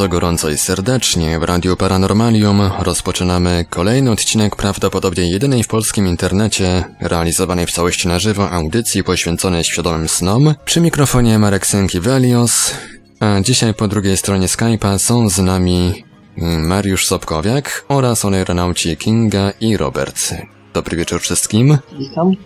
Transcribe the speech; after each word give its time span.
Bardzo 0.00 0.12
gorąco 0.12 0.50
i 0.50 0.58
serdecznie 0.58 1.38
w 1.38 1.42
Radiu 1.42 1.76
Paranormalium. 1.76 2.60
Rozpoczynamy 2.78 3.64
kolejny 3.70 4.10
odcinek 4.10 4.56
prawdopodobnie 4.56 5.30
jedynej 5.30 5.62
w 5.62 5.68
polskim 5.68 6.06
internecie 6.06 6.84
realizowanej 7.00 7.66
w 7.66 7.70
całości 7.70 8.08
na 8.08 8.18
żywo 8.18 8.50
audycji 8.50 9.04
poświęconej 9.04 9.64
świadomym 9.64 10.08
snom. 10.08 10.54
Przy 10.64 10.80
mikrofonie 10.80 11.38
Marek 11.38 11.66
Sęki-Velios, 11.66 12.74
a 13.20 13.40
dzisiaj 13.40 13.74
po 13.74 13.88
drugiej 13.88 14.16
stronie 14.16 14.46
Skype'a 14.46 14.98
są 14.98 15.28
z 15.28 15.38
nami 15.38 16.04
mm, 16.38 16.66
Mariusz 16.66 17.06
Sobkowiak 17.06 17.84
oraz 17.88 18.24
aeronauci 18.24 18.96
Kinga 18.96 19.52
i 19.60 19.76
Robert. 19.76 20.34
Dobry 20.74 20.96
wieczór 20.96 21.20
wszystkim. 21.20 21.78
Witam. 21.98 22.36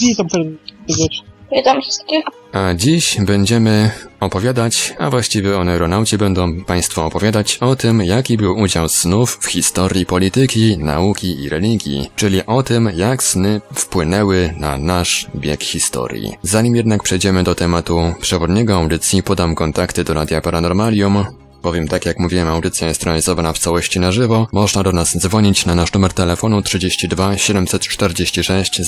Witam 0.00 0.30
serdecznie. 0.30 1.35
Witam 1.52 1.82
wszystkich. 1.82 2.24
A 2.52 2.74
dziś 2.74 3.16
będziemy 3.20 3.90
opowiadać, 4.20 4.94
a 4.98 5.10
właściwie 5.10 5.56
aeronauci 5.58 6.18
będą 6.18 6.64
Państwu 6.64 7.00
opowiadać 7.00 7.58
o 7.60 7.76
tym, 7.76 8.02
jaki 8.02 8.36
był 8.36 8.58
udział 8.58 8.88
snów 8.88 9.38
w 9.40 9.46
historii 9.46 10.06
polityki, 10.06 10.78
nauki 10.78 11.42
i 11.42 11.48
religii, 11.48 12.10
czyli 12.16 12.46
o 12.46 12.62
tym, 12.62 12.90
jak 12.96 13.22
sny 13.22 13.60
wpłynęły 13.74 14.54
na 14.58 14.78
nasz 14.78 15.26
bieg 15.36 15.62
historii. 15.62 16.36
Zanim 16.42 16.76
jednak 16.76 17.02
przejdziemy 17.02 17.42
do 17.42 17.54
tematu 17.54 18.14
przewodniego 18.20 18.76
audycji, 18.76 19.22
podam 19.22 19.54
kontakty 19.54 20.04
do 20.04 20.14
Radia 20.14 20.40
Paranormalium, 20.40 21.24
Bowiem 21.62 21.88
tak 21.88 22.06
jak 22.06 22.18
mówiłem, 22.18 22.48
audycja 22.48 22.88
jest 22.88 23.02
realizowana 23.02 23.52
w 23.52 23.58
całości 23.58 24.00
na 24.00 24.12
żywo. 24.12 24.46
Można 24.52 24.82
do 24.82 24.92
nas 24.92 25.18
dzwonić 25.18 25.66
na 25.66 25.74
nasz 25.74 25.92
numer 25.92 26.12
telefonu 26.12 26.62
32 26.62 27.38
746 27.38 28.80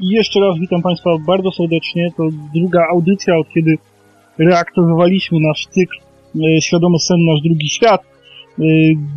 I 0.00 0.08
jeszcze 0.08 0.40
raz 0.40 0.58
witam 0.60 0.82
Państwa 0.82 1.10
bardzo 1.26 1.52
serdecznie. 1.52 2.10
To 2.16 2.22
druga 2.54 2.86
audycja, 2.90 3.38
od 3.38 3.48
kiedy 3.54 3.78
reaktywowaliśmy 4.38 5.38
nasz 5.40 5.66
cykl 5.66 5.96
e, 5.98 6.00
Świadomy 6.60 6.98
Sen, 6.98 7.24
Nasz 7.24 7.40
Drugi 7.42 7.68
Świat. 7.68 8.13
E, 8.58 8.64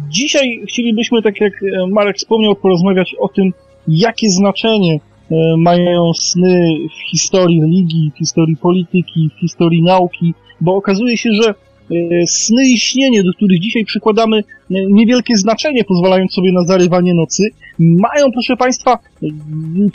Dzisiaj 0.10 0.62
chcielibyśmy, 0.68 1.22
tak 1.22 1.42
jak 1.42 1.54
e, 1.54 1.88
Marek 1.88 2.18
wspomniał, 2.18 2.56
porozmawiać 2.56 3.16
o 3.20 3.28
tym, 3.28 3.54
jakie 3.88 4.30
znaczenie 4.30 5.00
e, 5.32 5.36
mają 5.58 6.14
sny 6.14 6.78
w 6.98 7.12
historii 7.12 7.62
religii, 7.62 8.12
w 8.16 8.18
historii 8.18 8.58
polityki, 8.58 9.30
w 9.38 9.40
historii 9.40 9.84
nauki, 9.84 10.34
bo 10.62 10.76
okazuje 10.76 11.18
się, 11.18 11.30
że 11.34 11.50
e, 11.50 12.28
sny 12.28 12.70
i 12.70 12.80
śnienie, 12.80 13.24
do 13.24 13.34
których 13.34 13.60
dzisiaj 13.60 13.86
przykładamy 13.86 14.44
niewielkie 14.70 15.38
znaczenie, 15.38 15.84
pozwalając 15.84 16.34
sobie 16.34 16.52
na 16.52 16.64
zarywanie 16.64 17.14
nocy, 17.14 17.44
mają, 17.80 18.32
proszę 18.34 18.58
Państwa, 18.58 18.98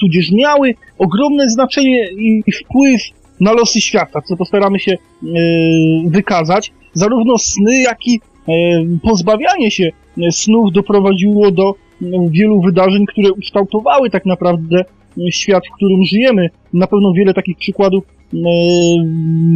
tudzież 0.01 0.33
miały 0.33 0.75
ogromne 0.99 1.49
znaczenie 1.49 2.09
i 2.19 2.53
wpływ 2.53 3.03
na 3.41 3.53
losy 3.53 3.81
świata, 3.81 4.21
co 4.29 4.37
postaramy 4.37 4.79
się 4.79 4.97
wykazać. 6.07 6.73
Zarówno 6.95 7.39
sny, 7.39 7.81
jak 7.81 8.07
i 8.07 8.21
pozbawianie 9.03 9.71
się 9.71 9.91
e, 10.19 10.33
snów 10.33 10.73
doprowadziło 10.73 11.51
do 11.51 11.71
e, 11.71 12.07
wielu 12.31 12.61
wydarzeń, 12.61 13.07
które 13.07 13.33
ukształtowały 13.33 14.11
tak 14.11 14.27
naprawdę 14.27 14.85
e, 15.19 15.33
świat, 15.33 15.63
w 15.67 15.77
którym 15.77 16.05
żyjemy. 16.05 16.51
Na 16.73 16.87
pewno 16.87 17.13
wiele 17.13 17.35
takich 17.35 17.57
przykładów 17.57 18.05
e, 18.35 18.37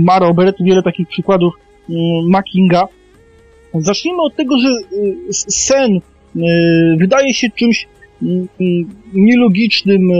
ma 0.04 0.18
Robert, 0.18 0.56
wiele 0.60 0.82
takich 0.82 1.08
przykładów 1.08 1.54
e, 1.90 1.92
ma 2.28 2.42
Kinga. 2.42 2.88
Zacznijmy 3.74 4.22
od 4.22 4.36
tego, 4.36 4.58
że 4.58 4.68
e, 4.68 5.28
s- 5.28 5.44
sen 5.48 5.96
e, 5.96 6.40
wydaje 6.98 7.34
się 7.34 7.48
czymś 7.50 7.88
mm, 8.22 8.48
nielogicznym. 9.14 10.10
e, 10.10 10.16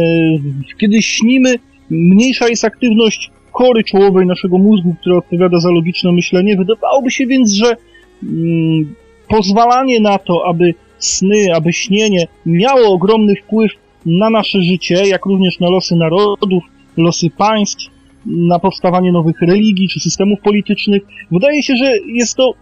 Kiedy 0.81 1.03
śnimy, 1.03 1.55
mniejsza 1.91 2.49
jest 2.49 2.65
aktywność 2.65 3.31
kory 3.53 3.85
czołowej 3.85 4.27
naszego 4.27 4.59
mózgu, 4.59 4.95
która 5.01 5.17
odpowiada 5.17 5.61
za 5.61 5.71
logiczne 5.71 6.13
myślenie. 6.13 6.57
Wydawałoby 6.57 7.11
się 7.11 7.27
więc, 7.27 7.53
że 7.53 7.67
mm, 7.67 7.77
pozwalanie 9.29 10.01
na 10.01 10.19
to, 10.19 10.43
aby 10.47 10.75
sny, 10.99 11.55
aby 11.55 11.73
śnienie 11.73 12.27
miało 12.47 12.93
ogromny 12.93 13.35
wpływ 13.37 13.73
na 14.07 14.31
nasze 14.31 14.63
życie, 14.63 14.95
jak 15.07 15.27
również 15.27 15.61
na 15.61 15.71
losy 15.71 15.97
narodów, 15.97 16.65
losy 16.97 17.31
państw, 17.31 17.91
na 18.27 18.59
powstawanie 18.59 19.13
nowych 19.13 19.41
religii 19.43 19.89
czy 19.89 20.01
systemów 20.01 20.41
politycznych. 20.41 21.03
Wydaje 21.31 21.63
się, 21.63 21.77
że 21.77 21.93
jest 22.07 22.37
to 22.37 22.55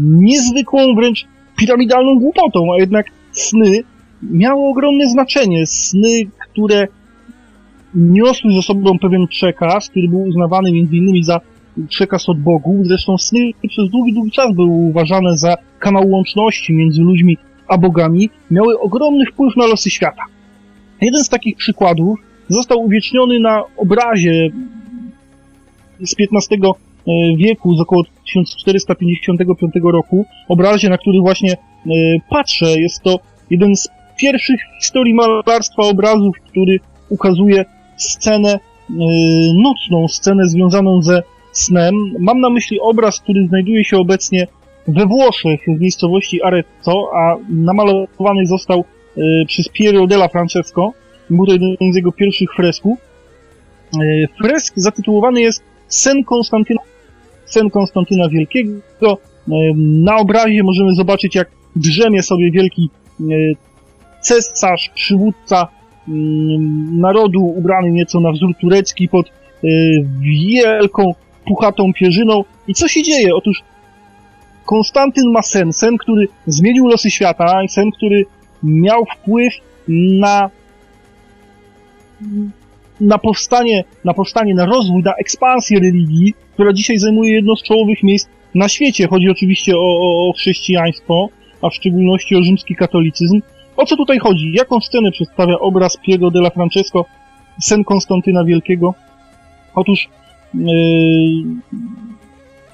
niezwykłą, 0.00 0.94
wręcz 0.94 1.26
piramidalną 1.58 2.18
głupotą, 2.18 2.72
a 2.74 2.80
jednak 2.80 3.06
sny 3.32 3.82
miały 4.22 4.68
ogromne 4.68 5.08
znaczenie. 5.08 5.66
Sny, 5.66 6.24
które 6.38 6.88
niosły 7.94 8.52
ze 8.52 8.62
sobą 8.62 8.98
pewien 8.98 9.26
przekaz, 9.26 9.88
który 9.88 10.08
był 10.08 10.22
uznawany 10.22 10.72
między 10.72 10.96
innymi 10.96 11.24
za 11.24 11.40
przekaz 11.88 12.28
od 12.28 12.40
Bogu. 12.40 12.82
Zresztą 12.84 13.18
sny 13.18 13.50
przez 13.68 13.90
długi, 13.90 14.12
długi 14.14 14.30
czas 14.30 14.54
były 14.54 14.68
uważane 14.68 15.36
za 15.36 15.54
kanał 15.78 16.10
łączności 16.10 16.72
między 16.72 17.00
ludźmi 17.00 17.38
a 17.68 17.78
bogami. 17.78 18.30
Miały 18.50 18.80
ogromny 18.80 19.26
wpływ 19.26 19.56
na 19.56 19.66
losy 19.66 19.90
świata. 19.90 20.22
Jeden 21.00 21.24
z 21.24 21.28
takich 21.28 21.56
przykładów 21.56 22.18
został 22.48 22.80
uwieczniony 22.80 23.40
na 23.40 23.62
obrazie 23.76 24.50
z 26.00 26.14
XV 26.20 26.56
wieku, 27.36 27.76
z 27.76 27.80
około 27.80 28.02
1455 28.04 29.72
roku. 29.84 30.26
Obrazie, 30.48 30.88
na 30.88 30.98
który 30.98 31.20
właśnie 31.20 31.52
e, 31.52 31.56
patrzę. 32.30 32.80
Jest 32.80 33.02
to 33.02 33.18
jeden 33.50 33.76
z 33.76 33.88
pierwszych 34.18 34.60
w 34.78 34.84
historii 34.84 35.14
malarstwa 35.14 35.82
obrazów, 35.82 36.36
który 36.50 36.80
ukazuje 37.08 37.64
scenę 37.96 38.50
e, 38.50 38.58
nocną, 39.62 40.08
scenę 40.08 40.48
związaną 40.48 41.02
ze 41.02 41.22
snem. 41.56 41.94
Mam 42.18 42.40
na 42.40 42.50
myśli 42.50 42.80
obraz, 42.80 43.20
który 43.20 43.46
znajduje 43.46 43.84
się 43.84 43.98
obecnie 43.98 44.46
we 44.88 45.06
Włoszech, 45.06 45.60
w 45.78 45.80
miejscowości 45.80 46.42
Arezzo, 46.42 47.10
a 47.14 47.36
namalowany 47.48 48.46
został 48.46 48.84
e, 49.16 49.20
przez 49.46 49.68
Piero 49.68 50.06
della 50.06 50.28
Francesco. 50.28 50.92
Był 51.30 51.46
to 51.46 51.52
jeden 51.52 51.92
z 51.92 51.96
jego 51.96 52.12
pierwszych 52.12 52.48
fresków. 52.56 52.98
E, 54.02 54.26
Fresk 54.42 54.74
zatytułowany 54.76 55.40
jest 55.40 55.62
Sen 55.88 56.24
Konstantyna, 56.24 56.80
Sen 57.46 57.70
Konstantyna 57.70 58.28
Wielkiego. 58.28 58.72
E, 59.02 59.54
Na 59.76 60.16
obrazie 60.16 60.62
możemy 60.62 60.94
zobaczyć, 60.94 61.34
jak 61.34 61.50
drzemie 61.76 62.22
sobie 62.22 62.50
wielki 62.50 62.90
e, 63.20 63.24
cesarz, 64.20 64.90
przywódca 64.94 65.68
mm, 66.08 67.00
narodu, 67.00 67.44
ubrany 67.44 67.92
nieco 67.92 68.20
na 68.20 68.32
wzór 68.32 68.54
turecki 68.60 69.08
pod 69.08 69.26
e, 69.28 69.32
wielką, 70.20 71.14
puchatą 71.46 71.92
pierzyną. 71.92 72.44
I 72.68 72.74
co 72.74 72.88
się 72.88 73.02
dzieje? 73.02 73.34
Otóż 73.34 73.62
Konstantyn 74.64 75.30
ma 75.30 75.42
sen, 75.42 75.72
sen, 75.72 75.96
który 75.96 76.28
zmienił 76.46 76.86
losy 76.86 77.10
świata, 77.10 77.62
i 77.62 77.68
sen, 77.68 77.90
który 77.90 78.26
miał 78.62 79.04
wpływ 79.04 79.52
na 79.88 80.50
na 83.00 83.18
powstanie, 83.18 83.84
na 84.04 84.14
powstanie, 84.14 84.54
na 84.54 84.66
rozwój, 84.66 85.02
na 85.02 85.14
ekspansję 85.14 85.80
religii, 85.80 86.34
która 86.54 86.72
dzisiaj 86.72 86.98
zajmuje 86.98 87.34
jedno 87.34 87.56
z 87.56 87.62
czołowych 87.62 88.02
miejsc 88.02 88.28
na 88.54 88.68
świecie. 88.68 89.08
Chodzi 89.08 89.30
oczywiście 89.30 89.76
o, 89.76 89.80
o, 89.80 90.28
o 90.28 90.32
chrześcijaństwo, 90.32 91.28
a 91.62 91.70
w 91.70 91.74
szczególności 91.74 92.36
o 92.36 92.42
rzymski 92.42 92.76
katolicyzm. 92.76 93.40
O 93.76 93.86
co 93.86 93.96
tutaj 93.96 94.18
chodzi? 94.18 94.52
Jaką 94.52 94.80
scenę 94.80 95.10
przedstawia 95.10 95.58
obraz 95.58 95.96
Piero 96.06 96.30
della 96.30 96.50
Francesco 96.50 97.04
sen 97.60 97.84
Konstantyna 97.84 98.44
Wielkiego. 98.44 98.94
Otóż 99.74 100.08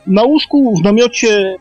na 0.07 0.23
łóżku 0.23 0.77
w 0.77 0.83
namiocie 0.85 1.57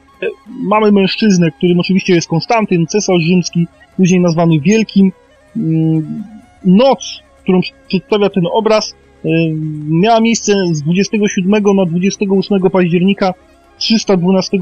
mamy 0.47 0.91
mężczyznę, 0.91 1.51
którym 1.51 1.79
oczywiście 1.79 2.13
jest 2.13 2.27
Konstantyn, 2.27 2.87
cesarz 2.87 3.21
rzymski, 3.21 3.67
później 3.97 4.19
nazwany 4.19 4.59
Wielkim. 4.59 5.11
Yy, 5.55 5.63
noc, 6.65 7.19
którą 7.43 7.59
przedstawia 7.87 8.29
ten 8.29 8.43
obraz, 8.53 8.95
yy, 9.23 9.31
miała 9.89 10.19
miejsce 10.19 10.53
z 10.71 10.81
27 10.81 11.63
na 11.75 11.85
28 11.85 12.69
października 12.69 13.33
312 13.77 14.57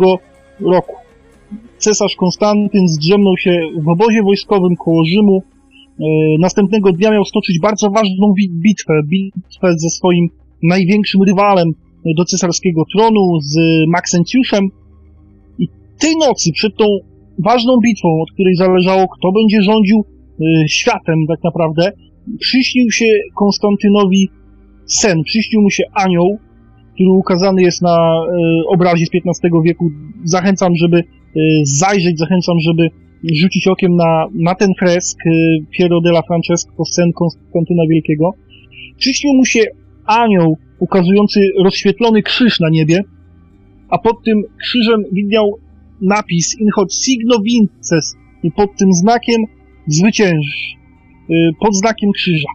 roku. 0.60 0.96
Cesarz 1.78 2.16
Konstantyn 2.16 2.88
zdrzemnął 2.88 3.38
się 3.38 3.60
w 3.84 3.90
obozie 3.90 4.24
wojskowym 4.24 4.76
koło 4.76 5.06
Rzymu. 5.06 5.44
E, 6.00 6.04
następnego 6.40 6.92
dnia 6.92 7.12
miał 7.12 7.26
stoczyć 7.26 7.60
bardzo 7.60 7.90
ważną 7.90 8.34
bitwę, 8.52 8.94
bitwę 9.06 9.74
ze 9.78 9.90
swoim 9.90 10.30
największym 10.64 11.22
rywalem 11.24 11.68
do 12.18 12.26
cesarskiego 12.26 12.84
tronu, 12.96 13.40
z 13.42 13.58
Maksencjuszem. 13.88 14.70
I 15.60 15.68
tej 16.00 16.18
nocy, 16.18 16.52
przed 16.52 16.78
tą 16.78 16.86
ważną 17.40 17.78
bitwą, 17.84 18.22
od 18.22 18.32
której 18.34 18.56
zależało, 18.56 19.08
kto 19.08 19.32
będzie 19.32 19.62
rządził 19.62 20.06
e, 20.06 20.68
światem 20.68 21.16
tak 21.28 21.44
naprawdę, 21.44 21.92
przyśnił 22.40 22.92
się 22.92 23.06
Konstantynowi 23.36 24.30
sen, 24.86 25.24
przyśnił 25.24 25.62
mu 25.62 25.70
się 25.70 25.84
anioł, 25.94 26.38
który 26.94 27.10
ukazany 27.10 27.62
jest 27.62 27.82
na 27.82 27.98
e, 27.98 28.68
obrazie 28.68 29.06
z 29.06 29.10
XV 29.14 29.62
wieku. 29.64 29.90
Zachęcam, 30.24 30.76
żeby 30.76 31.04
Y, 31.36 31.62
zajrzeć, 31.64 32.20
zachęcam, 32.20 32.60
żeby 32.60 32.90
rzucić 33.34 33.68
okiem 33.68 33.96
na, 33.96 34.28
na 34.34 34.56
ten 34.56 34.70
fresk 34.80 35.18
Piero 35.72 36.02
della 36.02 36.22
Francesco, 36.22 36.86
sen 36.86 37.12
Konstantyna 37.14 37.84
Wielkiego. 37.90 38.32
Przyśnił 38.98 39.34
mu 39.34 39.46
się 39.46 39.60
anioł 40.10 40.58
ukazujący 40.80 41.40
rozświetlony 41.64 42.22
krzyż 42.24 42.60
na 42.60 42.70
niebie, 42.70 43.04
a 43.90 43.98
pod 43.98 44.24
tym 44.24 44.44
krzyżem 44.62 45.04
widniał 45.12 45.52
napis 46.02 46.60
in 46.60 46.68
hoc 46.76 46.94
signo 47.06 47.40
vinces 47.40 48.16
i 48.44 48.52
pod 48.52 48.76
tym 48.78 48.94
znakiem 48.94 49.42
zwyciężysz, 49.88 50.76
y, 51.30 51.52
pod 51.60 51.76
znakiem 51.76 52.12
krzyża. 52.12 52.50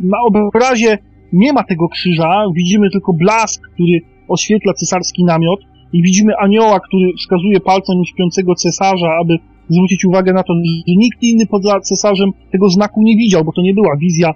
Na 0.00 0.18
obrazie 0.48 0.98
nie 1.32 1.52
ma 1.52 1.62
tego 1.64 1.88
krzyża, 1.88 2.44
widzimy 2.54 2.90
tylko 2.90 3.12
blask, 3.12 3.62
który 3.74 4.00
oświetla 4.28 4.72
cesarski 4.72 5.24
namiot, 5.24 5.60
i 5.92 6.02
widzimy 6.02 6.32
anioła, 6.36 6.80
który 6.80 7.12
wskazuje 7.18 7.60
palcem 7.60 7.96
śpiącego 8.04 8.54
cesarza, 8.54 9.10
aby 9.22 9.38
zwrócić 9.68 10.04
uwagę 10.04 10.32
na 10.32 10.42
to, 10.42 10.52
że 10.88 10.94
nikt 10.96 11.22
inny 11.22 11.46
poza 11.46 11.80
cesarzem 11.80 12.30
tego 12.52 12.68
znaku 12.68 13.02
nie 13.02 13.16
widział, 13.16 13.44
bo 13.44 13.52
to 13.52 13.62
nie 13.62 13.74
była 13.74 13.96
wizja 13.96 14.30
y, 14.30 14.34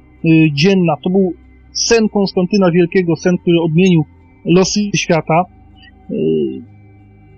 dzienna, 0.52 0.94
to 1.04 1.10
był 1.10 1.32
sen 1.72 2.08
Konstantyna 2.08 2.70
Wielkiego, 2.70 3.16
sen, 3.16 3.38
który 3.38 3.60
odmienił 3.60 4.04
losy 4.44 4.80
świata. 4.94 5.44
Y, 6.10 6.14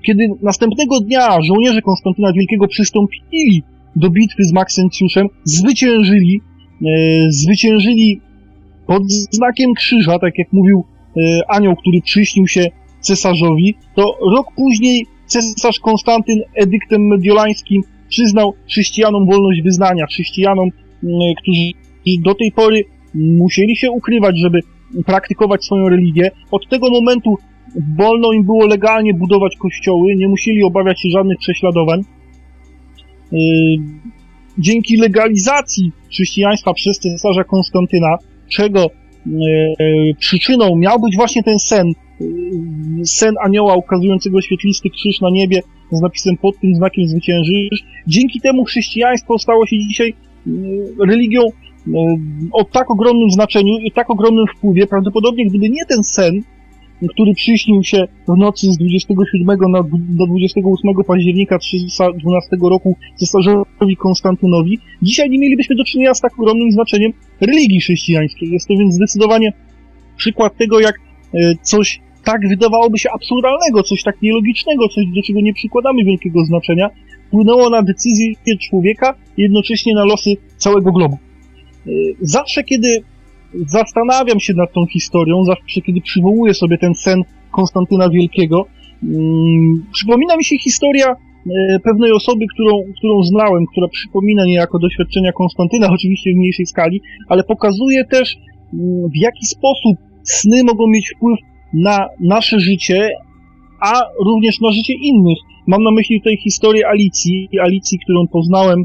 kiedy 0.06 0.28
następnego 0.42 1.00
dnia 1.00 1.42
żołnierze 1.42 1.82
Konstantyna 1.82 2.32
Wielkiego 2.32 2.68
przystąpili 2.68 3.62
do 3.96 4.10
bitwy 4.10 4.44
z 4.44 4.52
Maksencjuszem, 4.52 5.26
zwyciężyli, 5.44 6.40
y, 6.82 6.86
zwyciężyli 7.30 8.20
pod 8.86 9.02
znakiem 9.10 9.74
krzyża, 9.74 10.18
tak 10.18 10.38
jak 10.38 10.52
mówił 10.52 10.84
y, 11.16 11.20
anioł, 11.48 11.76
który 11.76 12.00
przyśnił 12.00 12.46
się 12.46 12.66
cesarzowi, 13.00 13.74
to 13.94 14.16
rok 14.36 14.46
później 14.56 15.06
cesarz 15.26 15.80
Konstantyn 15.80 16.40
edyktem 16.54 17.06
mediolańskim 17.06 17.82
przyznał 18.08 18.54
chrześcijanom 18.68 19.26
wolność 19.26 19.62
wyznania, 19.62 20.06
chrześcijanom, 20.06 20.68
mm, 21.04 21.20
którzy 22.04 22.22
do 22.22 22.34
tej 22.34 22.52
pory 22.52 22.84
musieli 23.14 23.76
się 23.76 23.90
ukrywać, 23.90 24.38
żeby 24.38 24.60
praktykować 25.06 25.64
swoją 25.64 25.88
religię. 25.88 26.30
Od 26.50 26.68
tego 26.68 26.90
momentu 26.90 27.36
wolno 27.98 28.32
im 28.32 28.44
było 28.44 28.66
legalnie 28.66 29.14
budować 29.14 29.56
kościoły, 29.56 30.16
nie 30.16 30.28
musieli 30.28 30.62
obawiać 30.62 31.00
się 31.00 31.08
żadnych 31.08 31.38
prześladowań. 31.38 32.00
Yy, 33.32 33.38
dzięki 34.58 34.96
legalizacji 34.96 35.92
chrześcijaństwa 36.10 36.74
przez 36.74 36.98
cesarza 36.98 37.44
Konstantyna, 37.44 38.16
czego 38.48 38.90
yy, 39.26 40.14
przyczyną 40.18 40.76
miał 40.76 41.00
być 41.00 41.16
właśnie 41.16 41.42
ten 41.42 41.58
sen, 41.58 41.92
sen 43.04 43.34
anioła 43.44 43.76
ukazującego 43.76 44.40
świetlisty 44.40 44.90
krzyż 44.90 45.20
na 45.20 45.30
niebie 45.30 45.60
z 45.92 46.00
napisem 46.00 46.36
pod 46.36 46.60
tym 46.60 46.74
znakiem 46.74 47.08
zwyciężysz. 47.08 47.84
Dzięki 48.06 48.40
temu 48.40 48.64
chrześcijaństwo 48.64 49.38
stało 49.38 49.66
się 49.66 49.76
dzisiaj 49.88 50.14
religią 51.08 51.40
o 52.52 52.64
tak 52.64 52.90
ogromnym 52.90 53.30
znaczeniu 53.30 53.78
i 53.78 53.92
tak 53.92 54.10
ogromnym 54.10 54.44
wpływie. 54.56 54.86
Prawdopodobnie 54.86 55.46
gdyby 55.46 55.70
nie 55.70 55.84
ten 55.88 56.04
sen, 56.04 56.42
który 57.08 57.34
przyśnił 57.34 57.82
się 57.82 58.04
w 58.28 58.36
nocy 58.38 58.72
z 58.72 58.78
27 58.78 59.58
na, 59.70 59.82
do 59.92 60.26
28 60.26 61.04
października 61.06 61.58
312 61.58 62.56
roku 62.62 62.96
cesarzowi 63.16 63.96
Konstantynowi, 63.98 64.78
dzisiaj 65.02 65.30
nie 65.30 65.38
mielibyśmy 65.38 65.76
do 65.76 65.84
czynienia 65.84 66.14
z 66.14 66.20
tak 66.20 66.32
ogromnym 66.38 66.72
znaczeniem 66.72 67.12
religii 67.40 67.80
chrześcijańskiej. 67.80 68.50
Jest 68.50 68.68
to 68.68 68.74
więc 68.78 68.94
zdecydowanie 68.94 69.52
przykład 70.16 70.56
tego, 70.56 70.80
jak 70.80 70.94
e, 71.34 71.54
coś 71.62 72.00
tak 72.24 72.48
wydawałoby 72.48 72.98
się 72.98 73.08
absurdalnego, 73.14 73.82
coś 73.82 74.02
tak 74.02 74.22
nielogicznego, 74.22 74.88
coś 74.88 75.04
do 75.06 75.22
czego 75.22 75.40
nie 75.40 75.54
przykładamy 75.54 76.04
wielkiego 76.04 76.44
znaczenia, 76.44 76.90
wpłynęło 77.26 77.70
na 77.70 77.82
decyzję 77.82 78.32
człowieka 78.70 79.14
jednocześnie 79.36 79.94
na 79.94 80.04
losy 80.04 80.30
całego 80.56 80.92
globu. 80.92 81.18
E, 81.86 81.90
zawsze, 82.20 82.64
kiedy 82.64 82.88
zastanawiam 83.66 84.40
się 84.40 84.54
nad 84.54 84.72
tą 84.72 84.86
historią, 84.86 85.44
zawsze, 85.44 85.80
kiedy 85.80 86.00
przywołuję 86.00 86.54
sobie 86.54 86.78
ten 86.78 86.94
sen 86.94 87.22
Konstantyna 87.50 88.10
Wielkiego, 88.10 88.66
hmm, 89.00 89.86
przypomina 89.92 90.36
mi 90.36 90.44
się 90.44 90.56
historia 90.58 91.06
e, 91.06 91.78
pewnej 91.84 92.12
osoby, 92.12 92.44
którą, 92.54 92.82
którą 92.98 93.22
znałem, 93.22 93.64
która 93.72 93.88
przypomina 93.88 94.44
niejako 94.44 94.78
doświadczenia 94.78 95.32
Konstantyna, 95.32 95.88
oczywiście 95.96 96.32
w 96.32 96.36
mniejszej 96.36 96.66
skali, 96.66 97.00
ale 97.28 97.44
pokazuje 97.44 98.04
też, 98.04 98.36
mm, 98.72 99.10
w 99.10 99.16
jaki 99.16 99.46
sposób 99.46 99.96
sny 100.22 100.64
mogą 100.64 100.86
mieć 100.86 101.12
wpływ 101.16 101.38
na 101.74 102.08
nasze 102.20 102.60
życie, 102.60 103.10
a 103.80 103.92
również 104.24 104.60
na 104.60 104.72
życie 104.72 104.94
innych. 105.02 105.38
Mam 105.66 105.82
na 105.82 105.90
myśli 105.90 106.20
tutaj 106.20 106.36
historię 106.36 106.88
Alicji, 106.88 107.48
Alicji, 107.62 107.98
którą 107.98 108.26
poznałem 108.32 108.84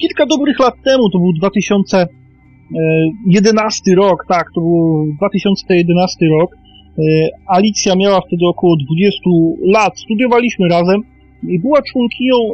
kilka 0.00 0.26
dobrych 0.26 0.60
lat 0.60 0.74
temu, 0.84 1.10
to 1.10 1.18
był 1.18 1.32
2011 1.32 3.94
rok, 3.94 4.24
tak, 4.28 4.46
to 4.54 4.60
był 4.60 5.06
2011 5.18 6.26
rok. 6.40 6.50
E, 6.54 6.58
Alicja 7.46 7.96
miała 7.96 8.20
wtedy 8.20 8.46
około 8.46 8.76
20 8.76 9.20
lat, 9.62 10.00
studiowaliśmy 10.00 10.68
razem 10.68 11.00
i 11.48 11.60
była 11.60 11.82
członkinią 11.92 12.36
e, 12.36 12.38
e, 12.38 12.50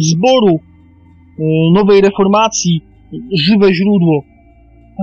zboru 0.00 0.60
nowej 1.72 2.00
reformacji 2.00 2.80
Żywe 3.32 3.74
Źródło. 3.74 4.22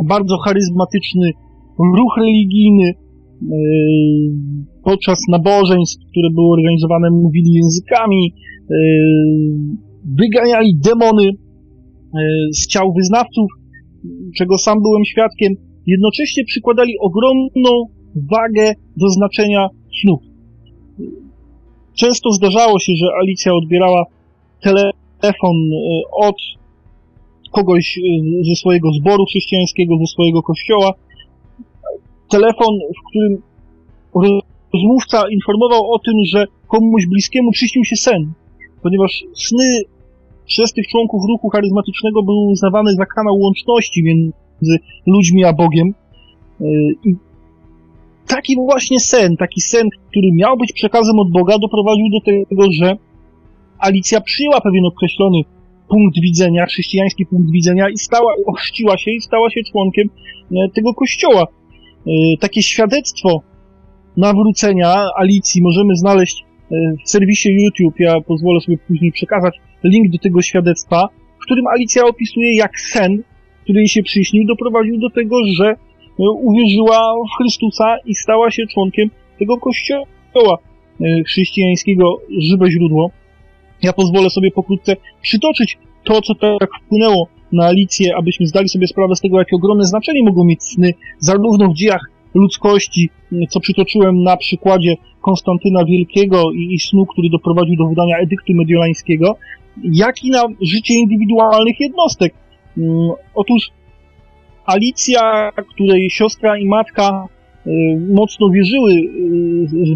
Bardzo 0.06 0.38
charyzmatyczny 0.38 1.32
ruch 1.98 2.18
religijny, 2.18 2.88
e, 2.88 2.94
podczas 4.84 5.20
nabożeństw, 5.30 6.06
które 6.12 6.30
były 6.36 6.54
organizowane, 6.54 7.10
mówili 7.12 7.54
językami, 7.54 8.34
e, 8.34 8.36
wyganiali 10.06 10.76
demony 10.76 11.28
e, 11.28 11.47
z 12.54 12.68
ciał 12.68 12.94
wyznawców, 12.94 13.52
czego 14.38 14.58
sam 14.58 14.82
byłem 14.82 15.06
świadkiem, 15.06 15.54
jednocześnie 15.88 16.44
przykładali 16.44 16.94
ogromną 17.00 17.86
wagę 18.16 18.74
do 18.98 19.10
znaczenia 19.10 19.68
snów. 20.02 20.20
Często 21.96 22.32
zdarzało 22.32 22.80
się, 22.80 22.94
że 22.96 23.08
Alicja 23.22 23.54
odbierała 23.54 24.06
telefon 24.62 25.56
od 26.12 26.36
kogoś 27.52 28.00
ze 28.42 28.56
swojego 28.56 28.92
zboru 28.92 29.26
chrześcijańskiego, 29.26 29.98
ze 30.00 30.08
swojego 30.08 30.42
kościoła, 30.42 30.94
telefon, 32.30 32.80
w 32.98 33.10
którym 33.10 33.42
rozmówca 34.74 35.24
informował 35.32 35.92
o 35.94 36.00
tym, 36.00 36.14
że 36.26 36.46
komuś 36.68 37.06
bliskiemu 37.08 37.52
przyśnił 37.52 37.86
się 37.86 37.96
sen, 37.96 38.34
ponieważ 38.84 39.24
sny 39.34 39.66
przez 40.48 40.74
tych 40.74 40.88
członków 40.88 41.22
ruchu 41.30 41.50
charyzmatycznego 41.50 42.24
były 42.24 42.50
uznawane 42.50 42.92
za 42.96 43.06
kanał 43.06 43.36
łączności 43.39 44.04
między 44.04 44.77
ludźmi 45.06 45.46
a 45.46 45.54
Bogiem. 45.54 45.94
E, 46.62 46.66
I 47.06 47.16
taki 48.27 48.56
właśnie 48.56 49.00
sen, 49.00 49.38
taki 49.38 49.62
sen, 49.62 49.89
który 50.10 50.32
miał 50.34 50.58
być 50.58 50.74
przekazem 50.74 51.20
od 51.20 51.32
Boga, 51.32 51.58
doprowadził 51.60 52.06
do 52.12 52.20
tego, 52.50 52.72
że 52.72 52.98
Alicja 53.80 54.22
przyjęła 54.22 54.62
pewien 54.62 54.86
określony 54.86 55.42
punkt 55.89 56.20
widzenia, 56.20 56.66
chrześcijański 56.66 57.25
punkt 57.25 57.51
widzenia 57.51 57.89
i 57.89 57.98
stała, 57.98 58.34
ochrzciła 58.48 58.98
się 58.98 59.12
i 59.12 59.22
stała 59.22 59.50
się 59.50 59.62
członkiem 59.72 60.10
e, 60.51 60.70
tego 60.75 60.94
kościoła. 60.94 61.48
Y, 62.08 62.38
takie 62.39 62.63
świadectwo 62.63 63.42
nawrócenia 64.18 64.96
Alicji 65.18 65.62
możemy 65.62 65.96
znaleźć 65.96 66.46
w 67.06 67.10
serwisie 67.10 67.50
YouTube. 67.50 68.00
Ja 68.00 68.22
pozwolę 68.22 68.62
sobie 68.62 68.78
później 68.78 69.12
przekazać 69.12 69.54
link 69.84 70.12
do 70.12 70.18
tego 70.18 70.42
świadectwa, 70.42 71.10
w 71.42 71.46
którym 71.46 71.68
Alicja 71.68 72.04
opisuje, 72.06 72.56
jak 72.56 72.80
sen 72.80 73.24
który 73.68 73.80
jej 73.80 73.88
się 73.88 74.04
przyśnił, 74.04 74.48
doprowadził 74.48 75.00
do 75.00 75.10
tego, 75.10 75.36
że 75.58 75.76
uwierzyła 76.18 77.14
w 77.28 77.38
Chrystusa 77.38 77.98
i 78.06 78.16
stała 78.16 78.52
się 78.52 78.64
członkiem 78.68 79.10
tego 79.40 79.58
kościoła 79.58 80.58
chrześcijańskiego 81.26 82.22
Żywe 82.40 82.72
Źródło. 82.72 83.12
Ja 83.84 83.94
pozwolę 83.94 84.30
sobie 84.30 84.52
pokrótce 84.52 84.96
przytoczyć 85.22 85.78
to, 86.04 86.22
co 86.22 86.36
tak 86.36 86.70
wpłynęło 86.86 87.28
na 87.52 87.66
Alicję, 87.66 88.16
abyśmy 88.18 88.48
zdali 88.48 88.70
sobie 88.70 88.88
sprawę 88.88 89.16
z 89.16 89.22
tego, 89.22 89.40
jakie 89.40 89.56
ogromne 89.56 89.84
znaczenie 89.84 90.24
mogą 90.24 90.46
mieć 90.46 90.64
sny, 90.64 90.94
zarówno 91.20 91.70
w 91.70 91.74
dziejach 91.74 92.12
ludzkości, 92.38 93.10
co 93.50 93.60
przytoczyłem 93.60 94.24
na 94.24 94.38
przykładzie 94.38 94.96
Konstantyna 95.22 95.86
Wielkiego 95.86 96.51
i, 96.51 96.74
i 96.74 96.79
snu, 96.79 97.06
który 97.06 97.29
doprowadził 97.29 97.75
do 97.75 97.88
wydania 97.88 98.17
edyktu 98.17 98.53
mediolańskiego, 98.53 99.38
jak 99.84 100.24
i 100.24 100.29
na 100.29 100.44
życie 100.62 100.94
indywidualnych 100.94 101.79
jednostek. 101.79 102.34
Mm, 102.77 103.10
otóż 103.36 103.72
Alicja, 104.65 105.51
której 105.70 106.10
siostra 106.10 106.58
i 106.58 106.65
matka 106.65 107.27
y, 107.67 107.72
mocno 108.10 108.50
wierzyły 108.50 108.94
y, 108.94 109.06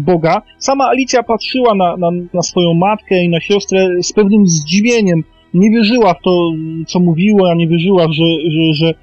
Boga, 0.00 0.42
sama 0.58 0.84
Alicja 0.84 1.22
patrzyła 1.22 1.74
na, 1.74 1.96
na, 1.96 2.10
na 2.34 2.42
swoją 2.42 2.74
matkę 2.74 3.24
i 3.24 3.28
na 3.28 3.40
siostrę 3.40 3.88
z 4.02 4.12
pewnym 4.12 4.46
zdziwieniem, 4.46 5.22
nie 5.54 5.70
wierzyła 5.70 6.14
w 6.14 6.22
to, 6.22 6.50
co 6.86 7.00
mówiła, 7.00 7.54
nie 7.54 7.68
wierzyła, 7.68 8.06
że, 8.12 8.24
że, 8.50 8.74
że, 8.74 8.94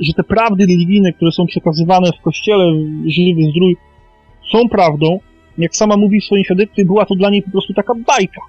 że 0.00 0.12
te 0.16 0.24
prawdy 0.24 0.66
religijne, 0.66 1.12
które 1.12 1.32
są 1.32 1.46
przekazywane 1.46 2.10
w 2.18 2.22
kościele, 2.22 2.64
żywy 3.06 3.42
zdrój, 3.50 3.76
są 4.52 4.68
prawdą. 4.68 5.18
Jak 5.58 5.76
sama 5.76 5.96
mówi 5.96 6.20
w 6.20 6.24
swoim 6.24 6.44
świadectwie, 6.44 6.84
była 6.84 7.04
to 7.06 7.14
dla 7.14 7.30
niej 7.30 7.42
po 7.42 7.50
prostu 7.50 7.74
taka 7.74 7.94
bajka. 8.06 8.40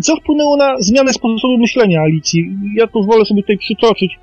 Co 0.00 0.16
wpłynęło 0.16 0.56
na 0.56 0.76
zmianę 0.78 1.12
sposobu 1.12 1.58
myślenia 1.58 2.00
Alicji? 2.00 2.56
Ja 2.74 2.86
pozwolę 2.86 3.24
sobie 3.24 3.42
tutaj 3.42 3.58
przytoczyć 3.58 4.18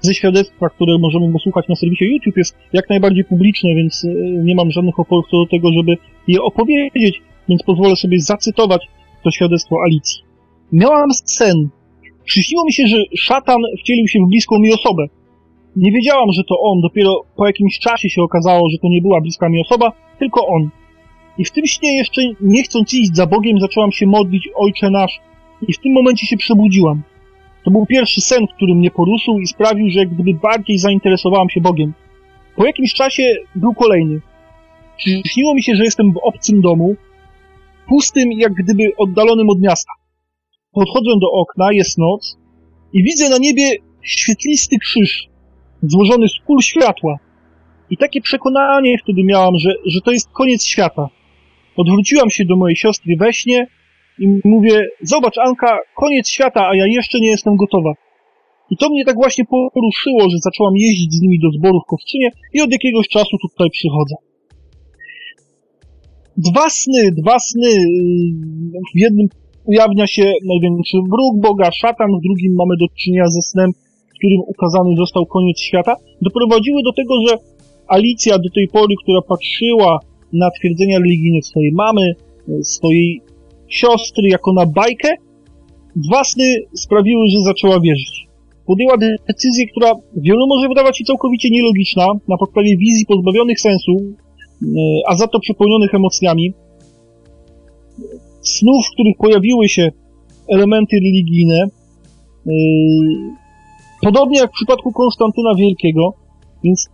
ze 0.00 0.14
świadectwa, 0.14 0.68
które 0.68 0.98
możemy 0.98 1.32
posłuchać 1.32 1.68
na 1.68 1.76
serwisie 1.76 2.04
YouTube, 2.04 2.36
jest 2.36 2.56
jak 2.72 2.90
najbardziej 2.90 3.24
publiczne, 3.24 3.74
więc 3.74 4.04
e, 4.04 4.08
nie 4.44 4.54
mam 4.54 4.70
żadnych 4.70 5.00
oporów 5.00 5.24
do 5.32 5.46
tego, 5.46 5.72
żeby 5.72 5.96
je 6.28 6.42
opowiedzieć, 6.42 7.22
więc 7.48 7.62
pozwolę 7.62 7.96
sobie 7.96 8.20
zacytować 8.20 8.88
to 9.24 9.30
świadectwo 9.30 9.76
Alicji. 9.84 10.22
Miałam 10.72 11.08
sen. 11.24 11.68
Przyśniło 12.30 12.64
mi 12.64 12.72
się, 12.72 12.86
że 12.86 12.96
szatan 13.16 13.60
wcielił 13.80 14.08
się 14.08 14.18
w 14.18 14.28
bliską 14.28 14.58
mi 14.58 14.72
osobę. 14.72 15.06
Nie 15.76 15.92
wiedziałam, 15.92 16.32
że 16.32 16.42
to 16.48 16.54
on. 16.60 16.80
Dopiero 16.80 17.14
po 17.36 17.46
jakimś 17.46 17.78
czasie 17.78 18.08
się 18.10 18.22
okazało, 18.22 18.70
że 18.70 18.78
to 18.78 18.88
nie 18.88 19.02
była 19.02 19.20
bliska 19.20 19.48
mi 19.48 19.60
osoba, 19.60 19.92
tylko 20.18 20.46
on. 20.46 20.70
I 21.38 21.44
w 21.44 21.50
tym 21.50 21.66
śnie 21.66 21.96
jeszcze, 21.96 22.22
nie 22.40 22.62
chcąc 22.62 22.94
iść 22.94 23.10
za 23.14 23.26
Bogiem, 23.26 23.60
zaczęłam 23.60 23.92
się 23.92 24.06
modlić 24.06 24.48
Ojcze 24.54 24.90
Nasz. 24.90 25.20
I 25.68 25.72
w 25.72 25.78
tym 25.78 25.92
momencie 25.92 26.26
się 26.26 26.36
przebudziłam. 26.36 27.02
To 27.64 27.70
był 27.70 27.86
pierwszy 27.86 28.20
sen, 28.20 28.46
który 28.56 28.74
mnie 28.74 28.90
porósł 28.90 29.38
i 29.38 29.46
sprawił, 29.46 29.90
że 29.90 29.98
jak 29.98 30.14
gdyby 30.14 30.34
bardziej 30.34 30.78
zainteresowałam 30.78 31.50
się 31.50 31.60
Bogiem. 31.60 31.92
Po 32.56 32.66
jakimś 32.66 32.94
czasie 32.94 33.34
był 33.54 33.74
kolejny. 33.74 34.20
Przyśniło 34.96 35.54
mi 35.54 35.62
się, 35.62 35.76
że 35.76 35.84
jestem 35.84 36.12
w 36.12 36.18
obcym 36.22 36.60
domu, 36.60 36.96
pustym 37.88 38.32
jak 38.32 38.52
gdyby 38.52 38.84
oddalonym 38.96 39.48
od 39.48 39.60
miasta. 39.60 39.99
Podchodzę 40.72 41.10
do 41.20 41.30
okna, 41.32 41.72
jest 41.72 41.98
noc 41.98 42.36
i 42.92 43.02
widzę 43.02 43.28
na 43.28 43.38
niebie 43.38 43.64
świetlisty 44.02 44.78
krzyż, 44.78 45.28
złożony 45.82 46.28
z 46.28 46.38
kul 46.46 46.62
światła. 46.62 47.18
I 47.90 47.96
takie 47.96 48.20
przekonanie 48.20 48.98
wtedy 48.98 49.24
miałam, 49.24 49.58
że, 49.58 49.70
że 49.86 50.00
to 50.00 50.10
jest 50.10 50.28
koniec 50.32 50.64
świata. 50.64 51.08
Odwróciłam 51.76 52.30
się 52.30 52.44
do 52.44 52.56
mojej 52.56 52.76
siostry 52.76 53.16
we 53.16 53.32
śnie 53.32 53.66
i 54.18 54.28
mówię, 54.44 54.88
zobacz 55.02 55.38
Anka, 55.38 55.78
koniec 55.96 56.28
świata, 56.28 56.68
a 56.68 56.76
ja 56.76 56.86
jeszcze 56.86 57.20
nie 57.20 57.28
jestem 57.28 57.56
gotowa. 57.56 57.92
I 58.70 58.76
to 58.76 58.90
mnie 58.90 59.04
tak 59.04 59.14
właśnie 59.14 59.44
poruszyło, 59.74 60.30
że 60.30 60.36
zaczęłam 60.38 60.76
jeździć 60.76 61.12
z 61.12 61.20
nimi 61.20 61.40
do 61.40 61.50
zboru 61.50 61.80
w 61.80 61.90
Kowczynie 61.90 62.30
i 62.52 62.60
od 62.60 62.72
jakiegoś 62.72 63.08
czasu 63.08 63.36
tutaj 63.42 63.70
przychodzę. 63.70 64.14
Dwa 66.36 66.70
sny, 66.70 67.12
dwa 67.12 67.38
sny. 67.38 67.70
W 68.94 68.98
jednym 68.98 69.28
ujawnia 69.64 70.06
się 70.06 70.32
największy 70.44 70.96
wróg 71.10 71.40
Boga, 71.40 71.70
szatan, 71.72 72.10
w 72.18 72.22
drugim 72.22 72.54
mamy 72.54 72.74
do 72.80 72.86
czynienia 72.98 73.26
ze 73.28 73.42
snem, 73.42 73.70
w 74.08 74.14
którym 74.18 74.40
ukazany 74.46 74.96
został 74.96 75.26
koniec 75.26 75.60
świata, 75.60 75.96
doprowadziły 76.22 76.82
do 76.82 76.92
tego, 76.92 77.14
że 77.28 77.36
Alicja 77.88 78.38
do 78.38 78.50
tej 78.54 78.68
pory, 78.68 78.94
która 79.02 79.20
patrzyła 79.28 79.98
na 80.32 80.50
twierdzenia 80.50 80.98
religijne 80.98 81.42
swojej 81.42 81.72
mamy, 81.72 82.14
swojej 82.62 83.20
siostry 83.68 84.28
jako 84.28 84.52
na 84.52 84.66
bajkę, 84.66 85.08
dwa 85.96 86.24
sny 86.24 86.54
sprawiły, 86.74 87.28
że 87.28 87.40
zaczęła 87.40 87.80
wierzyć. 87.80 88.26
Podjęła 88.66 88.96
decyzję, 89.28 89.66
która 89.66 89.92
wielu 90.16 90.46
może 90.46 90.68
wydawać 90.68 90.98
się 90.98 91.04
całkowicie 91.04 91.48
nielogiczna, 91.50 92.06
na 92.28 92.36
podstawie 92.36 92.76
wizji 92.76 93.06
pozbawionych 93.06 93.60
sensu, 93.60 93.92
e, 93.96 94.66
a 95.06 95.16
za 95.16 95.26
to 95.26 95.40
przepełnionych 95.40 95.94
emocjami, 95.94 96.52
snów, 98.42 98.86
w 98.86 98.92
których 98.94 99.16
pojawiły 99.16 99.68
się 99.68 99.90
elementy 100.48 100.96
religijne, 100.96 101.64
yy, 102.46 102.52
podobnie 104.02 104.38
jak 104.38 104.50
w 104.50 104.54
przypadku 104.54 104.92
Konstantyna 104.92 105.54
Wielkiego, 105.58 106.14
więc 106.64 106.88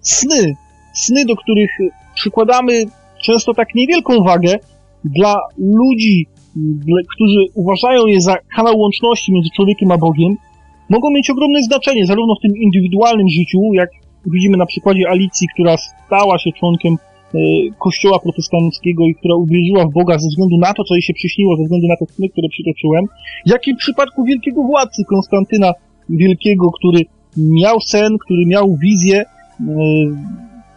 sny, 0.00 0.54
sny, 0.94 1.24
do 1.24 1.36
których 1.36 1.70
przykładamy 2.14 2.84
często 3.22 3.54
tak 3.54 3.74
niewielką 3.74 4.22
wagę, 4.24 4.58
dla 5.04 5.36
ludzi, 5.58 6.26
którzy 7.14 7.44
uważają 7.54 8.06
je 8.06 8.20
za 8.20 8.36
kanał 8.56 8.78
łączności 8.78 9.32
między 9.32 9.48
człowiekiem 9.56 9.92
a 9.92 9.98
Bogiem, 9.98 10.36
mogą 10.90 11.10
mieć 11.10 11.30
ogromne 11.30 11.62
znaczenie, 11.62 12.06
zarówno 12.06 12.34
w 12.34 12.42
tym 12.42 12.56
indywidualnym 12.56 13.28
życiu, 13.28 13.58
jak 13.72 13.90
widzimy 14.26 14.56
na 14.56 14.66
przykładzie 14.66 15.08
Alicji, 15.08 15.48
która 15.54 15.76
stała 15.76 16.38
się 16.38 16.50
członkiem 16.52 16.96
kościoła 17.78 18.18
protestanckiego 18.18 19.04
i 19.04 19.14
która 19.14 19.34
uwierzyła 19.34 19.84
w 19.84 19.92
Boga 19.92 20.18
ze 20.18 20.28
względu 20.28 20.56
na 20.58 20.74
to, 20.74 20.84
co 20.84 20.94
jej 20.94 21.02
się 21.02 21.12
przyśniło, 21.12 21.56
ze 21.56 21.62
względu 21.62 21.86
na 21.86 21.96
te 21.96 22.06
sny, 22.06 22.28
które 22.28 22.48
przytoczyłem, 22.48 23.04
jak 23.46 23.68
i 23.68 23.74
w 23.74 23.78
przypadku 23.78 24.24
wielkiego 24.24 24.62
władcy 24.62 25.04
Konstantyna 25.04 25.72
Wielkiego, 26.08 26.70
który 26.70 27.00
miał 27.36 27.80
sen, 27.80 28.18
który 28.18 28.46
miał 28.46 28.76
wizję 28.76 29.20
e, 29.20 29.24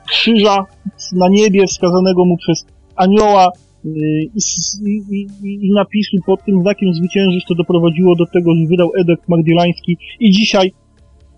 krzyża 0.10 0.66
na 1.14 1.30
niebie 1.30 1.68
wskazanego 1.68 2.26
mu 2.26 2.38
przez 2.38 2.66
anioła 2.96 3.46
e, 3.46 3.90
i, 4.24 5.18
i, 5.44 5.68
i, 5.68 5.72
napisu 5.74 6.18
pod 6.26 6.46
tym 6.46 6.62
znakiem 6.62 6.94
zwyciężysz, 6.94 7.44
to 7.48 7.56
doprowadziło 7.56 8.16
do 8.16 8.26
tego, 8.26 8.56
że 8.56 8.68
wydał 8.68 8.92
Edek 9.02 9.20
Magdielański. 9.28 9.98
I 10.20 10.32
dzisiaj 10.32 10.72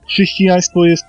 chrześcijaństwo 0.07 0.85
jest 0.85 1.05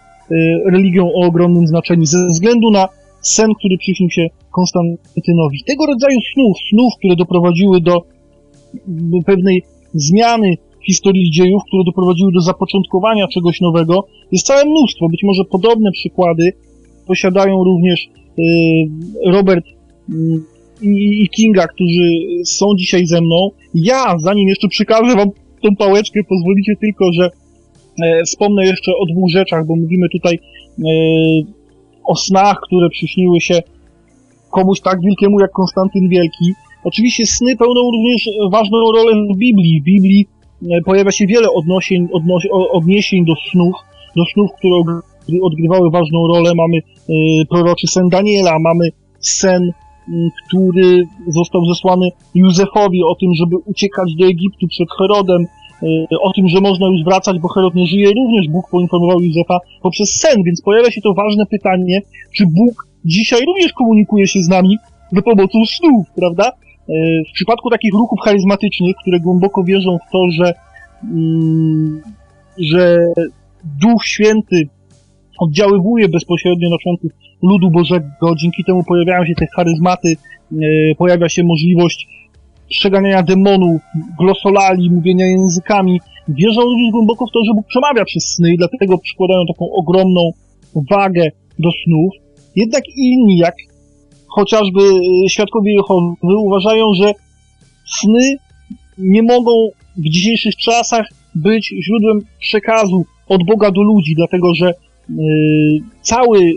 religią 0.72 1.06
o 1.06 1.26
ogromnym 1.26 1.66
znaczeniu. 1.66 2.04
Ze 2.04 2.26
względu 2.26 2.70
na 2.70 2.88
sen, 3.20 3.50
który 3.58 3.78
przyśnił 3.78 4.10
się 4.10 4.26
Konstantynowi. 4.52 5.58
Tego 5.66 5.86
rodzaju 5.86 6.18
snów, 6.34 6.56
snów, 6.70 6.92
które 6.98 7.16
doprowadziły 7.16 7.80
do 7.80 8.02
pewnej 9.26 9.62
zmiany 9.94 10.54
historii 10.86 11.30
dziejów, 11.30 11.62
które 11.68 11.82
doprowadziły 11.86 12.32
do 12.32 12.40
zapoczątkowania 12.40 13.28
czegoś 13.28 13.60
nowego, 13.60 14.06
jest 14.32 14.46
całe 14.46 14.64
mnóstwo. 14.64 15.08
Być 15.08 15.22
może 15.24 15.44
podobne 15.44 15.90
przykłady 15.92 16.52
posiadają 17.06 17.64
również 17.64 18.08
y, 18.38 18.42
Robert 19.24 19.66
y, 19.66 20.12
i 20.82 21.28
Kinga, 21.28 21.66
którzy 21.66 22.10
są 22.44 22.66
dzisiaj 22.78 23.06
ze 23.06 23.20
mną. 23.20 23.50
Ja, 23.74 24.14
zanim 24.18 24.48
jeszcze 24.48 24.68
przekażę 24.68 25.16
wam 25.16 25.30
tą 25.62 25.76
pałeczkę, 25.76 26.20
pozwolicie 26.28 26.72
tylko, 26.80 27.12
że 27.12 27.30
e, 28.04 28.22
wspomnę 28.24 28.66
jeszcze 28.66 28.92
o 28.92 29.06
dwóch 29.12 29.30
rzeczach, 29.30 29.66
bo 29.66 29.76
mówimy 29.76 30.06
tutaj 30.12 30.38
e, 30.78 30.82
o 32.06 32.16
snach, 32.16 32.56
które 32.66 32.88
przyśniły 32.88 33.40
się 33.40 33.62
komuś 34.50 34.80
tak 34.80 35.00
wielkiemu 35.00 35.40
jak 35.40 35.50
Konstantyn 35.50 36.08
Wielki. 36.08 36.54
Oczywiście 36.84 37.26
sny 37.26 37.56
pełnią 37.56 37.80
również 37.80 38.28
ważną 38.52 38.78
rolę 38.96 39.12
w 39.34 39.36
Biblii. 39.36 39.80
W 39.80 39.84
Biblii 39.84 40.26
e, 40.62 40.80
pojawia 40.84 41.10
się 41.10 41.26
wiele 41.26 41.50
odnosień, 41.50 42.08
odniesień 42.72 43.24
do 43.24 43.34
snów, 43.50 43.74
do 44.16 44.24
snów, 44.24 44.50
które 44.58 45.00
odgrywały 45.42 45.90
ważną 45.90 46.26
rolę. 46.28 46.52
Mamy 46.56 46.76
y, 46.78 47.46
proroczy 47.50 47.86
sen 47.86 48.08
Daniela, 48.08 48.58
mamy 48.58 48.88
sen, 49.20 49.62
y, 49.62 49.72
który 50.46 51.04
został 51.28 51.64
zesłany 51.66 52.08
Józefowi 52.34 53.02
o 53.02 53.14
tym, 53.14 53.30
żeby 53.34 53.56
uciekać 53.56 54.14
do 54.18 54.26
Egiptu 54.26 54.68
przed 54.68 54.88
Herodem, 54.98 55.46
o 56.20 56.32
tym, 56.32 56.48
że 56.48 56.60
można 56.60 56.86
już 56.86 57.04
wracać, 57.04 57.38
bo 57.38 57.48
Herod 57.48 57.74
nie 57.74 57.86
żyje, 57.86 58.06
również 58.06 58.48
Bóg 58.48 58.70
poinformował 58.70 59.20
Józefa 59.20 59.58
poprzez 59.82 60.14
sen, 60.14 60.42
więc 60.42 60.62
pojawia 60.62 60.90
się 60.90 61.00
to 61.00 61.14
ważne 61.14 61.46
pytanie, 61.46 62.02
czy 62.36 62.44
Bóg 62.46 62.86
dzisiaj 63.04 63.40
również 63.46 63.72
komunikuje 63.72 64.26
się 64.26 64.42
z 64.42 64.48
nami 64.48 64.78
za 65.12 65.22
pomocą 65.22 65.58
snów, 65.66 66.06
prawda? 66.16 66.52
Y, 66.88 67.22
w 67.30 67.32
przypadku 67.32 67.70
takich 67.70 67.94
ruchów 67.94 68.20
charyzmatycznych, 68.24 68.96
które 69.02 69.20
głęboko 69.20 69.64
wierzą 69.64 69.98
w 70.08 70.12
to, 70.12 70.18
że, 70.30 70.54
mm, 71.04 72.02
że 72.58 72.98
Duch 73.64 74.06
Święty 74.06 74.68
oddziaływuje 75.38 76.08
bezpośrednio 76.08 76.70
na 76.70 76.76
członków 76.82 77.10
ludu 77.42 77.70
Bożego, 77.70 78.34
dzięki 78.36 78.64
temu 78.64 78.84
pojawiają 78.84 79.26
się 79.26 79.34
te 79.34 79.46
charyzmaty, 79.56 80.16
y, 80.52 80.94
pojawia 80.98 81.28
się 81.28 81.44
możliwość 81.44 82.08
przeganiania 82.68 83.22
demonów, 83.22 83.80
glosolali, 84.18 84.90
mówienia 84.90 85.26
językami, 85.26 86.00
Wierzą 86.28 86.60
również 86.60 86.92
głęboko 86.92 87.26
w 87.26 87.32
to, 87.32 87.44
że 87.44 87.54
Bóg 87.54 87.66
przemawia 87.66 88.04
przez 88.04 88.24
sny 88.24 88.52
i 88.52 88.56
dlatego 88.56 88.98
przykładają 88.98 89.40
taką 89.46 89.72
ogromną 89.72 90.30
wagę 90.90 91.30
do 91.58 91.68
snów. 91.84 92.12
Jednak 92.56 92.82
inni, 92.96 93.38
jak 93.38 93.54
chociażby 94.26 94.80
y, 94.80 95.28
świadkowie 95.28 95.74
Jehowy, 95.74 96.36
uważają, 96.36 96.94
że 96.94 97.12
sny 98.00 98.36
nie 98.98 99.22
mogą 99.22 99.68
w 99.96 100.08
dzisiejszych 100.08 100.56
czasach 100.56 101.08
być 101.34 101.74
źródłem 101.84 102.20
przekazu 102.38 103.04
od 103.28 103.44
Boga 103.44 103.70
do 103.70 103.82
ludzi, 103.82 104.14
dlatego 104.16 104.54
że 104.54 104.74
yy, 105.08 105.16
cały 106.02 106.54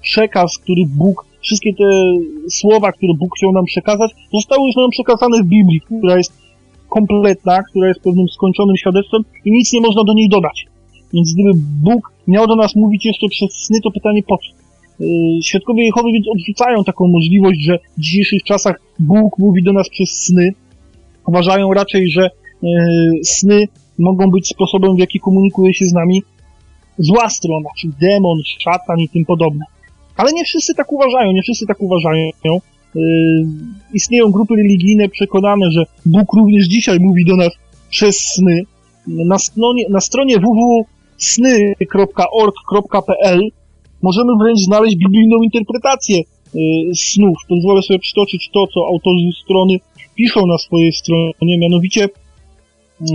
przekaz, 0.00 0.58
który 0.58 0.82
Bóg, 0.86 1.26
wszystkie 1.42 1.74
te 1.74 1.84
słowa, 2.50 2.92
które 2.92 3.12
Bóg 3.14 3.30
chciał 3.36 3.52
nam 3.52 3.64
przekazać, 3.64 4.10
zostały 4.32 4.66
już 4.66 4.76
nam 4.76 4.90
przekazane 4.90 5.42
w 5.42 5.46
Biblii, 5.46 5.80
która 5.80 6.16
jest 6.16 6.32
kompletna, 6.88 7.62
która 7.62 7.88
jest 7.88 8.00
pewnym 8.00 8.28
skończonym 8.28 8.76
świadectwem 8.76 9.22
i 9.44 9.52
nic 9.52 9.72
nie 9.72 9.80
można 9.80 10.04
do 10.04 10.14
niej 10.14 10.28
dodać. 10.28 10.66
Więc 11.12 11.34
gdyby 11.34 11.50
Bóg 11.82 12.12
miał 12.28 12.46
do 12.46 12.56
nas 12.56 12.76
mówić 12.76 13.06
jeszcze 13.06 13.28
przez 13.28 13.52
sny, 13.52 13.78
to 13.84 13.90
pytanie 13.90 14.22
po 14.22 14.36
co? 14.38 14.62
Yy, 15.00 15.42
świadkowie 15.42 15.84
Jehowy 15.84 16.12
więc 16.12 16.26
odrzucają 16.28 16.84
taką 16.84 17.08
możliwość, 17.08 17.60
że 17.60 17.78
w 17.98 18.00
dzisiejszych 18.00 18.42
czasach 18.42 18.80
Bóg 18.98 19.38
mówi 19.38 19.62
do 19.62 19.72
nas 19.72 19.88
przez 19.88 20.10
sny. 20.10 20.50
Uważają 21.26 21.74
raczej, 21.74 22.10
że 22.10 22.30
yy, 22.62 22.70
sny 23.24 23.64
mogą 23.98 24.30
być 24.30 24.48
sposobem, 24.48 24.96
w 24.96 24.98
jaki 24.98 25.20
komunikuje 25.20 25.74
się 25.74 25.86
z 25.86 25.92
nami 25.92 26.22
zła 26.98 27.30
strona, 27.30 27.68
czyli 27.78 27.92
demon, 28.00 28.38
szatan 28.58 28.98
i 28.98 29.08
tym 29.08 29.24
podobne. 29.24 29.64
Ale 30.16 30.32
nie 30.32 30.44
wszyscy 30.44 30.74
tak 30.74 30.92
uważają, 30.92 31.32
nie 31.32 31.42
wszyscy 31.42 31.66
tak 31.66 31.80
uważają. 31.80 32.30
Yy, 32.44 33.46
istnieją 33.92 34.30
grupy 34.30 34.56
religijne 34.56 35.08
przekonane, 35.08 35.70
że 35.70 35.82
Bóg 36.06 36.32
również 36.36 36.66
dzisiaj 36.66 37.00
mówi 37.00 37.24
do 37.24 37.36
nas 37.36 37.50
przez 37.90 38.18
sny. 38.18 38.62
Na 39.06 39.38
stronie, 39.38 39.84
na 39.90 40.00
stronie 40.00 40.36
www.sny.org.pl 40.38 41.00
możemy 44.02 44.32
wręcz 44.42 44.60
znaleźć 44.60 44.96
biblijną 44.96 45.42
interpretację 45.42 46.16
yy, 46.54 46.94
snów. 46.94 47.38
Pozwolę 47.48 47.82
sobie 47.82 47.98
przytoczyć 47.98 48.50
to, 48.54 48.66
co 48.66 48.86
autorzy 48.86 49.28
strony 49.44 49.76
piszą 50.14 50.46
na 50.46 50.58
swojej 50.58 50.92
stronie, 50.92 51.58
mianowicie 51.58 52.08
yy, 53.00 53.08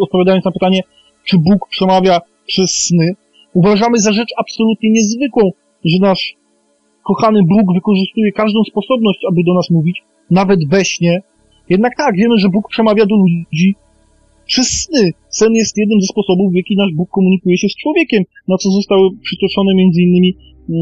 odpowiadając 0.00 0.44
na 0.44 0.50
pytanie, 0.50 0.80
czy 1.24 1.38
Bóg 1.38 1.68
przemawia 1.70 2.20
przez 2.46 2.70
sny, 2.70 3.12
uważamy 3.54 3.98
za 3.98 4.12
rzecz 4.12 4.30
absolutnie 4.36 4.90
niezwykłą, 4.90 5.50
że 5.86 5.98
nasz 6.00 6.34
kochany 7.04 7.40
Bóg 7.48 7.74
wykorzystuje 7.74 8.32
każdą 8.32 8.64
sposobność, 8.70 9.20
aby 9.30 9.40
do 9.46 9.54
nas 9.54 9.70
mówić, 9.70 10.02
nawet 10.30 10.68
we 10.68 10.84
śnie. 10.84 11.20
Jednak 11.68 11.92
tak, 11.96 12.16
wiemy, 12.16 12.38
że 12.38 12.48
Bóg 12.48 12.68
przemawia 12.68 13.06
do 13.06 13.16
ludzi 13.16 13.74
przez 14.46 14.68
sny. 14.68 15.10
Sen 15.28 15.52
jest 15.52 15.76
jednym 15.76 16.00
ze 16.00 16.06
sposobów, 16.06 16.52
w 16.52 16.56
jaki 16.56 16.76
nasz 16.76 16.92
Bóg 16.94 17.10
komunikuje 17.10 17.58
się 17.58 17.68
z 17.68 17.76
człowiekiem, 17.76 18.22
na 18.48 18.56
co 18.56 18.70
zostały 18.70 19.08
przytoczone 19.22 19.72
innymi 19.82 20.36
yy, 20.68 20.76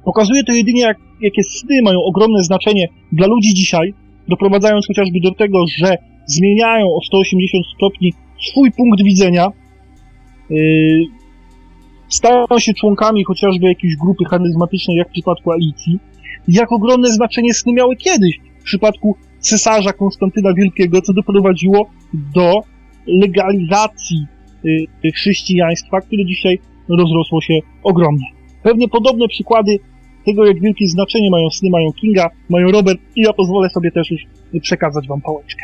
Pokazuje 0.07 0.43
to 0.43 0.53
jedynie, 0.53 0.81
jak, 0.81 0.97
jakie 1.21 1.43
sny 1.43 1.81
mają 1.83 1.99
ogromne 2.03 2.43
znaczenie 2.43 2.87
dla 3.11 3.27
ludzi 3.27 3.53
dzisiaj, 3.53 3.93
doprowadzając 4.27 4.87
chociażby 4.87 5.19
do 5.23 5.31
tego, 5.31 5.57
że 5.77 5.95
zmieniają 6.25 6.85
o 6.85 6.99
180 7.05 7.65
stopni 7.75 8.13
swój 8.49 8.71
punkt 8.71 9.03
widzenia, 9.03 9.47
yy, 10.49 11.05
stają 12.09 12.45
się 12.57 12.73
członkami 12.73 13.23
chociażby 13.23 13.67
jakiejś 13.67 13.95
grupy 13.95 14.25
charyzmatycznej, 14.25 14.97
jak 14.97 15.09
w 15.09 15.11
przypadku 15.11 15.51
Alicji, 15.51 15.99
jak 16.47 16.71
ogromne 16.71 17.11
znaczenie 17.11 17.53
sny 17.53 17.73
miały 17.73 17.95
kiedyś, 17.95 18.39
w 18.59 18.63
przypadku 18.63 19.15
cesarza 19.39 19.93
Konstantyna 19.93 20.53
Wielkiego, 20.53 21.01
co 21.01 21.13
doprowadziło 21.13 21.89
do 22.13 22.61
legalizacji 23.07 24.25
yy, 24.63 25.11
chrześcijaństwa, 25.11 26.01
które 26.01 26.25
dzisiaj 26.25 26.59
rozrosło 26.89 27.41
się 27.41 27.53
ogromnie. 27.83 28.27
Pewnie 28.63 28.87
podobne 28.87 29.27
przykłady 29.27 29.79
tego, 30.27 30.45
jak 30.45 30.59
wielkie 30.59 30.87
znaczenie 30.87 31.29
mają 31.31 31.49
sny, 31.49 31.69
mają 31.69 31.91
Kinga, 31.91 32.29
mają 32.49 32.71
Robert 32.71 32.99
i 33.15 33.21
ja 33.21 33.33
pozwolę 33.33 33.69
sobie 33.69 33.91
też 33.91 34.11
już 34.11 34.21
przekazać 34.61 35.07
wam 35.07 35.21
pałeczkę. 35.21 35.63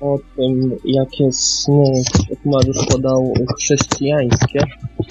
O 0.00 0.18
tym, 0.36 0.76
jakie 0.84 1.32
sny, 1.32 1.92
Mariusz 2.44 2.86
podał, 2.88 3.32
chrześcijańskie, 3.58 4.60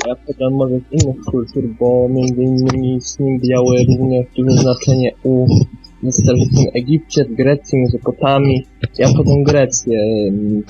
a 0.05 0.09
ja 0.09 0.15
podam 0.15 0.53
może 0.53 0.79
z 0.79 1.03
innych 1.03 1.21
kultur, 1.31 1.63
bo 1.79 2.07
między 2.09 2.43
innymi 2.43 3.01
sny 3.01 3.39
miały 3.49 3.77
również 3.99 4.25
duże 4.37 4.57
znaczenie 4.57 5.11
u 5.23 5.47
w 6.03 6.11
starożytnym 6.11 6.65
Egipcie, 6.73 7.25
w 7.25 7.35
Grecji, 7.35 7.79
Mezopotamii. 7.79 8.65
Ja 8.97 9.07
podam 9.17 9.43
Grecję. 9.43 9.99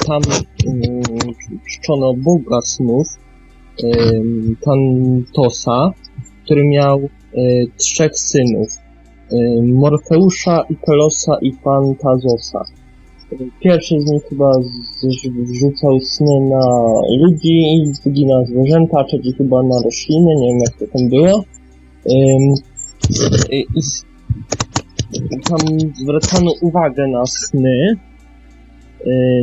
Tam 0.08 0.22
um, 0.66 1.02
czczono 1.70 2.14
Boga 2.14 2.62
snów, 2.62 3.08
Tantosa, 4.62 5.92
który 6.46 6.64
miał 6.68 6.98
um, 6.98 7.10
trzech 7.78 8.18
synów. 8.18 8.68
Morfeusza, 9.64 10.66
Ikelosa 10.70 11.38
i 11.42 11.54
Fantazosa. 11.54 12.64
Pierwszy 13.60 13.96
z 14.02 14.12
nich 14.12 14.24
chyba 14.30 14.52
zrzucał 15.46 16.00
sny 16.00 16.42
na 16.50 16.92
ludzi, 17.20 17.84
drugi 18.04 18.26
na 18.26 18.46
zwierzęta, 18.46 19.04
trzeci 19.04 19.34
chyba 19.34 19.64
na 19.64 19.82
rośliny, 19.86 20.36
nie 20.36 20.48
wiem 20.48 20.60
jak 20.60 20.76
to 20.80 20.98
tam 20.98 21.10
było. 21.10 21.44
I 23.52 23.66
tam 25.50 25.60
zwracano 25.94 26.52
uwagę 26.62 27.08
na 27.08 27.26
sny, 27.26 27.96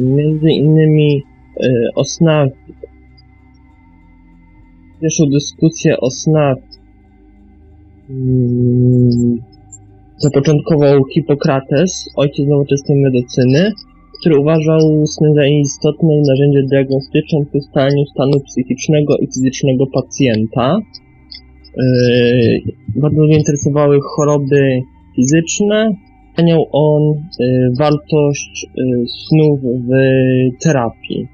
między 0.03 0.49
innymi 0.49 1.23
o 1.95 2.05
snach, 2.05 2.49
pierwszą 5.01 5.25
dyskusję 5.27 5.97
o 6.01 6.11
snach 6.11 6.57
zapoczątkował 10.19 11.05
Hipokrates, 11.15 12.09
ojciec 12.17 12.47
nowoczesnej 12.47 12.99
medycyny, 13.03 13.73
który 14.21 14.41
uważał 14.41 15.07
sny 15.07 15.29
za 15.35 15.47
istotne 15.47 16.09
narzędzie 16.29 16.63
diagnostyczne 16.71 17.39
w 17.45 17.55
ustaleniu 17.55 18.05
stanu 18.07 18.41
psychicznego 18.41 19.17
i 19.17 19.27
fizycznego 19.27 19.85
pacjenta. 19.87 20.79
Yy, 21.77 22.61
bardzo 22.97 23.23
mnie 23.23 23.39
interesowały 23.39 23.99
choroby 24.03 24.81
fizyczne. 25.17 25.91
Oceniał 26.33 26.67
on 26.73 27.03
yy, 27.41 27.73
wartość 27.79 28.67
yy, 28.77 29.05
snów 29.09 29.61
w 29.61 29.91
terapii. 30.63 31.29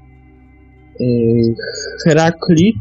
Heraklit 2.05 2.75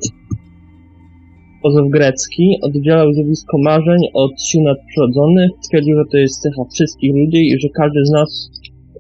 pozew 1.63 1.91
grecki 1.91 2.59
oddzielał 2.63 3.13
zjawisko 3.13 3.59
marzeń 3.59 4.01
od 4.15 4.43
sił 4.43 4.63
nadprzyrodzonych. 4.63 5.51
Twierdził, 5.69 5.97
że 5.97 6.05
to 6.11 6.17
jest 6.17 6.43
cecha 6.43 6.63
wszystkich 6.75 7.15
ludzi 7.15 7.49
i 7.49 7.61
że 7.61 7.69
każdy 7.69 8.05
z 8.05 8.11
nas 8.11 8.51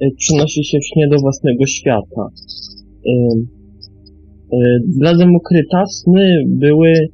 y, 0.02 0.10
przenosi 0.18 0.64
się 0.64 0.78
w 0.78 0.86
śnie 0.86 1.08
do 1.08 1.16
własnego 1.18 1.66
świata. 1.66 2.28
razem 5.02 5.36
ukryta. 5.36 5.86
Sny 5.86 6.44
były 6.46 6.88
y, 6.88 7.08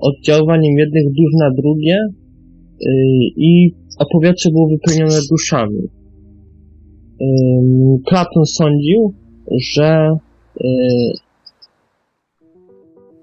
oddziaływaniem 0.00 0.78
jednych 0.78 1.04
dusz 1.04 1.32
na 1.40 1.50
drugie 1.50 1.98
y, 2.00 2.88
i 3.36 3.74
a 3.98 4.04
było 4.50 4.68
wypełnione 4.68 5.20
duszami. 5.30 5.82
Platon 8.08 8.46
sądził, 8.46 9.14
że 9.74 10.16
y, 10.60 10.64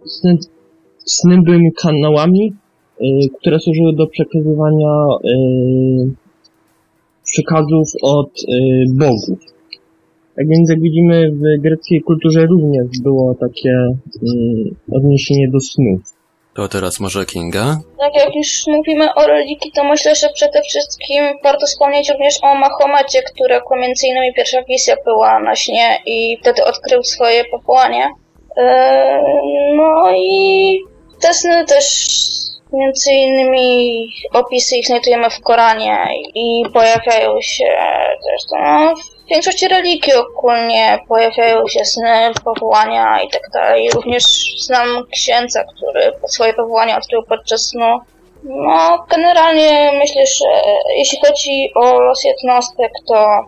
sny, 0.06 0.38
sny 1.10 1.42
były 1.42 1.72
kanałami, 1.82 2.54
y, 3.02 3.06
które 3.40 3.60
służyły 3.60 3.94
do 3.94 4.08
przekazywania 4.08 5.06
y, 5.26 6.30
przekazów 7.24 7.88
od 8.02 8.30
y, 8.40 8.86
bogów. 8.94 9.40
Tak 10.36 10.48
więc 10.48 10.70
jak 10.70 10.82
widzimy 10.82 11.32
w 11.32 11.62
greckiej 11.62 12.02
kulturze 12.02 12.46
również 12.46 12.88
było 13.04 13.36
takie 13.36 13.70
y, 13.70 14.96
odniesienie 14.96 15.48
do 15.48 15.60
snów. 15.60 16.00
To 16.56 16.68
teraz 16.68 17.00
może 17.00 17.26
Kinga? 17.26 17.80
Tak 18.00 18.16
jak 18.16 18.36
już 18.36 18.68
mówimy 18.68 19.14
o 19.14 19.28
religii, 19.28 19.72
to 19.76 19.84
myślę, 19.84 20.16
że 20.16 20.28
przede 20.36 20.62
wszystkim 20.62 21.24
warto 21.44 21.66
wspomnieć 21.66 22.10
również 22.10 22.40
o 22.44 22.56
Mahomecie, 22.56 23.22
którego 23.34 23.76
między 23.76 24.08
innymi 24.08 24.34
pierwsza 24.34 24.64
wizja 24.64 24.96
była 25.06 25.40
na 25.40 25.56
śnie 25.56 25.98
i 26.06 26.38
wtedy 26.42 26.64
odkrył 26.64 27.04
swoje 27.04 27.44
powołanie. 27.52 28.04
Eee, 28.58 29.20
No 29.78 30.12
i 30.16 30.80
te 31.22 31.34
sny 31.34 31.66
też 31.66 32.20
między 32.74 33.12
innymi 33.12 34.08
opisy 34.34 34.76
ich 34.76 34.88
znajdujemy 34.88 35.30
w 35.30 35.42
Koranie 35.42 36.08
i 36.36 36.64
pojawiają 36.74 37.42
się 37.42 37.66
zresztą 38.24 38.56
no, 38.64 38.96
w 38.96 39.30
większości 39.30 39.68
religii 39.68 40.14
ogólnie 40.14 41.00
pojawiają 41.08 41.68
się 41.68 41.86
sny, 41.86 42.32
powołania 42.44 43.22
i 43.22 43.30
tak 43.30 43.42
dalej. 43.54 43.90
Również 43.92 44.24
znam 44.60 44.88
księdza, 45.12 45.64
który 45.64 46.12
swoje 46.28 46.54
powołania 46.54 46.98
odkrył 46.98 47.24
podczas 47.24 47.62
snu. 47.62 48.00
No, 48.44 49.06
generalnie 49.10 49.92
myślę, 49.98 50.26
że 50.26 50.46
jeśli 50.98 51.20
chodzi 51.26 51.72
o 51.76 52.00
los 52.00 52.24
jednostek, 52.24 52.92
to 53.08 53.46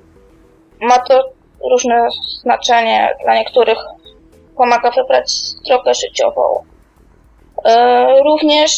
ma 0.81 0.99
to 0.99 1.29
różne 1.71 2.07
znaczenie. 2.41 3.15
Dla 3.23 3.35
niektórych 3.35 3.77
pomaga 4.57 4.91
wybrać 4.91 5.31
drogę 5.67 5.93
życiową. 5.93 6.70
E, 7.65 8.05
Również 8.23 8.71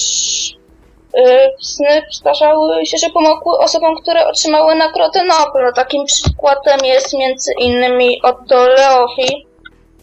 e, 1.17 1.49
sny 1.61 2.01
zdarzały 2.11 2.85
się, 2.85 2.97
że 2.97 3.09
pomogły 3.09 3.57
osobom, 3.57 4.01
które 4.01 4.27
otrzymały 4.27 4.75
Nagrodę 4.75 5.23
Nobla. 5.23 5.71
Takim 5.71 6.05
przykładem 6.05 6.79
jest 6.83 7.13
między 7.13 7.53
innymi 7.59 8.21
Otto 8.21 8.67
Leofi, 8.67 9.47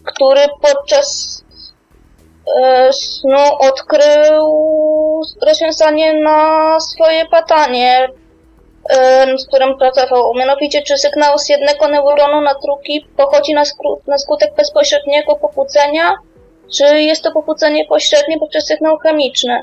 który 0.05 0.41
podczas 0.63 1.41
e, 2.63 2.93
snu 2.93 3.45
odkrył 3.59 4.47
rozwiązanie 5.47 6.13
na 6.13 6.81
swoje 6.81 7.25
badanie, 7.29 8.09
nad 9.27 9.47
którym 9.49 9.79
pracował. 9.79 10.35
Mianowicie, 10.35 10.83
czy 10.83 10.99
sygnał 10.99 11.39
z 11.39 11.49
jednego 11.49 11.89
neuronu 11.89 12.41
na 12.41 12.55
drugi 12.55 13.07
pochodzi 13.17 13.55
na, 13.55 13.63
na 14.07 14.19
skutek 14.19 14.55
bezpośredniego 14.55 15.37
pobudzenia, 15.37 16.17
czy 16.73 17.03
jest 17.03 17.23
to 17.23 17.33
pobudzenie 17.33 17.85
pośrednie 17.85 18.39
poprzez 18.39 18.67
sygnał 18.67 18.99
chemiczny. 18.99 19.63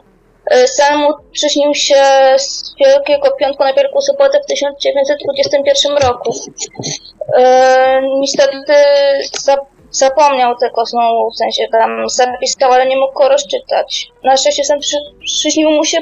E, 0.52 0.98
mu 0.98 1.14
przyśnił 1.32 1.74
się 1.74 2.04
z 2.38 2.76
Wielkiego 2.80 3.32
Piątku 3.32 3.64
na 3.64 3.74
Wielką 3.74 4.02
Sobotę 4.02 4.40
w 4.44 4.46
1921 4.46 5.98
roku. 5.98 6.32
E, 7.38 8.02
niestety 8.20 8.74
za, 9.42 9.56
zapomniał 9.92 10.56
tego 10.56 10.86
snu, 10.86 11.30
w 11.34 11.38
sensie 11.38 11.68
tam 11.72 12.10
zapisał, 12.10 12.72
ale 12.72 12.86
nie 12.86 12.98
mógł 12.98 13.14
go 13.14 13.30
rozczytać. 13.30 14.08
Na 14.24 14.38
szczęście 14.38 14.64
sen 14.64 14.80
przy, 14.80 14.98
przyśnił 15.26 15.72
mu 15.72 15.86
się 15.86 15.98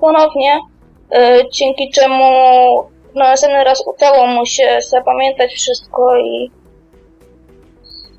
ponownie, 0.00 0.58
e, 1.12 1.38
dzięki 1.50 1.90
czemu 1.90 2.24
no, 3.14 3.24
następny 3.24 3.64
raz 3.64 3.86
udało 3.86 4.26
mu 4.26 4.46
się 4.46 4.78
zapamiętać 4.88 5.52
wszystko 5.52 6.16
i 6.16 6.50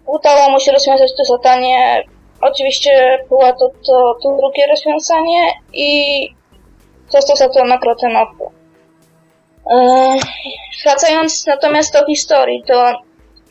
udało 0.05 0.49
mu 0.49 0.59
się 0.59 0.71
rozwiązać 0.71 1.11
to 1.17 1.25
zadanie. 1.25 2.03
Oczywiście 2.41 3.19
była 3.29 3.53
to, 3.53 3.71
to, 3.85 4.17
to 4.23 4.37
drugie 4.37 4.67
rozwiązanie 4.67 5.53
i 5.73 6.29
to 7.11 7.65
nagrodę 7.65 8.07
Nobla. 8.07 8.49
E, 9.71 10.17
Wracając 10.83 11.47
natomiast 11.47 11.93
do 11.93 12.05
historii, 12.05 12.63
to 12.67 12.93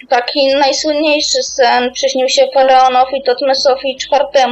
taki 0.09 0.55
najsłynniejszy 0.55 1.43
sen 1.43 1.93
przyśnił 1.93 2.29
się 2.29 2.47
faraonowi 2.55 3.23
Totmesowi 3.23 3.91
IV 3.91 4.47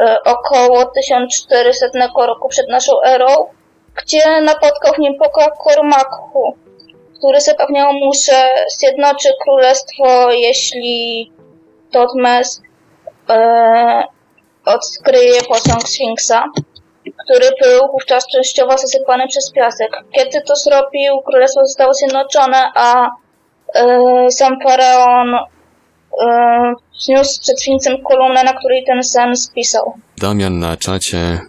e, 0.00 0.16
około 0.24 0.84
1400 0.84 1.86
roku 2.16 2.48
przed 2.48 2.68
naszą 2.68 2.92
erą, 3.02 3.26
gdzie 3.94 4.40
napotkał 4.40 4.94
w 4.94 4.98
nim 4.98 5.18
boga 5.18 5.50
Kormaku, 5.50 6.56
który 7.18 7.40
zapewniał 7.40 7.92
mu, 7.92 8.12
że 8.12 8.48
zjednoczy 8.78 9.28
królestwo, 9.44 10.32
jeśli 10.32 11.32
Totmes 11.92 12.62
e, 13.30 14.04
odkryje 14.64 15.42
posąg 15.42 15.88
Sfinksa, 15.88 16.44
który 17.24 17.46
był 17.62 17.88
wówczas 17.92 18.26
częściowo 18.26 18.78
zasypany 18.78 19.28
przez 19.28 19.52
piasek. 19.52 19.90
Kiedy 20.12 20.42
to 20.46 20.56
zrobił, 20.56 21.20
królestwo 21.26 21.66
zostało 21.66 21.94
zjednoczone, 21.94 22.70
a 22.74 23.10
e, 23.74 24.30
sam 24.30 24.56
faraon 24.62 25.34
e, 25.34 26.74
przed 27.42 27.60
Sfinksem 27.60 28.02
kolumnę, 28.02 28.44
na 28.44 28.52
której 28.52 28.84
ten 28.84 29.02
sen 29.02 29.36
spisał. 29.36 29.94
Damian 30.18 30.58
na 30.58 30.76
czacie 30.76 31.18
e, 31.18 31.40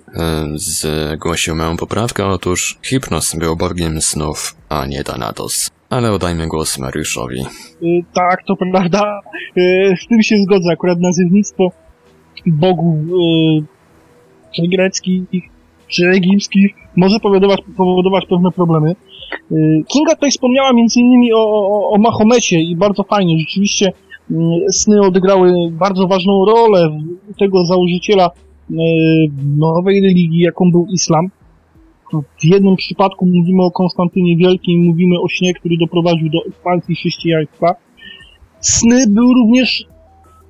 zgłosił 0.55 1.55
moją 1.55 1.77
poprawkę. 1.77 2.25
Otóż 2.25 2.79
Hipnos 2.83 3.35
był 3.35 3.55
bogiem 3.55 4.01
snów, 4.01 4.55
a 4.69 4.85
nie 4.85 5.03
Thanatos. 5.03 5.69
Ale 5.89 6.11
oddajmy 6.11 6.47
głos 6.47 6.79
Mariuszowi. 6.79 7.41
Y, 7.83 8.03
Tak, 8.13 8.43
to 8.47 8.55
prawda. 8.55 9.21
Y, 9.57 9.95
Z 10.03 10.07
tym 10.07 10.21
się 10.23 10.35
zgodzę. 10.37 10.71
Akurat 10.71 10.99
nazywnictwo 10.99 11.71
bogów 12.47 12.95
y, 12.97 13.63
czy 14.55 14.61
greckich, 14.67 15.23
czy 15.87 16.07
egipskich 16.09 16.75
może 16.95 17.19
powodować, 17.19 17.59
powodować 17.77 18.25
pewne 18.25 18.51
problemy. 18.51 18.95
Y, 19.51 19.83
Kinga 19.87 20.15
tutaj 20.15 20.31
wspomniała 20.31 20.71
innymi 20.95 21.33
o, 21.33 21.37
o, 21.39 21.89
o 21.89 21.97
Mahomecie 21.97 22.61
i 22.61 22.75
bardzo 22.75 23.03
fajnie. 23.03 23.39
Rzeczywiście 23.39 23.93
y, 24.31 24.35
sny 24.71 25.01
odegrały 25.01 25.51
bardzo 25.71 26.07
ważną 26.07 26.45
rolę 26.45 26.99
tego 27.39 27.65
założyciela 27.65 28.29
y, 28.71 28.73
nowej 29.57 30.01
religii, 30.01 30.39
jaką 30.39 30.71
był 30.71 30.87
islam. 30.93 31.29
W 32.13 32.45
jednym 32.45 32.75
przypadku 32.75 33.25
mówimy 33.25 33.63
o 33.63 33.71
Konstantynie 33.71 34.37
Wielkim, 34.37 34.83
mówimy 34.83 35.15
o 35.21 35.27
śnie, 35.27 35.53
który 35.53 35.77
doprowadził 35.77 36.29
do 36.29 36.39
ekspansji 36.47 36.95
chrześcijaństwa. 36.95 37.75
Sny 38.59 39.07
były 39.07 39.33
również 39.33 39.85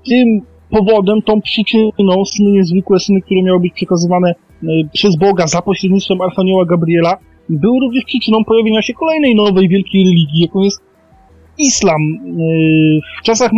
tym 0.05 0.41
powodem, 0.69 1.21
tą 1.21 1.41
przyczyną, 1.41 2.25
sny 2.25 2.51
niezwykłe, 2.51 2.99
sny, 2.99 3.21
które 3.21 3.43
miały 3.43 3.59
być 3.59 3.73
przekazywane 3.73 4.29
e, 4.29 4.67
przez 4.93 5.17
Boga 5.17 5.47
za 5.47 5.61
pośrednictwem 5.61 6.21
Archanioła 6.21 6.65
Gabriela, 6.65 7.17
były 7.49 7.79
również 7.79 8.03
przyczyną 8.05 8.43
pojawienia 8.43 8.81
się 8.81 8.93
kolejnej 8.93 9.35
nowej 9.35 9.69
wielkiej 9.69 10.03
religii, 10.03 10.41
jaką 10.41 10.61
jest 10.61 10.81
islam. 11.57 12.01
E, 12.01 13.21
W 13.21 13.25
czasach 13.25 13.51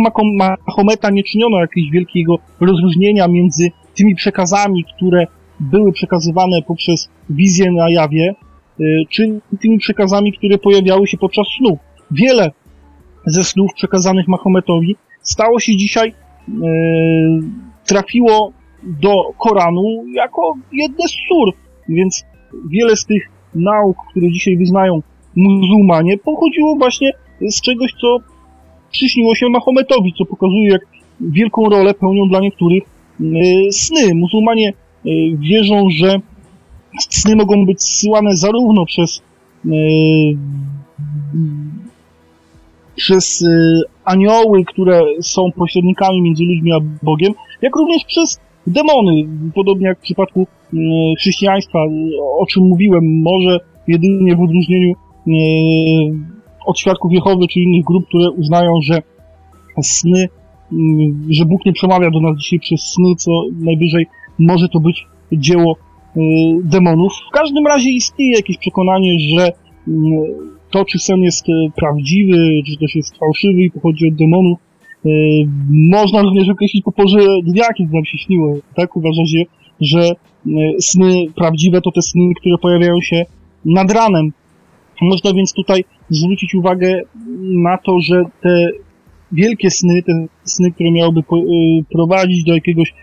Mahometa 0.66 1.10
nie 1.10 1.22
czyniono 1.22 1.60
jakiegoś 1.60 1.90
wielkiego 1.90 2.38
rozróżnienia 2.60 3.28
między 3.28 3.70
tymi 3.96 4.14
przekazami, 4.14 4.84
które 4.96 5.26
były 5.70 5.92
przekazywane 5.92 6.62
poprzez 6.62 7.08
wizję 7.30 7.72
na 7.72 7.90
jawie, 7.90 8.34
y, 8.80 9.02
czy 9.10 9.40
tymi 9.60 9.78
przekazami, 9.78 10.32
które 10.32 10.58
pojawiały 10.58 11.06
się 11.06 11.18
podczas 11.18 11.46
snów. 11.58 11.78
Wiele 12.10 12.50
ze 13.26 13.44
snów 13.44 13.70
przekazanych 13.74 14.28
Mahometowi 14.28 14.96
stało 15.22 15.60
się 15.60 15.76
dzisiaj, 15.76 16.08
y, 16.08 16.52
trafiło 17.86 18.52
do 18.82 19.32
Koranu 19.38 20.04
jako 20.14 20.54
jedne 20.72 21.08
z 21.08 21.12
sur, 21.28 21.52
więc 21.88 22.24
wiele 22.70 22.96
z 22.96 23.06
tych 23.06 23.28
nauk, 23.54 23.96
które 24.10 24.30
dzisiaj 24.30 24.56
wyznają 24.56 25.02
muzułmanie, 25.36 26.18
pochodziło 26.18 26.76
właśnie 26.76 27.12
z 27.40 27.60
czegoś, 27.60 27.92
co 28.00 28.16
przyśniło 28.90 29.34
się 29.34 29.48
Mahometowi, 29.48 30.14
co 30.18 30.24
pokazuje, 30.24 30.70
jak 30.70 30.82
wielką 31.20 31.64
rolę 31.68 31.94
pełnią 31.94 32.28
dla 32.28 32.40
niektórych 32.40 32.82
y, 33.20 33.72
sny. 33.72 34.14
Muzułmanie 34.14 34.72
wierzą, 35.38 35.86
że 35.90 36.16
sny 36.98 37.36
mogą 37.36 37.66
być 37.66 37.82
zsyłane 37.82 38.36
zarówno 38.36 38.84
przez 38.84 39.22
y, 39.66 39.70
przez 42.96 43.42
y, 43.42 43.82
anioły, 44.04 44.64
które 44.64 45.00
są 45.20 45.52
pośrednikami 45.56 46.22
między 46.22 46.44
ludźmi 46.44 46.72
a 46.72 46.78
Bogiem, 47.02 47.32
jak 47.62 47.76
również 47.76 48.04
przez 48.04 48.40
demony, 48.66 49.28
podobnie 49.54 49.86
jak 49.86 49.98
w 49.98 50.02
przypadku 50.02 50.46
chrześcijaństwa, 51.18 51.78
o 52.38 52.46
czym 52.46 52.62
mówiłem, 52.62 53.22
może 53.22 53.58
jedynie 53.88 54.36
w 54.36 54.40
odróżnieniu 54.40 54.92
od 56.66 56.78
świadków 56.78 57.12
Jehowy 57.12 57.48
czy 57.48 57.60
innych 57.60 57.84
grup, 57.84 58.06
które 58.08 58.30
uznają, 58.30 58.72
że 58.82 59.02
sny 59.82 60.28
że 61.30 61.44
Bóg 61.44 61.66
nie 61.66 61.72
przemawia 61.72 62.10
do 62.10 62.20
nas 62.20 62.38
dzisiaj 62.38 62.58
przez 62.58 62.80
sny, 62.80 63.14
co 63.16 63.30
najwyżej 63.60 64.06
może 64.38 64.68
to 64.68 64.80
być 64.80 65.06
dzieło 65.32 65.76
y, 66.16 66.20
demonów. 66.64 67.12
W 67.28 67.32
każdym 67.32 67.66
razie 67.66 67.90
istnieje 67.90 68.36
jakieś 68.36 68.58
przekonanie, 68.58 69.18
że 69.20 69.52
mm, 69.88 70.12
to, 70.70 70.84
czy 70.84 70.98
sen 70.98 71.20
jest 71.20 71.48
y, 71.48 71.52
prawdziwy, 71.76 72.36
czy 72.66 72.76
też 72.76 72.94
jest 72.94 73.18
fałszywy 73.18 73.62
i 73.62 73.70
pochodzi 73.70 74.08
od 74.08 74.14
demonów, 74.14 74.58
y, 75.06 75.10
można 75.70 76.22
również 76.22 76.48
określić 76.48 76.84
po 76.84 76.92
porze 76.92 77.18
dnia, 77.44 77.64
kiedy 77.78 77.94
nam 77.94 78.04
się 78.04 78.18
śniło. 78.18 78.56
Tak 78.74 78.96
uważa 78.96 79.26
się, 79.26 79.42
że 79.80 80.10
sny 80.80 81.24
prawdziwe 81.36 81.80
to 81.80 81.90
te 81.92 82.02
sny, 82.02 82.22
które 82.40 82.58
pojawiają 82.58 83.00
się 83.00 83.24
nad 83.64 83.92
ranem. 83.92 84.32
Można 85.02 85.32
więc 85.32 85.52
tutaj 85.52 85.84
zwrócić 86.10 86.54
uwagę 86.54 87.00
na 87.42 87.78
to, 87.78 88.00
że 88.00 88.22
te 88.40 88.68
wielkie 89.32 89.70
sny, 89.70 90.02
te 90.02 90.26
sny, 90.44 90.72
które 90.72 90.90
miałyby 90.90 91.22
prowadzić 91.92 92.44
do 92.44 92.54
jakiegoś 92.54 92.94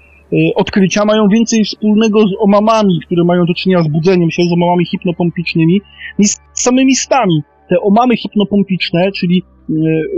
odkrycia 0.55 1.05
mają 1.05 1.27
więcej 1.27 1.63
wspólnego 1.63 2.19
z 2.21 2.31
omamami, 2.39 2.99
które 3.05 3.23
mają 3.23 3.45
do 3.45 3.53
czynienia 3.53 3.83
z 3.83 3.87
budzeniem 3.87 4.31
się, 4.31 4.43
z 4.43 4.53
omamami 4.53 4.85
hipnopompicznymi, 4.85 5.81
niż 6.19 6.29
z 6.29 6.39
samymi 6.53 6.95
stami. 6.95 7.41
Te 7.69 7.75
omamy 7.81 8.17
hipnopompiczne, 8.17 9.11
czyli 9.11 9.43
y, 9.69 9.73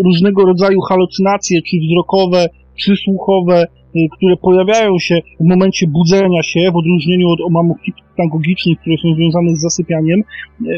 różnego 0.05 0.45
rodzaju 0.45 0.81
halucynacje, 0.81 1.61
czy 1.61 1.77
wzrokowe, 1.77 2.47
czy 2.75 2.95
słuchowe, 2.95 3.63
y, 3.63 4.07
które 4.17 4.37
pojawiają 4.37 4.99
się 4.99 5.19
w 5.39 5.49
momencie 5.49 5.87
budzenia 5.87 6.43
się, 6.43 6.71
w 6.73 6.75
odróżnieniu 6.75 7.29
od 7.29 7.41
omamów 7.41 7.77
hipnagogicznych, 7.85 8.79
które 8.79 8.95
są 8.97 9.15
związane 9.15 9.55
z 9.55 9.61
zasypianiem, 9.61 10.21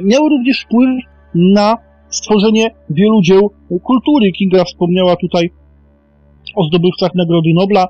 miały 0.03 0.29
również 0.29 0.61
wpływ 0.61 0.89
na 1.35 1.77
stworzenie 2.09 2.69
wielu 2.89 3.21
dzieł 3.21 3.51
kultury. 3.83 4.31
Kinga 4.31 4.63
wspomniała 4.63 5.15
tutaj 5.15 5.49
o 6.55 6.63
zdobywcach 6.63 7.11
Nagrody 7.15 7.49
Nobla, 7.53 7.87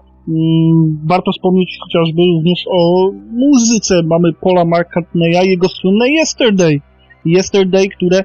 warto 1.05 1.31
wspomnieć 1.31 1.77
chociażby 1.83 2.21
również 2.36 2.65
o 2.71 3.12
muzyce. 3.31 4.03
Mamy 4.03 4.33
Paula 4.33 4.65
McCartneya, 4.65 5.49
jego 5.49 5.69
słynne 5.69 6.09
Yesterday. 6.09 6.81
Yesterday, 7.25 7.88
które 7.89 8.17
e, 8.19 8.23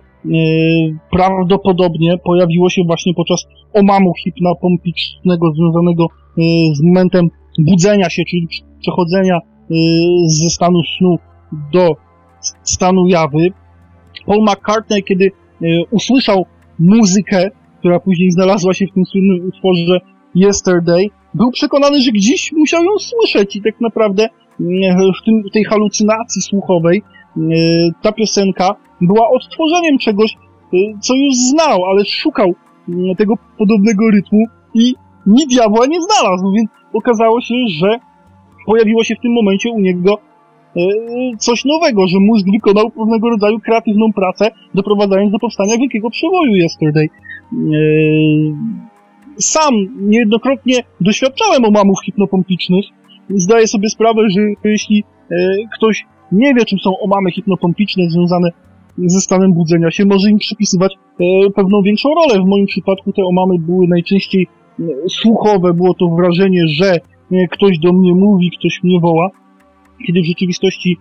prawdopodobnie 1.11 2.19
pojawiło 2.25 2.71
się 2.71 2.83
właśnie 2.87 3.15
podczas 3.15 3.47
omamu 3.73 4.13
hipnopompicznego 4.25 5.53
związanego 5.53 6.05
e, 6.05 6.43
z 6.75 6.83
momentem 6.83 7.29
budzenia 7.59 8.11
się, 8.11 8.23
czyli 8.31 8.49
przechodzenia 8.81 9.37
e, 9.37 9.41
ze 10.27 10.51
stanu 10.51 10.79
snu 10.99 11.17
do 11.73 11.97
stanu 12.63 13.09
jawy. 13.09 13.53
Paul 14.27 14.43
McCartney, 14.43 15.03
kiedy 15.03 15.31
usłyszał 15.91 16.47
muzykę, 16.79 17.51
która 17.79 18.01
później 18.01 18.31
znalazła 18.31 18.75
się 18.75 18.87
w 18.87 18.95
tym 18.95 19.05
słynnym 19.07 19.49
utworze 19.49 20.01
Yesterday, 20.35 21.07
był 21.35 21.51
przekonany, 21.51 22.01
że 22.01 22.11
gdzieś 22.13 22.53
musiał 22.53 22.85
ją 22.85 22.91
słyszeć 22.99 23.57
i 23.57 23.63
tak 23.63 23.81
naprawdę 23.81 24.29
mm, 24.61 25.13
w, 25.21 25.25
tym, 25.25 25.43
w 25.51 25.53
tej 25.53 25.65
halucynacji 25.65 26.43
słuchowej 26.43 27.03
mm, 27.37 27.51
ta 28.03 28.13
piosenka 28.13 28.75
była 29.01 29.31
odtworzeniem 29.31 29.99
czegoś, 29.99 30.33
y, 30.75 30.77
co 31.01 31.15
już 31.15 31.35
znał, 31.35 31.85
ale 31.85 32.05
szukał 32.05 32.55
mm, 32.89 33.17
tego 33.17 33.35
podobnego 33.59 34.11
rytmu 34.11 34.45
i 34.75 34.95
ni 35.27 35.47
diabła 35.47 35.87
nie 35.87 35.99
znalazł, 36.01 36.53
więc 36.53 36.71
okazało 36.93 37.41
się, 37.41 37.55
że 37.69 37.99
pojawiło 38.67 39.05
się 39.05 39.15
w 39.15 39.23
tym 39.23 39.33
momencie 39.33 39.71
u 39.71 39.81
niego 39.81 40.19
y, 40.77 40.81
coś 41.39 41.65
nowego, 41.65 42.07
że 42.07 42.19
mózg 42.21 42.47
wykonał 42.53 42.91
pewnego 42.91 43.31
rodzaju 43.31 43.59
kreatywną 43.61 44.13
pracę, 44.13 44.51
doprowadzając 44.75 45.33
do 45.33 45.39
powstania 45.39 45.79
wielkiego 45.79 46.11
przewoju 46.11 46.53
Yesterday. 46.55 47.09
Sam 49.39 49.75
niejednokrotnie 50.01 50.75
doświadczałem 51.01 51.65
omamów 51.65 51.99
hipnopompicznych. 52.05 52.85
Zdaję 53.31 53.67
sobie 53.67 53.89
sprawę, 53.89 54.23
że 54.31 54.41
jeśli 54.65 55.05
e, 55.31 55.35
ktoś 55.77 56.07
nie 56.33 56.55
wie, 56.55 56.65
czym 56.65 56.79
są 56.79 56.91
omamy 56.99 57.31
hipnopompiczne 57.31 58.11
związane 58.11 58.51
ze 59.07 59.21
stanem 59.21 59.53
budzenia 59.53 59.91
się, 59.91 60.05
może 60.05 60.31
im 60.31 60.39
przypisywać 60.39 60.95
e, 60.95 61.25
pewną 61.51 61.83
większą 61.83 62.09
rolę. 62.15 62.43
W 62.43 62.49
moim 62.49 62.67
przypadku 62.67 63.13
te 63.13 63.23
omamy 63.23 63.59
były 63.59 63.87
najczęściej 63.89 64.47
e, 64.81 64.83
słuchowe, 65.09 65.75
było 65.75 65.95
to 65.95 66.09
wrażenie, 66.09 66.63
że 66.69 66.97
ktoś 67.51 67.79
do 67.79 67.93
mnie 67.93 68.15
mówi, 68.15 68.51
ktoś 68.59 68.83
mnie 68.83 69.01
woła, 69.01 69.31
kiedy 70.07 70.21
w 70.23 70.27
rzeczywistości 70.27 70.97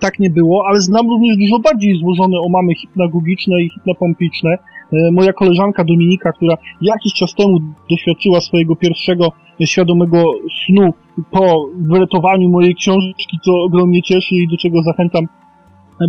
tak 0.00 0.18
nie 0.18 0.30
było, 0.30 0.64
ale 0.68 0.80
znam 0.80 1.06
również 1.08 1.36
dużo 1.36 1.58
bardziej 1.58 1.98
złożone 1.98 2.36
omamy 2.40 2.74
hipnagogiczne 2.74 3.62
i 3.62 3.70
hipnopompiczne, 3.70 4.58
moja 5.12 5.32
koleżanka 5.32 5.84
Dominika, 5.84 6.32
która 6.32 6.54
jakiś 6.80 7.12
czas 7.12 7.34
temu 7.34 7.58
doświadczyła 7.90 8.40
swojego 8.40 8.76
pierwszego 8.76 9.32
świadomego 9.64 10.24
snu 10.66 10.94
po 11.30 11.68
wyratowaniu 11.78 12.48
mojej 12.48 12.74
książki, 12.74 13.38
co 13.44 13.52
ogromnie 13.52 14.02
cieszy 14.02 14.34
i 14.34 14.48
do 14.48 14.56
czego 14.56 14.82
zachęcam, 14.82 15.24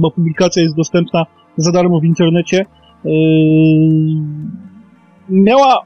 bo 0.02 0.12
publikacja 0.12 0.63
jest 0.63 0.76
dostępna 0.76 1.26
za 1.58 1.72
darmo 1.72 2.00
w 2.00 2.06
internecie. 2.06 2.65
E, 3.06 3.10
miała 5.30 5.84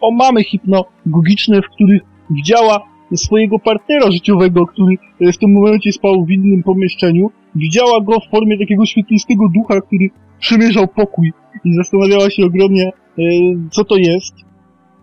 omamy 0.00 0.44
hipnogogiczne, 0.44 1.62
w 1.62 1.74
których 1.74 2.02
widziała 2.30 2.80
swojego 3.14 3.58
partnera 3.58 4.10
życiowego, 4.10 4.66
który 4.66 4.96
w 5.20 5.38
tym 5.38 5.52
momencie 5.52 5.92
spał 5.92 6.24
w 6.24 6.30
innym 6.30 6.62
pomieszczeniu. 6.62 7.30
Widziała 7.54 8.00
go 8.00 8.20
w 8.20 8.30
formie 8.30 8.58
takiego 8.58 8.86
świetlistego 8.86 9.44
ducha, 9.54 9.80
który 9.80 10.10
przymierzał 10.40 10.88
pokój 10.88 11.32
i 11.64 11.74
zastanawiała 11.74 12.30
się 12.30 12.46
ogromnie, 12.46 12.92
e, 13.18 13.22
co 13.70 13.84
to 13.84 13.96
jest. 13.96 14.34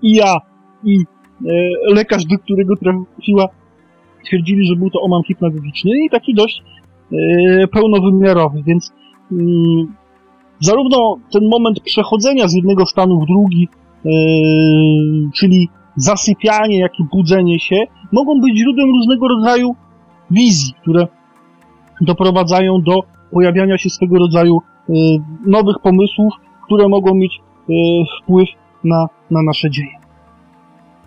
I 0.01 0.15
ja, 0.15 0.35
i 0.83 0.97
e, 0.99 1.03
lekarz, 1.93 2.25
do 2.25 2.37
którego 2.37 2.73
trafiła, 2.75 3.47
twierdzili, 4.25 4.65
że 4.65 4.75
był 4.75 4.89
to 4.89 5.01
oman 5.01 5.21
hipnagogiczny 5.23 5.91
i 6.05 6.09
taki 6.09 6.33
dość 6.33 6.63
e, 7.11 7.67
pełnowymiarowy, 7.67 8.63
więc 8.63 8.93
mm, 9.31 9.95
zarówno 10.59 11.17
ten 11.33 11.49
moment 11.49 11.79
przechodzenia 11.79 12.47
z 12.47 12.53
jednego 12.53 12.85
stanu 12.85 13.19
w 13.21 13.25
drugi, 13.25 13.67
czyli 15.35 15.69
zasypianie, 15.95 16.79
jak 16.79 16.91
i 16.99 17.03
budzenie 17.11 17.59
się, 17.59 17.75
mogą 18.11 18.41
być 18.41 18.57
źródłem 18.57 18.89
różnego 18.89 19.27
rodzaju 19.27 19.75
wizji, 20.31 20.73
które 20.81 21.07
doprowadzają 22.01 22.81
do 22.81 22.99
pojawiania 23.31 23.77
się 23.77 23.89
swego 23.89 24.17
rodzaju 24.17 24.61
nowych 25.45 25.75
pomysłów, 25.83 26.33
które 26.65 26.87
mogą 26.87 27.15
mieć 27.15 27.33
e, 27.35 27.73
wpływ 28.23 28.49
na, 28.83 29.07
na 29.31 29.41
nasze 29.41 29.69
dzieje. 29.69 29.97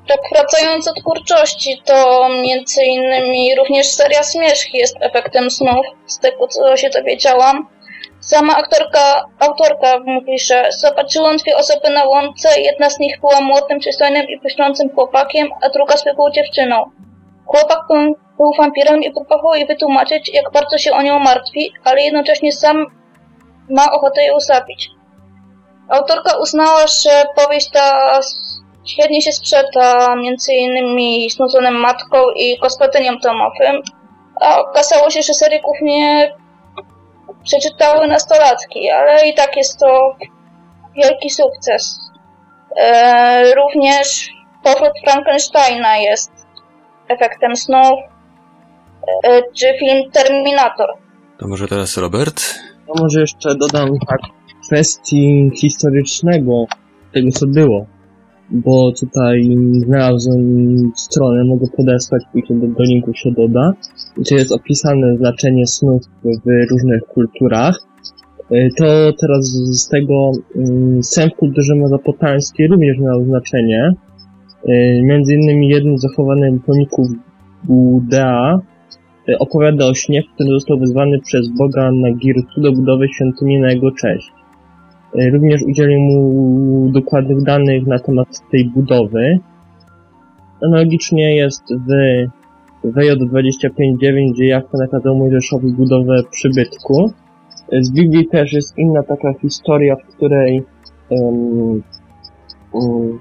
Tak 0.09 0.21
wracając 0.33 0.85
do 0.85 0.93
twórczości, 0.95 1.83
to 1.85 2.29
między 2.43 2.85
innymi 2.85 3.57
również 3.57 3.87
seria 3.87 4.23
Zmierzch 4.23 4.75
jest 4.75 4.97
efektem 5.01 5.51
snów, 5.51 5.87
z 6.07 6.19
tego 6.19 6.49
co 6.49 6.77
się 6.77 6.91
dowiedziałam. 6.91 7.67
Sama 8.21 8.57
aktorka, 8.57 9.25
autorka 9.39 9.99
że 10.45 10.69
zobaczyłam 10.79 11.37
dwie 11.37 11.57
osoby 11.57 11.91
na 11.91 12.05
łące, 12.05 12.61
jedna 12.61 12.91
z 12.91 12.99
nich 12.99 13.21
była 13.21 13.41
młodym, 13.41 13.79
przystojnym 13.79 14.27
i 14.29 14.41
myślącym 14.45 14.91
chłopakiem, 14.95 15.49
a 15.63 15.69
druga 15.69 15.97
zwykłą 15.97 16.31
dziewczyną. 16.31 16.91
Chłopak 17.47 17.79
był 18.37 18.53
wampirem 18.59 19.03
i 19.03 19.11
próbował 19.11 19.55
jej 19.55 19.67
wytłumaczyć, 19.67 20.31
jak 20.35 20.53
bardzo 20.53 20.79
się 20.79 20.93
o 20.93 21.03
nią 21.03 21.19
martwi, 21.19 21.73
ale 21.85 22.03
jednocześnie 22.03 22.53
sam 22.53 22.87
ma 23.71 23.93
ochotę 23.93 24.25
ją 24.25 24.41
zabić. 24.41 24.91
Autorka 25.89 26.37
uznała, 26.37 26.87
że 26.87 27.25
powieść 27.37 27.71
ta 27.71 28.21
świetnie 28.85 29.23
się 29.23 29.33
sprzeda 29.33 30.15
innymi 30.49 31.31
Snudzonym 31.31 31.75
Matką 31.75 32.31
i 32.37 32.59
Gospodynią 32.59 33.19
Tomowym, 33.19 33.83
a 34.41 34.59
okazało 34.59 35.11
się, 35.11 35.23
że 35.23 35.35
serię 35.35 35.61
głównie 35.61 36.33
przeczytały 37.45 38.07
nastolatki, 38.07 38.91
ale 38.91 39.29
i 39.29 39.35
tak 39.35 39.57
jest 39.57 39.79
to 39.79 40.17
wielki 40.97 41.31
sukces. 41.31 41.99
E, 42.77 43.55
również 43.55 44.31
powrót 44.63 44.93
Frankensteina 45.05 45.97
jest 45.97 46.33
efektem 47.09 47.57
snów, 47.57 47.99
e, 49.25 49.43
czy 49.57 49.75
film 49.79 50.11
Terminator. 50.11 50.89
To 51.39 51.49
może 51.49 51.69
teraz 51.69 51.97
Robert? 51.97 52.43
To 52.91 53.03
może 53.03 53.21
jeszcze 53.21 53.55
dodam 53.55 53.89
tak 54.09 54.21
kwestii 54.67 55.51
historycznego 55.55 56.65
tego, 57.13 57.31
co 57.31 57.47
było. 57.47 57.87
Bo 58.51 58.93
tutaj 58.93 59.57
znalazłem 59.73 60.93
stronę, 60.97 61.45
mogę 61.45 61.67
podesłać, 61.77 62.23
później 62.33 62.61
do, 62.61 62.67
do 62.67 62.85
linku 62.85 63.15
się 63.15 63.31
doda, 63.31 63.73
gdzie 64.17 64.37
jest 64.37 64.53
opisane 64.53 65.17
znaczenie 65.17 65.67
snów 65.67 66.03
w 66.25 66.71
różnych 66.71 67.03
kulturach. 67.03 67.79
E, 68.51 68.69
to 68.79 69.13
teraz 69.21 69.47
z 69.53 69.89
tego 69.89 70.33
mm, 70.57 71.03
sen 71.03 71.31
w 71.31 71.37
kulturze 71.37 71.75
mezopotamskiej 71.75 72.69
również 72.69 72.99
miał 72.99 73.25
znaczenie. 73.25 73.95
E, 74.69 75.03
między 75.03 75.35
innymi 75.35 75.69
jednym 75.69 75.99
z 75.99 76.01
zachowanych 76.01 76.65
pomników 76.65 77.09
Budea 77.65 78.61
opowiada 79.39 79.87
o 79.87 79.95
śnie, 79.95 80.23
w 80.23 80.35
którym 80.35 80.53
został 80.53 80.79
wezwany 80.79 81.19
przez 81.19 81.49
Boga 81.49 81.91
Nagirtu 81.93 82.61
do 82.61 82.73
budowy 82.73 83.09
świątyni 83.09 83.61
na 83.61 83.71
jego 83.71 83.91
cześć. 83.93 84.33
E, 85.19 85.31
również 85.31 85.63
udzielił 85.63 86.01
mu 86.01 86.89
dokładnych 86.93 87.43
danych 87.43 87.87
na 87.87 87.99
temat 87.99 88.29
tej 88.51 88.65
budowy. 88.65 89.39
Analogicznie 90.63 91.37
jest 91.37 91.63
w 91.75 91.91
WJ259, 92.85 94.33
gdzie 94.33 94.47
Jachwę 94.47 94.79
nakazał 94.79 95.17
Mojżeszowi 95.17 95.73
budowę 95.73 96.23
przybytku. 96.31 97.11
Z 97.81 97.91
Biblii 97.91 98.29
też 98.29 98.53
jest 98.53 98.79
inna 98.79 99.03
taka 99.03 99.33
historia, 99.43 99.97
w 99.97 100.17
której 100.17 100.63
um, 101.11 101.83
um, 102.73 103.19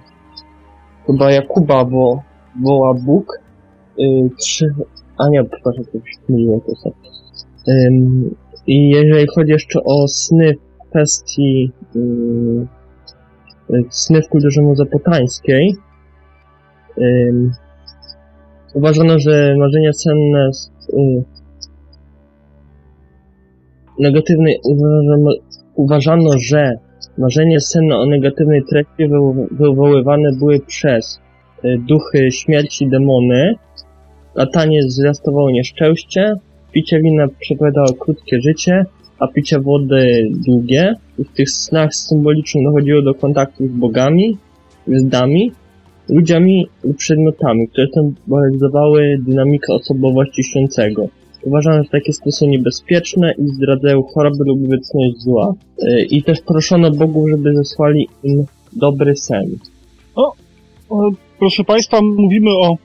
chyba 1.07 1.31
Jakuba 1.31 1.85
wo, 1.85 2.21
woła 2.63 2.93
Bóg. 2.93 3.39
Y, 3.99 4.29
a 5.19 5.29
nie, 5.29 5.43
przepraszam, 5.43 5.83
to 5.85 5.91
się 5.91 6.19
myliło 6.29 6.61
to. 6.83 6.91
Um, 7.67 8.35
I 8.67 8.89
jeżeli 8.89 9.27
chodzi 9.35 9.51
jeszcze 9.51 9.79
o 9.83 10.07
sny 10.07 10.55
w 10.55 10.89
kwestii 10.89 11.71
sny 13.89 14.21
w 14.21 14.27
kulturze 14.29 14.61
mezopotańskiej, 14.61 15.75
um, 16.97 17.51
uważano, 18.73 19.19
że 19.19 19.55
marzenia 19.57 19.93
senne 19.93 20.49
um, 20.89 21.23
negatywnej 23.99 24.59
uważano, 25.75 26.29
że 26.37 26.77
marzenia 27.17 27.59
senne 27.59 27.97
o 27.97 28.05
negatywnej 28.05 28.63
trakcie 28.69 29.09
wywoływane 29.51 30.29
były 30.39 30.59
przez 30.59 31.21
y, 31.63 31.77
duchy 31.87 32.31
śmierci 32.31 32.87
demony, 32.87 33.55
latanie 34.39 34.83
zwiastowało 34.83 35.51
nieszczęście, 35.51 36.35
picie 36.71 37.01
wina 37.01 37.27
przepowiadało 37.39 37.93
krótkie 37.93 38.41
życie, 38.41 38.85
a 39.19 39.27
picie 39.27 39.59
wody 39.59 40.29
długie. 40.47 40.95
I 41.19 41.23
w 41.23 41.33
tych 41.33 41.49
snach 41.49 41.95
symbolicznych 41.95 42.63
dochodziło 42.63 43.01
do 43.01 43.13
kontaktu 43.13 43.67
z 43.67 43.71
bogami, 43.71 44.37
gwiazdami, 44.87 45.51
ludziami 46.09 46.67
i 46.83 46.93
przedmiotami, 46.93 47.67
które 47.67 47.87
symbolizowały 47.93 49.17
dynamikę 49.27 49.73
osobowości 49.73 50.43
śniącego. 50.43 51.07
Uważano, 51.43 51.83
że 51.83 51.89
takie 51.89 52.13
sny 52.13 52.31
są 52.31 52.47
niebezpieczne 52.47 53.33
i 53.37 53.47
zdradzają 53.47 54.03
choroby 54.03 54.43
lub 54.47 54.65
obecność 54.65 55.17
zła. 55.17 55.53
Y, 55.83 56.05
I 56.11 56.23
też 56.23 56.41
proszono 56.41 56.91
bogów, 56.91 57.29
żeby 57.29 57.55
zesłali 57.55 58.07
im 58.23 58.45
dobry 58.73 59.15
sen. 59.15 59.45
O, 60.15 60.33
o 60.89 61.11
proszę 61.39 61.63
Państwa, 61.63 62.01
mówimy 62.01 62.49
o, 62.51 62.77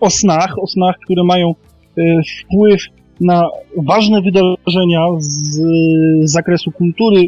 o 0.00 0.10
snach, 0.10 0.54
o 0.58 0.66
snach, 0.66 0.96
które 1.04 1.24
mają 1.24 1.50
y, 1.50 2.02
wpływ 2.40 2.82
na 3.20 3.42
ważne 3.76 4.22
wydarzenia 4.22 5.06
z, 5.18 5.60
zakresu 6.30 6.72
kultury, 6.72 7.26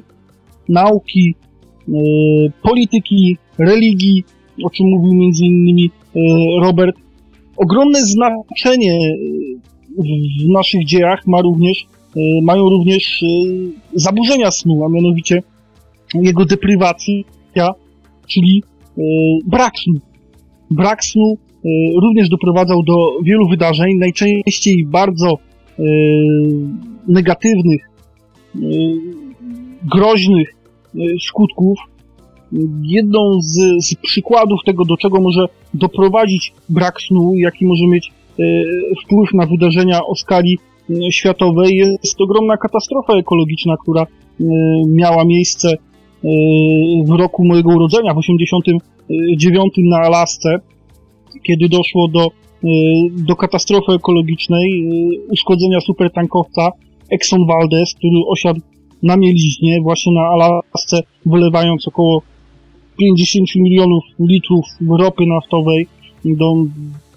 nauki, 0.68 1.35
y, 1.88 1.92
polityki, 2.62 3.37
religii, 3.59 4.24
o 4.64 4.70
czym 4.70 4.87
mówił 4.87 5.14
między 5.14 5.44
innymi 5.44 5.85
y, 6.16 6.20
Robert. 6.61 6.96
Ogromne 7.56 8.02
znaczenie 8.02 8.98
w 10.44 10.48
naszych 10.48 10.85
dziejach 10.85 11.26
ma 11.26 11.40
również, 11.40 11.87
mają 12.42 12.68
również 12.68 13.24
zaburzenia 13.94 14.50
snu, 14.50 14.85
a 14.85 14.88
mianowicie 14.88 15.42
jego 16.14 16.44
deprywacja, 16.44 17.74
czyli 18.26 18.62
brak 19.46 19.72
snu. 19.78 20.00
Brak 20.70 21.04
snu 21.04 21.38
również 22.02 22.28
doprowadzał 22.28 22.82
do 22.82 23.22
wielu 23.22 23.48
wydarzeń, 23.48 23.96
najczęściej 23.98 24.86
bardzo 24.86 25.38
negatywnych, 27.08 27.90
groźnych 29.94 30.54
skutków. 31.28 31.78
Jedną 32.82 33.38
z, 33.42 33.84
z 33.84 33.94
przykładów 33.94 34.60
tego, 34.66 34.84
do 34.84 34.96
czego 34.96 35.20
może 35.20 35.46
doprowadzić 35.74 36.52
brak 36.68 37.00
snu, 37.00 37.34
jaki 37.36 37.66
może 37.66 37.86
mieć 37.86 38.12
wpływ 39.04 39.34
na 39.34 39.46
wydarzenia 39.46 40.04
o 40.04 40.14
skali 40.14 40.58
światowej 41.10 41.76
jest 41.76 42.20
ogromna 42.20 42.56
katastrofa 42.56 43.12
ekologiczna, 43.12 43.74
która 43.82 44.06
miała 44.86 45.24
miejsce 45.24 45.76
w 47.04 47.10
roku 47.18 47.44
mojego 47.44 47.70
urodzenia, 47.70 48.14
w 48.14 48.18
89 48.18 49.74
na 49.78 49.98
Alasce, 49.98 50.60
kiedy 51.42 51.68
doszło 51.68 52.08
do, 52.08 52.28
do 53.10 53.36
katastrofy 53.36 53.92
ekologicznej, 53.92 54.88
uszkodzenia 55.32 55.80
supertankowca 55.80 56.68
Exxon 57.10 57.46
Valdez, 57.46 57.94
który 57.94 58.16
osiadł 58.28 58.60
na 59.02 59.16
mieliźnie, 59.16 59.80
właśnie 59.82 60.12
na 60.12 60.20
Alasce, 60.20 61.00
wylewając 61.26 61.88
około 61.88 62.22
50 62.98 63.48
milionów 63.56 64.04
litrów 64.20 64.64
ropy 64.98 65.26
naftowej 65.26 65.86
do 66.24 66.54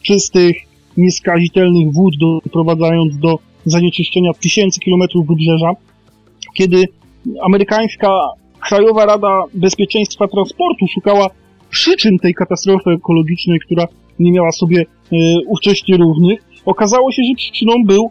czystych, 0.01 0.57
nieskazitelnych 0.97 1.93
wód, 1.93 2.13
doprowadzając 2.43 3.17
do 3.17 3.39
zanieczyszczenia 3.65 4.33
tysięcy 4.33 4.79
kilometrów 4.79 5.27
wybrzeża, 5.27 5.71
kiedy 6.53 6.83
amerykańska 7.41 8.19
Krajowa 8.69 9.05
Rada 9.05 9.43
Bezpieczeństwa 9.53 10.27
Transportu 10.27 10.85
szukała 10.93 11.29
przyczyn 11.69 12.17
tej 12.19 12.33
katastrofy 12.33 12.89
ekologicznej, 12.89 13.59
która 13.59 13.87
nie 14.19 14.31
miała 14.31 14.51
sobie 14.51 14.81
e, 14.81 15.15
ówcześnie 15.47 15.97
równych, 15.97 16.39
okazało 16.65 17.11
się, 17.11 17.21
że 17.29 17.35
przyczyną 17.35 17.73
był 17.85 18.09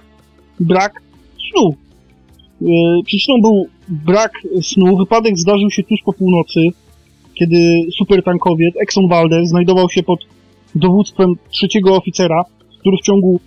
brak 0.61 1.03
snu. 1.51 1.75
E, 2.63 3.03
przyczyną 3.05 3.41
był 3.41 3.67
brak 3.89 4.33
snu. 4.63 4.97
Wypadek 4.97 5.39
zdarzył 5.39 5.71
się 5.71 5.83
tuż 5.83 6.01
po 6.05 6.13
północy, 6.13 6.61
kiedy 7.35 7.81
supertankowiec 7.99 8.75
Exxon 8.83 9.09
Valdez 9.09 9.49
znajdował 9.49 9.91
się 9.91 10.03
pod 10.03 10.21
dowództwem 10.75 11.35
trzeciego 11.51 11.97
oficera, 11.97 12.45
który 12.81 12.97
w 12.97 13.07
ciągu 13.07 13.41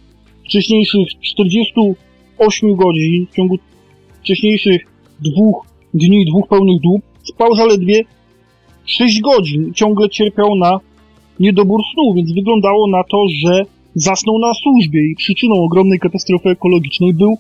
wcześniejszych 0.46 1.08
48 1.22 2.76
godzin, 2.76 3.28
w 3.32 3.36
ciągu 3.36 3.58
wcześniejszych 4.22 4.82
dwóch 5.20 5.66
dni, 5.94 6.26
dwóch 6.26 6.48
pełnych 6.48 6.82
dób, 6.82 7.02
spał 7.24 7.56
zaledwie 7.56 8.04
6 8.86 9.22
godzin. 9.22 9.74
Ciągle 9.74 10.10
cierpiał 10.10 10.56
na 10.56 10.80
niedobór 11.40 11.82
snu, 11.94 12.14
więc 12.14 12.34
wyglądało 12.34 12.88
na 12.88 13.04
to, 13.12 13.26
że 13.44 13.62
zasnął 13.96 14.40
na 14.40 14.54
służbie 14.54 15.12
i 15.12 15.16
przyczyną 15.16 15.56
ogromnej 15.64 16.00
katastrofy 16.00 16.50
ekologicznej 16.50 17.14
był 17.14 17.38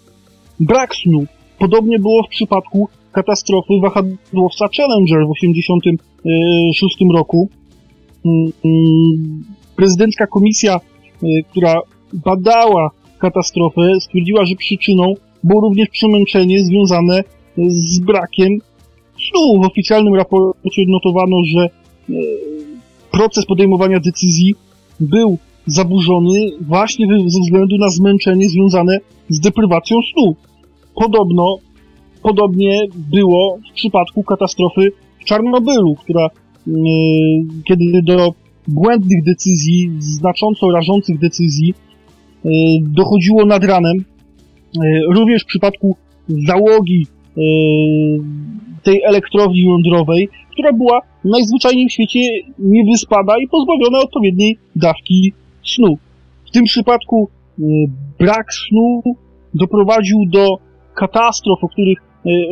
brak 0.59 0.95
snu. 0.95 1.25
Podobnie 1.59 1.99
było 1.99 2.23
w 2.23 2.29
przypadku 2.29 2.89
katastrofy 3.11 3.73
wahadłowca 3.81 4.65
Challenger 4.77 5.25
w 5.27 5.33
1986 5.41 6.97
roku. 7.13 7.49
Mm, 8.25 8.51
mm, 8.65 9.43
prezydencka 9.75 10.27
komisja 10.27 10.79
Y, 11.23 11.43
która 11.51 11.81
badała 12.13 12.91
katastrofę, 13.19 13.81
stwierdziła, 13.99 14.45
że 14.45 14.55
przyczyną 14.55 15.13
było 15.43 15.61
również 15.61 15.89
przemęczenie 15.89 16.65
związane 16.65 17.23
z 17.67 17.99
brakiem 17.99 18.57
snu. 19.29 19.61
W 19.61 19.65
oficjalnym 19.65 20.15
raporcie 20.15 20.81
odnotowano, 20.81 21.37
że 21.45 21.69
proces 23.17 23.45
podejmowania 23.45 23.99
decyzji 23.99 24.55
był 24.99 25.37
zaburzony 25.65 26.39
właśnie 26.61 27.07
ze 27.27 27.39
względu 27.39 27.77
na 27.77 27.89
zmęczenie 27.89 28.49
związane 28.49 28.97
z 29.29 29.39
deprywacją 29.39 29.97
snu. 30.13 30.35
Podobno, 30.95 31.57
podobnie 32.23 32.79
było 33.11 33.57
w 33.71 33.73
przypadku 33.73 34.23
katastrofy 34.23 34.91
w 35.21 35.25
Czarnobylu, 35.25 35.95
która, 35.95 36.29
yy, 36.67 36.75
kiedy 37.67 38.01
do 38.03 38.33
błędnych 38.67 39.23
decyzji, 39.23 39.91
znacząco 39.99 40.71
rażących 40.71 41.19
decyzji 41.19 41.73
e, 42.45 42.49
dochodziło 42.81 43.45
nad 43.45 43.63
ranem. 43.63 43.97
E, 43.97 45.13
również 45.15 45.43
w 45.43 45.45
przypadku 45.45 45.95
załogi 46.47 47.07
e, 47.37 47.41
tej 48.85 49.03
elektrowni 49.03 49.63
jądrowej, 49.65 50.29
która 50.51 50.73
była 50.73 51.01
najzwyczajniej 51.23 51.89
w 51.89 51.91
świecie 51.91 52.19
niewyspana 52.59 53.33
i 53.37 53.47
pozbawiona 53.47 53.99
odpowiedniej 53.99 54.57
dawki 54.75 55.33
snu. 55.63 55.97
W 56.47 56.51
tym 56.51 56.63
przypadku 56.63 57.29
brak 58.19 58.53
snu 58.53 59.01
doprowadził 59.53 60.19
do 60.27 60.47
katastrof, 60.95 61.63
o 61.63 61.67
których 61.67 61.97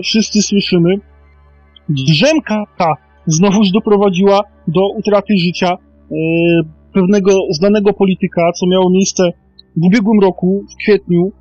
wszyscy 0.03 0.41
słyszymy. 0.41 0.95
Drzemka 1.89 2.63
znowuż 3.27 3.71
doprowadziła 3.71 4.41
do 4.67 4.81
utraty 4.97 5.37
życia 5.37 5.77
E, 6.13 6.15
pewnego 6.93 7.31
znanego 7.49 7.93
polityka, 7.93 8.41
co 8.59 8.67
miało 8.67 8.89
miejsce 8.89 9.23
w 9.77 9.85
ubiegłym 9.85 10.19
roku, 10.21 10.63
w 10.73 10.75
kwietniu, 10.83 11.31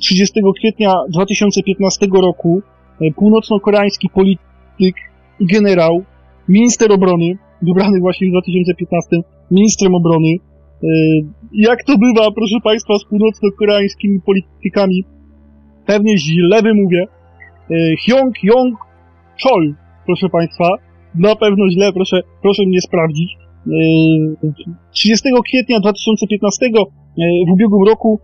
30 0.00 0.40
e, 0.40 0.42
kwietnia 0.58 0.92
2015 1.10 2.06
roku, 2.22 2.62
e, 2.62 2.73
północno-koreański 3.16 4.08
polityk 4.14 4.96
generał, 5.40 6.04
minister 6.48 6.92
obrony, 6.92 7.38
wybrany 7.62 8.00
właśnie 8.00 8.28
w 8.28 8.30
2015, 8.30 9.16
ministrem 9.50 9.94
obrony. 9.94 10.34
Jak 11.52 11.84
to 11.84 11.98
bywa, 11.98 12.30
proszę 12.30 12.56
Państwa, 12.64 12.98
z 12.98 13.04
północno-koreańskimi 13.04 14.20
politykami, 14.26 15.04
pewnie 15.86 16.18
źle 16.18 16.62
wymówię, 16.62 17.06
Hyung 18.06 18.34
Yong 18.42 18.78
Chol, 19.42 19.74
proszę 20.06 20.28
Państwa, 20.28 20.68
na 21.14 21.36
pewno 21.36 21.70
źle, 21.70 21.92
proszę, 21.92 22.20
proszę 22.42 22.62
mnie 22.66 22.80
sprawdzić. 22.80 23.36
30 24.92 25.28
kwietnia 25.44 25.80
2015 25.80 26.66
w 27.48 27.52
ubiegłym 27.52 27.82
roku 27.88 28.20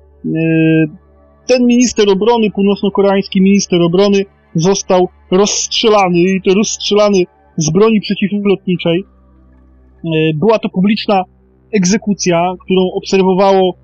ten 1.47 1.67
minister 1.67 2.11
obrony, 2.11 2.51
północno-koreański 2.51 3.41
minister 3.41 3.83
obrony, 3.83 4.19
został 4.55 5.09
rozstrzelany 5.31 6.19
i 6.19 6.43
to 6.43 6.55
rozstrzelany 6.55 7.19
z 7.57 7.71
broni 7.71 8.01
przeciwlotniczej. 8.01 9.05
Była 10.35 10.59
to 10.59 10.69
publiczna 10.69 11.23
egzekucja, 11.73 12.53
którą 12.65 12.81
obserwowało 12.95 13.75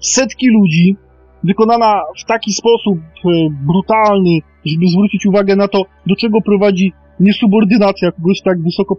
setki 0.00 0.48
ludzi, 0.48 0.96
wykonana 1.44 2.00
w 2.22 2.24
taki 2.24 2.52
sposób 2.52 2.98
e, 2.98 3.28
brutalny, 3.66 4.38
żeby 4.66 4.88
zwrócić 4.88 5.26
uwagę 5.26 5.56
na 5.56 5.68
to, 5.68 5.82
do 6.06 6.16
czego 6.16 6.40
prowadzi 6.40 6.92
niesubordynacja 7.20 8.12
kogoś 8.12 8.40
tak 8.40 8.62
wysoko 8.62 8.96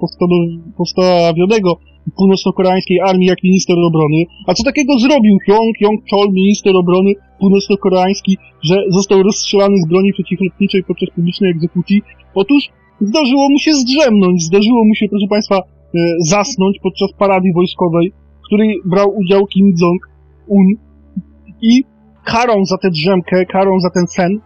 postawionego 0.78 1.78
północno-koreańskiej 2.16 3.00
armii 3.02 3.28
jak 3.28 3.44
minister 3.44 3.76
obrony. 3.88 4.26
A 4.48 4.54
co 4.54 4.64
takiego 4.64 5.00
zrobił 5.00 5.38
Hyong 5.46 5.76
Yong-chol, 5.82 6.32
minister 6.32 6.76
obrony 6.76 7.12
północno-koreański, 7.40 8.38
że 8.64 8.84
został 8.90 9.24
rozstrzelany 9.24 9.78
z 9.82 9.88
broni 9.88 10.14
przeciwlotniczej 10.14 10.84
podczas 10.84 11.10
publicznej 11.16 11.52
egzekucji? 11.52 12.02
Otóż 12.36 12.70
zdarzyło 13.02 13.50
mu 13.50 13.60
się 13.60 13.74
zdrzemnąć, 13.74 14.44
zdarzyło 14.44 14.86
mu 14.86 14.96
się, 14.96 15.06
proszę 15.10 15.28
Państwa, 15.30 15.58
e, 15.58 15.62
zasnąć 16.20 16.80
podczas 16.84 17.14
parady 17.20 17.48
wojskowej, 17.56 18.12
w 18.44 18.46
której 18.46 18.82
brał 18.86 19.16
udział 19.16 19.46
Kim 19.46 19.74
Jong-un 19.82 20.68
i 21.62 21.84
karą 22.24 22.66
za 22.66 22.78
tę 22.78 22.90
drzemkę, 22.90 23.46
karą 23.46 23.80
za 23.80 23.90
ten 23.90 24.08
sen 24.08 24.40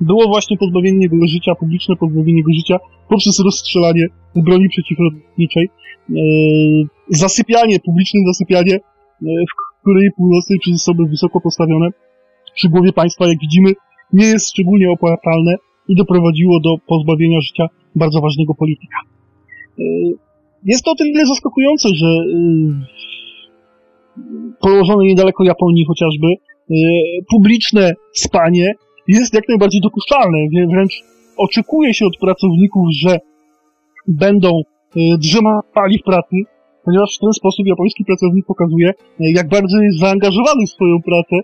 było 0.00 0.26
właśnie 0.26 0.56
pozbawienie 0.56 0.98
jego 1.02 1.26
życia, 1.26 1.54
publiczne 1.54 1.96
pozbawienie 1.96 2.38
jego 2.38 2.52
życia 2.52 2.78
poprzez 3.08 3.40
rozstrzelanie 3.40 4.06
broni 4.36 4.68
przeciwlotniczej, 4.68 5.68
e, 6.10 6.14
zasypianie, 7.08 7.80
publiczne 7.80 8.20
zasypianie, 8.26 8.74
e, 8.74 8.80
w 9.20 9.80
której 9.80 10.10
północnej 10.16 10.58
przez 10.58 10.74
osoby 10.74 11.04
wysoko 11.06 11.40
postawione 11.40 11.88
przy 12.54 12.68
głowie 12.68 12.92
państwa, 12.92 13.26
jak 13.26 13.38
widzimy, 13.40 13.72
nie 14.12 14.26
jest 14.26 14.50
szczególnie 14.50 14.90
opłacalne 14.90 15.54
i 15.88 15.96
doprowadziło 15.96 16.60
do 16.60 16.70
pozbawienia 16.86 17.40
życia 17.40 17.66
bardzo 17.94 18.20
ważnego 18.20 18.54
polityka. 18.54 18.96
E, 19.78 19.82
jest 20.64 20.84
to 20.84 20.90
o 20.90 20.94
tyle 20.94 21.26
zaskakujące, 21.26 21.88
że 21.94 22.06
położone 24.60 25.04
niedaleko 25.04 25.44
Japonii 25.44 25.84
chociażby, 25.84 26.26
publiczne 27.30 27.92
spanie 28.12 28.74
jest 29.08 29.34
jak 29.34 29.48
najbardziej 29.48 29.80
dopuszczalne, 29.80 30.38
wręcz 30.70 31.02
oczekuje 31.36 31.94
się 31.94 32.06
od 32.06 32.16
pracowników, 32.20 32.86
że 32.90 33.18
będą 34.08 34.50
drzemali 35.18 35.98
w 35.98 36.02
pracy, 36.02 36.36
ponieważ 36.84 37.16
w 37.16 37.20
ten 37.20 37.32
sposób 37.32 37.66
japoński 37.66 38.04
pracownik 38.04 38.46
pokazuje, 38.46 38.92
jak 39.18 39.48
bardzo 39.48 39.82
jest 39.82 39.98
zaangażowany 39.98 40.66
w 40.66 40.70
swoją 40.70 40.96
pracę, 41.02 41.36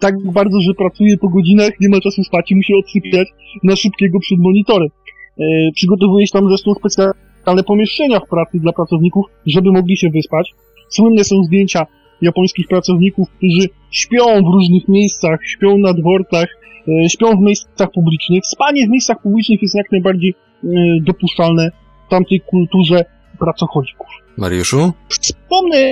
tak 0.00 0.14
bardzo, 0.34 0.60
że 0.60 0.74
pracuje 0.74 1.16
po 1.18 1.28
godzinach, 1.28 1.70
nie 1.80 1.88
ma 1.88 2.00
czasu 2.00 2.24
spać 2.24 2.50
i 2.50 2.56
musi 2.56 2.74
odsypiać 2.74 3.28
na 3.62 3.76
szybkiego 3.76 4.18
przed 4.20 4.38
monitorem. 4.38 4.88
Przygotowuje 5.74 6.26
się 6.26 6.32
tam 6.32 6.48
zresztą 6.48 6.74
specjalne 6.74 7.62
pomieszczenia 7.66 8.20
w 8.20 8.28
pracy 8.28 8.58
dla 8.58 8.72
pracowników, 8.72 9.24
żeby 9.46 9.72
mogli 9.72 9.96
się 9.96 10.10
wyspać. 10.10 10.50
Słynne 10.88 11.24
są 11.24 11.44
zdjęcia 11.44 11.86
japońskich 12.22 12.68
pracowników, 12.68 13.28
którzy 13.36 13.68
śpią 13.90 14.24
w 14.24 14.54
różnych 14.54 14.88
miejscach, 14.88 15.38
śpią 15.46 15.78
na 15.78 15.92
dworcach, 15.92 16.48
śpią 17.08 17.36
w 17.36 17.40
miejscach 17.40 17.90
publicznych. 17.94 18.46
Spanie 18.46 18.86
w 18.86 18.90
miejscach 18.90 19.22
publicznych 19.22 19.62
jest 19.62 19.74
jak 19.74 19.92
najbardziej 19.92 20.34
e, 20.34 20.66
dopuszczalne 21.02 21.70
w 22.06 22.10
tamtej 22.10 22.40
kulturze 22.40 23.04
pracocholików. 23.38 24.06
Mariuszu? 24.36 24.92
Wspomnę 25.08 25.90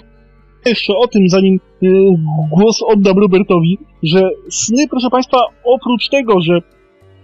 jeszcze 0.67 0.93
o 0.97 1.07
tym, 1.07 1.29
zanim 1.29 1.61
e, 1.83 1.87
głos 2.51 2.83
oddam 2.83 3.19
Robertowi, 3.19 3.79
że 4.03 4.31
sny, 4.51 4.89
proszę 4.91 5.11
Państwa, 5.11 5.39
oprócz 5.65 6.09
tego, 6.09 6.41
że 6.41 6.59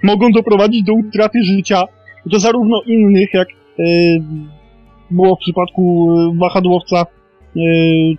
mogą 0.03 0.31
doprowadzić 0.31 0.83
do 0.83 0.93
utraty 0.93 1.43
życia, 1.43 1.85
to 2.31 2.39
zarówno 2.39 2.83
innych, 2.87 3.35
jak 3.35 3.49
było 5.11 5.37
w 5.37 5.39
przypadku 5.39 6.09
wahadłowca 6.41 7.07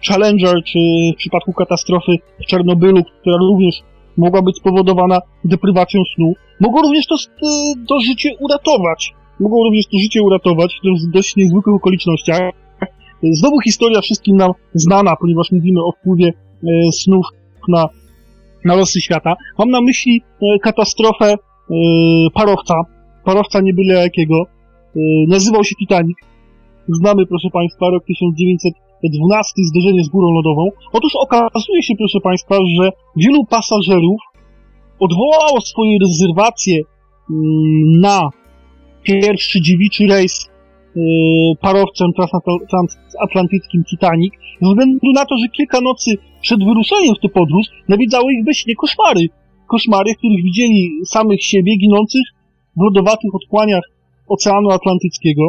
Challenger, 0.08 0.64
czy 0.64 0.80
w 1.14 1.18
przypadku 1.18 1.54
katastrofy 1.54 2.12
w 2.42 2.46
Czarnobylu, 2.46 3.04
która 3.04 3.38
również 3.38 3.82
mogła 4.18 4.42
być 4.42 4.58
spowodowana 4.58 5.20
deprywacją 5.44 6.02
snu, 6.16 6.34
mogło 6.60 6.82
również 6.82 7.08
to, 7.08 7.16
y, 7.16 7.86
to 7.88 8.00
życie 8.00 8.30
uratować. 8.40 9.14
Mogło 9.40 9.64
również 9.64 9.86
to 9.86 9.98
życie 9.98 10.24
uratować 10.24 10.80
w 11.08 11.12
dość 11.12 11.36
niezwykłych 11.36 11.76
okolicznościach. 11.76 12.40
Znowu 13.24 13.62
historia 13.62 14.02
wszystkim 14.02 14.38
nam 14.38 14.52
znana, 14.74 15.16
ponieważ 15.22 15.52
mówimy 15.52 15.80
o 15.80 15.92
wpływie 15.92 16.28
y, 16.28 16.92
snów 16.92 17.26
na, 17.68 17.90
na 18.66 18.76
losy 18.76 19.02
świata. 19.02 19.36
Mam 19.58 19.70
na 19.70 19.82
myśli 19.82 20.22
katastrofę 20.62 21.36
parowca, 22.34 22.74
parowca 23.24 23.62
nie 23.62 23.74
byle 23.74 23.94
jakiego. 23.94 24.44
Nazywał 25.28 25.64
się 25.64 25.76
Titanic. 25.76 26.18
Znamy, 26.90 27.26
proszę 27.26 27.50
Państwa, 27.54 27.90
rok 27.90 28.04
1900 28.06 28.85
12 29.10 29.54
zderzenie 29.58 30.04
z 30.04 30.10
górą 30.10 30.32
lodową. 30.32 30.70
Otóż 30.94 31.14
okazuje 31.16 31.84
się, 31.84 31.94
proszę 31.98 32.20
Państwa, 32.20 32.56
że 32.76 32.90
wielu 33.16 33.46
pasażerów 33.46 34.20
odwołało 35.00 35.62
swoje 35.62 35.98
rezerwacje 36.00 36.76
mm, 37.30 38.00
na 38.00 38.30
pierwszy 39.04 39.62
dziewiczy 39.62 40.04
rejs 40.10 40.50
y, 40.98 41.02
parowcem 41.62 42.10
transatlantyckim 42.70 43.84
Titanic, 43.84 44.34
ze 44.62 44.70
względu 44.70 45.12
na 45.14 45.26
to, 45.26 45.38
że 45.38 45.48
kilka 45.48 45.82
nocy 45.82 46.12
przed 46.42 46.60
wyruszeniem 46.64 47.16
w 47.16 47.22
tę 47.22 47.30
podróż 47.30 47.66
nawiedzały 47.90 48.34
ich 48.34 48.46
we 48.46 48.76
koszmary. 48.76 49.28
Koszmary, 49.68 50.14
w 50.14 50.18
których 50.18 50.44
widzieli 50.44 50.90
samych 51.06 51.44
siebie 51.44 51.78
ginących 51.78 52.22
w 52.78 52.82
lodowatych 52.84 53.36
otchłaniach 53.36 53.84
Oceanu 54.28 54.70
Atlantyckiego. 54.70 55.44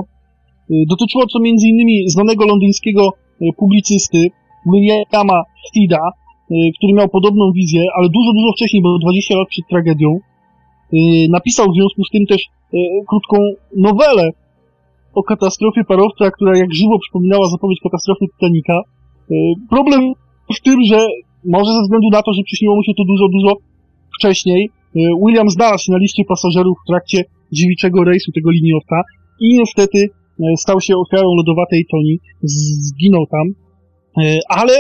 Y, 0.71 0.85
dotyczyło 0.89 1.25
to 1.27 1.39
m.in. 1.39 2.09
znanego 2.09 2.47
londyńskiego 2.47 3.13
publicysty 3.57 4.31
Williama 4.73 5.39
Steeda, 5.69 6.03
y, 6.51 6.55
który 6.79 6.93
miał 6.93 7.09
podobną 7.09 7.53
wizję, 7.53 7.83
ale 7.97 8.09
dużo, 8.09 8.33
dużo 8.33 8.53
wcześniej, 8.57 8.83
bo 8.83 8.99
20 8.99 9.37
lat 9.37 9.49
przed 9.49 9.65
tragedią. 9.69 10.11
Y, 10.95 11.29
napisał 11.31 11.67
w 11.71 11.75
związku 11.75 12.05
z 12.05 12.11
tym 12.11 12.27
też 12.27 12.43
krótką 13.09 13.37
nowelę 13.77 14.31
o 15.15 15.23
katastrofie 15.23 15.85
parowca, 15.85 16.31
która 16.31 16.59
jak 16.59 16.75
żywo 16.75 16.99
przypominała 16.99 17.49
zapowiedź 17.49 17.81
katastrofy 17.83 18.25
Titanica. 18.33 18.81
Problem 19.71 20.01
w 20.57 20.61
tym, 20.61 20.79
że 20.85 21.07
może 21.45 21.71
ze 21.73 21.83
względu 21.83 22.09
na 22.13 22.23
to, 22.23 22.33
że 22.33 22.43
przyśniło 22.43 22.77
mu 22.77 22.83
się 22.83 22.93
to 22.97 23.05
dużo, 23.05 23.27
dużo 23.33 23.53
wcześniej, 24.19 24.71
William 25.27 25.51
znalazł 25.51 25.85
się 25.85 25.93
na 25.93 25.99
liście 25.99 26.25
pasażerów 26.25 26.77
w 26.85 26.89
trakcie 26.91 27.25
dziewiczego 27.53 28.05
rejsu 28.05 28.33
tego 28.33 28.51
liniowca 28.51 28.97
i 29.41 29.59
niestety 29.59 30.11
stał 30.57 30.81
się 30.81 30.97
ofiarą 30.97 31.35
lodowatej 31.35 31.87
Toni, 31.91 32.19
zginął 32.43 33.27
tam, 33.27 33.47
e, 34.25 34.39
ale 34.49 34.73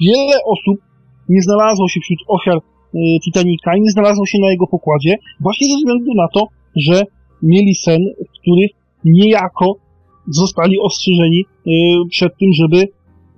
wiele 0.00 0.36
osób 0.44 0.80
nie 1.28 1.42
znalazło 1.42 1.88
się 1.88 2.00
wśród 2.00 2.18
ofiar 2.28 2.56
e, 2.56 2.98
Titanica 3.24 3.76
i 3.76 3.80
nie 3.80 3.90
znalazło 3.90 4.26
się 4.26 4.38
na 4.38 4.50
jego 4.50 4.66
pokładzie, 4.66 5.14
właśnie 5.40 5.66
ze 5.66 5.76
względu 5.76 6.14
na 6.14 6.28
to, 6.34 6.46
że 6.76 7.02
mieli 7.42 7.74
sen, 7.74 8.00
w 8.28 8.40
których 8.40 8.70
niejako 9.04 9.76
zostali 10.28 10.78
ostrzeżeni 10.78 11.44
przed 12.10 12.38
tym, 12.38 12.52
żeby 12.52 12.88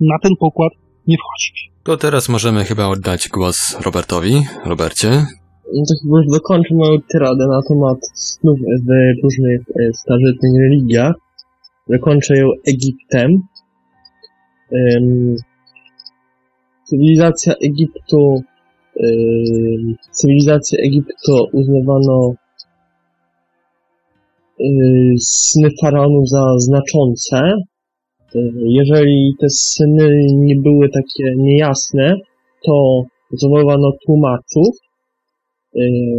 na 0.01 0.19
ten 0.23 0.35
pokład 0.35 0.73
nie 1.07 1.17
wchodzić. 1.17 1.71
To 1.83 1.97
teraz 1.97 2.29
możemy 2.29 2.65
chyba 2.65 2.87
oddać 2.87 3.29
głos 3.29 3.77
Robertowi. 3.85 4.43
Robercie, 4.65 5.25
no 5.73 5.83
to 5.87 5.93
chyba 6.03 6.17
już 6.17 6.27
dokończę 6.27 6.75
moją 6.75 6.97
tyradę 7.11 7.47
na 7.47 7.61
temat 7.69 7.97
snów 8.13 8.59
w 8.59 9.23
różnych 9.23 9.61
e, 9.61 9.93
starożytnych 9.93 10.61
religiach. 10.61 11.13
Zakończę 11.87 12.37
ją 12.37 12.47
Egiptem. 12.67 13.31
Cywilizacja 16.83 17.53
Egiptu 17.63 18.43
cywilizację 20.11 20.79
Egiptu 20.79 21.47
uznawano 21.53 22.33
um, 24.59 25.15
sny 25.19 25.69
faraonów 25.81 26.29
za 26.29 26.43
znaczące. 26.57 27.37
E, 27.37 28.39
jeżeli 28.55 29.35
te 29.39 29.49
sny 29.49 30.27
nie 30.33 30.55
były 30.55 30.89
takie 30.89 31.35
niejasne, 31.37 32.15
to 32.65 33.03
zawołano 33.31 33.91
tłumaczów, 34.05 34.77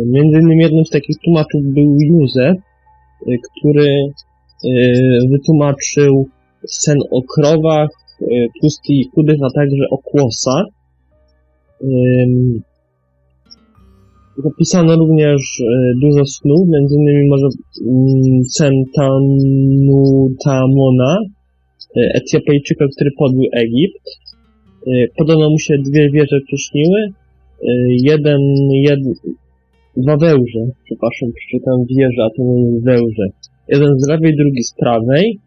między 0.07 0.41
innymi 0.41 0.63
jednym 0.63 0.85
z 0.85 0.91
takich 0.91 1.17
tłumaczów 1.25 1.63
był 1.63 1.97
Józef, 2.01 2.57
e, 2.57 3.37
który 3.39 3.89
e, 3.95 5.29
wytłumaczył 5.31 6.29
sen 6.67 6.99
o 7.11 7.23
krowach, 7.23 7.89
tłustych 8.61 8.97
i 8.97 9.09
chudych, 9.15 9.37
a 9.43 9.51
także 9.51 9.85
o 9.91 9.99
kłosach. 9.99 10.67
zapisano 14.45 14.97
również 14.97 15.61
e, 15.61 15.65
dużo 16.03 16.27
snów, 16.27 16.69
między 16.69 16.95
innymi 16.95 17.29
może 17.29 17.47
mm, 17.87 18.45
sen 18.45 18.85
Tanutamona, 18.95 20.39
e, 21.97 22.01
Etiopijczyka, 22.15 22.85
który 22.97 23.11
podbił 23.19 23.49
Egipt. 23.53 24.05
E, 24.87 24.91
Podobno 25.19 25.51
mu 25.51 25.59
się 25.59 25.79
dwie 25.79 26.11
wieże 26.11 26.41
przyśniły. 26.47 27.01
E, 27.01 27.13
Jeden, 27.89 28.41
jed, 28.73 29.01
dwa 29.97 30.17
wełże, 30.17 30.61
przepraszam, 30.85 31.29
przeczytam 31.35 31.85
wieże, 31.97 32.25
a 32.25 32.31
to 32.37 32.43
nie 32.43 32.81
wełże. 32.81 33.25
Jeden 33.69 34.01
z 34.01 34.09
lewej, 34.09 34.37
drugi 34.37 34.63
z 34.63 34.75
prawej. 34.75 35.39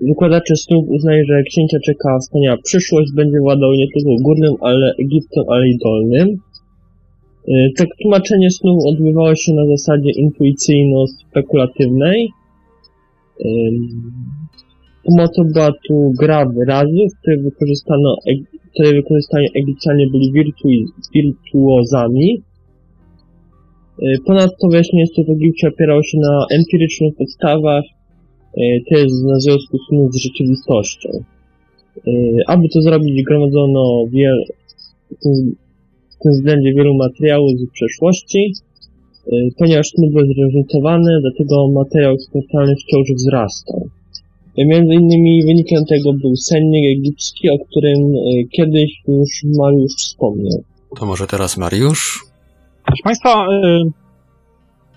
Wykładacze 0.00 0.56
snów 0.56 0.88
uznaje, 0.88 1.24
że 1.24 1.42
księcia 1.42 1.78
czeka 1.84 2.18
wspaniała 2.18 2.56
przyszłość, 2.64 3.12
będzie 3.14 3.40
władał 3.40 3.72
nie 3.72 3.86
tylko 3.94 4.22
górnym, 4.22 4.54
ale 4.60 4.94
Egiptem, 4.98 5.44
ale 5.48 5.68
i 5.68 5.78
dolnym. 5.84 6.36
Tak 7.76 7.88
tłumaczenie 8.02 8.50
snów 8.50 8.84
odbywało 8.86 9.34
się 9.34 9.54
na 9.54 9.66
zasadzie 9.66 10.10
intuicyjno-spekulatywnej. 10.10 12.28
Pomocą 15.04 15.44
była 15.54 15.72
tu 15.88 16.12
gra 16.20 16.46
wyrazów, 16.46 17.14
w 17.14 17.20
której 17.20 17.42
wykorzystano, 17.42 18.16
w 18.26 18.28
której 18.72 18.94
wykorzystani 18.94 19.48
Egipcjanie 19.54 20.06
byli 20.06 20.32
wirtu- 20.32 20.92
wirtuozami. 21.14 22.42
Yy, 23.98 24.18
Ponadto 24.26 24.68
wyjaśnienie 24.68 25.06
snów 25.06 25.26
w 25.26 25.30
Egipcie 25.30 25.68
opierało 25.68 26.02
się 26.02 26.18
na 26.18 26.46
empirycznych 26.50 27.16
podstawach, 27.16 27.84
yy, 28.56 28.80
to 28.88 28.98
jest 28.98 29.24
na 29.24 29.40
związku 29.40 29.78
z 30.10 30.16
rzeczywistością. 30.16 31.10
Yy, 32.06 32.42
Aby 32.46 32.68
to 32.68 32.82
zrobić, 32.82 33.24
gromadzono 33.24 34.06
wiel, 34.12 34.44
w 35.10 35.22
tym, 35.22 35.32
w 36.10 36.22
tym 36.22 36.32
względzie 36.32 36.72
wielu 36.74 36.94
materiałów 36.94 37.50
z 37.50 37.70
przeszłości, 37.70 38.52
ponieważ 39.58 39.88
sny 39.88 40.10
były 40.10 40.26
zróżnicowane, 40.26 41.20
dlatego 41.20 41.68
materiał 41.68 42.14
eksperymentalny 42.14 42.74
wciąż 42.76 43.08
wzrastał. 43.16 43.88
Yy, 44.60 44.66
Między 44.66 44.94
innymi 44.94 45.42
wynikiem 45.46 45.84
tego 45.88 46.12
był 46.12 46.36
sennik 46.36 46.98
egipski, 46.98 47.50
o 47.50 47.58
którym 47.58 48.14
yy, 48.14 48.44
kiedyś 48.44 48.90
już 49.08 49.28
Mariusz 49.58 49.94
wspomniał. 49.96 50.62
To 50.98 51.06
może 51.06 51.26
teraz 51.26 51.56
Mariusz? 51.56 52.24
Proszę 52.86 53.02
Państwa, 53.04 53.46
e, 53.46 53.82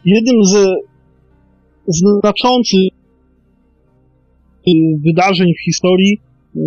jednym 0.05 0.45
z 0.45 0.57
znaczących 1.87 2.79
e, 4.67 4.71
wydarzeń 5.05 5.53
w 5.53 5.63
historii 5.65 6.17
e, 6.55 6.59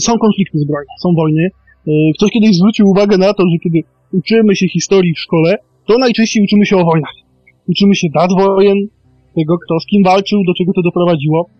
są 0.00 0.12
konflikty 0.18 0.58
zbrojne, 0.58 0.92
są 1.02 1.08
wojny. 1.16 1.48
E, 1.88 1.90
Ktoś 2.16 2.30
kiedyś 2.30 2.56
zwrócił 2.56 2.86
uwagę 2.88 3.18
na 3.18 3.34
to, 3.34 3.42
że 3.42 3.58
kiedy 3.64 3.78
uczymy 4.12 4.56
się 4.56 4.68
historii 4.68 5.14
w 5.14 5.18
szkole, 5.18 5.56
to 5.86 5.98
najczęściej 5.98 6.44
uczymy 6.44 6.66
się 6.66 6.76
o 6.76 6.84
wojnach. 6.84 7.14
Uczymy 7.68 7.94
się 7.94 8.08
dat 8.14 8.30
wojen, 8.40 8.76
tego 9.36 9.58
kto 9.58 9.80
z 9.80 9.86
kim 9.86 10.02
walczył, 10.04 10.38
do 10.46 10.54
czego 10.54 10.72
to 10.72 10.82
doprowadziło. 10.82 11.50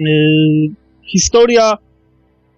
E, 0.00 0.80
Historia, 1.12 1.74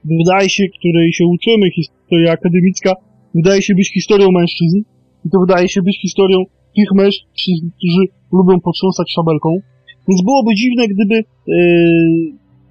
wydaje 0.04 0.48
się, 0.48 0.64
której 0.78 1.12
się 1.12 1.24
uczymy, 1.26 1.70
historia 1.70 2.32
akademicka, 2.32 2.92
wydaje 3.34 3.62
się 3.62 3.74
być 3.74 3.92
historią 3.92 4.28
mężczyzn, 4.30 4.78
i 5.26 5.30
to 5.30 5.40
wydaje 5.40 5.68
się 5.68 5.82
być 5.82 6.00
historią 6.00 6.38
tych 6.76 6.92
mężczyzn, 6.94 7.70
którzy 7.76 8.02
lubią 8.32 8.60
potrząsać 8.60 9.12
szabelką. 9.12 9.60
Więc 10.08 10.22
byłoby 10.24 10.54
dziwne, 10.54 10.88
gdyby 10.88 11.14
e, 11.14 11.22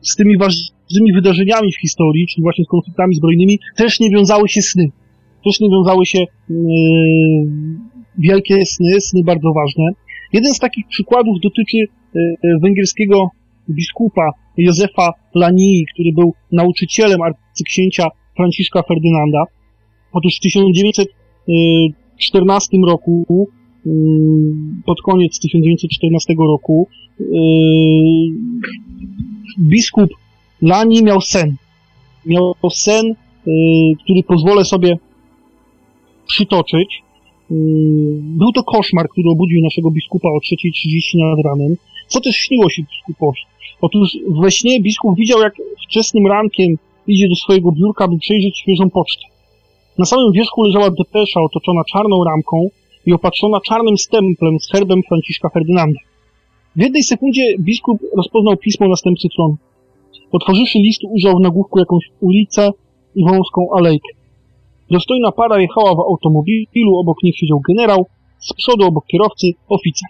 z 0.02 0.16
tymi 0.16 0.38
ważnymi 0.38 1.14
wydarzeniami 1.14 1.72
w 1.72 1.82
historii, 1.82 2.28
czyli 2.28 2.44
właśnie 2.44 2.66
z 2.66 2.68
konfliktami 2.68 3.16
zbrojnymi, 3.16 3.60
też 3.76 4.00
nie 4.00 4.10
wiązały 4.10 4.50
się 4.50 4.62
sny. 4.62 4.86
Też 5.46 5.60
nie 5.60 5.70
wiązały 5.70 6.06
się 6.06 6.20
e, 6.20 6.54
wielkie 8.18 8.66
sny, 8.66 9.02
sny 9.02 9.24
bardzo 9.24 9.54
ważne. 9.54 9.84
Jeden 10.34 10.54
z 10.54 10.60
takich 10.60 10.88
przykładów 10.88 11.36
dotyczy 11.44 11.78
e, 11.78 12.20
węgierskiego 12.62 13.30
biskupa 13.70 14.32
Józefa 14.58 15.14
Lanii, 15.36 15.86
który 15.94 16.14
był 16.14 16.34
nauczycielem 16.52 17.22
arcyksięcia 17.22 18.08
Franciszka 18.36 18.84
Ferdynanda. 18.84 19.44
Otóż 20.14 20.38
w 20.38 20.40
1914 20.40 22.78
roku, 22.88 23.48
ym, 23.86 24.82
pod 24.86 25.02
koniec 25.02 25.40
1914 25.40 26.34
roku, 26.40 26.88
ym, 27.20 28.62
biskup 29.60 30.10
Lani 30.62 31.04
miał 31.04 31.22
sen. 31.22 31.56
Miał 32.26 32.56
sen, 32.72 33.06
y, 33.08 33.14
który 34.04 34.24
pozwolę 34.24 34.66
sobie 34.66 34.98
przytoczyć. 36.28 37.04
Był 38.20 38.52
to 38.52 38.64
koszmar, 38.64 39.10
który 39.10 39.30
obudził 39.30 39.62
naszego 39.64 39.92
biskupa 39.92 40.30
o 40.30 40.38
3.30 40.38 41.18
nad 41.18 41.46
ranem. 41.46 41.76
Co 42.08 42.22
też 42.22 42.36
śniło 42.36 42.70
się 42.70 42.84
biskupowi? 42.84 43.42
Otóż 43.82 44.18
we 44.42 44.52
śnie 44.52 44.82
biskup 44.82 45.16
widział, 45.16 45.42
jak 45.42 45.54
wczesnym 45.88 46.28
rankiem 46.28 46.76
idzie 47.08 47.30
do 47.30 47.36
swojego 47.36 47.72
biurka, 47.72 48.08
by 48.08 48.18
przejrzeć 48.18 48.60
świeżą 48.60 48.90
pocztę. 48.90 49.24
Na 49.98 50.06
samym 50.06 50.32
wierzchu 50.32 50.64
leżała 50.64 50.90
depesza 50.90 51.42
otoczona 51.42 51.82
czarną 51.92 52.24
ramką 52.24 52.68
i 53.06 53.14
opatrzona 53.14 53.60
czarnym 53.68 53.98
stemplem 53.98 54.60
z 54.60 54.72
herbem 54.72 55.02
Franciszka 55.10 55.50
Ferdynanda. 55.50 56.00
W 56.76 56.82
jednej 56.82 57.04
sekundzie 57.04 57.58
biskup 57.60 58.02
rozpoznał 58.18 58.58
pismo 58.58 58.88
następcy 58.88 59.28
tronu. 59.36 59.58
Otworzywszy 60.32 60.80
list, 60.80 61.02
ujrzał 61.04 61.38
w 61.38 61.42
nagłówku 61.42 61.80
jakąś 61.80 62.04
ulicę 62.22 62.70
i 63.16 63.26
wąską 63.26 63.68
alejkę. 63.74 64.10
Dostojna 64.92 65.32
para 65.32 65.62
jechała 65.62 65.96
w 65.96 66.00
automobilu, 66.00 67.00
obok 67.00 67.18
nich 67.24 67.38
siedział 67.38 67.60
generał, 67.68 68.06
z 68.40 68.54
przodu 68.54 68.86
obok 68.86 69.06
kierowcy 69.06 69.48
oficer. 69.70 70.10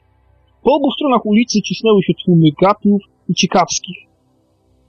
Po 0.63 0.75
obu 0.75 0.91
stronach 0.91 1.25
ulicy 1.25 1.61
cisnęły 1.61 2.03
się 2.03 2.13
tłumy 2.25 2.47
gapiów 2.61 3.01
i 3.31 3.35
ciekawskich. 3.35 3.97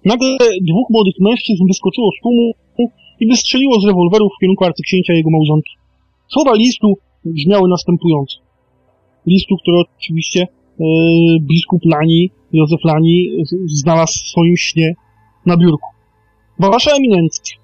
Nagle 0.05 0.29
dwóch 0.71 0.89
młodych 0.91 1.15
mężczyzn 1.21 1.63
wyskoczyło 1.69 2.09
z 2.19 2.23
tłumu 2.23 2.53
i 3.21 3.27
wystrzeliło 3.27 3.81
z 3.81 3.87
rewolwerów 3.87 4.33
w 4.37 4.41
kierunku 4.41 4.65
arcyksięcia 4.65 5.13
i 5.13 5.17
jego 5.17 5.31
małżonki. 5.31 5.73
Słowa 6.35 6.53
listu 6.55 6.89
brzmiały 7.25 7.69
następująco. 7.69 8.37
Listu, 9.27 9.57
który 9.63 9.77
oczywiście 9.99 10.41
e, 10.43 10.85
biskup 11.41 11.83
Lani, 11.85 12.31
Józef 12.53 12.85
Lani, 12.85 13.29
znalazł 13.67 14.19
w 14.25 14.29
swoim 14.29 14.57
śnie 14.57 14.95
na 15.47 15.57
biurku. 15.57 15.89
Wasza 16.59 16.91
eminencjo, 16.97 17.57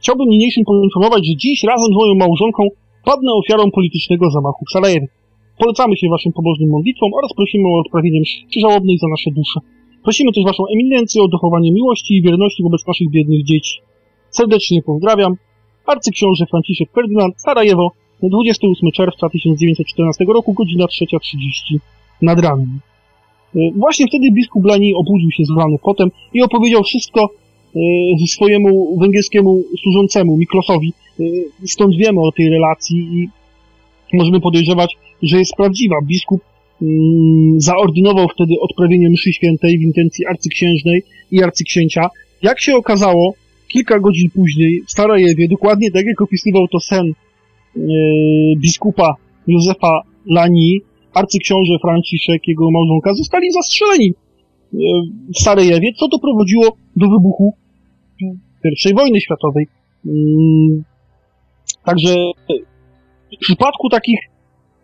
chciałbym 0.00 0.28
niniejszym 0.28 0.64
poinformować, 0.64 1.26
że 1.26 1.36
dziś 1.36 1.62
razem 1.64 1.92
z 1.92 1.96
moją 1.96 2.14
małżonką 2.14 2.62
padnę 3.04 3.32
ofiarą 3.32 3.70
politycznego 3.70 4.30
zamachu 4.30 4.64
w 4.68 4.72
Sarajewie. 4.72 5.08
Polecamy 5.58 5.96
się 5.96 6.08
waszym 6.08 6.32
pobożnym 6.32 6.70
modlitwom 6.70 7.10
oraz 7.14 7.30
prosimy 7.36 7.68
o 7.68 7.80
odprawienie 7.80 8.20
mszy 8.20 8.60
żałobnej 8.60 8.98
za 8.98 9.08
nasze 9.08 9.30
dusze. 9.30 9.60
Prosimy 10.02 10.32
też 10.32 10.44
waszą 10.44 10.64
eminencję 10.74 11.22
o 11.22 11.28
dochowanie 11.28 11.72
miłości 11.72 12.14
i 12.14 12.22
wierności 12.22 12.62
wobec 12.62 12.86
naszych 12.86 13.10
biednych 13.10 13.44
dzieci. 13.44 13.80
Serdecznie 14.30 14.82
pozdrawiam. 14.82 15.34
Arcyksiąże 15.86 16.46
Franciszek 16.46 16.92
Ferdynand, 16.92 17.34
Sarajewo, 17.40 17.92
28 18.22 18.90
czerwca 18.92 19.28
1914 19.28 20.24
roku, 20.24 20.52
godzina 20.52 20.84
3.30 20.84 21.78
nad 22.22 22.40
ranem. 22.40 22.80
E, 23.56 23.58
Właśnie 23.76 24.06
wtedy 24.06 24.30
biskup 24.32 24.64
Lani 24.64 24.94
obudził 24.94 25.30
się 25.30 25.44
zlany 25.44 25.76
potem 25.82 26.10
i 26.34 26.42
opowiedział 26.42 26.82
wszystko 26.82 27.30
e, 27.76 27.78
swojemu 28.26 28.98
węgierskiemu 28.98 29.62
służącemu, 29.82 30.36
Miklosowi. 30.36 30.92
E, 31.20 31.24
Stąd 31.66 31.96
wiemy 31.96 32.20
o 32.20 32.32
tej 32.32 32.50
relacji 32.50 32.98
i 32.98 33.28
możemy 34.16 34.40
podejrzewać, 34.40 34.96
że 35.22 35.38
jest 35.38 35.56
prawdziwa. 35.56 35.96
Biskup 36.02 36.40
zaordynował 37.56 38.28
wtedy 38.28 38.54
odprawienie 38.60 39.10
mszy 39.10 39.32
świętej 39.32 39.78
w 39.78 39.82
intencji 39.82 40.26
arcyksiężnej 40.26 41.02
i 41.30 41.42
arcyksięcia. 41.42 42.10
Jak 42.42 42.60
się 42.60 42.76
okazało, 42.76 43.34
kilka 43.68 44.00
godzin 44.00 44.30
później 44.30 44.82
w 44.86 44.92
Sarajewie, 44.92 45.48
dokładnie 45.48 45.90
tak 45.90 46.06
jak 46.06 46.20
opisywał 46.22 46.68
to 46.68 46.80
sen 46.80 47.06
e, 47.06 47.80
biskupa 48.56 49.14
Józefa 49.46 50.00
Lani, 50.26 50.80
arcyksiąże 51.14 51.72
Franciszek, 51.82 52.48
jego 52.48 52.70
małżonka, 52.70 53.14
zostali 53.14 53.52
zastrzeleni 53.52 54.10
e, 54.10 54.76
w 55.36 55.38
Sarajewie, 55.38 55.92
co 55.92 56.08
doprowadziło 56.08 56.76
do 56.96 57.08
wybuchu 57.08 57.54
I 58.90 58.94
wojny 58.94 59.20
światowej. 59.20 59.66
Mm, 60.06 60.84
Także 61.84 62.14
w 63.36 63.38
przypadku 63.40 63.88
takich 63.88 64.18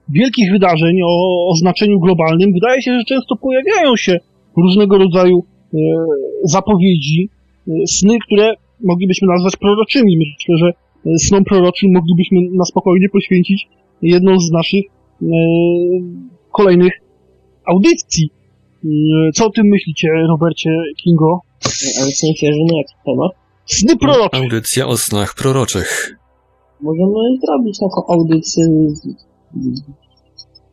wielkich 0.09 0.53
wydarzeń 0.53 1.03
o, 1.05 1.47
o 1.51 1.55
znaczeniu 1.55 2.01
globalnym 2.01 2.53
wydaje 2.53 2.83
się, 2.83 2.99
że 2.99 3.05
często 3.05 3.37
pojawiają 3.37 3.97
się 3.97 4.19
różnego 4.57 4.99
rodzaju 4.99 5.45
e, 5.75 5.79
zapowiedzi, 6.45 7.29
e, 7.69 7.73
sny, 7.87 8.19
które 8.27 8.55
moglibyśmy 8.85 9.29
nazwać 9.29 9.57
proroczymi. 9.57 10.19
Myślę, 10.19 10.57
że 10.59 10.69
e, 11.13 11.19
snom 11.19 11.45
proroczym 11.45 11.93
moglibyśmy 11.93 12.39
na 12.53 12.65
spokojnie 12.65 13.09
poświęcić 13.09 13.69
jedną 14.03 14.41
z 14.41 14.51
naszych 14.51 14.85
e, 14.85 15.27
kolejnych 16.53 16.93
audycji. 17.67 18.31
E, 18.85 18.89
Co 19.35 19.47
o 19.47 19.51
tym 19.51 19.67
myślicie, 19.67 20.09
Robercie 20.29 20.71
Kingo? 21.05 21.41
Ale 22.01 22.11
w 22.11 22.17
sensie, 22.17 22.47
że 22.47 22.59
na 22.59 22.79
jaki 22.79 22.95
temat? 23.05 23.33
Sny 23.67 23.97
prorocze. 23.97 24.37
Audycja 24.37 24.87
o 24.87 24.97
snach 24.97 25.35
proroczych. 25.35 26.19
Możemy 26.81 27.39
zrobić 27.47 27.79
taką 27.79 28.07
audycję. 28.07 28.65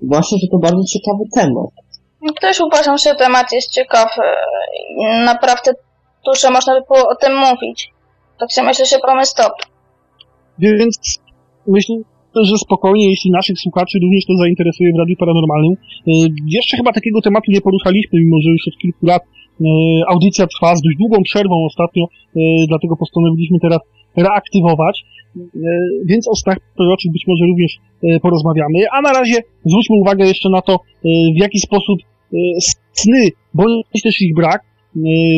Zwłaszcza, 0.01 0.35
że 0.41 0.47
to 0.51 0.57
bardzo 0.57 0.83
ciekawy 0.93 1.23
temat. 1.35 1.69
Też 2.41 2.59
uważam, 2.61 2.97
że 2.97 3.15
temat 3.15 3.51
jest 3.53 3.69
ciekawy. 3.71 4.21
Naprawdę 5.25 5.71
dużo 6.25 6.51
można 6.51 6.73
by 6.73 6.81
było 6.89 7.09
o 7.09 7.15
tym 7.15 7.33
mówić. 7.37 7.91
Także 8.39 8.63
myślę, 8.63 8.85
że 8.85 8.97
pomysł 9.07 9.33
top. 9.35 9.53
Więc 10.59 11.19
myślę, 11.67 11.95
że 12.43 12.57
spokojnie, 12.57 13.09
jeśli 13.09 13.31
naszych 13.31 13.59
słuchaczy 13.59 13.99
również 14.03 14.25
to 14.25 14.33
zainteresuje 14.37 14.93
w 14.93 14.99
Radiu 14.99 15.15
Paranormalnym. 15.19 15.73
E, 15.73 16.11
Jeszcze 16.47 16.77
chyba 16.77 16.91
takiego 16.93 17.21
tematu 17.21 17.51
nie 17.51 17.61
poruszaliśmy, 17.61 18.19
mimo 18.19 18.37
że 18.43 18.49
już 18.49 18.67
od 18.67 18.77
kilku 18.81 19.05
lat 19.05 19.21
e, 19.21 19.65
audycja 20.07 20.47
trwa 20.47 20.75
z 20.75 20.81
dość 20.81 20.97
długą 20.97 21.17
przerwą 21.23 21.55
ostatnio, 21.65 22.03
e, 22.05 22.39
dlatego 22.67 22.95
postanowiliśmy 22.95 23.57
teraz 23.59 23.79
reaktywować. 24.17 24.95
E, 25.35 25.59
Więc 26.05 26.27
o 26.27 26.35
snach 26.35 26.57
proroczych 26.75 27.11
być 27.11 27.27
może 27.27 27.45
również 27.45 27.77
e, 28.03 28.19
porozmawiamy. 28.19 28.79
A 28.91 29.01
na 29.01 29.13
razie 29.13 29.35
zwróćmy 29.65 29.95
uwagę 29.95 30.27
jeszcze 30.27 30.49
na 30.49 30.61
to, 30.61 30.73
e, 30.73 30.79
w 31.35 31.41
jaki 31.41 31.59
sposób 31.59 31.99
sny, 32.93 33.29
bądź 33.53 34.01
też 34.03 34.21
ich 34.21 34.35
brak, 34.35 34.61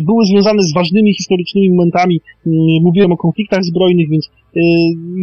były 0.03 0.25
związane 0.25 0.61
z 0.63 0.73
ważnymi 0.73 1.15
historycznymi 1.15 1.69
momentami. 1.69 2.21
Mówiłem 2.81 3.11
o 3.11 3.17
konfliktach 3.17 3.63
zbrojnych, 3.63 4.09
więc 4.09 4.29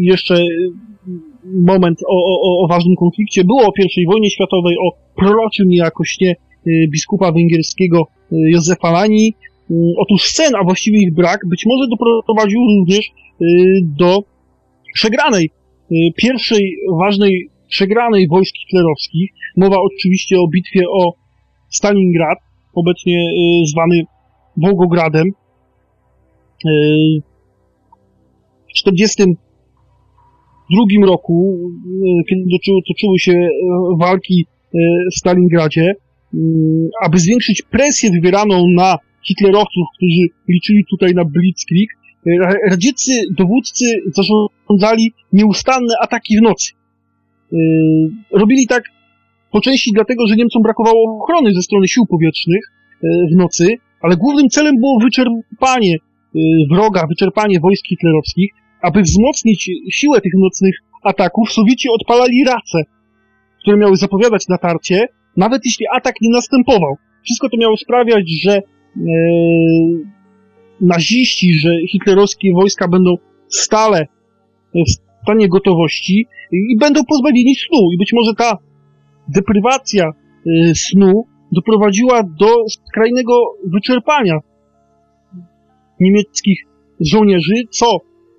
jeszcze 0.03 0.45
moment 1.45 1.99
o, 2.09 2.16
o, 2.43 2.64
o 2.64 2.68
ważnym 2.68 2.97
konflikcie. 2.97 3.45
Było 3.45 3.62
o 3.62 3.72
I 3.97 4.07
wojnie 4.07 4.31
światowej, 4.31 4.77
o 4.79 4.93
proroczym 5.16 5.68
niejako 5.68 6.05
śnie 6.05 6.37
biskupa 6.89 7.33
węgierskiego 7.33 8.07
Józefa 8.31 8.93
Lani. 8.93 9.35
Otóż 9.99 10.22
sen, 10.22 10.53
a 10.61 10.64
właściwie 10.64 10.99
ich 10.99 11.14
brak, 11.14 11.41
być 11.51 11.66
może 11.66 11.89
doprowadził 11.89 12.61
również 12.61 13.11
do 13.83 14.25
przegranej, 14.95 15.51
e, 15.90 15.95
pierwszej 16.16 16.76
ważnej 17.01 17.51
przegranej 17.68 18.28
wojsk 18.28 18.55
hitlerowskich. 18.57 19.30
Mowa 19.57 19.76
oczywiście 19.78 20.40
o 20.40 20.49
bitwie 20.49 20.88
o 20.88 21.14
Stalingrad, 21.68 22.38
obecnie 22.74 23.18
e, 23.18 23.66
zwany 23.66 24.03
Wołgogradem. 24.57 25.28
E, 26.66 26.70
W 28.68 28.72
1942 28.82 31.07
roku, 31.07 31.59
kiedy 32.28 32.42
toczyły, 32.88 33.18
się 33.18 33.49
walki 33.99 34.47
w 35.12 35.18
Stalingradzie, 35.18 35.95
aby 37.03 37.18
zwiększyć 37.18 37.62
presję 37.62 38.11
wywieraną 38.11 38.68
na 38.68 38.99
hitlerowców, 39.26 39.86
którzy 39.97 40.28
liczyli 40.49 40.84
tutaj 40.90 41.14
na 41.14 41.24
Blitzkrieg, 41.24 41.90
radzieccy 42.70 43.12
dowódcy 43.39 43.85
zarządzali 44.07 45.12
nieustanne 45.33 45.95
ataki 46.03 46.39
w 46.39 46.43
nocy. 46.43 46.72
E, 47.53 47.57
Robili 48.33 48.66
tak 48.66 48.83
po 49.53 49.61
części 49.61 49.91
dlatego, 49.95 50.27
że 50.27 50.37
Niemcom 50.37 50.62
brakowało 50.62 51.22
ochrony 51.22 51.55
ze 51.55 51.62
strony 51.62 51.89
sił 51.89 52.07
powietrznych 52.07 52.61
e, 52.64 53.09
w 53.33 53.37
nocy, 53.37 53.77
ale 54.03 54.16
głównym 54.16 54.49
celem 54.49 54.77
było 54.81 55.01
wyczerpanie 55.01 55.95
e, 55.95 56.39
wroga, 56.70 57.07
wyczerpanie 57.07 57.61
wojsk 57.61 57.87
hitlerowskich. 57.87 58.51
Aby 58.83 59.03
wzmocnić 59.03 59.70
siłę 59.91 60.20
tych 60.20 60.33
nocnych 60.39 60.75
ataków, 61.03 61.53
Sowieci 61.53 61.89
odpalali 61.89 62.45
race, 62.45 62.83
które 63.61 63.77
miały 63.77 63.97
zapowiadać 63.97 64.49
natarcie, 64.49 65.07
nawet 65.37 65.62
jeśli 65.64 65.87
atak 65.93 66.14
nie 66.20 66.31
następował. 66.31 66.97
Wszystko 67.25 67.49
to 67.49 67.57
miało 67.57 67.77
sprawiać, 67.77 68.31
że 68.31 68.61
naziści, 70.81 71.55
że 71.55 71.70
hitlerowskie 71.91 72.53
wojska 72.53 72.89
będą 72.89 73.14
stale 73.49 74.07
w 74.75 74.91
stanie 75.22 75.49
gotowości 75.49 76.27
i 76.53 76.77
będą 76.77 77.05
pozbawieni 77.05 77.55
snu. 77.55 77.79
I 77.95 77.99
być 77.99 78.12
może 78.12 78.35
ta 78.35 78.59
deprywacja 79.29 80.05
e, 80.07 80.75
snu 80.75 81.27
doprowadziła 81.53 82.22
do 82.22 82.47
skrajnego 82.68 83.35
wyczerpania 83.64 84.39
niemieckich 86.01 86.59
żołnierzy, 87.01 87.55
co 87.70 87.87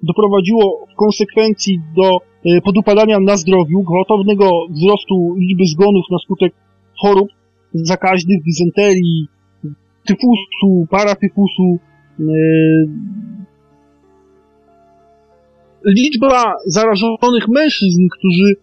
doprowadziło 0.03 0.85
w 0.93 0.95
konsekwencji 0.95 1.79
do 1.95 2.17
e, 2.17 2.61
podupadania 2.61 3.19
na 3.19 3.37
zdrowiu, 3.37 3.83
gwałtownego 3.83 4.49
wzrostu 4.69 5.35
liczby 5.37 5.63
zgonów 5.65 6.05
na 6.11 6.17
skutek 6.17 6.53
chorób 7.01 7.27
zakaźnych, 7.73 8.43
dysenterii, 8.43 9.27
tyfusu, 10.05 10.87
paratyfusu. 10.89 11.79
E, 12.19 12.25
Liczba 15.85 16.53
zarażonych 16.65 17.47
mężczyzn, 17.47 18.07
którzy 18.17 18.55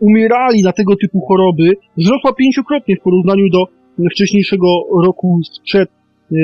umierali 0.00 0.62
na 0.62 0.72
tego 0.72 0.96
typu 0.96 1.20
choroby, 1.20 1.76
wzrosła 1.96 2.32
pięciokrotnie 2.32 2.96
w 2.96 3.02
porównaniu 3.02 3.50
do 3.50 3.64
wcześniejszego 4.10 4.66
roku 5.04 5.40
sprzed 5.52 5.88
e, 5.88 6.36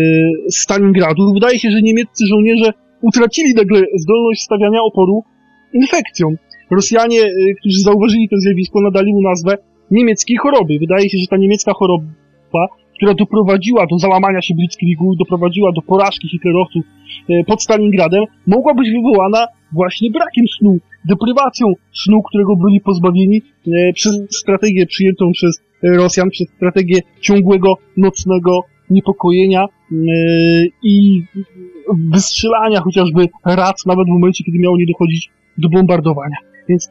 Stalingradu. 0.50 1.34
Wydaje 1.34 1.58
się, 1.58 1.70
że 1.70 1.82
niemieccy 1.82 2.26
żołnierze 2.26 2.72
utracili 3.02 3.54
nagle 3.54 3.82
zdolność 3.96 4.42
stawiania 4.42 4.82
oporu 4.82 5.24
infekcjom. 5.72 6.36
Rosjanie, 6.70 7.20
e, 7.22 7.54
którzy 7.60 7.82
zauważyli 7.82 8.28
to 8.28 8.36
zjawisko, 8.36 8.80
nadali 8.80 9.12
mu 9.12 9.22
nazwę 9.22 9.58
niemieckiej 9.90 10.36
choroby. 10.36 10.78
Wydaje 10.78 11.10
się, 11.10 11.18
że 11.18 11.26
ta 11.26 11.36
niemiecka 11.36 11.72
choroba, 11.72 12.66
która 13.02 13.14
doprowadziła 13.14 13.86
do 13.86 13.98
załamania 13.98 14.42
się 14.42 14.54
Blitzkriegu, 14.54 15.16
doprowadziła 15.16 15.72
do 15.72 15.82
porażki 15.82 16.28
hitlerowców 16.28 16.84
e, 17.28 17.44
pod 17.44 17.62
Stalingradem, 17.62 18.24
mogła 18.46 18.74
być 18.74 18.90
wywołana 18.90 19.46
właśnie 19.72 20.10
brakiem 20.10 20.44
snu, 20.58 20.76
deprywacją 21.04 21.66
snu, 21.92 22.22
którego 22.22 22.56
byli 22.56 22.80
pozbawieni 22.80 23.42
e, 23.66 23.92
przez 23.92 24.20
strategię 24.30 24.86
przyjętą 24.86 25.32
przez 25.32 25.62
Rosjan, 25.82 26.30
przez 26.30 26.48
strategię 26.48 27.00
ciągłego 27.20 27.74
nocnego 27.96 28.60
niepokojenia 28.90 29.64
e, 29.64 29.66
i 30.82 31.24
wystrzelania 32.12 32.80
chociażby 32.80 33.28
rac, 33.44 33.86
nawet 33.86 34.06
w 34.06 34.10
momencie, 34.10 34.44
kiedy 34.44 34.58
miało 34.58 34.76
nie 34.76 34.86
dochodzić 34.86 35.30
do 35.58 35.68
bombardowania. 35.68 36.36
Więc 36.68 36.90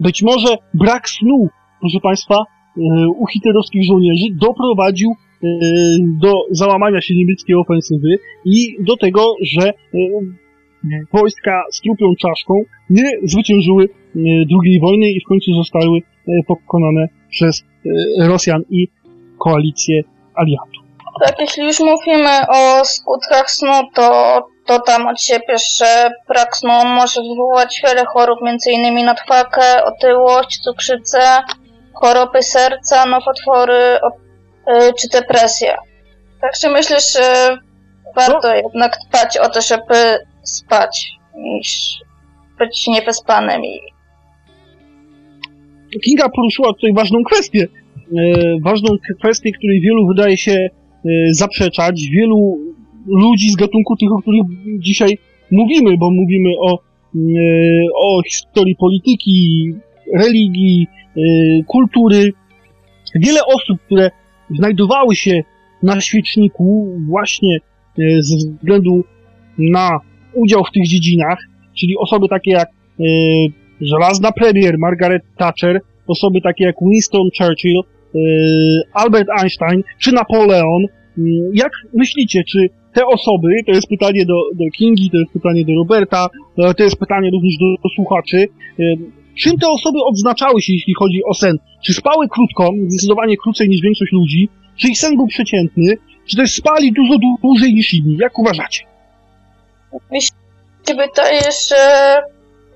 być 0.00 0.22
może 0.22 0.56
brak 0.74 1.08
snu, 1.08 1.48
proszę 1.80 2.00
Państwa, 2.00 2.34
u 3.18 3.26
hitlerowskich 3.26 3.84
żołnierzy 3.84 4.24
doprowadził 4.34 5.16
do 6.00 6.32
załamania 6.50 7.00
się 7.00 7.14
niemieckiej 7.14 7.56
ofensywy 7.56 8.18
i 8.44 8.76
do 8.80 8.96
tego, 8.96 9.34
że 9.42 9.68
e, 9.68 9.74
wojska 11.12 11.62
z 11.72 11.80
trupią 11.80 12.06
czaszką 12.18 12.62
nie 12.90 13.10
zwyciężyły 13.24 13.84
e, 13.84 14.18
II 14.64 14.80
wojny 14.80 15.10
i 15.10 15.20
w 15.20 15.28
końcu 15.28 15.52
zostały 15.52 16.00
pokonane 16.46 17.08
przez 17.30 17.64
Rosjan 18.18 18.62
i 18.70 18.88
koalicję 19.38 20.02
aliantów. 20.34 20.82
Tak, 21.24 21.40
jeśli 21.40 21.66
już 21.66 21.80
mówimy 21.80 22.30
o 22.48 22.84
skutkach 22.84 23.50
snu, 23.50 23.72
to 23.94 24.38
dodam 24.68 25.06
od 25.06 25.20
siebie, 25.20 25.56
że 25.78 26.10
brak 26.28 26.56
snu 26.56 26.84
może 26.84 27.20
wywołać 27.22 27.82
wiele 27.84 28.04
chorób, 28.04 28.38
m.in. 28.46 29.04
nadwakę, 29.04 29.84
otyłość, 29.84 30.58
cukrzycę, 30.58 31.20
choroby 31.94 32.42
serca, 32.42 33.06
nowotwory 33.06 33.98
y, 34.68 34.92
czy 35.00 35.08
depresję. 35.08 35.76
Także 36.40 36.70
myślę, 36.70 36.96
że 37.00 37.56
warto 38.16 38.54
jednak 38.54 38.96
dbać 39.08 39.38
o 39.38 39.48
to, 39.48 39.60
żeby 39.60 40.18
spać, 40.42 41.12
niż 41.36 41.98
być 42.58 42.86
niewyspanym 42.86 43.64
i 43.64 43.80
Kinga 46.04 46.28
poruszyła 46.28 46.72
tutaj 46.72 46.92
ważną 46.92 47.24
kwestię. 47.24 47.66
E, 48.16 48.22
ważną 48.60 48.88
kwestię, 49.18 49.52
której 49.52 49.80
wielu 49.80 50.06
wydaje 50.06 50.36
się 50.36 50.52
e, 50.52 50.68
zaprzeczać. 51.30 52.08
Wielu 52.10 52.58
ludzi 53.06 53.50
z 53.50 53.56
gatunku 53.56 53.96
tych, 53.96 54.12
o 54.12 54.22
których 54.22 54.42
dzisiaj 54.78 55.18
mówimy, 55.50 55.96
bo 55.96 56.10
mówimy 56.10 56.50
o, 56.60 56.72
e, 56.72 57.18
o 57.96 58.22
historii 58.22 58.76
polityki, 58.76 59.72
religii, 60.14 60.86
e, 61.16 61.20
kultury. 61.66 62.32
Wiele 63.14 63.40
osób, 63.44 63.78
które 63.86 64.10
znajdowały 64.50 65.16
się 65.16 65.42
na 65.82 66.00
świeczniku 66.00 66.98
właśnie 67.08 67.56
e, 67.56 68.02
ze 68.22 68.36
względu 68.36 69.04
na 69.58 70.00
udział 70.34 70.64
w 70.64 70.70
tych 70.70 70.86
dziedzinach, 70.88 71.38
czyli 71.78 71.98
osoby 71.98 72.28
takie 72.28 72.50
jak 72.50 72.68
e, 72.68 73.04
żelazna 73.80 74.32
premier 74.32 74.78
Margaret 74.78 75.22
Thatcher, 75.36 75.80
osoby 76.06 76.40
takie 76.40 76.64
jak 76.64 76.76
Winston 76.82 77.28
Churchill, 77.38 77.80
e, 77.80 78.18
Albert 78.92 79.28
Einstein 79.40 79.82
czy 79.98 80.12
Napoleon. 80.12 80.86
Mm, 81.18 81.50
Jak 81.54 81.72
myślicie, 81.94 82.42
czy 82.44 82.58
te 82.94 83.06
osoby, 83.06 83.48
to 83.66 83.72
jest 83.72 83.88
pytanie 83.88 84.26
do, 84.26 84.34
do 84.54 84.64
Kingi, 84.78 85.10
to 85.10 85.18
jest 85.18 85.32
pytanie 85.32 85.64
do 85.64 85.74
Roberta, 85.74 86.28
e, 86.58 86.74
to 86.74 86.82
jest 86.82 86.96
pytanie 86.98 87.30
również 87.30 87.56
do, 87.56 87.66
do 87.82 87.88
słuchaczy, 87.94 88.48
czym 89.36 89.58
te 89.58 89.68
osoby 89.68 89.98
odznaczały 90.04 90.62
się, 90.62 90.72
jeśli 90.72 90.94
chodzi 90.94 91.20
o 91.24 91.34
sen? 91.34 91.58
Czy 91.86 91.94
spały 91.94 92.28
krótko, 92.28 92.70
zdecydowanie 92.88 93.36
krócej 93.36 93.68
niż 93.68 93.80
większość 93.80 94.12
ludzi? 94.12 94.48
Czy 94.76 94.88
ich 94.88 94.98
sen 94.98 95.16
był 95.16 95.26
przeciętny? 95.26 95.94
Czy 96.28 96.36
też 96.36 96.54
spali 96.54 96.92
dużo 96.92 97.14
dłużej 97.42 97.74
niż 97.74 97.94
inni? 97.94 98.16
Jak 98.16 98.38
uważacie? 98.38 98.84
mi 100.10 100.22
się 100.22 100.30
wydaje, 100.88 101.40
że 101.68 101.76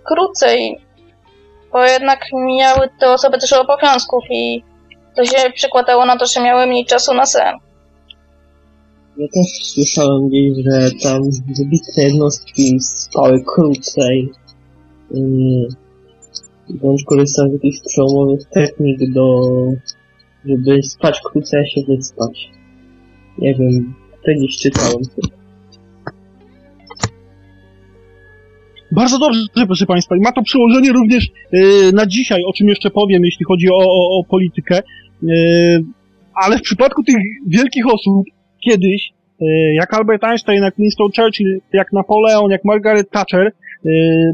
krócej, 0.05 0.79
bo 1.73 1.85
jednak 1.85 2.21
miały 2.59 2.89
te 3.01 3.13
osoby 3.13 3.39
też 3.39 3.53
obowiązków 3.53 4.25
i 4.31 4.63
to 5.17 5.25
się 5.25 5.51
przekładało 5.55 6.07
na 6.07 6.17
to, 6.17 6.27
że 6.27 6.41
miały 6.41 6.67
mniej 6.67 6.87
czasu 6.87 7.15
na 7.15 7.27
sen. 7.27 7.55
Ja 9.17 9.27
też 9.29 9.67
słyszałem 9.67 10.29
gdzieś, 10.29 10.53
że 10.65 10.91
tam 11.03 11.23
wybitne 11.59 12.03
jednostki 12.03 12.81
spały 12.81 13.45
krócej. 13.45 14.29
Yy, 15.11 15.69
bądź 16.75 17.05
korzystał 17.05 17.49
z 17.49 17.53
jakichś 17.53 17.79
przełomowych 17.87 18.41
technik 18.45 19.13
do... 19.13 19.41
żeby 20.45 20.83
spać 20.83 21.21
krócej, 21.25 21.61
a 21.61 21.67
się 21.67 21.81
wyspać. 21.89 22.51
Nie 23.39 23.55
wiem, 23.55 23.95
kiedyś 24.27 24.57
czytałem. 24.57 25.03
Bardzo 28.93 29.19
dobrze, 29.19 29.41
proszę 29.67 29.87
Państwa. 29.87 30.17
I 30.17 30.21
ma 30.21 30.33
to 30.33 30.43
przełożenie 30.43 30.93
również 30.93 31.29
e, 31.53 31.59
na 31.93 32.07
dzisiaj, 32.07 32.45
o 32.45 32.53
czym 32.53 32.69
jeszcze 32.69 32.91
powiem, 32.91 33.25
jeśli 33.25 33.45
chodzi 33.45 33.69
o, 33.71 33.79
o, 33.79 34.19
o 34.19 34.25
politykę. 34.25 34.79
E, 34.79 34.83
ale 36.35 36.59
w 36.59 36.63
przypadku 36.63 37.03
tych 37.03 37.17
wielkich 37.47 37.87
osób, 37.87 38.25
kiedyś, 38.65 39.13
e, 39.41 39.75
jak 39.75 39.95
Albert 39.95 40.25
Einstein, 40.25 40.63
jak 40.63 40.75
Winston 40.79 41.09
Churchill, 41.17 41.61
jak 41.73 41.93
Napoleon, 41.93 42.51
jak 42.51 42.65
Margaret 42.65 43.11
Thatcher, 43.11 43.53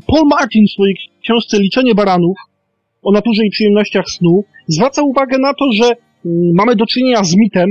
Paul 0.07 0.29
Martin 0.29 0.65
w 0.67 0.71
swojej 0.71 0.97
książce 1.23 1.59
Liczenie 1.61 1.95
baranów 1.95 2.37
o 3.03 3.13
naturze 3.13 3.47
i 3.47 3.51
przyjemnościach 3.51 4.11
snu 4.11 4.45
zwraca 4.67 5.03
uwagę 5.03 5.39
na 5.39 5.55
to, 5.55 5.73
że 5.73 5.85
mm, 5.85 6.55
mamy 6.55 6.77
do 6.77 6.87
czynienia 6.87 7.25
z 7.25 7.37
mitem. 7.37 7.69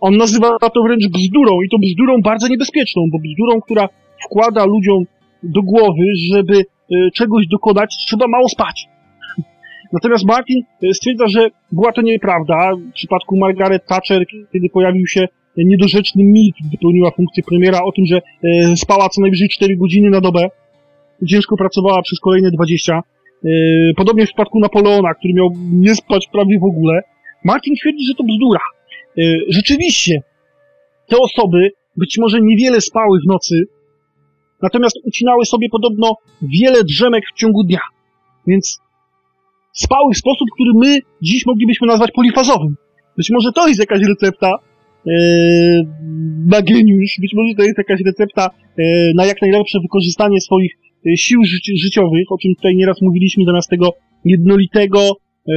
On 0.00 0.16
nazywa 0.16 0.58
to 0.58 0.82
wręcz 0.82 1.08
bzdurą 1.08 1.62
i 1.66 1.68
to 1.68 1.78
bzdurą 1.78 2.20
bardzo 2.24 2.48
niebezpieczną, 2.48 3.02
bo 3.12 3.18
bzdurą, 3.18 3.60
która 3.60 3.88
wkłada 4.24 4.64
ludziom 4.64 5.04
do 5.42 5.62
głowy, 5.62 6.04
żeby 6.32 6.58
e, 6.58 7.10
czegoś 7.14 7.46
dokonać, 7.46 7.96
trzeba 8.06 8.26
mało 8.28 8.48
spać. 8.48 8.88
Natomiast 9.92 10.24
Martin 10.26 10.62
stwierdza, 10.92 11.28
że 11.28 11.48
była 11.72 11.92
to 11.92 12.02
nieprawda. 12.02 12.72
W 12.90 12.92
przypadku 12.92 13.36
Margaret 13.36 13.86
Thatcher, 13.86 14.24
kiedy 14.52 14.68
pojawił 14.68 15.06
się 15.06 15.28
niedorzeczny 15.56 16.24
mit, 16.24 16.54
gdy 16.68 16.78
pełniła 16.78 17.10
funkcję 17.10 17.42
premiera, 17.42 17.82
o 17.82 17.92
tym, 17.92 18.06
że 18.06 18.20
spała 18.76 19.08
co 19.08 19.20
najwyżej 19.20 19.48
4 19.48 19.76
godziny 19.76 20.10
na 20.10 20.20
dobę, 20.20 20.48
ciężko 21.26 21.56
pracowała 21.56 22.02
przez 22.02 22.20
kolejne 22.20 22.50
20. 22.50 23.00
Podobnie 23.96 24.24
w 24.24 24.28
przypadku 24.28 24.60
Napoleona, 24.60 25.14
który 25.14 25.34
miał 25.34 25.48
nie 25.72 25.94
spać 25.94 26.28
prawie 26.32 26.58
w 26.58 26.64
ogóle. 26.64 27.00
Martin 27.44 27.74
twierdzi, 27.76 28.06
że 28.06 28.14
to 28.14 28.24
bzdura. 28.24 28.60
Rzeczywiście, 29.48 30.22
te 31.08 31.16
osoby 31.18 31.70
być 31.96 32.18
może 32.18 32.38
niewiele 32.40 32.80
spały 32.80 33.18
w 33.24 33.28
nocy, 33.28 33.66
Natomiast 34.62 34.96
ucinały 35.04 35.44
sobie 35.44 35.68
podobno 35.68 36.14
wiele 36.42 36.84
drzemek 36.84 37.24
w 37.34 37.38
ciągu 37.38 37.64
dnia. 37.64 37.80
Więc 38.46 38.78
spały 39.72 40.14
w 40.14 40.18
sposób, 40.18 40.48
który 40.54 40.70
my 40.74 40.98
dziś 41.22 41.46
moglibyśmy 41.46 41.86
nazwać 41.86 42.10
polifazowym. 42.10 42.76
Być 43.16 43.30
może 43.30 43.52
to 43.52 43.68
jest 43.68 43.80
jakaś 43.80 44.00
recepta 44.08 44.48
e, 44.48 45.10
na 46.46 46.62
geniusz, 46.62 47.16
być 47.20 47.32
może 47.34 47.54
to 47.54 47.62
jest 47.62 47.78
jakaś 47.78 48.00
recepta 48.06 48.50
e, 48.78 48.82
na 49.14 49.24
jak 49.26 49.42
najlepsze 49.42 49.78
wykorzystanie 49.80 50.40
swoich 50.40 50.72
e, 50.72 50.89
sił 51.16 51.44
ży 51.44 51.58
życiowych, 51.76 52.32
o 52.32 52.38
czym 52.38 52.54
tutaj 52.54 52.76
nieraz 52.76 53.02
mówiliśmy, 53.02 53.44
zamiast 53.44 53.70
tego 53.70 53.92
jednolitego, 54.24 55.00
e, 55.00 55.52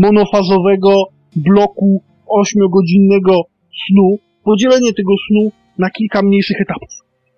monofazowego 0.00 1.04
bloku 1.36 2.02
ośmiogodzinnego 2.26 3.42
snu, 3.86 4.18
podzielenie 4.44 4.92
tego 4.92 5.12
snu 5.28 5.52
na 5.78 5.90
kilka 5.90 6.22
mniejszych 6.22 6.60
etapów. 6.60 6.88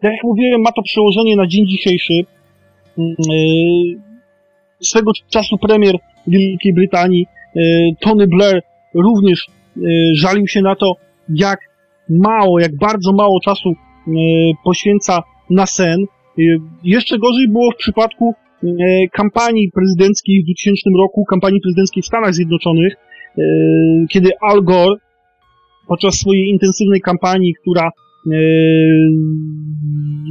Tak 0.00 0.12
jak 0.12 0.24
mówiłem, 0.24 0.60
ma 0.60 0.72
to 0.72 0.82
przełożenie 0.82 1.36
na 1.36 1.46
dzień 1.46 1.66
dzisiejszy. 1.66 2.14
E, 2.98 3.02
swego 4.80 5.12
czasu 5.30 5.58
premier 5.58 5.94
Wielkiej 6.26 6.74
Brytanii, 6.74 7.26
Tony 8.00 8.26
Blair, 8.26 8.62
również 8.94 9.46
żalił 10.12 10.48
się 10.48 10.60
na 10.62 10.76
to, 10.76 10.92
jak 11.28 11.58
mało, 12.08 12.60
jak 12.60 12.76
bardzo 12.76 13.12
mało 13.12 13.40
czasu 13.40 13.72
poświęca 14.64 15.22
na 15.50 15.66
sen. 15.66 16.06
Jeszcze 16.84 17.18
gorzej 17.18 17.48
było 17.48 17.70
w 17.70 17.76
przypadku 17.76 18.34
kampanii 19.12 19.70
prezydenckiej 19.74 20.42
w 20.42 20.44
2000 20.44 20.90
roku, 20.98 21.24
kampanii 21.24 21.60
prezydenckiej 21.60 22.02
w 22.02 22.06
Stanach 22.06 22.34
Zjednoczonych, 22.34 22.94
kiedy 24.10 24.30
Al 24.40 24.62
Gore 24.62 24.96
podczas 25.88 26.14
swojej 26.14 26.48
intensywnej 26.48 27.00
kampanii, 27.00 27.54
która 27.54 27.90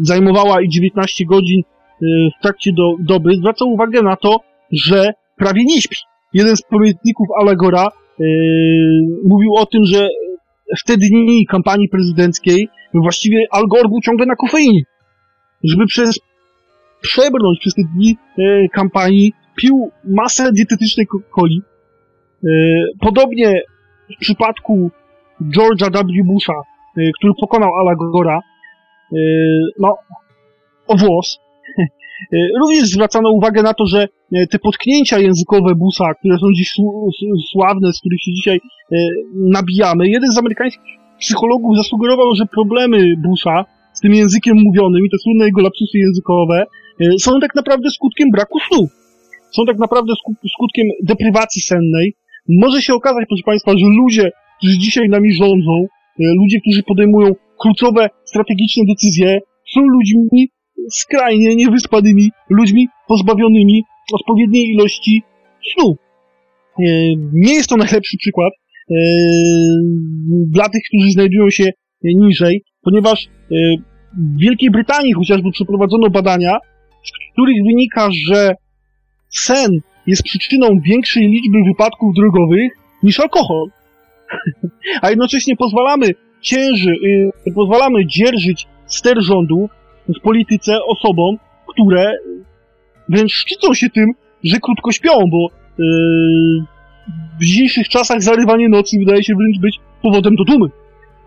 zajmowała 0.03 0.61
i 0.61 0.69
19 0.69 1.25
godzin 1.25 1.61
e, 1.61 2.05
w 2.39 2.41
trakcie 2.41 2.71
do, 2.73 2.95
doby, 2.99 3.35
zwraca 3.35 3.65
uwagę 3.65 4.01
na 4.01 4.15
to, 4.15 4.39
że 4.71 5.13
prawie 5.37 5.63
nie 5.65 5.81
śpi. 5.81 5.95
Jeden 6.33 6.55
z 6.55 6.61
pamiętników 6.61 7.27
Alegora 7.41 7.85
e, 7.85 8.23
mówił 9.25 9.55
o 9.55 9.65
tym, 9.65 9.85
że 9.85 10.09
w 10.79 10.83
te 10.83 10.97
dni 10.97 11.45
kampanii 11.45 11.89
prezydenckiej 11.89 12.67
właściwie 12.93 13.45
Al 13.51 13.67
Gore 13.67 13.89
był 13.89 14.01
ciągle 14.01 14.25
na 14.25 14.35
kofeinie. 14.35 14.81
Żeby 15.63 15.85
przez 15.85 16.19
przebrnąć 17.01 17.59
przez 17.59 17.73
te 17.73 17.81
dni 17.95 18.17
e, 18.37 18.69
kampanii 18.69 19.33
pił 19.55 19.91
masę 20.03 20.51
dietetycznej 20.51 21.07
coli. 21.35 21.61
E, 22.43 22.47
podobnie 22.99 23.61
w 24.17 24.19
przypadku 24.19 24.91
George'a 25.41 25.91
W. 25.91 26.25
Busha, 26.25 26.53
e, 26.53 27.11
który 27.17 27.33
pokonał 27.41 27.69
Al 27.75 27.95
Gora, 28.11 28.39
Yy, 29.11 29.71
no, 29.79 29.97
o 30.87 30.97
włos. 30.97 31.39
Yy, 32.31 32.47
również 32.61 32.89
zwracano 32.89 33.29
uwagę 33.29 33.61
na 33.61 33.73
to, 33.73 33.85
że 33.85 34.07
yy, 34.31 34.47
te 34.47 34.59
potknięcia 34.59 35.19
językowe 35.19 35.75
Busa, 35.75 36.13
które 36.13 36.37
są 36.37 36.45
dziś 36.55 36.73
sławne, 37.51 37.93
z 37.93 37.99
których 37.99 38.21
się 38.21 38.31
dzisiaj 38.31 38.59
nabijamy, 39.35 40.09
jeden 40.09 40.31
z 40.31 40.37
amerykańskich 40.37 40.83
psychologów 41.19 41.77
zasugerował, 41.77 42.35
że 42.35 42.45
problemy 42.45 43.13
Busa 43.17 43.65
z 43.65 43.80
tym 44.01 44.13
językiem 44.13 44.57
mówionym 44.63 45.05
i 45.05 45.09
te 45.09 45.17
słynne 45.17 45.45
jego 45.45 45.61
lapsusy 45.61 45.97
językowe 45.97 46.65
są 47.19 47.39
tak 47.39 47.55
naprawdę 47.55 47.89
skutkiem 47.89 48.29
braku 48.31 48.59
snu. 48.59 48.87
Są 49.55 49.65
tak 49.65 49.77
naprawdę 49.77 50.13
skutkiem 50.55 50.87
deprywacji 51.03 51.61
sennej. 51.61 52.13
Może 52.49 52.81
się 52.81 52.93
okazać, 52.93 53.23
proszę 53.27 53.43
Państwa, 53.45 53.71
że 53.71 53.85
ludzie, 53.85 54.31
którzy 54.57 54.77
dzisiaj 54.77 55.09
nami 55.09 55.33
rządzą, 55.33 55.85
ludzie, 56.19 56.59
którzy 56.61 56.83
podejmują 56.83 57.31
kluczowe, 57.61 58.09
strategiczne 58.25 58.83
decyzje 58.87 59.39
są 59.73 59.81
ludźmi 59.81 60.49
skrajnie 60.89 61.55
niewyspanymi, 61.55 62.29
ludźmi 62.49 62.87
pozbawionymi 63.07 63.83
odpowiedniej 64.13 64.71
ilości 64.73 65.23
snu. 65.73 65.95
E, 66.79 66.83
nie 67.33 67.53
jest 67.53 67.69
to 67.69 67.77
najlepszy 67.77 68.17
przykład 68.17 68.53
e, 68.53 68.95
dla 70.47 70.69
tych, 70.69 70.81
którzy 70.87 71.11
znajdują 71.11 71.49
się 71.49 71.69
niżej, 72.03 72.63
ponieważ 72.81 73.27
e, 73.27 73.55
w 74.13 74.39
Wielkiej 74.39 74.71
Brytanii 74.71 75.13
chociażby 75.13 75.51
przeprowadzono 75.51 76.09
badania, 76.09 76.57
z 77.03 77.11
których 77.33 77.57
wynika, 77.67 78.09
że 78.27 78.55
sen 79.29 79.81
jest 80.07 80.23
przyczyną 80.23 80.79
większej 80.79 81.27
liczby 81.27 81.57
wypadków 81.67 82.15
drogowych 82.15 82.71
niż 83.03 83.19
alkohol. 83.19 83.67
A 85.01 85.09
jednocześnie 85.09 85.55
pozwalamy 85.55 86.11
cięży, 86.41 86.91
y, 87.47 87.53
pozwalamy 87.55 88.05
dzierżyć 88.05 88.67
ster 88.85 89.21
rządu 89.21 89.69
w 90.17 90.21
polityce 90.21 90.77
osobom, 90.85 91.37
które 91.67 92.13
wręcz 93.09 93.33
szczycą 93.33 93.73
się 93.73 93.89
tym, 93.89 94.11
że 94.43 94.59
krótko 94.59 94.91
śpią, 94.91 95.11
bo 95.31 95.47
y, 95.47 95.83
w 97.39 97.43
dzisiejszych 97.43 97.89
czasach 97.89 98.21
zarywanie 98.21 98.69
nocy 98.69 98.99
wydaje 98.99 99.23
się 99.23 99.35
wręcz 99.35 99.59
być 99.59 99.79
powodem 100.01 100.35
do 100.35 100.43
dumy. 100.43 100.69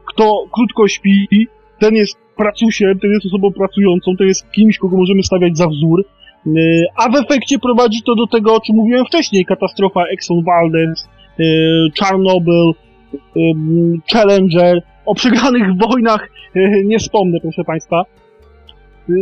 Kto 0.06 0.44
krótko 0.52 0.88
śpi, 0.88 1.48
ten 1.78 1.94
jest 1.94 2.23
pracusiem, 2.36 2.98
ten 2.98 3.10
jest 3.10 3.26
osobą 3.26 3.52
pracującą, 3.52 4.16
ten 4.16 4.26
jest 4.26 4.50
kimś, 4.52 4.78
kogo 4.78 4.96
możemy 4.96 5.22
stawiać 5.22 5.56
za 5.56 5.66
wzór, 5.66 6.04
y, 6.46 6.50
a 6.96 7.08
w 7.08 7.16
efekcie 7.16 7.58
prowadzi 7.58 8.02
to 8.02 8.14
do 8.14 8.26
tego, 8.26 8.54
o 8.54 8.60
czym 8.60 8.76
mówiłem 8.76 9.04
wcześniej, 9.06 9.44
katastrofa 9.44 10.04
Exxon 10.04 10.44
Valdez, 10.44 11.08
Czarnobyl, 11.94 12.72
Challenger, 14.12 14.82
o 15.06 15.14
przegranych 15.14 15.76
wojnach 15.76 16.30
e, 16.54 16.84
nie 16.84 16.98
wspomnę, 16.98 17.40
proszę 17.40 17.64
Państwa. 17.64 18.04
E, 19.10 19.12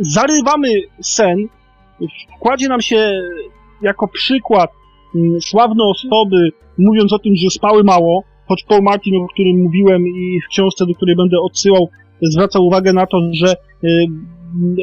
zarywamy 0.00 0.68
sen, 1.00 1.36
wkładzie 2.36 2.68
nam 2.68 2.80
się 2.80 3.20
jako 3.82 4.08
przykład 4.08 4.70
sławne 5.40 5.84
osoby, 5.84 6.50
mówiąc 6.78 7.12
o 7.12 7.18
tym, 7.18 7.36
że 7.36 7.50
spały 7.50 7.84
mało, 7.84 8.22
choć 8.48 8.64
Paul 8.68 8.82
Martin, 8.82 9.16
o 9.16 9.28
którym 9.28 9.62
mówiłem 9.62 10.06
i 10.06 10.40
w 10.40 10.48
książce, 10.48 10.86
do 10.86 10.94
której 10.94 11.16
będę 11.16 11.36
odsyłał, 11.40 11.88
zwraca 12.22 12.58
uwagę 12.58 12.92
na 12.92 13.06
to, 13.06 13.20
że 13.32 13.50
e, 13.52 13.56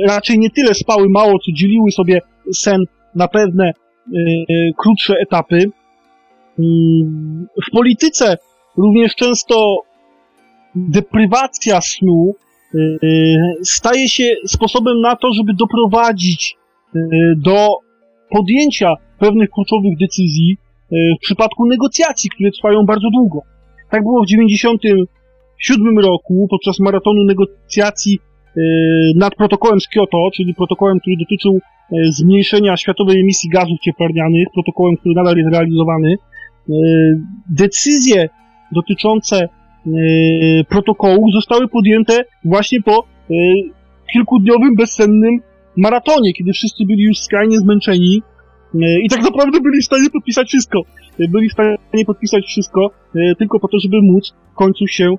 raczej 0.07 0.39
nie 0.39 0.49
tyle 0.49 0.73
spały 0.73 1.09
mało, 1.09 1.39
co 1.39 1.51
dzieliły 1.51 1.91
sobie 1.91 2.21
sen 2.53 2.83
na 3.15 3.27
pewne 3.27 3.73
krótsze 4.77 5.13
etapy. 5.19 5.71
Mm, 6.59 7.47
w 7.67 7.71
polityce 7.71 8.37
również 8.77 9.15
często 9.15 9.77
deprywacja 10.75 11.81
snu 11.81 12.35
y, 12.75 12.97
staje 13.63 14.09
się 14.09 14.35
sposobem 14.45 15.01
na 15.01 15.15
to, 15.15 15.33
żeby 15.33 15.53
doprowadzić 15.53 16.57
do 17.37 17.69
podjęcia 18.29 18.93
pewnych 19.19 19.49
kluczowych 19.49 19.97
decyzji 19.99 20.57
w 20.91 21.21
przypadku 21.21 21.65
negocjacji, 21.65 22.29
które 22.29 22.51
trwają 22.51 22.85
bardzo 22.85 23.07
długo. 23.13 23.41
Tak 23.89 24.03
było 24.03 24.23
w 24.23 24.27
1997 25.59 25.99
roku 25.99 26.47
podczas 26.49 26.79
maratonu 26.79 27.23
negocjacji 27.23 28.19
nad 29.15 29.35
protokołem 29.35 29.79
z 29.79 29.87
Kyoto, 29.87 30.29
czyli 30.35 30.53
protokołem, 30.53 30.99
który 30.99 31.15
dotyczył 31.19 31.59
zmniejszenia 32.09 32.77
światowej 32.77 33.19
emisji 33.19 33.49
gazów 33.49 33.79
cieplarnianych, 33.79 34.47
protokołem, 34.53 34.97
który 34.97 35.15
nadal 35.15 35.37
jest 35.37 35.51
realizowany. 35.51 36.15
Decyzje 37.49 38.29
dotyczące 38.71 39.49
protokołu 40.69 41.31
zostały 41.31 41.67
podjęte 41.67 42.23
właśnie 42.45 42.81
po 42.81 43.05
kilkudniowym, 44.13 44.75
bezsennym 44.75 45.39
maratonie, 45.77 46.33
kiedy 46.33 46.53
wszyscy 46.53 46.85
byli 46.85 47.03
już 47.03 47.19
skrajnie 47.19 47.57
zmęczeni 47.57 48.21
i 49.03 49.09
tak 49.09 49.23
naprawdę 49.23 49.61
byli 49.61 49.81
w 49.81 49.85
stanie 49.85 50.09
podpisać 50.13 50.47
wszystko. 50.47 50.81
Byli 51.29 51.49
w 51.49 51.53
stanie 51.53 52.05
podpisać 52.05 52.45
wszystko 52.45 52.89
tylko 53.39 53.59
po 53.59 53.67
to, 53.67 53.79
żeby 53.79 54.01
móc 54.01 54.33
w 54.51 54.55
końcu 54.55 54.87
się 54.87 55.15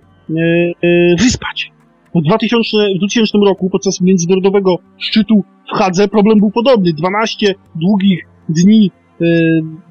wyspać. 1.18 1.72
W 2.14 2.22
2000, 2.22 2.77
w 2.95 2.99
2000 2.99 3.39
roku 3.47 3.70
podczas 3.70 4.01
międzynarodowego 4.01 4.79
szczytu 4.99 5.45
w 5.74 5.79
Hadze 5.79 6.09
problem 6.09 6.39
był 6.39 6.51
podobny. 6.51 6.93
12 6.93 7.55
długich 7.74 8.27
dni 8.49 8.91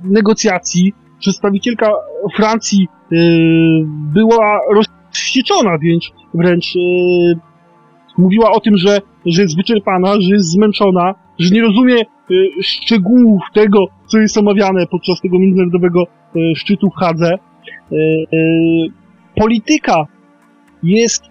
negocjacji. 0.03 0.93
Przedstawicielka 1.19 1.91
Francji 2.35 2.87
była 4.13 4.59
rozwścieczona, 4.73 5.77
wręcz, 5.77 6.11
wręcz 6.33 6.73
mówiła 8.17 8.51
o 8.51 8.59
tym, 8.59 8.77
że, 8.77 8.99
że 9.25 9.41
jest 9.41 9.57
wyczerpana, 9.57 10.13
że 10.21 10.35
jest 10.35 10.51
zmęczona, 10.51 11.15
że 11.39 11.49
nie 11.49 11.61
rozumie 11.61 11.95
szczegółów 12.61 13.41
tego, 13.53 13.85
co 14.07 14.17
jest 14.17 14.37
omawiane 14.37 14.87
podczas 14.91 15.21
tego 15.21 15.39
międzynarodowego 15.39 16.03
szczytu 16.55 16.89
w 16.89 16.95
Hadze. 16.95 17.37
Polityka 19.35 20.05
jest 20.83 21.23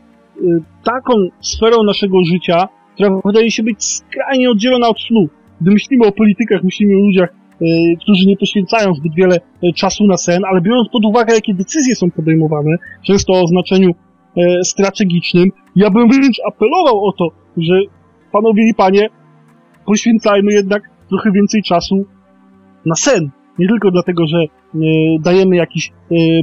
taką 0.84 1.12
sferą 1.40 1.82
naszego 1.82 2.24
życia, 2.24 2.68
która 2.94 3.10
wydaje 3.24 3.50
się 3.50 3.62
być 3.62 3.84
skrajnie 3.84 4.50
oddzielona 4.50 4.88
od 4.88 5.00
snu. 5.00 5.28
Gdy 5.60 5.70
myślimy 5.70 6.06
o 6.06 6.12
politykach, 6.12 6.62
myślimy 6.64 6.96
o 6.96 7.00
ludziach, 7.00 7.34
którzy 8.00 8.26
nie 8.26 8.36
poświęcają 8.36 8.94
zbyt 8.94 9.14
wiele 9.14 9.38
czasu 9.76 10.06
na 10.06 10.16
sen, 10.16 10.42
ale 10.50 10.60
biorąc 10.60 10.88
pod 10.92 11.04
uwagę, 11.04 11.34
jakie 11.34 11.54
decyzje 11.54 11.94
są 11.94 12.10
podejmowane, 12.10 12.76
często 13.02 13.32
o 13.32 13.46
znaczeniu 13.46 13.90
strategicznym, 14.62 15.48
ja 15.76 15.90
bym 15.90 16.08
wręcz 16.08 16.36
apelował 16.48 17.04
o 17.04 17.12
to, 17.12 17.28
że 17.56 17.74
panowie 18.32 18.68
i 18.68 18.74
panie, 18.74 19.08
poświęcajmy 19.86 20.52
jednak 20.52 20.82
trochę 21.08 21.32
więcej 21.32 21.62
czasu 21.62 22.04
na 22.86 22.94
sen. 22.94 23.30
Nie 23.58 23.68
tylko 23.68 23.90
dlatego, 23.90 24.26
że 24.26 24.38
dajemy 25.20 25.56
jakiś 25.56 25.92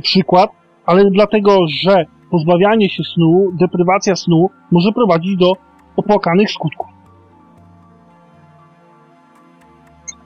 przykład, 0.03 0.49
ale 0.85 1.11
dlatego, 1.11 1.57
że 1.67 2.05
pozbawianie 2.31 2.89
się 2.89 3.03
snu, 3.03 3.51
deprywacja 3.59 4.15
snu 4.15 4.49
może 4.71 4.91
prowadzić 4.91 5.37
do 5.37 5.53
opłakanych 5.95 6.51
skutków. 6.51 6.87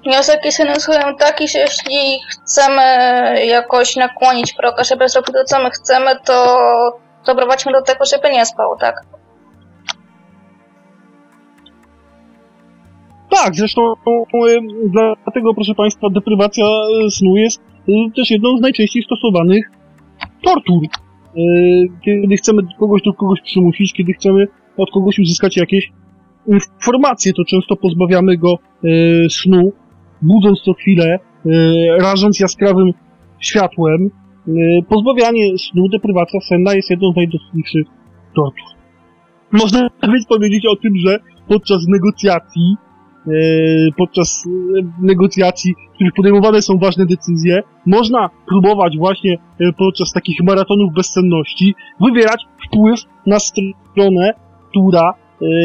Wniosek 0.05 0.45
jest 0.45 0.59
jednym 0.59 0.79
słowem 0.79 1.15
taki, 1.15 1.47
że 1.47 1.59
jeśli 1.59 2.19
chcemy 2.29 2.81
jakoś 3.45 3.95
nakłonić 3.95 4.53
proka, 4.53 4.83
żeby 4.83 5.09
zrobił 5.09 5.33
to, 5.33 5.43
co 5.43 5.63
my 5.63 5.69
chcemy, 5.69 6.11
to 6.25 6.57
doprowadźmy 7.25 7.71
do 7.71 7.81
tego, 7.81 8.05
żeby 8.05 8.29
nie 8.31 8.45
spał, 8.45 8.77
tak? 8.79 8.95
Tak, 13.29 13.55
zresztą 13.55 13.93
dlatego, 15.23 15.53
proszę 15.53 15.75
Państwa, 15.75 16.07
deprywacja 16.09 16.65
e, 16.65 17.11
snu 17.11 17.35
jest 17.35 17.61
e, 17.61 17.91
też 18.15 18.31
jedną 18.31 18.57
z 18.57 18.61
najczęściej 18.61 19.03
stosowanych 19.03 19.71
tortur. 20.43 20.81
E, 21.37 21.41
kiedy 22.05 22.35
chcemy 22.35 22.61
kogoś 22.79 23.01
do 23.01 23.13
kogoś 23.13 23.41
przymusić, 23.41 23.93
kiedy 23.93 24.13
chcemy 24.13 24.47
od 24.77 24.91
kogoś 24.91 25.19
uzyskać 25.19 25.57
jakieś 25.57 25.91
informacje, 26.47 27.33
to 27.33 27.43
często 27.45 27.75
pozbawiamy 27.75 28.37
go 28.37 28.57
snu, 29.29 29.71
budząc 30.21 30.61
co 30.61 30.73
chwilę, 30.73 31.19
rażąc 31.99 32.39
jaskrawym 32.39 32.91
światłem. 33.39 34.09
Pozbawianie 34.89 35.57
snu, 35.57 35.89
deprywacja 35.89 36.39
senna 36.49 36.73
jest 36.73 36.89
jedną 36.89 37.11
z 37.11 37.15
najdostępniejszych 37.15 37.87
tortur. 38.35 38.67
Można 39.51 39.89
więc 40.03 40.25
powiedzieć 40.27 40.65
o 40.65 40.75
tym, 40.75 40.93
że 40.97 41.19
podczas 41.47 41.87
negocjacji 41.87 42.75
E, 42.84 42.84
podczas 43.97 44.45
e, 44.45 44.49
negocjacji, 45.01 45.73
w 45.91 45.95
których 45.95 46.13
podejmowane 46.13 46.61
są 46.61 46.77
ważne 46.77 47.05
decyzje, 47.05 47.63
można 47.85 48.29
próbować 48.47 48.97
właśnie 48.97 49.33
e, 49.33 49.37
podczas 49.77 50.11
takich 50.11 50.43
maratonów 50.43 50.93
bezsenności 50.93 51.75
wywierać 52.01 52.41
wpływ 52.67 52.99
na 53.25 53.39
stronę, 53.39 54.33
która 54.69 55.13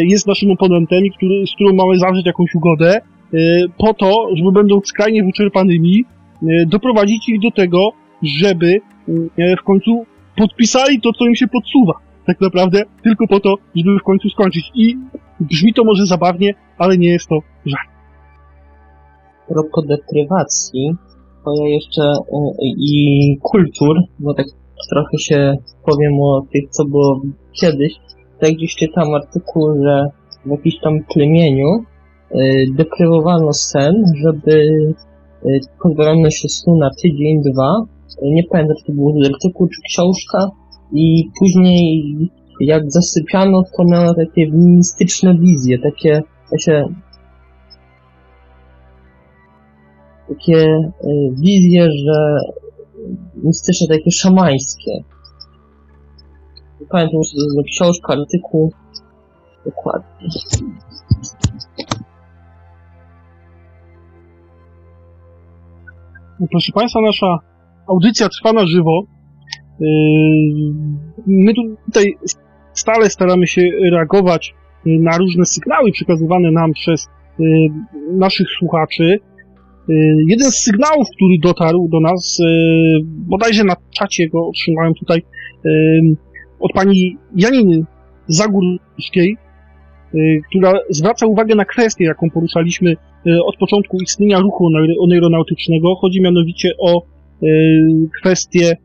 jest 0.06 0.26
naszym 0.26 0.50
oponentem 0.50 1.06
i 1.06 1.10
który, 1.10 1.46
z 1.46 1.54
którą 1.54 1.72
mamy 1.72 1.98
zawrzeć 1.98 2.26
jakąś 2.26 2.54
ugodę, 2.54 3.00
po 3.78 3.94
to, 3.94 4.26
żeby 4.36 4.52
będąc 4.52 4.86
skrajnie 4.86 5.24
wyczerpanymi, 5.24 6.04
doprowadzić 6.66 7.28
ich 7.28 7.40
do 7.40 7.50
tego, 7.50 7.92
żeby 8.22 8.80
w 9.60 9.64
końcu 9.64 10.06
podpisali 10.36 11.00
to, 11.00 11.12
co 11.12 11.26
im 11.26 11.34
się 11.34 11.48
podsuwa. 11.48 11.92
Tak 12.26 12.40
naprawdę 12.40 12.82
tylko 13.02 13.26
po 13.26 13.40
to, 13.40 13.54
żeby 13.74 13.98
w 13.98 14.04
końcu 14.04 14.28
skończyć. 14.28 14.70
I 14.74 14.96
brzmi 15.40 15.74
to 15.74 15.84
może 15.84 16.06
zabawnie, 16.06 16.54
ale 16.78 16.98
nie 16.98 17.08
jest 17.08 17.28
to 17.28 17.38
żart. 17.66 17.90
Propos 19.48 19.86
deprywacji, 19.86 20.90
to 21.44 21.50
ja 21.64 21.68
jeszcze 21.68 22.02
y, 22.02 22.16
i 22.62 23.38
kultur, 23.42 23.96
bo 24.18 24.34
tak 24.34 24.46
trochę 24.90 25.18
się 25.18 25.56
powiem 25.86 26.12
o 26.22 26.46
tych, 26.52 26.70
co 26.70 26.84
było 26.84 27.20
kiedyś. 27.60 27.92
Tak 28.40 28.52
gdzieś 28.52 28.74
czytam 28.76 29.14
artykuł, 29.14 29.74
że 29.84 30.06
w 30.46 30.50
jakimś 30.50 30.80
tam 30.80 31.04
plemieniu 31.14 31.68
y, 32.34 32.66
deprywowano 32.76 33.52
sen, 33.52 34.04
żeby 34.24 34.52
y, 35.44 35.60
pozbawiono 35.82 36.30
się 36.30 36.48
snu 36.48 36.76
na 36.76 36.90
tydzień, 37.02 37.42
dwa. 37.42 37.84
Nie 38.22 38.44
pamiętam, 38.44 38.76
czy 38.76 38.84
to 38.86 38.92
był 38.92 39.14
artykuł, 39.34 39.68
czy 39.68 39.82
książka. 39.82 40.50
I 40.92 41.30
później 41.38 42.04
jak 42.60 42.90
zasypiano, 42.90 43.62
to 43.76 43.84
miano 43.84 44.14
takie 44.14 44.50
mistyczne 44.50 45.38
wizje, 45.38 45.78
takie, 45.78 46.22
takie, 46.50 46.84
takie 50.28 50.56
y, 51.04 51.30
wizje, 51.36 51.90
że 51.90 52.40
mistyczne, 53.34 53.86
takie 53.86 54.10
szamańskie. 54.10 54.90
Nie 56.80 56.86
pamiętam, 56.86 57.20
czy 57.22 57.36
to 57.36 57.42
jest 57.42 57.68
książka, 57.68 58.12
artykuł. 58.12 58.72
Dokładnie. 59.64 60.28
Proszę 66.50 66.72
Państwa, 66.72 67.00
nasza 67.00 67.38
audycja 67.86 68.28
trwa 68.28 68.52
na 68.52 68.66
żywo. 68.66 69.02
Y, 69.80 69.84
my 71.26 71.54
tutaj 71.86 72.14
stale 72.72 73.10
staramy 73.10 73.46
się 73.46 73.62
reagować 73.92 74.54
y, 74.86 74.90
na 75.00 75.18
różne 75.18 75.46
sygnały 75.46 75.92
przekazywane 75.92 76.50
nam 76.50 76.72
przez 76.72 77.08
y, 77.40 77.44
naszych 78.12 78.46
słuchaczy. 78.58 79.18
Jeden 80.26 80.50
z 80.50 80.54
sygnałów, 80.54 81.06
który 81.16 81.34
dotarł 81.42 81.88
do 81.88 82.00
nas, 82.00 82.38
bodajże 83.02 83.64
na 83.64 83.76
czacie 83.90 84.28
go 84.28 84.48
otrzymałem 84.48 84.94
tutaj, 84.94 85.22
od 86.60 86.72
pani 86.72 87.16
Janiny 87.36 87.84
Zagórskiej, 88.26 89.36
która 90.48 90.72
zwraca 90.90 91.26
uwagę 91.26 91.54
na 91.54 91.64
kwestię, 91.64 92.04
jaką 92.04 92.30
poruszaliśmy 92.30 92.96
od 93.44 93.56
początku 93.56 93.96
istnienia 93.96 94.38
ruchu 94.38 94.68
oneironautycznego. 95.00 95.94
Chodzi 95.94 96.20
mianowicie 96.20 96.70
o 96.78 97.02
kwestię 98.20 98.76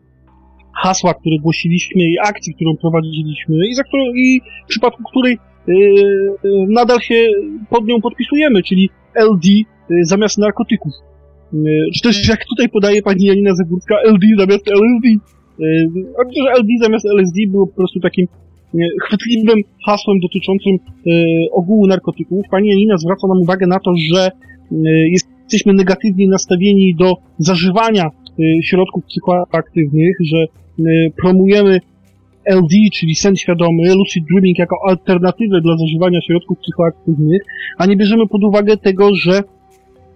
hasła, 0.75 1.13
które 1.13 1.35
głosiliśmy 1.41 2.03
i 2.03 2.19
akcji, 2.19 2.53
którą 2.55 2.77
prowadziliśmy 2.77 3.67
i, 3.67 3.73
za 3.73 3.83
którą, 3.83 4.03
i 4.15 4.41
w 4.65 4.69
przypadku 4.69 5.03
której 5.03 5.37
yy, 5.67 6.67
nadal 6.69 6.99
się 6.99 7.15
pod 7.69 7.85
nią 7.85 8.01
podpisujemy, 8.01 8.63
czyli 8.63 8.89
LD 9.15 9.47
yy, 9.49 10.05
zamiast 10.05 10.37
narkotyków. 10.37 10.93
Czy 11.95 12.01
też 12.01 12.29
jak 12.29 12.45
tutaj 12.45 12.69
podaje 12.69 13.01
pani 13.01 13.25
Janina 13.25 13.55
Zagórska, 13.55 13.95
LD 14.03 14.27
zamiast 14.37 14.67
LSD. 14.67 15.07
Yy, 15.59 16.43
że 16.43 16.51
LD 16.61 16.67
zamiast 16.81 17.05
LSD 17.05 17.39
było 17.47 17.67
po 17.67 17.75
prostu 17.75 17.99
takim 17.99 18.25
chwytliwym 19.03 19.61
hasłem 19.85 20.19
dotyczącym 20.19 20.77
ogółu 21.51 21.87
narkotyków. 21.87 22.45
Pani 22.51 22.69
Janina 22.69 22.97
zwraca 22.97 23.27
nam 23.27 23.41
uwagę 23.41 23.67
na 23.67 23.79
to, 23.79 23.91
że 24.13 24.31
jesteśmy 25.11 25.73
negatywnie 25.73 26.27
nastawieni 26.27 26.95
do 26.95 27.13
zażywania 27.37 28.09
środków 28.63 29.03
psychoaktywnych, 29.05 30.17
że 30.23 30.45
promujemy 31.21 31.79
LD, 32.45 32.75
czyli 32.93 33.15
sen 33.15 33.35
świadomy, 33.35 33.95
lucid 33.95 34.23
dreaming 34.31 34.59
jako 34.59 34.75
alternatywę 34.87 35.61
dla 35.61 35.77
zażywania 35.77 36.19
środków 36.21 36.57
psychoaktywnych, 36.59 37.41
a 37.77 37.85
nie 37.85 37.95
bierzemy 37.95 38.27
pod 38.27 38.43
uwagę 38.43 38.77
tego, 38.77 39.15
że 39.15 39.41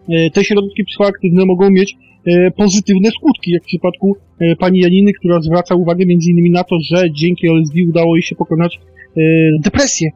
e, 0.09 0.29
te 0.29 0.43
środki 0.43 0.83
psychoaktywne 0.83 1.45
mogą 1.45 1.69
mieć 1.69 1.95
e, 2.25 2.51
pozytywne 2.51 3.09
skutki, 3.09 3.51
jak 3.51 3.63
w 3.63 3.65
przypadku 3.65 4.15
pani 4.59 4.79
Janiny, 4.79 5.13
która 5.13 5.41
zwraca 5.41 5.75
uwagę 5.75 6.03
innymi 6.03 6.51
na 6.51 6.63
to, 6.63 6.75
że 6.81 7.11
dzięki 7.11 7.47
LSD 7.47 7.75
udało 7.89 8.15
jej 8.15 8.23
się 8.23 8.35
pokonać 8.35 8.79
depresję. 9.59 10.09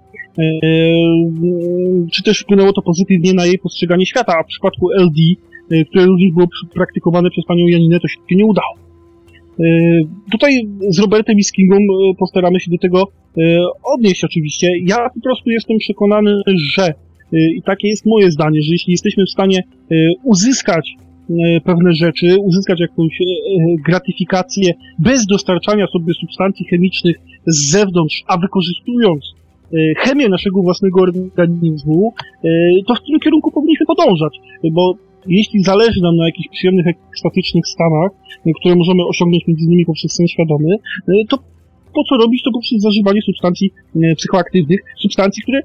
Czy 2.12 2.24
też 2.24 2.39
wpłynęło 2.39 2.74
to 2.74 2.82
pozytywnie 2.82 3.34
na 3.34 3.46
jej 3.46 3.60
postrzeganie 3.60 4.06
świata, 4.06 4.34
a 4.39 4.44
w 4.44 4.48
przypadku 4.48 4.91
LD, 4.91 5.16
które 5.89 6.06
również 6.06 6.32
było 6.32 6.48
praktykowane 6.74 7.30
przez 7.30 7.46
panią 7.46 7.68
Janinę, 7.68 8.00
to 8.00 8.08
się 8.08 8.18
nie 8.32 8.46
udało. 8.46 8.82
Tutaj 10.32 10.68
z 10.89 10.99
Robertem 10.99 11.39
i 11.39 11.43
Kingą 11.56 11.78
postaramy 12.20 12.60
się 12.60 12.72
do 12.72 12.78
tego 12.78 13.04
odnieść 13.84 14.24
oczywiście. 14.24 14.68
Ja 14.88 15.10
po 15.16 15.22
prostu 15.24 15.49
jestem 15.49 15.78
przekonany, 15.78 16.41
że 16.76 16.93
i 17.32 17.62
takie 17.66 17.88
jest 17.88 18.06
moje 18.06 18.32
zdanie, 18.32 18.62
że 18.62 18.72
jeśli 18.72 18.91
jesteśmy 18.91 19.24
w 19.26 19.32
stanie 19.32 19.64
uzyskać 20.24 20.95
pewne 21.64 21.93
rzeczy, 21.93 22.38
uzyskać 22.39 22.80
jakąś 22.80 23.18
gratyfikację 23.86 24.74
bez 24.99 25.26
dostarczania 25.26 25.88
sobie 25.88 26.14
substancji 26.14 26.66
chemicznych 26.66 27.16
z 27.47 27.72
zewnątrz, 27.72 28.24
a 28.28 28.38
wykorzystując 28.38 29.34
chemię 29.97 30.30
naszego 30.30 30.62
własnego 30.62 31.01
organizmu, 31.01 32.14
to 32.88 32.95
w 32.95 33.06
tym 33.08 33.20
kierunku 33.24 33.51
powinniśmy 33.51 33.86
podążać, 33.86 34.39
bo 34.72 34.93
jeśli 35.28 35.63
zależy 35.63 36.01
nam 36.01 36.15
na 36.15 36.26
jakichś 36.26 36.47
przyjemnych, 36.49 36.86
ekstatycznych 36.88 37.67
stanach, 37.67 38.11
które 38.59 38.76
możemy 38.76 39.03
osiągnąć 39.07 39.47
między 39.47 39.63
innymi 39.65 39.86
poprzez 39.86 40.11
sen 40.11 40.28
świadomy, 40.28 40.78
to 41.30 41.38
po 41.95 42.03
co 42.09 42.17
robić 42.17 42.43
to 42.43 42.51
poprzez 42.51 42.82
zażywanie 42.82 43.21
substancji 43.21 43.71
psychoaktywnych, 44.17 44.80
substancji, 45.01 45.43
które, 45.43 45.59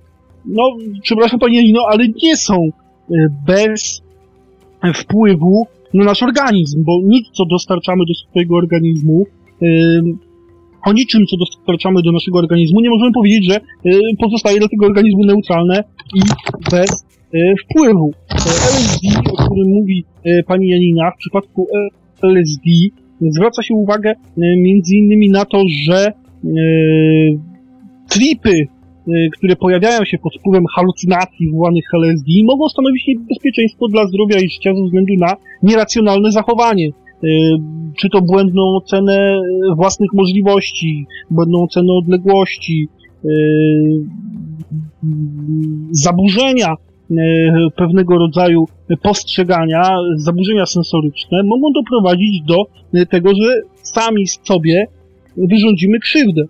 no, 0.44 0.62
przepraszam 1.02 1.38
panie 1.40 1.62
Lino, 1.62 1.82
ale 1.90 2.04
nie 2.22 2.36
są 2.36 2.68
bez 3.46 4.02
wpływu 4.94 5.66
na 5.94 6.04
nasz 6.04 6.22
organizm, 6.22 6.84
bo 6.84 6.92
nic, 7.04 7.26
co 7.32 7.44
dostarczamy 7.44 8.04
do 8.08 8.14
swojego 8.14 8.56
organizmu, 8.56 9.26
o 10.86 10.92
niczym, 10.92 11.26
co 11.26 11.36
dostarczamy 11.36 12.02
do 12.02 12.12
naszego 12.12 12.38
organizmu, 12.38 12.80
nie 12.80 12.90
możemy 12.90 13.12
powiedzieć, 13.12 13.44
że 13.52 13.60
pozostaje 14.18 14.58
dla 14.58 14.68
tego 14.68 14.86
organizmu 14.86 15.24
neutralne 15.24 15.84
i 16.14 16.20
bez 16.70 17.07
wpływu. 17.64 18.12
LSD, 18.46 19.08
o 19.32 19.44
którym 19.44 19.68
mówi 19.68 20.04
pani 20.46 20.68
Janina, 20.68 21.10
w 21.10 21.18
przypadku 21.18 21.66
LSD 22.22 22.70
zwraca 23.20 23.62
się 23.62 23.74
uwagę 23.74 24.14
między 24.36 24.96
innymi 24.96 25.30
na 25.30 25.44
to, 25.44 25.62
że 25.84 26.12
tripy, 28.08 28.66
które 29.38 29.56
pojawiają 29.56 30.04
się 30.04 30.18
pod 30.18 30.32
wpływem 30.40 30.64
halucynacji 30.76 31.46
wywołanych 31.46 31.84
LSD, 31.94 32.30
mogą 32.44 32.68
stanowić 32.68 33.06
niebezpieczeństwo 33.06 33.88
dla 33.88 34.06
zdrowia 34.06 34.36
i 34.40 34.48
życia 34.48 34.74
ze 34.74 34.84
względu 34.84 35.14
na 35.18 35.36
nieracjonalne 35.62 36.32
zachowanie. 36.32 36.88
Czy 37.96 38.08
to 38.12 38.22
błędną 38.22 38.76
ocenę 38.76 39.40
własnych 39.76 40.10
możliwości, 40.14 41.06
błędną 41.30 41.62
ocenę 41.62 41.92
odległości, 41.92 42.88
zaburzenia 45.90 46.74
pewnego 47.76 48.18
rodzaju 48.18 48.64
postrzegania, 49.02 49.82
zaburzenia 50.16 50.66
sensoryczne 50.66 51.42
mogą 51.44 51.72
doprowadzić 51.72 52.42
do 52.42 52.56
tego, 53.10 53.30
że 53.34 53.60
sami 53.82 54.26
sobie 54.26 54.86
wyrządzimy 55.36 55.98
krzywdę. 55.98 56.42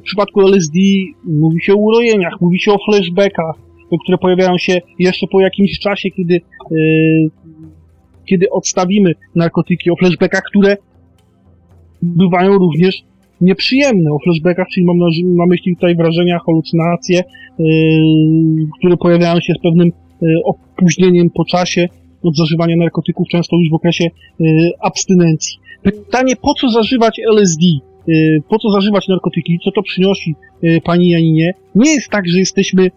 W 0.00 0.02
przypadku 0.02 0.40
LSD 0.40 0.78
mówi 1.24 1.62
się 1.62 1.72
o 1.74 1.76
urojeniach, 1.76 2.40
mówi 2.40 2.60
się 2.60 2.72
o 2.72 2.78
flashbackach, 2.90 3.56
które 4.04 4.18
pojawiają 4.18 4.58
się 4.58 4.78
jeszcze 4.98 5.26
po 5.32 5.40
jakimś 5.40 5.78
czasie, 5.78 6.10
kiedy, 6.10 6.40
kiedy 8.24 8.50
odstawimy 8.50 9.12
narkotyki, 9.34 9.90
o 9.90 9.96
flashbackach, 9.96 10.42
które 10.42 10.76
bywają 12.02 12.58
również 12.58 13.02
nieprzyjemne. 13.42 14.10
O 14.12 14.18
flashbackach, 14.24 14.66
czyli 14.74 14.86
mam 14.86 14.98
na, 14.98 15.06
na 15.24 15.46
myśli 15.46 15.74
tutaj 15.74 15.96
wrażenia, 15.96 16.38
halucynacje, 16.46 17.22
yy, 17.58 17.66
które 18.78 18.96
pojawiają 18.96 19.40
się 19.40 19.52
z 19.58 19.62
pewnym 19.62 19.92
yy, 20.22 20.34
opóźnieniem 20.44 21.30
po 21.30 21.44
czasie 21.44 21.88
od 22.22 22.36
zażywania 22.36 22.76
narkotyków, 22.76 23.28
często 23.28 23.56
już 23.56 23.70
w 23.70 23.74
okresie 23.74 24.04
yy, 24.38 24.70
abstynencji. 24.80 25.58
Pytanie, 25.82 26.36
po 26.36 26.54
co 26.54 26.68
zażywać 26.68 27.20
LSD? 27.32 27.64
Yy, 28.06 28.42
po 28.48 28.58
co 28.58 28.70
zażywać 28.70 29.08
narkotyki? 29.08 29.58
Co 29.64 29.70
to 29.70 29.82
przynosi 29.82 30.34
yy, 30.62 30.80
pani 30.80 31.08
Janinie? 31.08 31.52
Nie 31.74 31.90
jest 31.90 32.08
tak, 32.08 32.28
że 32.28 32.38
jesteśmy 32.38 32.82
yy, 32.82 32.90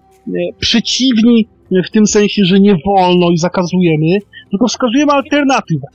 przeciwni 0.59 1.47
w 1.71 1.91
tym 1.91 2.07
sensie, 2.07 2.45
że 2.45 2.59
nie 2.59 2.75
wolno 2.85 3.31
i 3.31 3.37
zakazujemy, 3.37 4.17
tylko 4.49 4.67
wskazujemy 4.67 5.11
alternatywę. 5.11 5.87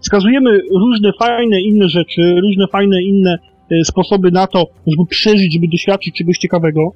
Wskazujemy 0.00 0.58
różne 0.80 1.12
fajne 1.18 1.60
inne 1.60 1.88
rzeczy, 1.88 2.40
różne 2.42 2.66
fajne 2.72 3.02
inne 3.02 3.38
sposoby 3.84 4.30
na 4.30 4.46
to, 4.46 4.66
żeby 4.86 5.06
przeżyć, 5.08 5.52
żeby 5.52 5.68
doświadczyć 5.68 6.14
czegoś 6.14 6.38
ciekawego. 6.38 6.92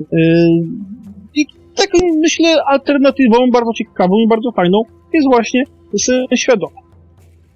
Y, 0.00 0.06
I 1.34 1.46
taką, 1.74 1.98
myślę, 2.20 2.56
alternatywą 2.66 3.50
bardzo 3.52 3.72
ciekawą 3.72 4.18
i 4.18 4.28
bardzo 4.28 4.52
fajną 4.52 4.82
jest 5.12 5.28
właśnie 5.28 5.64
świadoma. 6.34 6.80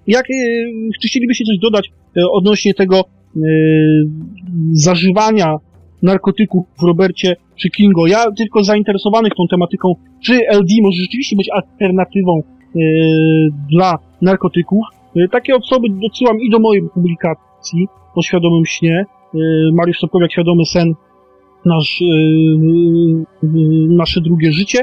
Jak, 0.07 0.29
y, 0.29 0.33
czy 1.01 1.07
chcielibyście 1.07 1.45
coś 1.45 1.57
dodać 1.59 1.91
odnośnie 2.31 2.73
tego 2.73 3.01
zażywania 4.71 5.55
narkotyków 6.03 6.65
w 6.79 6.83
Robercie 6.83 7.35
czy 7.55 7.69
Kingo? 7.69 8.07
Ja 8.07 8.25
tylko 8.37 8.63
zainteresowanych 8.63 9.31
tą 9.37 9.43
tematyką, 9.49 9.93
czy 10.25 10.33
LD 10.33 10.67
może 10.81 11.01
rzeczywiście 11.01 11.35
być 11.35 11.49
alternatywą 11.49 12.41
dla 13.69 13.97
narkotyków. 14.21 14.85
Takie 15.31 15.55
osoby 15.55 15.87
odsyłam 16.05 16.39
i 16.41 16.49
do 16.49 16.59
mojej 16.59 16.83
publikacji, 16.93 17.87
o 18.15 18.21
świadomym 18.21 18.65
śnie. 18.65 19.05
Y, 19.35 19.39
Mariusz 19.73 19.99
Sokowiak, 19.99 20.31
Świadomy 20.31 20.65
sen, 20.65 20.93
nasz, 21.65 22.01
y, 22.01 22.05
y, 22.05 23.47
nasze 23.89 24.21
drugie 24.21 24.51
życie. 24.51 24.79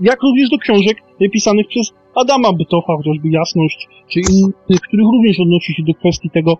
Jak 0.00 0.22
również 0.22 0.50
do 0.50 0.58
książek 0.58 0.96
pisanych 1.32 1.68
przez 1.68 1.92
Adama 2.14 2.52
Bytofa, 2.52 2.96
chociażby 2.96 3.28
Jasność, 3.28 3.88
czy 4.08 4.20
innych, 4.20 4.80
których 4.80 5.06
również 5.12 5.40
odnosi 5.40 5.74
się 5.74 5.82
do 5.82 5.94
kwestii 5.94 6.30
tego, 6.30 6.56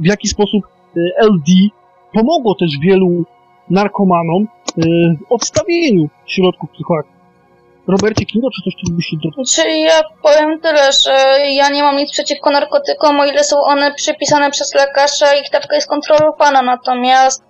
w 0.00 0.06
jaki 0.06 0.28
sposób 0.28 0.64
LD 1.20 1.52
pomogło 2.12 2.54
też 2.54 2.78
wielu 2.78 3.24
narkomanom 3.70 4.46
w 5.18 5.32
odstawieniu 5.32 6.08
środków 6.26 6.70
psychoaktywnych 6.70 7.15
Robercie 7.88 8.26
Kingo, 8.26 8.48
czy 8.50 8.62
coś 8.62 8.74
chcielibyście 8.78 9.16
dodać? 9.24 9.54
Czy 9.54 9.70
ja 9.70 10.02
powiem 10.22 10.60
tyle, 10.60 10.92
że 10.92 11.38
ja 11.50 11.68
nie 11.68 11.82
mam 11.82 11.96
nic 11.96 12.12
przeciwko 12.12 12.50
narkotykom, 12.50 13.20
o 13.20 13.24
ile 13.24 13.44
są 13.44 13.60
one 13.60 13.94
przepisane 13.94 14.50
przez 14.50 14.74
lekarza 14.74 15.34
i 15.34 15.40
ich 15.40 15.50
dawka 15.50 15.74
jest 15.74 15.88
kontrolowana, 15.88 16.62
natomiast 16.62 17.44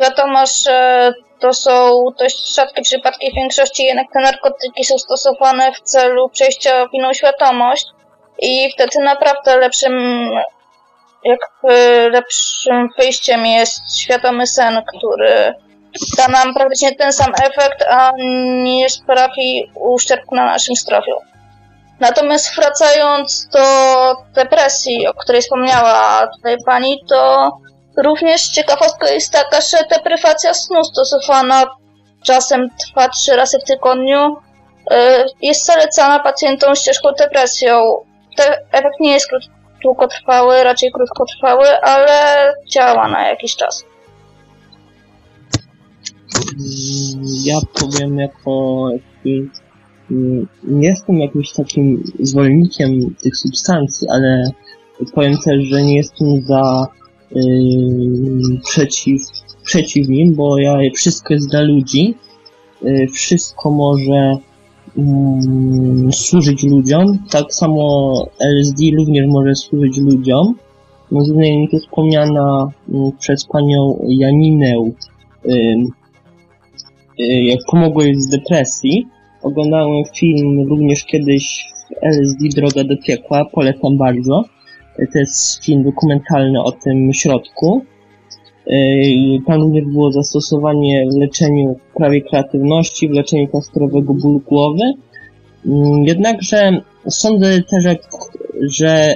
wiadomo, 0.00 0.44
że 0.46 1.12
to 1.40 1.52
są 1.52 2.04
dość 2.18 2.54
rzadkie 2.54 2.82
przypadki, 2.82 3.32
w 3.32 3.34
większości 3.34 3.82
jednak 3.84 4.06
te 4.12 4.20
narkotyki 4.20 4.84
są 4.84 4.98
stosowane 4.98 5.72
w 5.72 5.80
celu 5.80 6.28
przejścia 6.28 6.86
w 6.86 6.94
inną 6.94 7.12
świadomość 7.12 7.86
i 8.38 8.70
wtedy 8.74 8.98
naprawdę 9.04 9.56
lepszym 9.56 9.92
jak 11.24 11.40
lepszym 12.10 12.88
wyjściem 12.98 13.46
jest 13.46 13.98
świadomy 13.98 14.46
sen, 14.46 14.82
który 14.96 15.54
da 16.16 16.28
nam 16.28 16.54
praktycznie 16.54 16.94
ten 16.94 17.12
sam 17.12 17.32
efekt, 17.44 17.84
a 17.90 18.12
nie 18.62 18.90
sprawi 18.90 19.70
uszczerbku 19.74 20.34
na 20.34 20.44
naszym 20.44 20.76
zdrowiu. 20.76 21.16
Natomiast 22.00 22.56
wracając 22.56 23.48
do 23.48 23.62
depresji, 24.34 25.06
o 25.06 25.14
której 25.14 25.42
wspomniała 25.42 26.26
tutaj 26.36 26.56
pani, 26.66 27.00
to 27.08 27.50
również 27.96 28.48
ciekawostka 28.48 29.10
jest 29.10 29.32
taka, 29.32 29.60
że 29.60 29.78
deprywacja 29.90 30.54
snu 30.54 30.84
stosowana 30.84 31.64
czasem 32.22 32.68
trwa 32.70 33.08
trzy 33.08 33.36
razy 33.36 33.58
w 33.58 33.64
tygodniu 33.64 34.36
y, 34.92 34.94
jest 35.42 35.66
zalecana 35.66 36.18
pacjentom 36.18 36.76
z 36.76 36.82
ciężką 36.82 37.12
depresją. 37.12 38.04
Ten 38.36 38.52
efekt 38.72 39.00
nie 39.00 39.12
jest 39.12 39.30
długotrwały, 39.82 40.64
raczej 40.64 40.92
krótkotrwały, 40.92 41.80
ale 41.80 42.52
działa 42.68 43.08
na 43.08 43.28
jakiś 43.28 43.56
czas. 43.56 43.84
Ja 47.44 47.58
powiem 47.80 48.18
jako 48.18 48.88
nie 50.10 50.16
mm, 50.16 50.46
jestem 50.82 51.18
jakimś 51.18 51.52
takim 51.52 52.02
zwolennikiem 52.20 53.14
tych 53.22 53.36
substancji, 53.36 54.08
ale 54.10 54.44
powiem 55.14 55.36
też, 55.44 55.64
że 55.64 55.82
nie 55.82 55.96
jestem 55.96 56.42
za 56.42 56.86
yy, 57.30 58.60
przeciw, 58.64 59.22
przeciw 59.64 60.08
nim, 60.08 60.34
bo 60.34 60.58
ja 60.58 60.76
wszystko 60.94 61.34
jest 61.34 61.50
dla 61.50 61.60
ludzi. 61.60 62.14
Yy, 62.82 63.08
wszystko 63.08 63.70
może 63.70 64.36
yy, 64.96 66.12
służyć 66.12 66.64
ludziom. 66.64 67.18
Tak 67.30 67.54
samo 67.54 68.12
LSD 68.40 68.82
również 68.98 69.26
może 69.28 69.54
służyć 69.54 69.98
ludziom. 69.98 70.54
innymi 71.12 71.68
tu 71.68 71.78
wspomniana 71.78 72.70
mm, 72.88 73.12
przez 73.18 73.46
panią 73.46 74.06
Janinę, 74.08 74.74
jak 77.18 77.58
pomogło 77.70 78.02
jej 78.02 78.14
z 78.14 78.28
depresji. 78.28 79.06
Oglądałem 79.42 80.04
film 80.16 80.68
również 80.68 81.04
kiedyś 81.04 81.64
LSD 82.02 82.48
Droga 82.56 82.84
do 82.84 82.96
piekła, 83.06 83.44
polecam 83.52 83.98
bardzo. 83.98 84.44
Y, 84.98 85.06
To 85.12 85.18
jest 85.18 85.64
film 85.64 85.82
dokumentalny 85.84 86.62
o 86.62 86.72
tym 86.72 87.12
środku. 87.12 87.82
Y, 88.66 89.38
Tam 89.46 89.60
również 89.60 89.84
było 89.84 90.12
zastosowanie 90.12 91.06
w 91.12 91.20
leczeniu 91.20 91.76
prawie 91.94 92.22
kreatywności, 92.22 93.08
w 93.08 93.12
leczeniu 93.12 93.48
klastrowego 93.48 94.14
bólu 94.14 94.40
głowy. 94.46 94.92
Mm, 95.66 96.04
Jednakże 96.04 96.80
sądzę 97.08 97.62
też, 97.62 97.84
jak, 97.84 97.98
że 98.70 99.14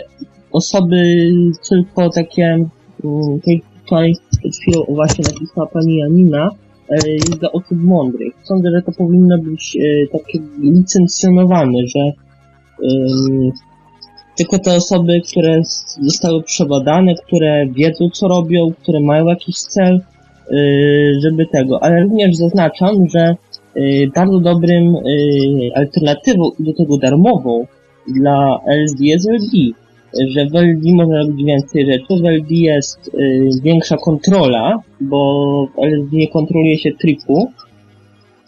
osoby 0.52 1.30
tylko 1.68 2.10
takie, 2.10 2.44
mm, 2.44 3.40
jak 3.46 3.62
tutaj 3.84 4.12
przed 4.40 4.56
chwilą 4.56 4.84
właśnie 4.88 5.24
napisała 5.32 5.66
pani 5.66 5.98
Janina, 5.98 6.50
jest 7.06 7.38
dla 7.38 7.52
osób 7.52 7.78
mądrych. 7.84 8.32
Sądzę, 8.42 8.70
że 8.70 8.82
to 8.82 8.92
powinno 8.92 9.38
być 9.38 9.76
e, 9.76 10.06
takie 10.06 10.38
licencjonowane, 10.62 11.78
że 11.86 12.00
ym, 12.82 13.52
tylko 14.36 14.58
te 14.58 14.74
osoby, 14.74 15.20
które 15.30 15.60
zostały 16.00 16.42
przebadane, 16.42 17.14
które 17.26 17.66
wiedzą 17.66 18.10
co 18.10 18.28
robią, 18.28 18.72
które 18.82 19.00
mają 19.00 19.26
jakiś 19.26 19.56
cel, 19.56 20.00
y, 20.52 21.12
żeby 21.22 21.46
tego. 21.46 21.82
Ale 21.82 22.02
również 22.02 22.36
zaznaczam, 22.36 23.08
że 23.14 23.36
bardzo 24.14 24.40
dobrym 24.40 24.94
alternatywą 25.74 26.50
do 26.58 26.72
tego 26.72 26.98
darmową 26.98 27.66
dla 28.08 28.60
LSD 28.66 29.04
jest 29.04 29.28
LD. 29.30 29.81
Że 30.28 30.46
w 30.46 30.54
LD 30.54 30.92
można 30.94 31.18
robić 31.18 31.46
więcej 31.46 31.86
rzeczy, 31.86 32.06
w 32.22 32.24
LD 32.24 32.50
jest 32.50 33.10
y, 33.14 33.48
większa 33.62 33.96
kontrola, 33.96 34.78
bo 35.00 35.68
w 35.74 35.78
LSD 35.78 36.16
nie 36.16 36.28
kontroluje 36.28 36.78
się 36.78 36.92
tripu 36.92 37.50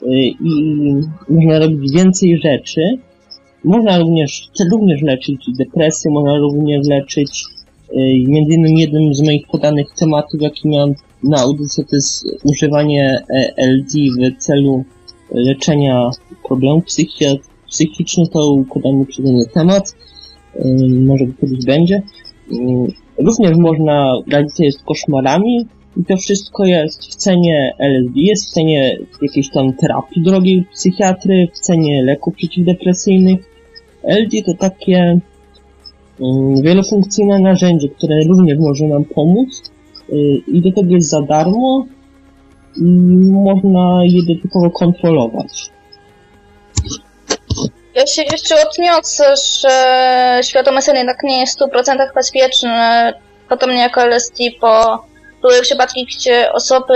y, 0.03 0.07
i 0.41 0.85
można 1.29 1.59
robić 1.59 1.93
więcej 1.93 2.39
rzeczy. 2.39 2.81
Można 3.65 3.99
również, 3.99 4.49
również 4.73 5.03
leczyć 5.03 5.47
depresję, 5.59 6.11
można 6.11 6.39
również 6.39 6.87
leczyć 6.89 7.45
y, 7.93 7.97
między 8.27 8.55
innymi 8.55 8.81
jednym 8.81 9.15
z 9.15 9.23
moich 9.23 9.47
podanych 9.47 9.87
tematów, 9.99 10.43
jaki 10.43 10.69
miałem 10.69 10.95
na 11.25 11.41
audycji, 11.41 11.85
to 11.85 11.97
jest 11.97 12.27
używanie 12.45 13.19
e, 13.31 13.55
LD 13.57 13.93
w 14.19 14.43
celu 14.43 14.85
leczenia 15.31 16.11
problemów 16.49 16.85
psychi- 16.85 17.39
psychicznych, 17.69 18.31
to 18.31 18.65
podany 18.75 19.07
przeze 19.07 19.33
mnie 19.33 19.47
temat, 19.47 19.97
może 21.01 21.25
kiedyś 21.41 21.65
będzie. 21.65 22.03
Y, 22.53 23.05
Również 23.19 23.57
można 23.57 24.13
radzić 24.33 24.55
sobie 24.55 24.73
z 24.73 24.83
koszmarami 24.83 25.67
i 25.97 26.05
to 26.05 26.17
wszystko 26.17 26.65
jest 26.65 27.05
w 27.05 27.15
cenie 27.15 27.75
LSD, 27.79 28.13
jest 28.21 28.51
w 28.51 28.51
cenie 28.51 28.99
jakiejś 29.23 29.51
tam 29.51 29.73
terapii 29.73 30.23
drogiej 30.23 30.65
psychiatry, 30.73 31.49
w 31.53 31.59
cenie 31.59 32.03
leków 32.03 32.35
przeciwdepresyjnych. 32.35 33.41
LD 34.03 34.43
to 34.47 34.55
takie 34.55 35.21
mm, 36.21 36.63
wielofunkcyjne 36.63 37.39
narzędzie, 37.39 37.89
które 37.89 38.25
również 38.25 38.59
może 38.59 38.85
nam 38.85 39.05
pomóc 39.05 39.73
y, 40.13 40.17
i 40.49 40.63
do 40.63 40.73
tego 40.73 40.95
jest 40.95 41.11
za 41.11 41.23
darmo 41.23 41.87
i 42.77 42.85
można 43.31 44.05
je 44.05 44.23
dodatkowo 44.27 44.71
kontrolować. 44.71 45.71
Ja 47.95 48.07
się 48.07 48.23
jeszcze 48.23 48.69
odniosę, 48.69 49.35
że 49.37 50.41
świadome 50.43 50.83
sen 50.83 50.97
jednak 50.97 51.23
nie 51.23 51.41
jest 51.41 51.59
w 51.59 51.63
100% 51.63 52.15
bezpieczny, 52.15 53.13
podobnie 53.49 53.81
jak 53.81 53.99
LSD, 53.99 54.45
bo 54.61 55.05
były 55.43 55.61
przypadki, 55.63 56.07
gdzie 56.07 56.53
osoby 56.53 56.95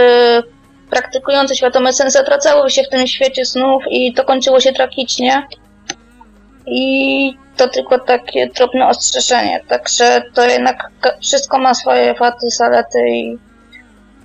praktykujące 0.91 1.55
świadome 1.55 1.93
sen 1.93 2.11
zatracały 2.11 2.71
się 2.71 2.83
w 2.83 2.89
tym 2.89 3.07
świecie 3.07 3.45
snów 3.45 3.83
i 3.91 4.15
to 4.15 4.25
kończyło 4.25 4.61
się 4.61 4.73
tragicznie. 4.73 5.47
I 6.67 7.37
to 7.57 7.69
tylko 7.69 7.99
takie 7.99 8.47
drobne 8.47 8.89
ostrzeżenie, 8.89 9.61
także 9.69 10.23
to 10.35 10.45
jednak 10.49 10.91
wszystko 11.23 11.59
ma 11.59 11.75
swoje 11.75 12.15
wady, 12.15 12.51
zalety 12.51 13.09
i 13.09 13.39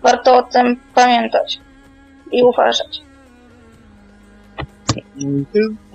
warto 0.01 0.37
o 0.37 0.43
tym 0.43 0.79
pamiętać 0.95 1.59
i 2.31 2.43
uważać. 2.43 3.01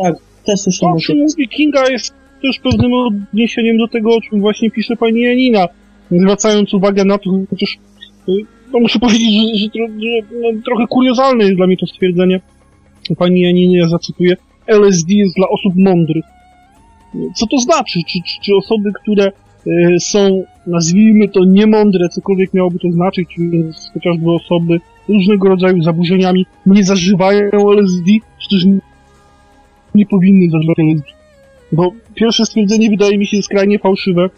Tak, 0.03 0.15
też 0.49 0.59
To, 0.59 0.63
słyszałem, 0.63 0.97
o 0.97 0.99
że 0.99 1.07
czym 1.07 1.19
mówi 1.19 1.49
Kinga, 1.49 1.91
jest 1.91 2.15
też 2.43 2.59
pewnym 2.59 2.93
odniesieniem 2.93 3.79
do 3.79 3.89
tego, 3.89 4.17
o 4.17 4.21
czym 4.21 4.41
właśnie 4.41 4.71
pisze 4.71 4.97
pani 4.97 5.21
Janina, 5.21 5.67
zwracając 6.11 6.75
uwagę 6.75 7.05
na 7.05 7.19
to, 7.19 7.31
chociaż 7.51 7.79
y, 8.29 8.33
no 8.73 8.81
muszę 8.81 8.99
powiedzieć, 9.07 9.31
że, 9.33 9.69
że, 9.69 9.87
że 9.87 10.39
no, 10.41 10.63
trochę 10.65 10.87
kuriozalne 10.87 11.45
jest 11.45 11.57
dla 11.57 11.67
mnie 11.67 11.77
to 11.77 11.87
stwierdzenie 11.87 12.41
pani 13.19 13.41
Janiny, 13.41 13.79
ja 13.79 13.89
zacytuję, 13.89 14.37
LSD 14.67 15.15
jest 15.15 15.37
dla 15.37 15.49
osób 15.49 15.73
mądrych. 15.77 16.25
Co 17.35 17.47
to 17.47 17.59
znaczy? 17.59 17.99
Czy, 18.09 18.19
czy, 18.23 18.41
czy 18.45 18.57
osoby, 18.57 18.91
które 19.03 19.33
y, 19.67 20.01
są, 20.01 20.45
nazwijmy 20.67 21.29
to, 21.29 21.45
niemądre, 21.45 22.09
cokolwiek 22.09 22.55
miałoby 22.55 22.79
to 22.79 22.93
znaczyć, 22.93 23.29
chociażby 23.95 24.31
osoby 24.31 24.81
różnego 25.09 25.49
rodzaju 25.49 25.83
zaburzeniami, 25.83 26.47
nie 26.67 26.85
zażywają 26.85 27.51
LSD, 27.53 28.11
czy 28.43 28.49
też 28.51 28.65
nie 29.99 30.07
powinny 30.07 30.51
zażywać 30.51 30.79
LSD. 30.79 31.11
Bo 31.73 31.93
pierwsze 32.15 32.47
stwierdzenie 32.47 32.91
wydaje 32.91 33.19
mi 33.19 33.27
się 33.27 33.43
skrajnie 33.43 33.79
fałszywe, 33.79 34.31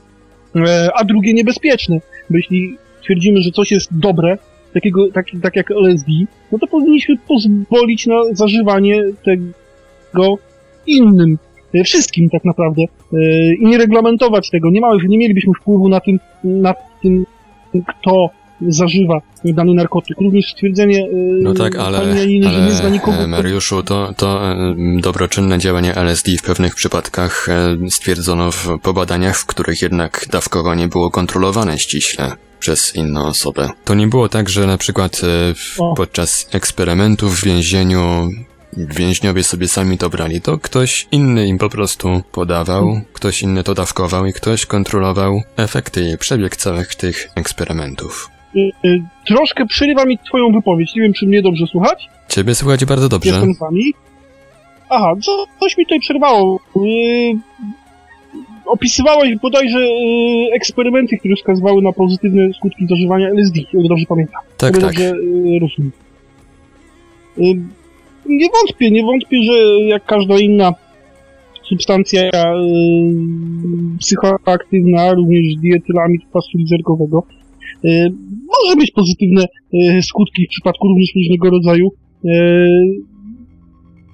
e, 0.56 0.88
a 0.94 1.04
drugie 1.04 1.34
niebezpieczne. 1.34 2.00
Bo 2.30 2.36
jeśli 2.36 2.76
twierdzimy, 3.02 3.40
że 3.42 3.50
coś 3.50 3.70
jest 3.70 3.98
dobre, 3.98 4.38
takiego, 4.74 5.12
tak, 5.12 5.26
tak 5.42 5.56
jak 5.56 5.70
LSD, 5.70 6.12
no 6.52 6.58
to 6.58 6.66
powinniśmy 6.66 7.14
pozwolić 7.28 8.06
na 8.06 8.14
zażywanie 8.32 9.02
tego 9.24 10.38
innym, 10.86 11.38
e, 11.74 11.84
wszystkim 11.84 12.30
tak 12.30 12.44
naprawdę, 12.44 12.82
e, 13.12 13.54
i 13.54 13.66
nie 13.66 13.78
reglamentować 13.78 14.50
tego. 14.50 14.70
Nie, 14.70 14.80
ma, 14.80 14.88
nie 15.08 15.18
mielibyśmy 15.18 15.52
wpływu 15.60 15.88
na 15.88 16.00
tym, 16.00 16.20
na 16.44 16.74
tym, 17.02 17.26
kto 17.86 18.30
zażywa 18.68 19.20
dany 19.44 19.74
narkotyk. 19.74 20.20
Również 20.20 20.52
stwierdzenie 20.52 21.04
e, 21.04 21.08
No 21.42 21.54
tak, 21.54 21.76
ale, 21.76 22.16
Janiny, 22.18 22.50
że 22.50 22.60
nie 22.60 22.70
zna 22.70 22.80
ale 22.80 22.90
nikogo, 22.90 23.16
e, 23.16 23.26
Mariuszu, 23.26 23.82
to, 23.82 24.14
to 24.16 24.52
e, 24.52 24.74
dobroczynne 25.00 25.58
działanie 25.58 25.94
LSD 25.94 26.36
w 26.36 26.42
pewnych 26.42 26.74
przypadkach 26.74 27.48
e, 27.48 27.90
stwierdzono 27.90 28.50
w 28.52 28.78
pobadaniach, 28.82 29.36
w 29.36 29.46
których 29.46 29.82
jednak 29.82 30.26
dawkowanie 30.30 30.88
było 30.88 31.10
kontrolowane 31.10 31.78
ściśle 31.78 32.32
przez 32.58 32.96
inną 32.96 33.26
osobę. 33.26 33.70
To 33.84 33.94
nie 33.94 34.06
było 34.06 34.28
tak, 34.28 34.48
że 34.48 34.66
na 34.66 34.78
przykład 34.78 35.20
O. 35.78 35.94
podczas 35.94 36.48
eksperymentów 36.52 37.40
w 37.40 37.44
więzieniu 37.44 38.28
więźniowie 38.76 39.44
sobie 39.44 39.68
sami 39.68 39.98
to 39.98 40.10
brali, 40.10 40.40
to 40.40 40.58
ktoś 40.58 41.08
inny 41.10 41.46
im 41.46 41.58
po 41.58 41.68
prostu 41.68 42.22
podawał, 42.32 43.00
ktoś 43.12 43.42
inny 43.42 43.64
to 43.64 43.74
dawkował 43.74 44.26
i 44.26 44.32
ktoś 44.32 44.66
kontrolował 44.66 45.42
efekty 45.56 46.10
i 46.10 46.18
przebieg 46.18 46.56
całych 46.56 46.94
tych 46.94 47.28
eksperymentów. 47.34 48.30
Y, 48.56 48.70
y, 48.84 49.02
troszkę 49.26 49.66
przerywa 49.66 50.04
mi 50.04 50.18
twoją 50.18 50.52
wypowiedź. 50.52 50.94
Nie 50.94 51.02
wiem, 51.02 51.12
czy 51.12 51.26
mnie 51.26 51.42
dobrze 51.42 51.66
słuchać. 51.66 52.08
Ciebie 52.28 52.54
słuchać 52.54 52.84
bardzo 52.84 53.08
dobrze. 53.08 53.30
Jestem 53.30 53.54
z 53.54 53.58
wami. 53.58 53.94
Aha, 54.88 55.14
co, 55.22 55.44
coś 55.60 55.76
mi 55.76 55.84
tutaj 55.84 56.00
przerwało. 56.00 56.60
Yy, 56.76 57.38
opisywałeś 58.66 59.36
bodajże 59.36 59.78
yy, 59.78 60.52
eksperymenty, 60.52 61.18
które 61.18 61.36
wskazywały 61.36 61.82
na 61.82 61.92
pozytywne 61.92 62.52
skutki 62.52 62.86
zażywania 62.86 63.28
LSD, 63.28 63.60
ile 63.72 63.88
dobrze 63.88 64.06
pamiętam. 64.08 64.40
Tak, 64.56 64.72
tak. 64.72 64.80
dobrze 64.80 65.02
yy. 65.04 65.60
Yy, 67.36 67.54
nie 68.26 68.48
wątpię, 68.50 68.90
nie 68.90 69.02
wątpię, 69.02 69.42
że 69.42 69.52
jak 69.82 70.04
każda 70.04 70.38
inna 70.38 70.74
substancja 71.68 72.22
yy, 72.22 73.12
psychoaktywna, 73.98 75.12
również 75.12 75.56
dietylami 75.56 76.18
kwasu 76.18 76.58
lizergowego, 76.58 77.22
yy, 77.28 77.39
może 78.62 78.76
mieć 78.76 78.90
pozytywne 78.90 79.44
yy, 79.72 80.02
skutki 80.02 80.46
w 80.46 80.48
przypadku 80.48 80.88
również 80.88 81.08
różnego 81.14 81.50
rodzaju 81.50 81.88
yy, 82.24 82.30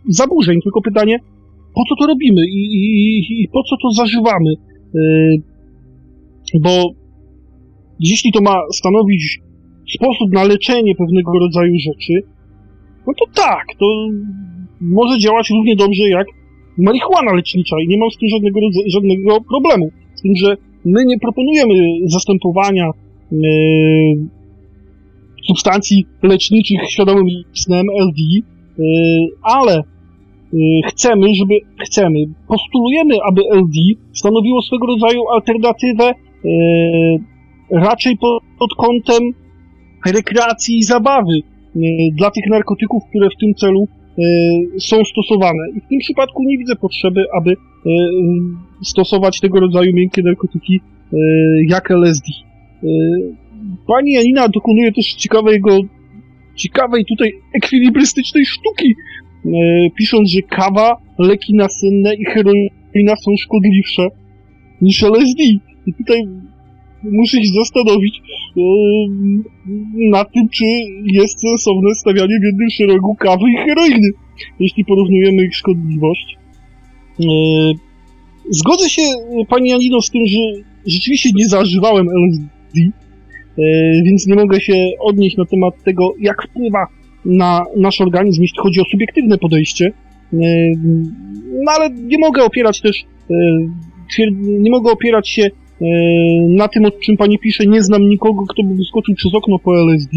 zaburzeń, 0.08 0.60
tylko 0.62 0.82
pytanie, 0.82 1.18
po 1.74 1.82
co 1.88 1.96
to 1.96 2.06
robimy 2.06 2.46
i, 2.46 2.60
i, 2.74 3.42
i 3.42 3.48
po 3.48 3.62
co 3.62 3.76
to 3.82 3.90
zażywamy? 3.90 4.50
Bo 6.60 6.70
jeśli 8.00 8.32
to 8.32 8.40
ma 8.40 8.60
stanowić 8.72 9.38
sposób 9.94 10.32
na 10.32 10.44
leczenie 10.44 10.94
pewnego 10.94 11.38
rodzaju 11.38 11.74
rzeczy, 11.78 12.22
no 13.06 13.12
to 13.18 13.42
tak, 13.42 13.64
to 13.78 13.86
może 14.80 15.18
działać 15.18 15.50
równie 15.50 15.76
dobrze 15.76 16.08
jak 16.08 16.26
marihuana 16.78 17.32
lecznicza 17.32 17.76
i 17.84 17.88
nie 17.88 17.98
mam 17.98 18.10
z 18.10 18.16
tym 18.16 18.28
żadnego, 18.28 18.60
żadnego 18.86 19.40
problemu. 19.40 19.90
Z 20.14 20.22
tym, 20.22 20.36
że 20.36 20.56
my 20.84 21.04
nie 21.04 21.18
proponujemy 21.18 21.74
zastępowania 22.06 22.90
substancji 25.48 26.06
leczniczych 26.22 26.90
świadomym 26.90 27.26
snem 27.52 27.86
LD, 28.00 28.18
yy, 28.22 28.84
ale 29.42 29.82
yy, 30.52 30.60
chcemy, 30.86 31.34
żeby 31.34 31.54
chcemy, 31.84 32.18
postulujemy, 32.48 33.14
aby 33.28 33.42
LD 33.50 33.74
stanowiło 34.12 34.62
swego 34.62 34.86
rodzaju 34.86 35.20
alternatywę 35.34 36.12
yy, 36.44 37.80
raczej 37.80 38.16
pod, 38.58 38.74
kątem 38.78 39.22
rekreacji 40.06 40.78
i 40.78 40.82
zabawy 40.82 41.40
dla 42.12 42.30
tych 42.30 42.44
narkotyków, 42.50 43.02
które 43.08 43.28
w 43.30 43.40
tym 43.40 43.54
celu 43.54 43.88
są 44.78 45.04
stosowane. 45.04 45.58
I 45.76 45.80
w 45.80 45.88
tym 45.88 45.98
przypadku 45.98 46.42
nie 46.42 46.58
widzę 46.58 46.76
potrzeby, 46.76 47.24
aby 47.40 47.54
stosować 48.82 49.40
tego 49.40 49.60
rodzaju 49.60 49.94
miękkie 49.94 50.22
narkotyki 50.22 50.80
jak 51.68 51.90
LSD. 51.90 52.45
Pani 53.86 54.12
Janina 54.12 54.48
dokonuje 54.48 54.92
też 54.92 55.14
ciekawego, 55.14 55.78
ciekawej 56.56 57.04
tutaj 57.04 57.32
ekwilibrystycznej 57.54 58.46
sztuki, 58.46 58.94
pisząc, 59.98 60.30
że 60.30 60.42
kawa, 60.42 60.96
leki 61.18 61.54
nasenne 61.54 62.14
i 62.14 62.24
heroina 62.24 63.16
są 63.16 63.36
szkodliwsze 63.38 64.08
niż 64.80 65.02
LSD. 65.02 65.42
I 65.86 65.94
tutaj 65.98 66.20
muszę 67.02 67.36
się 67.36 67.52
zastanowić 67.54 68.14
e, 68.16 68.60
nad 70.10 70.32
tym, 70.32 70.48
czy 70.48 70.64
jest 71.04 71.40
sensowne 71.40 71.94
stawianie 71.94 72.40
w 72.40 72.44
jednym 72.44 72.70
szeregu 72.70 73.14
kawy 73.14 73.44
i 73.50 73.56
heroiny, 73.56 74.08
jeśli 74.60 74.84
porównujemy 74.84 75.44
ich 75.44 75.56
szkodliwość. 75.56 76.36
Zgodzę 78.50 78.90
się, 78.90 79.02
Pani 79.48 79.70
Janino, 79.70 80.02
z 80.02 80.10
tym, 80.10 80.26
że 80.26 80.38
rzeczywiście 80.86 81.30
nie 81.34 81.48
zażywałem 81.48 82.06
LSD, 82.08 82.55
e, 82.82 83.62
więc 84.04 84.26
nie 84.26 84.34
mogę 84.34 84.60
się 84.60 84.74
odnieść 85.00 85.36
na 85.36 85.44
temat 85.44 85.74
tego, 85.84 86.14
jak 86.20 86.42
wpływa 86.42 86.86
na 87.24 87.64
nasz 87.76 88.00
organizm, 88.00 88.42
jeśli 88.42 88.58
chodzi 88.58 88.80
o 88.80 88.84
subiektywne 88.90 89.38
podejście. 89.38 89.86
E, 89.86 90.36
no 91.64 91.72
ale 91.76 91.90
nie 91.90 92.18
mogę 92.18 92.44
opierać 92.44 92.80
też, 92.80 93.04
e, 93.30 93.34
nie 94.40 94.70
mogę 94.70 94.90
opierać 94.90 95.28
się 95.28 95.46
na 96.48 96.68
tym, 96.68 96.84
o 96.84 96.90
czym 96.90 97.16
pani 97.16 97.38
pisze, 97.38 97.66
nie 97.66 97.82
znam 97.82 98.08
nikogo, 98.08 98.44
kto 98.48 98.62
by 98.62 98.74
wyskoczył 98.74 99.14
przez 99.14 99.34
okno 99.34 99.58
po 99.58 99.80
LSD. 99.80 100.16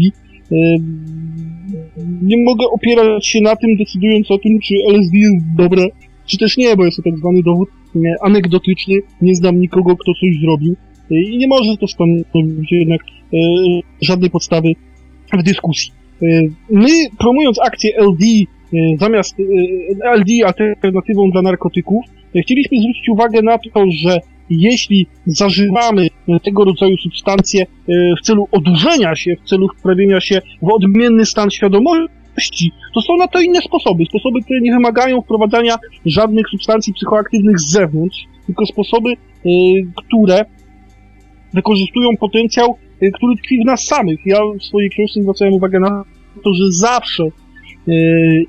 Nie 2.22 2.44
mogę 2.44 2.66
opierać 2.66 3.26
się 3.26 3.40
na 3.40 3.56
tym, 3.56 3.76
decydując 3.76 4.30
o 4.30 4.38
tym, 4.38 4.60
czy 4.60 4.74
LSD 4.88 5.16
jest 5.16 5.54
dobre, 5.56 5.86
czy 6.26 6.38
też 6.38 6.56
nie, 6.56 6.76
bo 6.76 6.84
jest 6.84 6.96
to 6.96 7.02
tak 7.02 7.18
zwany 7.18 7.42
dowód 7.42 7.68
anegdotyczny. 8.22 8.94
Nie 9.22 9.34
znam 9.34 9.60
nikogo, 9.60 9.96
kto 9.96 10.12
coś 10.20 10.40
zrobił. 10.42 10.76
E, 11.10 11.22
I 11.22 11.38
nie 11.38 11.48
może 11.48 11.76
to 11.76 11.86
stanowić 11.86 12.72
jednak 12.72 13.00
żadnej 14.00 14.30
podstawy 14.30 14.68
w 15.32 15.42
dyskusji. 15.42 15.92
My, 16.70 16.88
promując 17.18 17.58
akcję 17.58 17.90
LD 17.98 18.24
zamiast 18.98 19.36
LD 20.16 20.46
alternatywą 20.46 21.30
dla 21.30 21.42
narkotyków, 21.42 22.04
chcieliśmy 22.42 22.78
zwrócić 22.80 23.08
uwagę 23.08 23.42
na 23.42 23.58
to, 23.58 23.84
że 23.90 24.18
jeśli 24.50 25.06
zażywamy 25.26 26.08
tego 26.44 26.64
rodzaju 26.64 26.96
substancje 26.96 27.66
w 27.88 28.20
celu 28.22 28.48
odurzenia 28.52 29.16
się, 29.16 29.36
w 29.44 29.48
celu 29.48 29.68
wprawienia 29.78 30.20
się 30.20 30.40
w 30.62 30.72
odmienny 30.72 31.26
stan 31.26 31.50
świadomości, 31.50 32.72
to 32.94 33.00
są 33.00 33.16
na 33.16 33.28
to 33.28 33.40
inne 33.40 33.60
sposoby. 33.60 34.04
Sposoby, 34.04 34.42
które 34.42 34.60
nie 34.60 34.72
wymagają 34.72 35.22
wprowadzania 35.22 35.76
żadnych 36.06 36.48
substancji 36.48 36.94
psychoaktywnych 36.94 37.60
z 37.60 37.70
zewnątrz, 37.70 38.18
tylko 38.46 38.66
sposoby, 38.66 39.14
które 39.94 40.44
wykorzystują 41.54 42.08
potencjał, 42.20 42.76
e, 43.00 43.10
który 43.10 43.36
tkwi 43.36 43.62
w 43.62 43.66
nas 43.66 43.84
samych. 43.84 44.20
Ja 44.26 44.38
w 44.60 44.64
swojej 44.64 44.90
książce 44.90 45.22
zwracałem 45.22 45.54
uwagę 45.54 45.80
na 45.80 46.04
to, 46.44 46.54
że 46.54 46.64
zawsze 46.70 47.24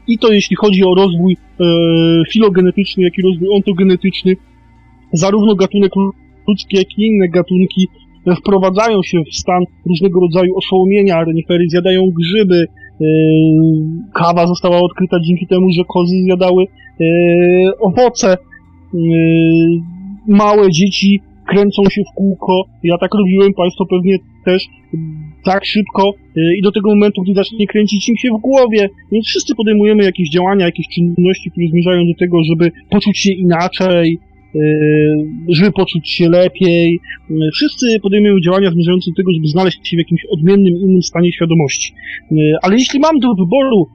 i 0.07 0.17
to 0.17 0.33
jeśli 0.33 0.55
chodzi 0.55 0.83
o 0.83 0.95
rozwój 0.95 1.37
filogenetyczny, 2.31 3.03
jak 3.03 3.17
i 3.17 3.21
rozwój 3.21 3.47
ontogenetyczny, 3.55 4.35
zarówno 5.13 5.55
gatunek 5.55 5.91
ludzki, 6.47 6.77
jak 6.77 6.97
i 6.97 7.05
inne 7.05 7.29
gatunki 7.29 7.87
wprowadzają 8.37 9.03
się 9.03 9.17
w 9.31 9.35
stan 9.35 9.63
różnego 9.85 10.19
rodzaju 10.19 10.57
oszołomienia, 10.57 11.23
renifery 11.23 11.69
zjadają 11.69 12.11
grzyby, 12.11 12.65
kawa 14.13 14.47
została 14.47 14.79
odkryta 14.79 15.17
dzięki 15.27 15.47
temu, 15.47 15.71
że 15.71 15.83
kozy 15.87 16.15
zjadały 16.23 16.65
owoce, 17.79 18.37
małe 20.27 20.71
dzieci 20.71 21.21
kręcą 21.47 21.83
się 21.91 22.01
w 22.11 22.15
kółko, 22.15 22.63
ja 22.83 22.97
tak 22.97 23.11
robiłem, 23.13 23.53
Państwo 23.53 23.85
pewnie 23.85 24.17
też 24.45 24.67
tak 25.43 25.65
szybko 25.65 26.13
i 26.57 26.61
do 26.61 26.71
tego 26.71 26.89
momentu, 26.89 27.21
gdy 27.21 27.33
zacznie 27.33 27.67
kręcić 27.67 28.09
im 28.09 28.17
się 28.17 28.29
w 28.29 28.41
głowie, 28.41 28.89
więc 29.11 29.25
wszyscy 29.25 29.55
podejmujemy 29.55 30.03
jakieś 30.03 30.29
działania, 30.29 30.65
jakieś 30.65 30.87
czynności, 30.87 31.51
które 31.51 31.67
zmierzają 31.67 32.05
do 32.05 32.13
tego, 32.19 32.37
żeby 32.43 32.71
poczuć 32.89 33.17
się 33.17 33.31
inaczej, 33.33 34.19
żeby 35.49 35.71
poczuć 35.71 36.09
się 36.09 36.29
lepiej. 36.29 36.99
Yy, 37.29 37.49
wszyscy 37.53 37.99
podejmują 37.99 38.39
działania 38.39 38.71
zmierzające 38.71 39.11
do 39.11 39.15
tego, 39.15 39.31
żeby 39.33 39.47
znaleźć 39.47 39.87
się 39.87 39.97
w 39.97 40.03
jakimś 40.03 40.21
odmiennym, 40.29 40.73
innym 40.73 41.01
stanie 41.01 41.31
świadomości. 41.31 41.93
Yy, 42.31 42.53
ale 42.61 42.75
jeśli 42.75 42.99
mam 42.99 43.19
do 43.19 43.27
wyboru 43.39 43.87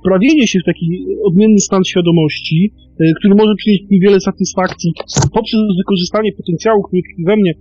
wprawienie 0.00 0.46
się 0.46 0.58
w 0.60 0.64
taki 0.64 1.04
odmienny 1.24 1.58
stan 1.58 1.84
świadomości, 1.84 2.72
który 3.18 3.34
może 3.34 3.54
przynieść 3.56 3.84
mi 3.90 4.00
wiele 4.00 4.20
satysfakcji 4.20 4.92
poprzez 5.34 5.60
wykorzystanie 5.78 6.32
potencjału, 6.32 6.82
który 6.82 7.02
tkwi 7.02 7.24
we 7.24 7.36
mnie, 7.36 7.52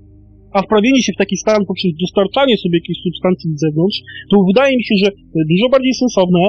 a 0.53 0.61
wprawienie 0.61 1.03
się 1.03 1.13
w 1.13 1.17
taki 1.17 1.37
stan 1.37 1.65
poprzez 1.65 1.91
dostarczanie 2.01 2.57
sobie 2.57 2.77
jakiejś 2.77 2.97
substancji 3.03 3.49
z 3.55 3.59
zewnątrz, 3.59 3.99
to 4.31 4.43
wydaje 4.47 4.77
mi 4.77 4.83
się, 4.83 4.95
że 5.03 5.11
dużo 5.49 5.69
bardziej 5.69 5.93
sensowne, 5.93 6.39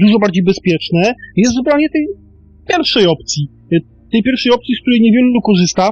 dużo 0.00 0.18
bardziej 0.18 0.44
bezpieczne 0.44 1.14
jest 1.36 1.56
wybranie 1.56 1.88
tej 1.90 2.06
pierwszej 2.68 3.06
opcji 3.06 3.48
tej 4.12 4.22
pierwszej 4.22 4.52
opcji, 4.52 4.74
z 4.74 4.80
której 4.80 5.00
niewielu 5.00 5.40
korzysta, 5.40 5.90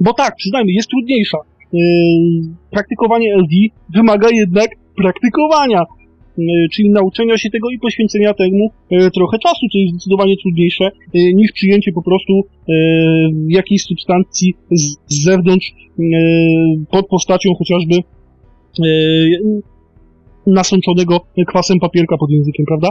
bo 0.00 0.12
tak, 0.12 0.36
przyznajmy, 0.36 0.72
jest 0.72 0.88
trudniejsza. 0.88 1.38
Yy, 1.72 1.80
praktykowanie 2.70 3.34
LD 3.34 3.54
wymaga 3.94 4.28
jednak 4.32 4.70
praktykowania, 4.96 5.82
yy, 6.38 6.68
czyli 6.72 6.90
nauczenia 6.90 7.38
się 7.38 7.50
tego 7.50 7.70
i 7.70 7.78
poświęcenia 7.78 8.34
temu 8.34 8.70
yy, 8.90 9.10
trochę 9.10 9.38
czasu, 9.38 9.66
co 9.72 9.78
jest 9.78 9.94
zdecydowanie 9.94 10.36
trudniejsze 10.42 10.90
yy, 11.14 11.34
niż 11.34 11.52
przyjęcie 11.52 11.92
po 11.92 12.02
prostu 12.02 12.32
yy, 12.68 12.74
jakiejś 13.48 13.82
substancji 13.82 14.54
z, 14.70 14.96
z 15.06 15.24
zewnątrz 15.24 15.72
yy, 15.98 16.06
pod 16.90 17.06
postacią 17.06 17.50
chociażby 17.58 17.94
nasączonego 20.46 21.20
kwasem 21.48 21.78
papierka 21.78 22.16
pod 22.18 22.30
językiem, 22.30 22.66
prawda? 22.66 22.88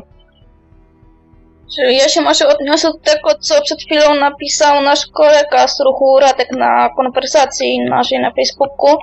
Czyli 1.76 1.98
ja 1.98 2.10
się 2.10 2.22
może 2.22 2.48
odniosę 2.48 2.88
do 2.88 2.99
tego, 2.99 3.30
co 3.39 3.61
przed 3.61 3.81
chwilą 3.81 4.15
napisał 4.15 4.81
nasz 4.81 5.07
kolega 5.07 5.68
z 5.68 5.80
ruchu 5.80 6.19
Radek 6.19 6.52
na 6.52 6.89
konwersacji 6.89 7.80
naszej 7.80 8.19
na 8.19 8.31
Facebooku. 8.31 8.98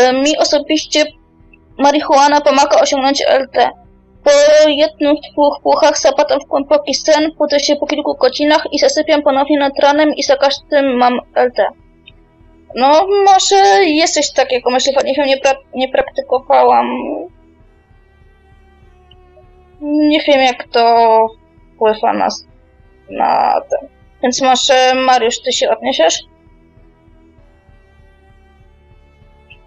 Y, 0.00 0.12
mi 0.12 0.38
osobiście 0.38 1.04
marihuana 1.78 2.40
pomaga 2.40 2.80
osiągnąć 2.80 3.22
LT. 3.22 3.70
Po 4.24 4.30
jednych, 4.68 5.18
dwóch 5.32 5.60
puchach 5.62 5.98
zapadam 5.98 6.40
w 6.40 6.48
głęboki 6.48 6.94
sen, 6.94 7.30
budzę 7.38 7.60
się 7.60 7.76
po 7.76 7.86
kilku 7.86 8.14
godzinach 8.14 8.64
i 8.72 8.78
zasypiam 8.78 9.22
ponownie 9.22 9.58
nad 9.58 9.78
ranem 9.78 10.14
i 10.14 10.22
za 10.22 10.36
każdym 10.36 10.96
mam 10.96 11.20
LT. 11.34 11.58
No, 12.74 13.06
może 13.26 13.84
jest 13.84 14.14
coś 14.14 14.32
takiego, 14.32 14.70
myślę, 14.70 14.92
nie, 15.26 15.36
pra 15.36 15.54
nie 15.74 15.88
praktykowałam. 15.88 16.86
Nie 19.80 20.20
wiem, 20.20 20.40
jak 20.40 20.68
to 20.68 21.26
wpływa 21.76 22.12
na, 22.12 22.28
na 23.10 23.60
ten. 23.70 23.88
Więc 24.22 24.42
może 24.42 24.94
Mariusz, 25.06 25.40
ty 25.40 25.52
się 25.52 25.70
odniesiesz? 25.70 26.18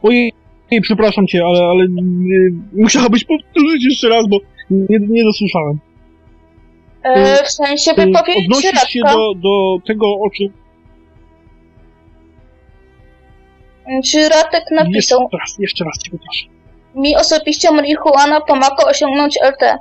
Ojej, 0.04 0.34
przepraszam 0.82 1.28
cię, 1.28 1.46
ale, 1.46 1.66
ale 1.66 1.86
nie, 1.90 2.38
musiałabyś 2.74 3.26
powtórzyć 3.26 3.86
jeszcze 3.86 4.10
raz, 4.10 4.28
bo 4.28 4.38
nie, 4.70 4.98
nie 5.00 5.24
dosłyszałem. 5.24 5.80
E, 7.04 7.44
w 7.44 7.52
sensie 7.52 7.92
wypowiedzi 7.94 8.46
Odnosisz 8.46 8.90
się 8.90 9.00
do, 9.00 9.34
do 9.36 9.78
tego, 9.88 10.06
o 10.06 10.30
czym... 10.30 10.54
Czy 14.06 14.30
Radek 14.30 14.64
napisał... 14.72 15.22
Jeszcze 15.22 15.38
raz, 15.38 15.60
jeszcze 15.60 15.86
raz 15.86 15.98
cię 15.98 16.12
proszę. 16.12 16.46
Mi 16.96 17.16
osobiście 17.16 17.72
marihuana 17.72 18.42
pomaga 18.42 18.84
osiągnąć 18.86 19.38
LT. 19.42 19.78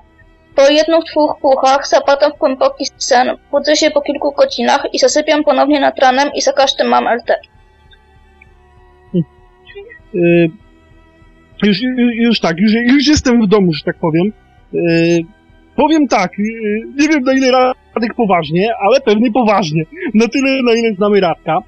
Po 0.59 0.69
jednych 0.69 1.05
dwóch 1.13 1.41
puchach 1.41 1.89
zapadam 1.89 2.33
w 2.33 2.39
głęboki 2.39 2.85
sen, 2.97 3.37
budzę 3.51 3.77
się 3.77 3.91
po 3.91 4.01
kilku 4.01 4.33
godzinach 4.33 4.87
i 4.93 4.99
zasypiam 4.99 5.45
ponownie 5.45 5.81
nad 5.81 5.99
ranem 5.99 6.29
i 6.35 6.41
za 6.41 6.53
każdym 6.53 6.89
mam 6.89 7.05
LT. 7.05 7.31
Yy, 10.15 10.51
już, 11.63 11.81
już, 11.83 12.15
już, 12.15 12.41
tak, 12.41 12.59
już, 12.59 12.73
już 12.73 13.07
jestem 13.07 13.43
w 13.43 13.47
domu, 13.47 13.73
że 13.73 13.85
tak 13.85 13.97
powiem. 13.97 14.33
Yy, 14.73 15.19
powiem 15.77 16.09
tak, 16.09 16.31
yy, 16.39 16.81
nie 16.97 17.09
wiem 17.09 17.23
na 17.23 17.33
ile 17.33 17.53
Radek 17.95 18.15
poważnie, 18.17 18.71
ale 18.81 19.01
pewnie 19.01 19.33
poważnie. 19.33 19.83
Na 20.15 20.29
tyle, 20.29 20.63
na 20.63 20.73
ile 20.73 20.95
znamy 20.95 21.21
Radka. 21.21 21.59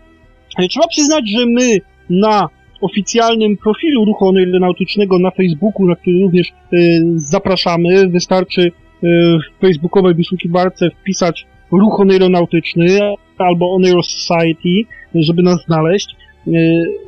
Trzeba 0.71 0.87
przyznać, 0.87 1.31
że 1.31 1.47
my 1.47 1.79
na 2.11 2.49
oficjalnym 2.81 3.57
profilu 3.57 4.05
ruchu 4.05 4.29
oneironautycznego 4.29 5.19
na 5.19 5.31
Facebooku, 5.31 5.87
na 5.87 5.97
który 5.97 6.19
również 6.23 6.49
y, 6.49 7.03
zapraszamy. 7.15 8.09
Wystarczy 8.09 8.63
y, 8.63 8.71
w 9.03 9.61
facebookowej 9.61 10.15
wyszukiwarce 10.15 10.91
wpisać 10.91 11.47
ruch 11.73 12.01
oneironautyczny 12.01 12.99
albo 13.39 13.75
Oneiro 13.75 14.03
Society, 14.03 14.91
żeby 15.15 15.43
nas 15.43 15.65
znaleźć. 15.67 16.17
Y, 16.47 16.51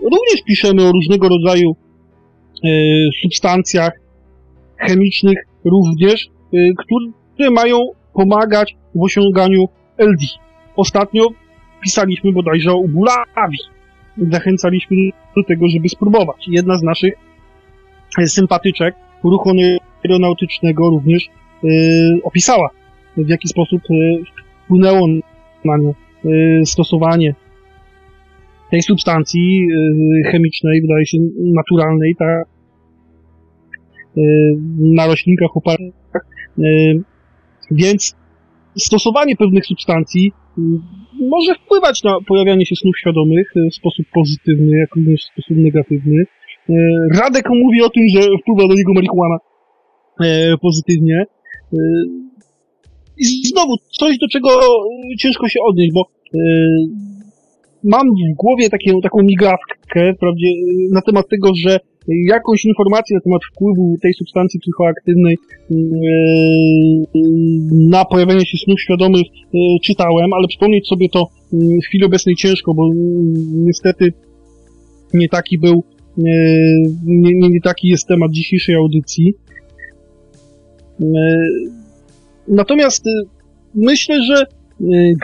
również 0.02 0.42
piszemy 0.46 0.82
o 0.82 0.92
różnego 0.92 1.28
rodzaju 1.28 1.76
substancjach 3.22 3.92
chemicznych 4.76 5.38
również, 5.64 6.26
które 7.36 7.50
mają 7.50 7.78
pomagać 8.14 8.76
w 8.94 9.02
osiąganiu 9.02 9.64
LD. 9.98 10.26
Ostatnio 10.76 11.28
pisaliśmy 11.82 12.32
bodajże 12.32 12.72
o 12.72 12.76
ubulawi. 12.76 13.58
Zachęcaliśmy 14.18 14.96
do 15.36 15.42
tego, 15.44 15.68
żeby 15.68 15.88
spróbować. 15.88 16.48
Jedna 16.48 16.76
z 16.76 16.82
naszych 16.82 17.14
sympatyczek 18.26 18.94
ruchu 19.24 19.50
aeronautycznego 20.04 20.90
również 20.90 21.28
opisała, 22.24 22.70
w 23.16 23.28
jaki 23.28 23.48
sposób 23.48 23.82
wpłynęło 24.64 25.08
na 25.64 25.76
nią 25.76 25.94
stosowanie 26.64 27.34
tej 28.70 28.82
substancji 28.82 29.68
chemicznej, 30.26 30.82
wydaje 30.82 31.06
się 31.06 31.18
naturalnej, 31.38 32.16
tak, 32.18 32.44
na 34.78 35.06
roślinkach 35.06 35.56
opartych. 35.56 35.94
Więc 37.70 38.16
stosowanie 38.76 39.36
pewnych 39.36 39.66
substancji 39.66 40.32
może 41.30 41.54
wpływać 41.54 42.02
na 42.02 42.18
pojawianie 42.28 42.66
się 42.66 42.76
snów 42.76 42.98
świadomych 42.98 43.52
w 43.72 43.74
sposób 43.74 44.06
pozytywny, 44.14 44.78
jak 44.78 44.96
również 44.96 45.20
w 45.20 45.32
sposób 45.32 45.56
negatywny. 45.56 46.24
Radek 47.14 47.50
mówi 47.50 47.82
o 47.82 47.90
tym, 47.90 48.08
że 48.08 48.20
wpływa 48.42 48.68
do 48.68 48.74
niego 48.74 48.92
marihuana 48.94 49.38
pozytywnie. 50.60 51.24
I 53.18 53.24
znowu 53.24 53.76
coś, 53.98 54.18
do 54.18 54.28
czego 54.28 54.48
ciężko 55.18 55.48
się 55.48 55.60
odnieść, 55.68 55.92
bo 55.94 56.04
mam 57.84 58.06
w 58.08 58.36
głowie 58.36 58.70
takie, 58.70 58.92
taką 59.02 59.22
migawkę 59.22 60.14
wprawdzie, 60.16 60.46
na 60.92 61.00
temat 61.02 61.28
tego, 61.28 61.48
że 61.54 61.78
jakąś 62.08 62.64
informację 62.64 63.16
na 63.16 63.20
temat 63.20 63.42
wpływu 63.52 63.96
tej 64.02 64.14
substancji 64.14 64.60
psychoaktywnej 64.60 65.36
na 67.90 68.04
pojawienie 68.04 68.46
się 68.46 68.58
snów 68.58 68.80
świadomych 68.80 69.26
czytałem, 69.82 70.32
ale 70.32 70.48
przypomnieć 70.48 70.88
sobie 70.88 71.08
to 71.08 71.26
w 71.52 71.86
chwili 71.86 72.04
obecnej 72.04 72.36
ciężko, 72.36 72.74
bo 72.74 72.90
niestety 73.52 74.12
nie 75.14 75.28
taki 75.28 75.58
był, 75.58 75.84
nie, 76.16 77.34
nie, 77.34 77.48
nie 77.48 77.60
taki 77.60 77.88
jest 77.88 78.08
temat 78.08 78.30
dzisiejszej 78.30 78.74
audycji. 78.74 79.34
Natomiast 82.48 83.04
myślę, 83.74 84.22
że 84.22 84.46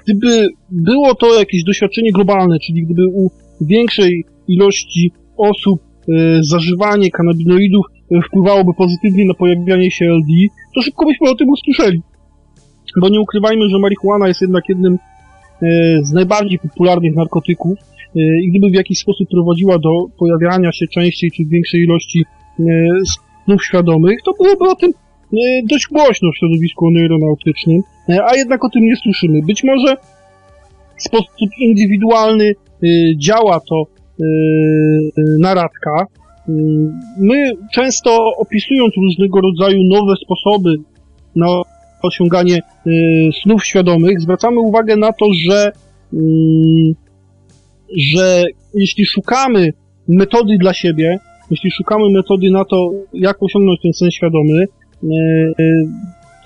gdyby 0.02 0.48
było 0.70 1.14
to 1.14 1.38
jakieś 1.38 1.64
doświadczenie 1.64 2.12
globalne, 2.12 2.58
czyli 2.58 2.84
gdyby 2.84 3.06
u 3.06 3.30
większej 3.60 4.24
ilości 4.48 5.12
osób 5.36 5.87
zażywanie 6.40 7.10
kanabinoidów 7.10 7.86
wpływałoby 8.26 8.74
pozytywnie 8.74 9.24
na 9.24 9.34
pojawianie 9.34 9.90
się 9.90 10.04
LD, 10.04 10.32
to 10.74 10.82
szybko 10.82 11.06
byśmy 11.06 11.30
o 11.30 11.34
tym 11.34 11.48
usłyszeli. 11.48 12.02
Bo 13.00 13.08
nie 13.08 13.20
ukrywajmy, 13.20 13.68
że 13.68 13.78
marihuana 13.78 14.28
jest 14.28 14.40
jednak 14.40 14.64
jednym 14.68 14.98
z 16.02 16.12
najbardziej 16.12 16.58
popularnych 16.58 17.14
narkotyków 17.16 17.78
i 18.14 18.50
gdyby 18.50 18.70
w 18.70 18.74
jakiś 18.74 18.98
sposób 18.98 19.28
prowadziła 19.30 19.78
do 19.78 19.90
pojawiania 20.18 20.72
się 20.72 20.86
częściej 20.86 21.30
czy 21.30 21.44
większej 21.44 21.80
ilości 21.80 22.24
snów 23.44 23.64
świadomych, 23.64 24.18
to 24.24 24.32
byłoby 24.32 24.70
o 24.70 24.74
tym 24.74 24.92
dość 25.70 25.86
głośno 25.92 26.30
w 26.34 26.38
środowisku 26.38 26.86
aeronautycznym, 26.86 27.82
a 28.30 28.36
jednak 28.36 28.64
o 28.64 28.68
tym 28.68 28.84
nie 28.84 28.96
słyszymy. 28.96 29.42
Być 29.42 29.64
może 29.64 29.96
w 30.96 31.02
sposób 31.02 31.50
indywidualny 31.58 32.54
działa 33.16 33.60
to 33.60 33.84
naradka. 35.38 36.06
My 37.18 37.52
często 37.72 38.32
opisując 38.36 38.94
różnego 38.96 39.40
rodzaju 39.40 39.82
nowe 39.84 40.14
sposoby 40.24 40.74
na 41.36 41.46
osiąganie 42.02 42.58
snów 43.42 43.64
świadomych, 43.64 44.20
zwracamy 44.20 44.60
uwagę 44.60 44.96
na 44.96 45.12
to, 45.12 45.26
że, 45.32 45.72
że 47.96 48.44
jeśli 48.74 49.06
szukamy 49.06 49.68
metody 50.08 50.58
dla 50.58 50.72
siebie, 50.72 51.18
jeśli 51.50 51.70
szukamy 51.70 52.10
metody 52.10 52.50
na 52.50 52.64
to, 52.64 52.90
jak 53.12 53.42
osiągnąć 53.42 53.80
ten 53.82 53.92
sen 53.92 54.10
świadomy, 54.10 54.64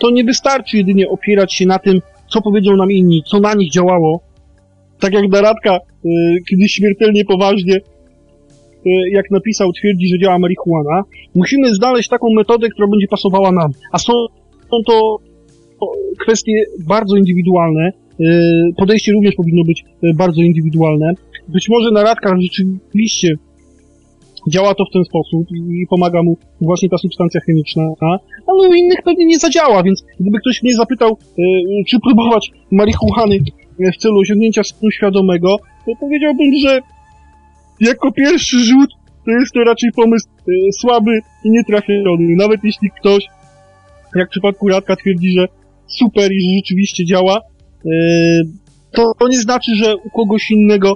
to 0.01 0.11
nie 0.11 0.25
wystarczy 0.25 0.77
jedynie 0.77 1.09
opierać 1.09 1.55
się 1.55 1.67
na 1.67 1.79
tym, 1.79 2.01
co 2.29 2.43
powiedzą 2.43 2.77
nam 2.77 2.91
inni, 2.91 3.23
co 3.27 3.41
na 3.41 3.55
nich 3.55 3.73
działało. 3.73 4.21
Tak 5.01 5.13
jak 5.13 5.29
Naradka 5.29 5.79
kiedyś 6.51 6.73
śmiertelnie 6.73 7.25
poważnie, 7.25 7.81
jak 9.13 9.31
napisał, 9.31 9.73
twierdzi, 9.73 10.09
że 10.09 10.19
działa 10.19 10.39
marihuana. 10.39 11.03
Musimy 11.35 11.75
znaleźć 11.75 12.09
taką 12.09 12.27
metodę, 12.37 12.69
która 12.69 12.89
będzie 12.89 13.07
pasowała 13.11 13.53
nam. 13.53 13.71
A 13.93 13.99
są, 13.99 14.13
to 14.87 15.17
kwestie 16.21 16.65
bardzo 16.87 17.17
indywidualne. 17.17 17.93
Podejście 18.77 19.13
również 19.13 19.35
powinno 19.35 19.65
być 19.65 19.85
bardzo 20.15 20.43
indywidualne. 20.43 21.13
Być 21.49 21.69
może 21.69 21.91
Naradka 21.91 22.35
rzeczywiście 22.43 23.29
działa 24.49 24.75
to 24.75 24.85
w 24.85 24.93
ten 24.93 25.05
sposób 25.05 25.47
i 25.53 25.87
pomaga 25.91 26.23
mu 26.23 26.37
właśnie 26.61 26.89
ta 26.89 26.99
substancja 26.99 27.41
chemiczna, 27.47 27.83
ale 28.47 28.69
u 28.69 28.75
innych 28.75 29.03
pewnie 29.05 29.27
nie 29.27 29.39
zadziała, 29.39 29.83
więc 29.83 30.05
gdyby 30.21 30.39
ktoś 30.39 30.63
mnie 30.63 30.75
zapytał, 30.75 31.19
czy 31.89 32.01
próbować 32.01 32.51
marihuany 32.71 33.39
w 33.95 33.97
celu 33.97 34.19
osiągnięcia 34.19 34.63
stanu 34.63 34.91
świadomego, 34.91 35.57
to 35.87 35.93
powiedziałbym, 36.01 36.51
że 36.63 36.81
jako 37.81 38.13
pierwszy 38.13 38.59
rzut 38.59 38.91
to 39.27 39.31
jest 39.31 39.53
to 39.55 39.61
raczej 39.65 39.91
pomysł 39.97 40.29
słaby 40.81 41.11
i 41.45 41.51
nietrafiony. 41.51 42.37
Nawet 42.37 42.61
jeśli 42.65 42.91
ktoś, 43.01 43.27
jak 44.15 44.29
w 44.29 44.31
przypadku 44.31 44.69
Radka, 44.69 44.97
twierdzi, 44.97 45.31
że 45.39 45.47
super 45.87 46.33
i 46.33 46.41
że 46.41 46.57
rzeczywiście 46.57 47.05
działa, 47.05 47.41
to, 48.93 49.13
to 49.19 49.29
nie 49.29 49.39
znaczy, 49.39 49.71
że 49.75 49.97
u 49.97 50.11
kogoś 50.11 50.51
innego 50.51 50.95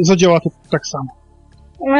zadziała 0.00 0.40
to 0.40 0.50
tak 0.70 0.86
samo. 0.86 1.06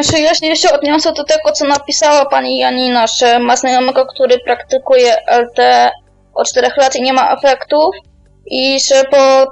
Znaczy, 0.02 0.22
ja 0.22 0.34
się 0.34 0.46
jeszcze 0.46 0.78
odniosę 0.78 1.12
do 1.12 1.24
tego, 1.24 1.52
co 1.52 1.66
napisała 1.66 2.26
pani 2.26 2.58
Janina, 2.58 3.06
że 3.06 3.38
ma 3.38 3.56
znajomego, 3.56 4.06
który 4.06 4.38
praktykuje 4.44 5.12
LT 5.26 5.58
od 6.34 6.48
4 6.48 6.68
lat 6.76 6.96
i 6.96 7.02
nie 7.02 7.12
ma 7.12 7.34
efektów 7.34 7.94
i 8.50 8.80
że 8.80 9.04
pod, 9.04 9.48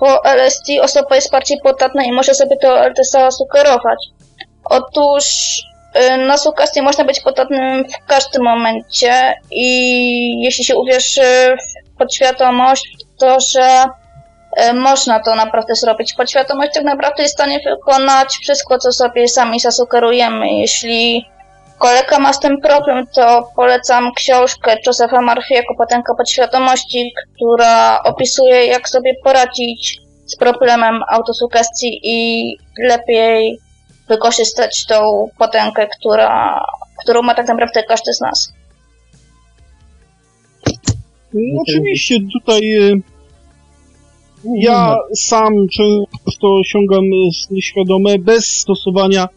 po 0.00 0.24
LSD 0.24 0.82
osoba 0.82 1.14
jest 1.14 1.30
bardziej 1.30 1.58
podatna 1.62 2.04
i 2.04 2.12
może 2.12 2.34
sobie 2.34 2.56
to 2.56 3.04
sama 3.04 3.30
sugerować. 3.30 3.98
Otóż 4.64 5.24
na 6.18 6.38
sugestię 6.38 6.82
można 6.82 7.04
być 7.04 7.20
podatnym 7.20 7.84
w 7.88 8.06
każdym 8.06 8.42
momencie 8.42 9.34
i 9.50 10.40
jeśli 10.40 10.64
się 10.64 10.76
uwierzy 10.76 11.56
w 11.94 11.98
podświadomość, 11.98 12.84
to 13.18 13.40
że 13.40 13.84
można 14.74 15.20
to 15.20 15.34
naprawdę 15.34 15.74
zrobić. 15.74 16.14
Podświadomość 16.14 16.74
tak 16.74 16.84
naprawdę 16.84 17.22
jest 17.22 17.34
w 17.34 17.40
stanie 17.40 17.60
wykonać 17.60 18.38
wszystko, 18.42 18.78
co 18.78 18.92
sobie 18.92 19.28
sami 19.28 19.60
zasugerujemy. 19.60 20.52
Jeśli 20.52 21.26
kolega 21.78 22.18
ma 22.18 22.32
z 22.32 22.40
tym 22.40 22.60
problem, 22.60 23.06
to 23.06 23.50
polecam 23.56 24.12
książkę 24.12 24.76
Josepha 24.86 25.20
Murphy'ego 25.20 25.76
Potęga 25.78 26.14
Podświadomości, 26.18 27.12
która 27.34 28.02
opisuje, 28.02 28.66
jak 28.66 28.88
sobie 28.88 29.14
poradzić 29.24 30.00
z 30.26 30.36
problemem 30.36 31.00
autosugestii 31.10 32.00
i 32.02 32.48
lepiej 32.78 33.58
wykorzystać 34.08 34.86
tą 34.86 35.28
potęgę, 35.38 35.86
która, 35.98 36.60
którą 37.02 37.22
ma 37.22 37.34
tak 37.34 37.48
naprawdę 37.48 37.82
każdy 37.82 38.12
z 38.12 38.20
nas. 38.20 38.52
No, 41.34 41.62
oczywiście 41.62 42.14
tutaj 42.32 42.62
ja 44.44 44.96
sam 45.14 45.52
często 45.68 46.54
osiągam 46.60 47.04
świadome 47.60 48.18
bez 48.18 48.46
stosowania 48.46 49.28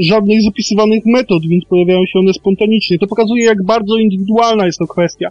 żadnych 0.00 0.42
zapisywanych 0.42 1.06
metod, 1.06 1.42
więc 1.48 1.64
pojawiają 1.64 2.06
się 2.06 2.18
one 2.18 2.32
spontanicznie. 2.32 2.98
To 2.98 3.06
pokazuje, 3.06 3.44
jak 3.44 3.64
bardzo 3.64 3.98
indywidualna 3.98 4.66
jest 4.66 4.78
to 4.78 4.86
kwestia. 4.86 5.30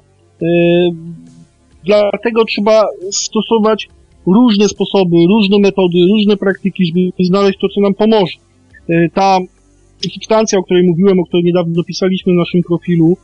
Dlatego 1.85 2.45
trzeba 2.45 2.83
stosować 3.11 3.87
różne 4.25 4.67
sposoby, 4.67 5.15
różne 5.29 5.59
metody, 5.59 5.97
różne 6.11 6.37
praktyki, 6.37 6.85
żeby 6.85 7.11
znaleźć 7.19 7.59
to, 7.59 7.69
co 7.69 7.81
nam 7.81 7.93
pomoże. 7.93 8.37
Ta 9.13 9.37
substancja, 10.13 10.59
o 10.59 10.63
której 10.63 10.83
mówiłem, 10.83 11.19
o 11.19 11.25
której 11.25 11.43
niedawno 11.43 11.73
dopisaliśmy 11.73 12.33
w 12.33 12.35
naszym 12.35 12.63
profilu, 12.63 13.17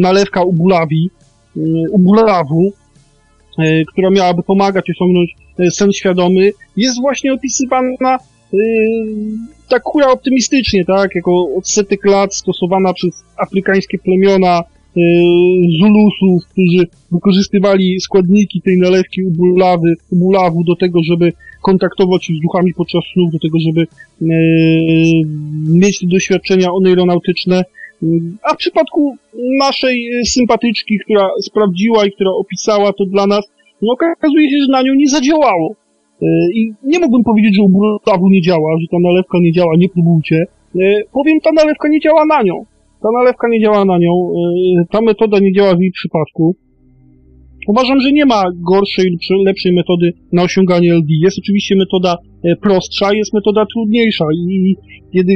nalewka 0.00 0.42
ubulawi, 0.42 1.10
ubulawu, 1.90 2.72
która 3.92 4.10
miałaby 4.10 4.42
pomagać 4.42 4.90
osiągnąć 4.90 5.34
sen 5.70 5.92
świadomy, 5.92 6.52
jest 6.76 7.00
właśnie 7.00 7.32
opisywana 7.32 8.18
tak 9.68 9.82
hura 9.84 10.06
optymistycznie, 10.06 10.84
tak, 10.84 11.14
jako 11.14 11.54
od 11.56 11.68
setek 11.68 12.04
lat 12.04 12.34
stosowana 12.34 12.92
przez 12.92 13.24
afrykańskie 13.36 13.98
plemiona 13.98 14.62
Zulusów, 15.80 16.48
którzy 16.52 16.86
wykorzystywali 17.12 18.00
składniki 18.00 18.62
tej 18.62 18.78
nalewki 18.78 19.24
ubulawy, 19.24 19.94
ubulawu 20.10 20.64
do 20.64 20.76
tego, 20.76 21.02
żeby 21.02 21.32
kontaktować 21.62 22.24
się 22.24 22.34
z 22.34 22.42
duchami 22.42 22.74
podczas 22.74 23.04
snów, 23.12 23.32
do 23.32 23.38
tego, 23.38 23.58
żeby 23.66 23.80
e, 23.82 24.26
mieć 25.68 26.06
doświadczenia 26.06 26.72
oneironautyczne. 26.72 27.64
A 28.42 28.54
w 28.54 28.56
przypadku 28.56 29.16
naszej 29.58 30.10
sympatyczki, 30.26 30.98
która 31.04 31.28
sprawdziła 31.42 32.06
i 32.06 32.12
która 32.12 32.30
opisała 32.30 32.92
to 32.92 33.04
dla 33.06 33.26
nas, 33.26 33.44
no 33.82 33.92
okazuje 33.92 34.50
się, 34.50 34.56
że 34.62 34.72
na 34.72 34.82
nią 34.82 34.94
nie 34.94 35.08
zadziałało. 35.08 35.74
E, 36.22 36.26
I 36.54 36.72
nie 36.84 36.98
mógłbym 36.98 37.24
powiedzieć, 37.24 37.56
że 37.56 37.62
u 37.62 37.68
Burawu 37.68 38.28
nie 38.28 38.42
działa, 38.42 38.70
że 38.80 38.86
ta 38.90 38.96
nalewka 39.00 39.38
nie 39.40 39.52
działa, 39.52 39.76
nie 39.76 39.88
próbujcie. 39.88 40.44
E, 40.80 40.80
powiem, 41.12 41.40
ta 41.40 41.52
nalewka 41.52 41.88
nie 41.88 42.00
działa 42.00 42.24
na 42.26 42.42
nią. 42.42 42.64
Ta 43.02 43.08
nalewka 43.18 43.48
nie 43.48 43.60
działa 43.60 43.84
na 43.84 43.98
nią. 43.98 44.30
E, 44.80 44.84
ta 44.90 45.00
metoda 45.00 45.38
nie 45.38 45.52
działa 45.52 45.74
w 45.76 45.80
jej 45.80 45.90
przypadku. 45.90 46.56
Uważam, 47.68 48.00
że 48.00 48.12
nie 48.12 48.26
ma 48.26 48.42
gorszej 48.54 49.10
lub 49.10 49.20
lepszej 49.44 49.72
metody 49.72 50.12
na 50.32 50.42
osiąganie 50.42 50.94
LD. 50.94 51.06
Jest 51.08 51.38
oczywiście 51.38 51.76
metoda 51.76 52.16
prostsza, 52.62 53.14
jest 53.14 53.34
metoda 53.34 53.66
trudniejsza 53.74 54.24
i 54.34 54.76
kiedy 55.12 55.32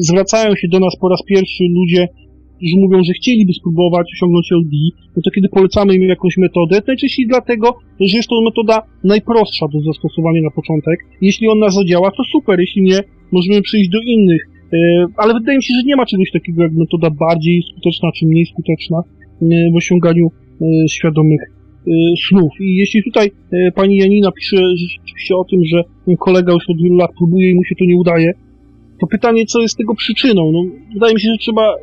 zwracają 0.00 0.54
się 0.56 0.68
do 0.68 0.78
nas 0.78 0.96
po 1.00 1.08
raz 1.08 1.22
pierwszy 1.28 1.64
ludzie 1.70 2.08
którzy 2.56 2.76
mówią, 2.76 2.98
że 3.04 3.12
chcieliby 3.12 3.52
spróbować 3.52 4.06
osiągnąć 4.16 4.46
LD, 4.52 4.74
no 5.16 5.22
to 5.24 5.30
kiedy 5.30 5.48
polecamy 5.48 5.94
im 5.94 6.02
jakąś 6.02 6.36
metodę, 6.36 6.80
to 6.80 6.86
najczęściej 6.86 7.26
dlatego, 7.26 7.66
że 8.00 8.16
jest 8.16 8.28
to 8.28 8.42
metoda 8.42 8.82
najprostsza 9.04 9.66
do 9.72 9.80
zastosowania 9.80 10.42
na 10.42 10.50
początek. 10.50 10.98
Jeśli 11.20 11.48
ona 11.48 11.68
zadziała, 11.68 12.10
to 12.10 12.22
super, 12.32 12.60
jeśli 12.60 12.82
nie, 12.82 13.00
możemy 13.32 13.62
przejść 13.62 13.90
do 13.90 14.00
innych. 14.00 14.42
E, 14.72 15.06
ale 15.16 15.34
wydaje 15.34 15.58
mi 15.58 15.64
się, 15.64 15.74
że 15.74 15.86
nie 15.86 15.96
ma 15.96 16.06
czegoś 16.06 16.30
takiego 16.30 16.62
jak 16.62 16.72
metoda 16.72 17.10
bardziej 17.10 17.62
skuteczna 17.70 18.08
czy 18.16 18.26
mniej 18.26 18.46
skuteczna 18.46 18.98
e, 18.98 19.70
w 19.72 19.76
osiąganiu 19.76 20.26
e, 20.26 20.88
świadomych 20.88 21.40
snów. 22.28 22.52
I 22.60 22.74
jeśli 22.74 23.02
tutaj 23.02 23.30
pani 23.74 23.96
Janina 23.96 24.32
pisze 24.32 24.56
rzeczywiście 24.76 25.36
o 25.36 25.44
tym, 25.44 25.60
że 25.64 25.82
kolega 26.18 26.52
już 26.52 26.70
od 26.70 26.82
wielu 26.82 26.96
lat 26.96 27.10
próbuje 27.18 27.50
i 27.50 27.54
mu 27.54 27.64
się 27.64 27.74
to 27.78 27.84
nie 27.84 27.96
udaje, 27.96 28.32
to 29.00 29.06
pytanie, 29.06 29.44
co 29.46 29.60
jest 29.60 29.76
tego 29.76 29.94
przyczyną? 29.94 30.52
No, 30.52 30.62
wydaje 30.94 31.14
mi 31.14 31.20
się, 31.20 31.28
że 31.28 31.38
trzeba 31.38 31.74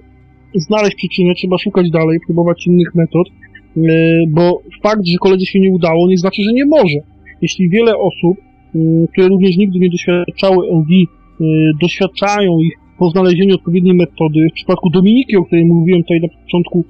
znaleźć 0.55 0.95
przyczynę, 0.95 1.33
trzeba 1.35 1.57
szukać 1.57 1.89
dalej, 1.89 2.19
próbować 2.25 2.67
innych 2.67 2.95
metod, 2.95 3.27
e, 3.27 3.81
bo 4.27 4.61
fakt, 4.83 5.05
że 5.05 5.17
koledze 5.17 5.45
się 5.45 5.59
nie 5.59 5.71
udało, 5.71 6.09
nie 6.09 6.17
znaczy, 6.17 6.43
że 6.43 6.53
nie 6.53 6.65
może. 6.65 6.99
Jeśli 7.41 7.69
wiele 7.69 7.97
osób, 7.97 8.37
mm, 8.75 9.07
które 9.07 9.27
również 9.27 9.57
nigdy 9.57 9.79
nie 9.79 9.89
doświadczały 9.89 10.67
LD, 10.67 10.93
e, 10.93 11.45
doświadczają 11.81 12.59
ich 12.59 12.73
po 12.99 13.09
znalezieniu 13.09 13.55
odpowiedniej 13.55 13.93
metody, 13.93 14.47
w 14.51 14.53
przypadku 14.53 14.89
Dominiki, 14.89 15.37
o 15.37 15.45
której 15.45 15.65
mówiłem 15.65 16.03
tutaj 16.03 16.21
na 16.21 16.27
początku 16.43 16.83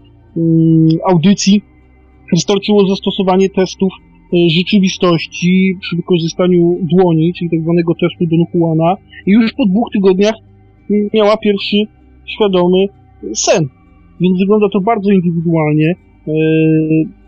audycji, 1.10 1.62
wystarczyło 2.34 2.88
zastosowanie 2.88 3.50
testów 3.50 3.94
e, 3.94 4.50
rzeczywistości 4.50 5.78
przy 5.82 5.96
wykorzystaniu 5.96 6.80
dłoni, 6.82 7.34
czyli 7.34 7.50
tak 7.50 7.62
zwanego 7.62 7.94
testu 8.02 8.26
Don 8.26 8.46
Juana 8.54 8.96
i 9.26 9.32
już 9.32 9.54
po 9.54 9.66
dwóch 9.66 9.92
tygodniach 9.94 10.36
miała 11.14 11.38
pierwszy 11.38 11.78
świadomy 12.26 12.86
sen. 13.36 13.70
Więc 14.22 14.40
wygląda 14.40 14.70
to 14.74 14.82
bardzo 14.82 15.12
indywidualnie. 15.12 15.96
E, 16.28 16.34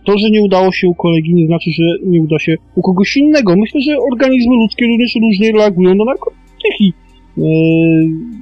to, 0.05 0.17
że 0.17 0.30
nie 0.30 0.41
udało 0.41 0.72
się 0.72 0.88
u 0.88 0.95
kolegi, 0.95 1.34
nie 1.34 1.47
znaczy, 1.47 1.72
że 1.72 1.84
nie 2.09 2.22
uda 2.22 2.39
się 2.39 2.55
u 2.76 2.81
kogoś 2.81 3.17
innego. 3.17 3.55
Myślę, 3.57 3.81
że 3.81 3.97
organizmy 4.11 4.55
ludzkie 4.55 4.85
również 4.88 5.15
różnie 5.15 5.51
reagują 5.51 5.95
na 5.95 6.05
narkotyki. 6.05 6.93
E, 7.38 7.41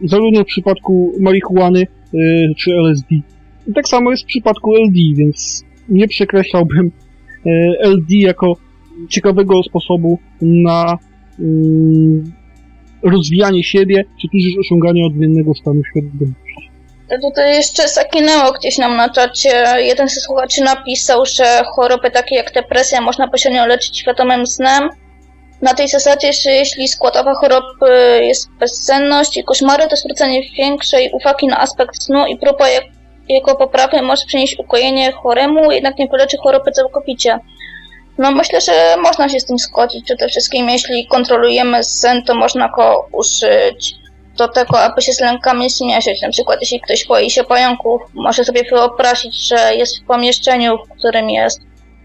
zarówno 0.04 0.44
w 0.44 0.48
przypadku 0.48 1.12
marihuany 1.20 1.82
e, 1.82 2.18
czy 2.58 2.72
LSD. 2.72 3.16
Tak 3.76 3.88
samo 3.88 4.12
jest 4.12 4.24
w 4.24 4.28
przypadku 4.28 4.76
LD, 4.76 5.00
więc 5.16 5.64
nie 5.90 6.08
przekreślałbym 6.08 6.92
LD 7.80 8.16
jako 8.16 8.58
ciekawego 9.10 9.64
sposobu 9.64 10.20
na 10.42 10.98
mm, 11.40 12.24
rozwijanie 13.04 13.64
siebie, 13.64 14.06
czy 14.22 14.28
też 14.28 14.42
osiąganie 14.60 15.06
odmiennego 15.06 15.54
stanu 15.54 15.82
świadomości. 15.84 16.73
Tutaj 17.22 17.56
jeszcze 17.56 17.88
zakinęło 17.88 18.52
gdzieś 18.52 18.78
nam 18.78 18.98
na 18.98 19.10
czacie. 19.10 19.66
Jeden 19.78 20.10
ze 20.10 20.22
słuchaczy 20.22 20.62
napisał, 20.64 21.26
że 21.26 21.64
choroby 21.76 22.12
takie 22.12 22.36
jak 22.36 22.54
depresja 22.54 23.02
można 23.02 23.28
pośrednio 23.28 23.66
leczyć 23.66 24.00
świadomym 24.00 24.48
snem. 24.48 24.90
Na 25.62 25.74
tej 25.74 25.88
zasadzie, 25.88 26.34
że 26.34 26.52
jeśli 26.52 26.88
składowa 26.88 27.34
choroby 27.34 28.20
jest 28.22 28.50
bezsenność 28.60 29.38
i 29.38 29.44
koszmary, 29.44 29.88
to 29.88 29.96
zwrócenie 29.96 30.42
większej 30.58 31.12
uwagi 31.12 31.48
na 31.48 31.60
aspekt 31.60 32.04
snu 32.04 32.26
i 32.26 32.38
próba 32.38 32.66
jego 33.30 33.56
poprawy 33.56 34.02
może 34.02 34.26
przynieść 34.26 34.60
ukojenie 34.60 35.12
choremu, 35.12 35.72
jednak 35.72 35.98
nie 35.98 36.08
wyleczy 36.08 36.38
choroby 36.38 36.72
całkowicie. 36.72 37.40
No 38.18 38.32
myślę, 38.32 38.62
że 38.62 38.96
można 38.98 39.30
się 39.30 39.40
z 39.40 39.46
tym 39.46 39.58
zgodzić. 39.58 40.06
Przede 40.06 40.28
wszystkim 40.28 40.70
jeśli 40.70 41.08
kontrolujemy 41.08 41.84
sen, 41.84 42.24
to 42.24 42.36
można 42.36 42.70
go 42.70 43.08
użyć 43.12 43.96
do 44.38 44.48
tego, 44.48 44.80
aby 44.80 45.02
się 45.02 45.14
z 45.14 45.20
lękami 45.20 45.70
zmierzyć. 45.70 46.22
Na 46.22 46.30
przykład, 46.30 46.58
jeśli 46.62 46.82
ktoś 46.82 47.08
boi 47.08 47.30
się 47.30 47.44
pająków, 47.44 48.02
może 48.14 48.46
sobie 48.46 48.64
wyobrazić, 48.64 49.48
że 49.48 49.76
jest 49.76 50.00
w 50.00 50.06
pomieszczeniu, 50.06 50.78
w 50.78 50.98
którym 51.00 51.30
jest 51.30 51.62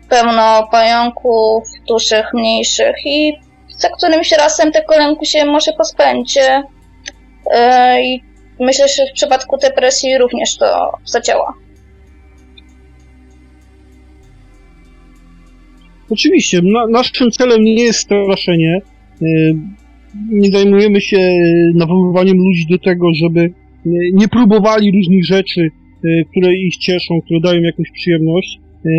pełno 0.08 0.68
pająków, 0.70 1.64
dużych, 1.88 2.26
mniejszych 2.34 2.96
i 3.04 3.32
za 3.78 3.88
którymś 3.88 4.32
razem 4.32 4.72
tego 4.72 4.98
lęku 4.98 5.24
się 5.24 5.44
może 5.44 5.72
pozbędzie. 5.72 6.62
E, 7.50 8.02
I 8.02 8.22
myślę, 8.60 8.88
że 8.88 9.06
w 9.06 9.14
przypadku 9.14 9.56
depresji 9.56 10.18
również 10.18 10.56
to 10.56 10.92
zadziała. 11.04 11.54
Oczywiście, 16.10 16.60
na, 16.62 16.86
naszym 16.86 17.30
celem 17.30 17.64
nie 17.64 17.74
jest 17.74 17.98
straszenie. 17.98 18.80
E, 20.14 20.18
nie 20.30 20.50
zajmujemy 20.50 21.00
się 21.00 21.18
nawoływaniem 21.74 22.36
ludzi 22.36 22.66
do 22.70 22.78
tego, 22.78 23.06
żeby 23.14 23.52
nie 24.12 24.28
próbowali 24.28 24.92
różnych 24.92 25.24
rzeczy, 25.24 25.60
e, 26.04 26.24
które 26.30 26.54
ich 26.54 26.76
cieszą, 26.76 27.20
które 27.24 27.40
dają 27.40 27.60
jakąś 27.60 27.90
przyjemność. 27.90 28.58
E, 28.58 28.90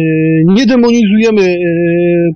nie 0.46 0.66
demonizujemy 0.66 1.42
e, 1.42 1.58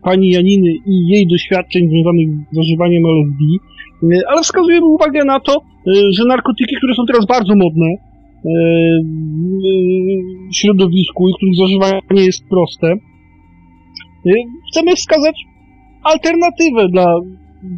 pani 0.04 0.30
Janiny 0.30 0.72
i 0.86 1.08
jej 1.08 1.28
doświadczeń 1.28 1.90
związanych 1.90 2.28
z 2.52 2.56
zażywaniem 2.56 3.04
LSD, 3.06 3.44
ale 4.28 4.42
wskazujemy 4.42 4.86
uwagę 4.86 5.26
na 5.26 5.40
to, 5.40 5.62
że 6.18 6.26
narkotyki, 6.28 6.76
które 6.76 6.94
są 6.94 7.04
teraz 7.08 7.26
bardzo 7.26 7.56
modne 7.56 7.88
w 10.52 10.56
środowisku 10.56 11.30
i 11.30 11.34
których 11.38 11.56
zażywanie 11.56 12.26
jest 12.26 12.50
proste, 12.50 12.96
chcemy 14.72 14.96
wskazać 14.96 15.36
alternatywę 16.04 16.88
dla 16.90 17.16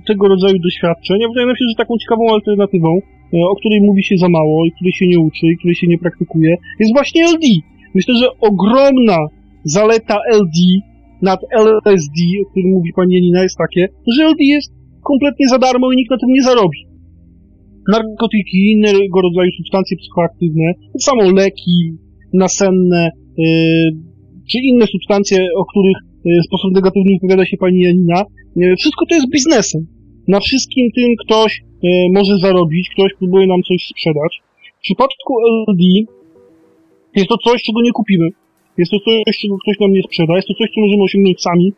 tego 0.07 0.27
rodzaju 0.27 0.57
doświadczeń. 0.59 1.17
wydaje 1.29 1.47
mi 1.47 1.57
się, 1.57 1.65
że 1.69 1.75
taką 1.77 1.93
ciekawą 1.97 2.23
alternatywą, 2.29 2.91
e, 2.97 3.37
o 3.51 3.55
której 3.55 3.81
mówi 3.81 4.03
się 4.03 4.17
za 4.17 4.29
mało 4.29 4.65
i 4.65 4.71
której 4.71 4.93
się 4.93 5.07
nie 5.07 5.19
uczy 5.19 5.45
i 5.47 5.57
której 5.57 5.75
się 5.75 5.87
nie 5.87 5.97
praktykuje, 5.97 6.55
jest 6.79 6.93
właśnie 6.93 7.25
LD. 7.33 7.45
Myślę, 7.95 8.13
że 8.21 8.27
ogromna 8.49 9.17
zaleta 9.63 10.17
LD 10.41 10.57
nad 11.21 11.39
LSD, 11.51 12.19
o 12.41 12.49
którym 12.49 12.71
mówi 12.71 12.89
pani 12.95 13.13
Janina, 13.15 13.43
jest 13.43 13.57
takie, 13.57 13.87
że 14.07 14.23
LD 14.23 14.41
jest 14.55 14.73
kompletnie 15.03 15.47
za 15.47 15.57
darmo 15.57 15.91
i 15.91 15.95
nikt 15.95 16.11
na 16.11 16.17
tym 16.17 16.29
nie 16.29 16.43
zarobi. 16.43 16.79
Narkotyki 17.91 18.57
i 18.57 18.71
innego 18.71 19.21
rodzaju 19.21 19.51
substancje 19.57 19.97
psychoaktywne, 19.97 20.73
samo 20.99 21.23
leki 21.31 21.77
nasenne, 22.33 23.11
yy, 23.37 23.45
czy 24.49 24.57
inne 24.59 24.85
substancje, 24.87 25.37
o 25.57 25.65
których 25.65 25.97
w 26.25 26.45
sposób 26.47 26.71
negatywny 26.73 27.11
wypowiada 27.13 27.45
się 27.45 27.57
pani 27.57 27.79
Janina, 27.79 28.23
E, 28.61 28.75
wszystko 28.75 29.05
to 29.09 29.15
jest 29.15 29.29
biznesem. 29.29 29.87
Na 30.27 30.39
wszystkim 30.39 30.91
tym 30.95 31.09
ktoś 31.25 31.61
e, 31.83 31.87
może 32.13 32.33
zarobić, 32.41 32.89
ktoś 32.89 33.13
próbuje 33.19 33.47
nam 33.47 33.63
coś 33.63 33.87
sprzedać. 33.87 34.41
W 34.77 34.81
przypadku 34.81 35.33
LD 35.67 35.83
jest 37.15 37.27
to 37.27 37.37
coś, 37.37 37.63
czego 37.63 37.81
nie 37.81 37.91
kupimy. 37.91 38.29
Jest 38.77 38.91
to 38.91 38.97
coś, 38.99 39.37
czego 39.37 39.57
ktoś 39.57 39.79
nam 39.79 39.91
nie 39.91 40.03
sprzeda. 40.03 40.35
Jest 40.35 40.47
to 40.47 40.53
coś, 40.53 40.69
co 40.75 40.81
możemy 40.81 41.03
osiągnąć 41.03 41.41
sami 41.41 41.73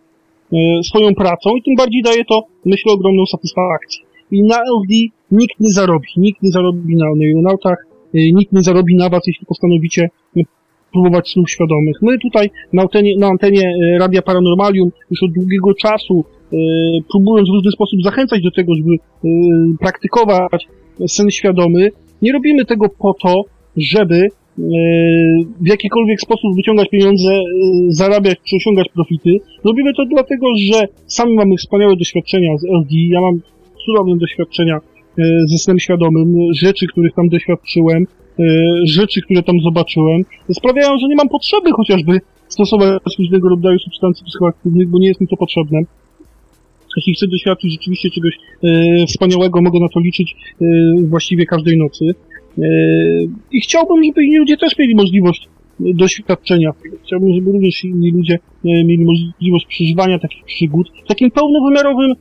swoją 0.84 1.16
pracą 1.16 1.56
i 1.56 1.64
tym 1.64 1.76
bardziej 1.76 2.02
daje 2.02 2.26
to, 2.26 2.44
myślę, 2.66 2.94
ogromną 2.94 3.26
satysfakcję. 3.26 4.06
I 4.32 4.44
na 4.44 4.56
LD 4.56 4.94
nikt 5.32 5.60
nie 5.60 5.70
zarobi. 5.70 6.08
Nikt 6.18 6.44
nie 6.44 6.52
zarobi 6.52 6.96
na 6.96 7.06
neuronautach, 7.16 7.78
nikt 8.14 8.54
nie 8.54 8.64
zarobi 8.64 8.96
na 8.96 9.10
was, 9.10 9.28
jeśli 9.28 9.46
postanowicie 9.46 10.10
próbować 10.94 11.32
snów 11.32 11.50
świadomych. 11.50 11.96
My 12.02 12.18
tutaj 12.18 12.50
na 12.74 12.82
antenie, 12.82 13.18
na 13.18 13.28
antenie 13.28 13.74
Radia 14.00 14.22
Paranormalium 14.22 14.92
już 15.12 15.24
od 15.24 15.32
długiego 15.32 15.74
czasu 15.74 16.26
E, 16.54 16.58
próbując 17.12 17.50
w 17.50 17.54
różny 17.54 17.72
sposób 17.72 18.00
zachęcać 18.04 18.42
do 18.42 18.52
tego, 18.52 18.76
żeby 18.76 18.94
e, 18.94 19.30
praktykować 19.80 20.68
sen 21.08 21.32
świadomy, 21.32 21.90
nie 22.22 22.34
robimy 22.34 22.66
tego 22.66 22.90
po 22.90 23.14
to, 23.22 23.44
żeby 23.78 24.16
e, 24.16 24.30
w 25.62 25.68
jakikolwiek 25.68 26.22
sposób 26.22 26.56
wyciągać 26.56 26.90
pieniądze, 26.90 27.30
zarabiać 27.90 28.38
czy 28.44 28.56
osiągać 28.56 28.88
profity. 28.94 29.38
Robimy 29.64 29.94
to 29.94 30.06
dlatego, 30.06 30.48
że 30.58 30.82
sami 31.08 31.34
mamy 31.34 31.56
wspaniałe 31.58 31.96
doświadczenia 31.96 32.58
z 32.58 32.64
LD. 32.64 32.90
Ja 33.10 33.22
mam 33.22 33.40
cudowne 33.86 34.18
doświadczenia 34.18 34.80
ze 35.46 35.58
snem 35.58 35.80
świadomym, 35.80 36.54
rzeczy, 36.54 36.88
których 36.88 37.14
tam 37.14 37.30
doświadczyłem. 37.30 38.06
Rzeczy, 38.84 39.22
które 39.22 39.44
tam 39.44 39.60
zobaczyłem, 39.62 40.26
sprawiają, 40.54 40.98
że 40.98 41.08
nie 41.08 41.16
mam 41.16 41.30
potrzeby 41.30 41.72
chociażby 41.72 42.22
stosować 42.48 43.18
różnego 43.20 43.50
rodzaju 43.50 43.80
substancji 43.80 44.26
psychoaktywnych, 44.26 44.90
bo 44.90 45.00
nie 45.00 45.08
jest 45.08 45.22
mi 45.22 45.28
to 45.28 45.38
potrzebne. 45.38 45.82
Jeśli 46.98 47.14
chcę 47.14 47.28
doświadczyć 47.28 47.72
rzeczywiście 47.72 48.10
czegoś 48.10 48.34
e, 48.64 49.06
wspaniałego, 49.06 49.62
mogę 49.62 49.80
na 49.80 49.90
to 49.90 50.00
liczyć 50.00 50.36
e, 50.62 50.66
właściwie 51.08 51.46
każdej 51.46 51.78
nocy. 51.78 52.06
E, 52.58 52.64
I 53.52 53.62
chciałbym, 53.62 54.04
żeby 54.04 54.24
inni 54.24 54.38
ludzie 54.38 54.58
też 54.58 54.78
mieli 54.78 54.96
możliwość 54.96 55.48
doświadczenia. 55.80 56.72
Chciałbym, 57.06 57.34
żeby 57.34 57.52
również 57.52 57.84
inni 57.84 58.12
ludzie 58.12 58.40
mieli 58.64 59.06
możliwość 59.06 59.66
przeżywania 59.66 60.20
takich 60.20 60.44
przygód 60.44 60.92
w 61.06 61.08
takim 61.08 61.32
pełnowymiarowym 61.32 62.14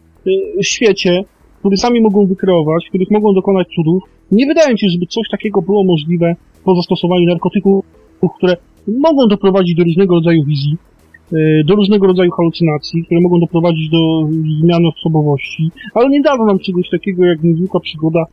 świecie, 0.63 1.25
który 1.67 1.77
sami 1.77 2.01
mogą 2.01 2.27
wykreować, 2.27 2.89
których 2.89 3.11
mogą 3.11 3.35
dokonać 3.35 3.67
cudów. 3.77 4.03
Nie 4.33 4.47
wydaje 4.47 4.73
mi 4.73 4.79
się, 4.79 4.87
żeby 4.89 5.07
coś 5.07 5.29
takiego 5.31 5.63
było 5.63 5.85
możliwe 5.85 6.37
po 6.65 6.75
zastosowaniu 6.75 7.27
narkotyków, 7.27 7.85
które 8.39 8.57
mogą 8.99 9.29
doprowadzić 9.29 9.75
do 9.77 9.85
różnego 9.85 10.15
rodzaju 10.15 10.45
wizji, 10.45 10.77
e, 11.33 11.65
do 11.65 11.75
różnego 11.75 12.07
rodzaju 12.07 12.31
halucynacji, 12.31 13.05
które 13.05 13.21
mogą 13.21 13.41
doprowadzić 13.41 13.91
do 13.91 14.29
zmiany 14.63 14.89
osobowości, 14.89 15.71
ale 15.95 16.09
nie 16.09 16.21
dało 16.21 16.47
nam 16.47 16.59
czegoś 16.59 16.91
takiego 16.91 17.25
jak 17.25 17.43
niezwykła 17.43 17.81
przygoda 17.81 18.25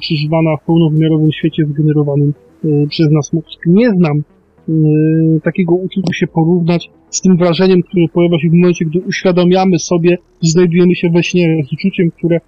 przeżywana 0.00 0.56
w 0.56 0.66
pełnowymiarowym 0.66 1.32
świecie 1.32 1.66
wygenerowanym 1.66 2.34
przez 2.88 3.10
nas 3.10 3.32
mózg. 3.32 3.60
Nie 3.66 3.90
znam 3.90 4.22
takiego 5.42 5.74
uczucia 5.74 6.12
się 6.12 6.26
porównać 6.26 6.90
z 7.10 7.20
tym 7.20 7.36
wrażeniem, 7.36 7.82
które 7.82 8.08
pojawia 8.08 8.38
się 8.38 8.48
w 8.48 8.52
momencie, 8.52 8.84
gdy 8.84 9.00
uświadamiamy 9.00 9.78
sobie, 9.78 10.18
że 10.42 10.50
znajdujemy 10.50 10.94
się 10.94 11.10
we 11.10 11.22
śnie, 11.22 11.62
z 11.68 11.72
uczuciem, 11.72 12.10
które 12.10 12.40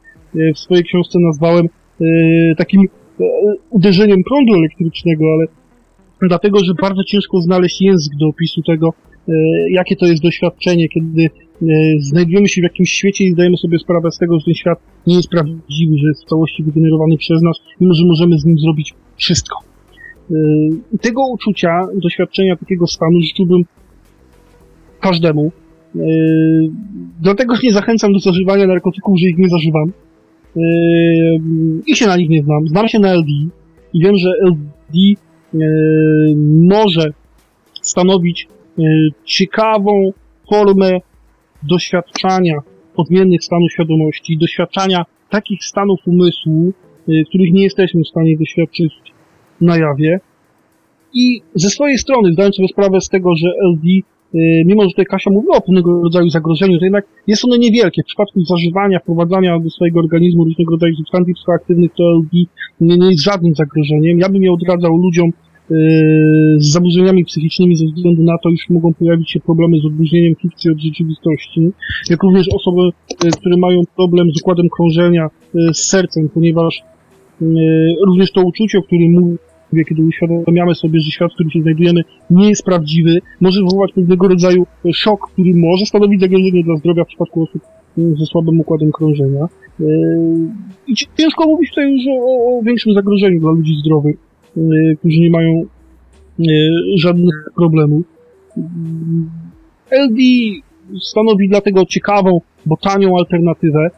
w 0.55 0.59
swojej 0.59 0.85
książce 0.85 1.19
nazwałem 1.19 1.69
yy, 2.01 2.55
takim 2.59 2.83
yy, 3.19 3.27
uderzeniem 3.71 4.25
prądu 4.25 4.55
elektrycznego, 4.55 5.25
ale 5.35 5.47
dlatego, 6.29 6.59
że 6.59 6.73
bardzo 6.83 7.05
ciężko 7.05 7.41
znaleźć 7.41 7.81
język 7.81 8.13
do 8.21 8.27
opisu 8.27 8.63
tego, 8.63 8.95
yy, 9.29 9.35
jakie 9.71 9.97
to 9.97 10.07
jest 10.07 10.23
doświadczenie, 10.23 10.89
kiedy 10.89 11.23
yy, 11.63 11.69
znajdujemy 12.01 12.49
się 12.49 12.61
w 12.61 12.65
jakimś 12.65 12.93
świecie 12.93 13.25
i 13.25 13.33
zdajemy 13.33 13.57
sobie 13.57 13.79
sprawę 13.79 14.11
z 14.11 14.19
tego, 14.19 14.39
że 14.39 14.45
ten 14.45 14.55
świat 14.55 14.79
nie 15.07 15.17
jest 15.17 15.29
prawdziwy, 15.29 15.99
że 15.99 16.09
jest 16.09 16.25
w 16.25 16.29
całości 16.29 16.63
wygenerowany 16.63 17.17
przez 17.17 17.43
nas, 17.43 17.57
mimo 17.81 17.95
że 17.95 18.07
możemy 18.07 18.39
z 18.39 18.45
nim 18.45 18.59
zrobić 18.59 18.95
wszystko. 19.17 19.57
Y, 20.31 20.99
tego 21.01 21.27
uczucia, 21.27 21.87
doświadczenia 22.03 22.57
takiego 22.57 22.87
stanu 22.87 23.21
życzyłbym 23.21 23.63
każdemu. 25.01 25.53
Y, 25.97 26.01
dlatego 27.21 27.55
nie 27.63 27.73
zachęcam 27.73 28.13
do 28.13 28.19
zażywania 28.19 28.67
narkotyków, 28.67 29.19
że 29.21 29.27
ich 29.29 29.39
nie 29.39 29.49
zażywam. 29.49 29.93
Y, 30.57 30.61
I 31.87 31.97
się 31.97 32.07
na 32.07 32.17
nich 32.17 32.29
nie 32.29 32.43
znam. 32.43 32.69
Znam 32.69 32.89
się 32.89 32.99
na 32.99 33.13
LD 33.13 33.29
i 33.93 34.05
wiem, 34.05 34.17
że 34.17 34.31
LD 34.43 34.99
może 36.47 37.11
stanowić 37.83 38.49
ciekawą 39.25 40.13
formę 40.51 40.99
doświadczania 41.63 42.55
odmiennych 42.97 43.45
stanów 43.45 43.73
świadomości, 43.73 44.39
doświadczania 44.39 45.05
takich 45.31 45.65
stanów 45.65 46.01
umysłu, 46.07 46.73
których 47.29 47.53
nie 47.53 47.63
jesteśmy 47.63 48.03
w 48.05 48.09
stanie 48.09 48.37
doświadczyć 48.39 48.93
na 49.61 49.77
jawie. 49.77 50.21
I 51.13 51.43
ze 51.55 51.71
swojej 51.71 51.99
strony, 51.99 52.33
zdając 52.33 52.57
sobie 52.57 52.69
sprawę 52.69 53.01
z 53.01 53.09
tego, 53.09 53.37
że 53.37 53.49
LD, 53.49 53.83
mimo 54.67 54.83
że 54.83 54.89
tutaj 54.89 55.05
Kasia 55.05 55.31
mówiła 55.31 55.57
o 55.57 55.61
pewnego 55.61 56.03
rodzaju 56.03 56.29
zagrożeniu, 56.29 56.79
to 56.79 56.85
jednak 56.85 57.05
jest 57.27 57.45
ono 57.45 57.57
niewielkie. 57.57 58.03
W 58.03 58.07
przypadku 58.07 58.41
zażywania, 58.41 58.99
wprowadzania 58.99 59.59
do 59.59 59.71
swojego 59.71 60.01
organizmu 60.01 60.45
różnego 60.45 60.71
rodzaju 60.73 60.95
substancji 60.95 61.35
psychoaktywnych, 61.35 61.91
to 61.97 62.03
LD 62.13 62.31
nie 62.81 63.11
jest 63.11 63.25
żadnym 63.25 63.55
zagrożeniem. 63.55 64.19
Ja 64.19 64.29
bym 64.29 64.43
je 64.43 64.53
odradzał 64.53 64.97
ludziom 64.97 65.29
y, 65.29 65.75
z 66.59 66.73
zaburzeniami 66.73 67.25
psychicznymi 67.25 67.77
ze 67.77 67.87
względu 67.87 68.23
na 68.23 68.39
to, 68.43 68.49
iż 68.51 68.71
mogą 68.71 68.95
pojawić 68.95 69.31
się 69.31 69.41
problemy 69.41 69.77
z 69.79 69.87
odróżnieniem 69.87 70.35
fikcji 70.43 70.71
od 70.71 70.79
rzeczywistości, 70.79 71.71
jak 72.11 72.23
również 72.23 72.49
osoby, 72.49 72.83
y, 73.25 73.31
które 73.41 73.57
mają 73.57 73.83
problem 73.97 74.31
z 74.35 74.41
układem 74.41 74.67
krążenia, 74.77 75.29
z 75.73 75.79
sercem, 75.79 76.29
ponieważ 76.35 76.83
również 78.07 78.33
to 78.33 78.43
uczucie, 78.43 78.79
o 78.79 78.83
którym 78.83 79.13
mówił 79.13 79.39
kiedy 79.89 80.03
uświadamiamy 80.03 80.75
sobie, 80.75 81.01
że 81.01 81.11
świat, 81.11 81.31
w 81.31 81.35
którym 81.35 81.51
się 81.51 81.63
znajdujemy, 81.63 82.01
nie 82.31 82.49
jest 82.49 82.65
prawdziwy, 82.65 83.19
może 83.41 83.61
wywołać 83.61 83.93
pewnego 83.93 84.29
rodzaju 84.29 84.67
szok, 84.93 85.31
który 85.33 85.55
może 85.55 85.87
stanowić 85.87 86.21
zagrożenie 86.21 86.65
dla 86.65 86.77
zdrowia 86.77 87.05
w 87.05 87.07
przypadku 87.07 87.43
osób 87.43 87.63
mm, 87.99 88.17
ze 88.17 88.27
słabym 88.27 88.61
układem 88.61 88.93
krążenia. 88.93 89.45
E, 89.81 89.85
I 90.87 90.95
ciężko 91.19 91.47
mówić 91.47 91.71
tutaj 91.71 91.93
już 91.93 92.03
o, 92.11 92.59
o 92.59 92.63
większym 92.63 92.95
zagrożeniu 92.95 93.41
dla 93.41 93.51
ludzi 93.51 93.75
zdrowych, 93.85 94.17
e, 94.57 94.61
którzy 94.99 95.21
nie 95.21 95.31
mają 95.31 95.53
e, 95.61 96.45
żadnych 96.97 97.49
problemów. 97.57 98.03
LD 99.91 100.21
stanowi 101.01 101.49
dlatego 101.49 101.85
ciekawą, 101.85 102.41
bo 102.67 102.77
tanią 102.77 103.17
alternatywę, 103.19 103.91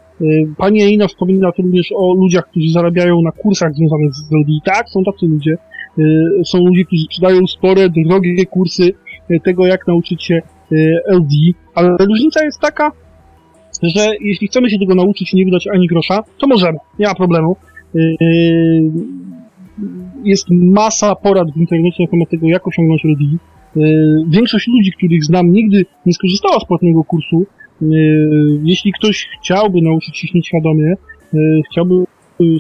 pani 0.57 0.79
Janina 0.79 1.09
wspomina 1.09 1.53
tu 1.53 1.63
również 1.63 1.93
o 1.97 2.15
ludziach, 2.15 2.49
którzy 2.51 2.71
zarabiają 2.71 3.23
na 3.23 3.33
kursach 3.33 3.75
związanych 3.75 4.15
z 4.15 4.33
LD. 4.33 4.53
Tak, 4.65 4.89
są 4.89 5.05
tacy 5.05 5.27
ludzie. 5.27 5.59
Y, 5.99 6.45
są 6.45 6.59
ludzie, 6.59 6.85
którzy 6.85 7.03
sprzedają 7.03 7.47
spore, 7.47 7.89
drogie 7.91 8.47
kursy 8.47 8.93
y, 9.31 9.41
tego, 9.45 9.67
jak 9.67 9.87
nauczyć 9.87 10.25
się 10.25 10.43
LD, 11.07 11.35
ale 11.75 11.97
różnica 12.01 12.45
jest 12.45 12.61
taka, 12.61 12.93
że 13.83 14.11
jeśli 14.21 14.49
chcemy 14.49 14.71
się 14.71 14.79
tego 14.79 14.95
nauczyć 14.95 15.33
i 15.33 15.37
nie 15.37 15.45
wydać 15.45 15.67
ani 15.75 15.87
grosza, 15.87 16.23
to 16.39 16.47
możemy, 16.47 16.79
nie 16.99 17.07
ma 17.07 17.15
problemu. 17.15 17.57
Jest 20.25 20.47
masa 20.51 21.15
porad 21.15 21.53
w 21.53 21.57
internecie 21.57 22.03
na 22.03 22.11
temat 22.11 22.31
tego, 22.31 22.47
jak 22.47 22.67
osiągnąć 22.67 23.05
LD. 23.05 23.25
Większość 24.29 24.69
ludzi, 24.69 24.93
których 24.93 25.25
znam, 25.25 25.53
nigdy 25.53 25.87
nie 26.07 26.13
skorzystała 26.13 26.61
z 26.61 26.65
płatnego 26.65 27.05
kursu, 27.05 27.47
Y, 27.68 27.68
jeśli 28.63 28.93
ktoś 28.93 29.29
chciałby 29.43 29.83
nauczyć 29.83 30.19
się 30.19 30.29
śnić 30.29 30.47
świadomie, 30.47 30.95
y, 31.35 31.63
chciałby 31.71 32.05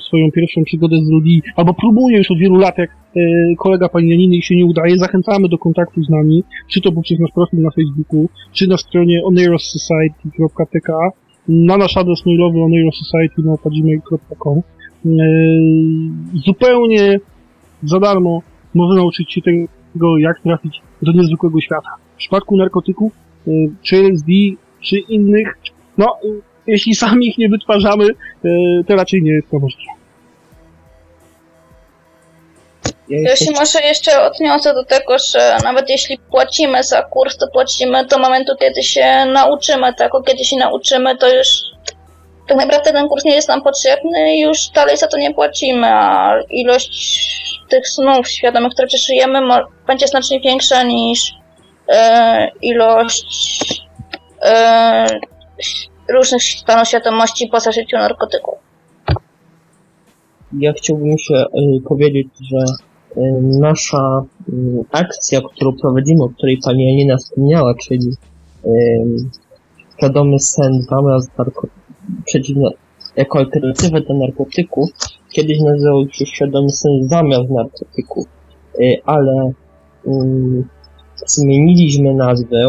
swoją 0.06 0.30
pierwszą 0.30 0.64
przygodę 0.64 0.96
z 1.02 1.10
ludzi, 1.10 1.42
albo 1.56 1.74
próbuje 1.74 2.18
już 2.18 2.30
od 2.30 2.38
wielu 2.38 2.56
lat, 2.56 2.78
jak 2.78 2.90
y, 3.16 3.54
kolega 3.58 3.88
pani 3.88 4.10
Janiny 4.10 4.36
i 4.36 4.42
się 4.42 4.56
nie 4.56 4.66
udaje, 4.66 4.98
zachęcamy 4.98 5.48
do 5.48 5.58
kontaktu 5.58 6.02
z 6.02 6.08
nami, 6.08 6.44
czy 6.68 6.80
to 6.80 6.92
poprzez 6.92 7.18
nasz 7.18 7.30
profil 7.34 7.62
na 7.62 7.70
Facebooku, 7.70 8.28
czy 8.52 8.66
na 8.66 8.76
stronie 8.76 9.24
oneirosociety.tk, 9.24 10.92
na 11.48 11.76
nasz 11.76 11.96
adres 11.96 12.26
mailowy 12.26 12.62
oneirosociety.gmail.com 12.62 14.62
Zupełnie 16.34 17.20
za 17.82 18.00
darmo 18.00 18.42
można 18.74 18.94
nauczyć 18.94 19.32
się 19.32 19.40
tego, 19.42 20.18
jak 20.18 20.40
trafić 20.40 20.80
do 21.02 21.12
niezwykłego 21.12 21.60
świata. 21.60 21.88
W 22.14 22.16
przypadku 22.16 22.56
narkotyków, 22.56 23.12
czy 23.82 23.96
LSD, 23.96 24.32
czy 24.80 24.98
innych, 24.98 25.54
no, 25.98 26.18
jeśli 26.66 26.94
sami 26.94 27.28
ich 27.28 27.38
nie 27.38 27.48
wytwarzamy, 27.48 28.04
e, 28.04 28.48
to 28.88 28.96
raczej 28.96 29.22
nie 29.22 29.32
jest 29.32 29.50
to 29.50 29.58
możliwe. 29.58 29.98
Ja 33.08 33.36
się 33.36 33.50
może 33.50 33.80
jeszcze 33.80 34.22
odniosę 34.22 34.74
do 34.74 34.84
tego, 34.84 35.16
że 35.18 35.56
nawet 35.64 35.90
jeśli 35.90 36.18
płacimy 36.18 36.82
za 36.82 37.02
kurs, 37.02 37.36
to 37.36 37.48
płacimy 37.48 38.06
do 38.06 38.18
momentu, 38.18 38.52
kiedy 38.60 38.82
się 38.82 39.24
nauczymy 39.32 39.94
tego. 39.94 40.22
Kiedy 40.22 40.44
się 40.44 40.56
nauczymy, 40.56 41.16
to 41.16 41.34
już 41.34 41.48
tak 42.48 42.56
naprawdę 42.56 42.92
ten 42.92 43.08
kurs 43.08 43.24
nie 43.24 43.34
jest 43.34 43.48
nam 43.48 43.62
potrzebny 43.62 44.34
i 44.34 44.40
już 44.40 44.68
dalej 44.68 44.96
za 44.96 45.06
to 45.06 45.16
nie 45.16 45.34
płacimy, 45.34 45.86
a 45.86 46.34
ilość 46.50 47.28
tych 47.68 47.88
snów 47.88 48.28
świadomych, 48.28 48.72
które 48.72 48.88
przeżyjemy, 48.88 49.40
będzie 49.86 50.06
znacznie 50.06 50.40
większa 50.40 50.82
niż 50.82 51.34
e, 51.88 52.50
ilość 52.62 53.87
różnych 56.08 56.42
stanów 56.42 56.88
świadomości 56.88 57.48
po 57.48 57.60
zażyciu 57.60 57.96
narkotyków. 57.96 58.54
Ja 60.58 60.72
chciałbym 60.72 61.18
się 61.18 61.34
y, 61.34 61.80
powiedzieć, 61.88 62.28
że 62.40 62.58
y, 63.16 63.20
nasza 63.42 64.24
y, 64.48 64.52
akcja, 64.92 65.40
którą 65.54 65.72
prowadzimy, 65.72 66.24
o 66.24 66.28
której 66.28 66.58
pani 66.64 66.86
Janina 66.86 67.16
wspomniała, 67.16 67.74
czyli 67.74 68.12
świadomy 69.96 70.38
sen 70.38 70.82
zamiast 70.82 71.38
narkotyków, 71.38 71.78
jako 73.16 73.38
alternatywę 73.38 74.00
do 74.00 74.14
narkotyków, 74.14 74.88
kiedyś 75.30 75.60
nazywał 75.60 76.08
się 76.10 76.26
świadomy 76.26 76.70
sen 76.70 77.08
zamiast 77.08 77.50
narkotyków, 77.50 78.26
ale 79.04 79.52
zmieniliśmy 81.26 82.14
nazwę 82.14 82.68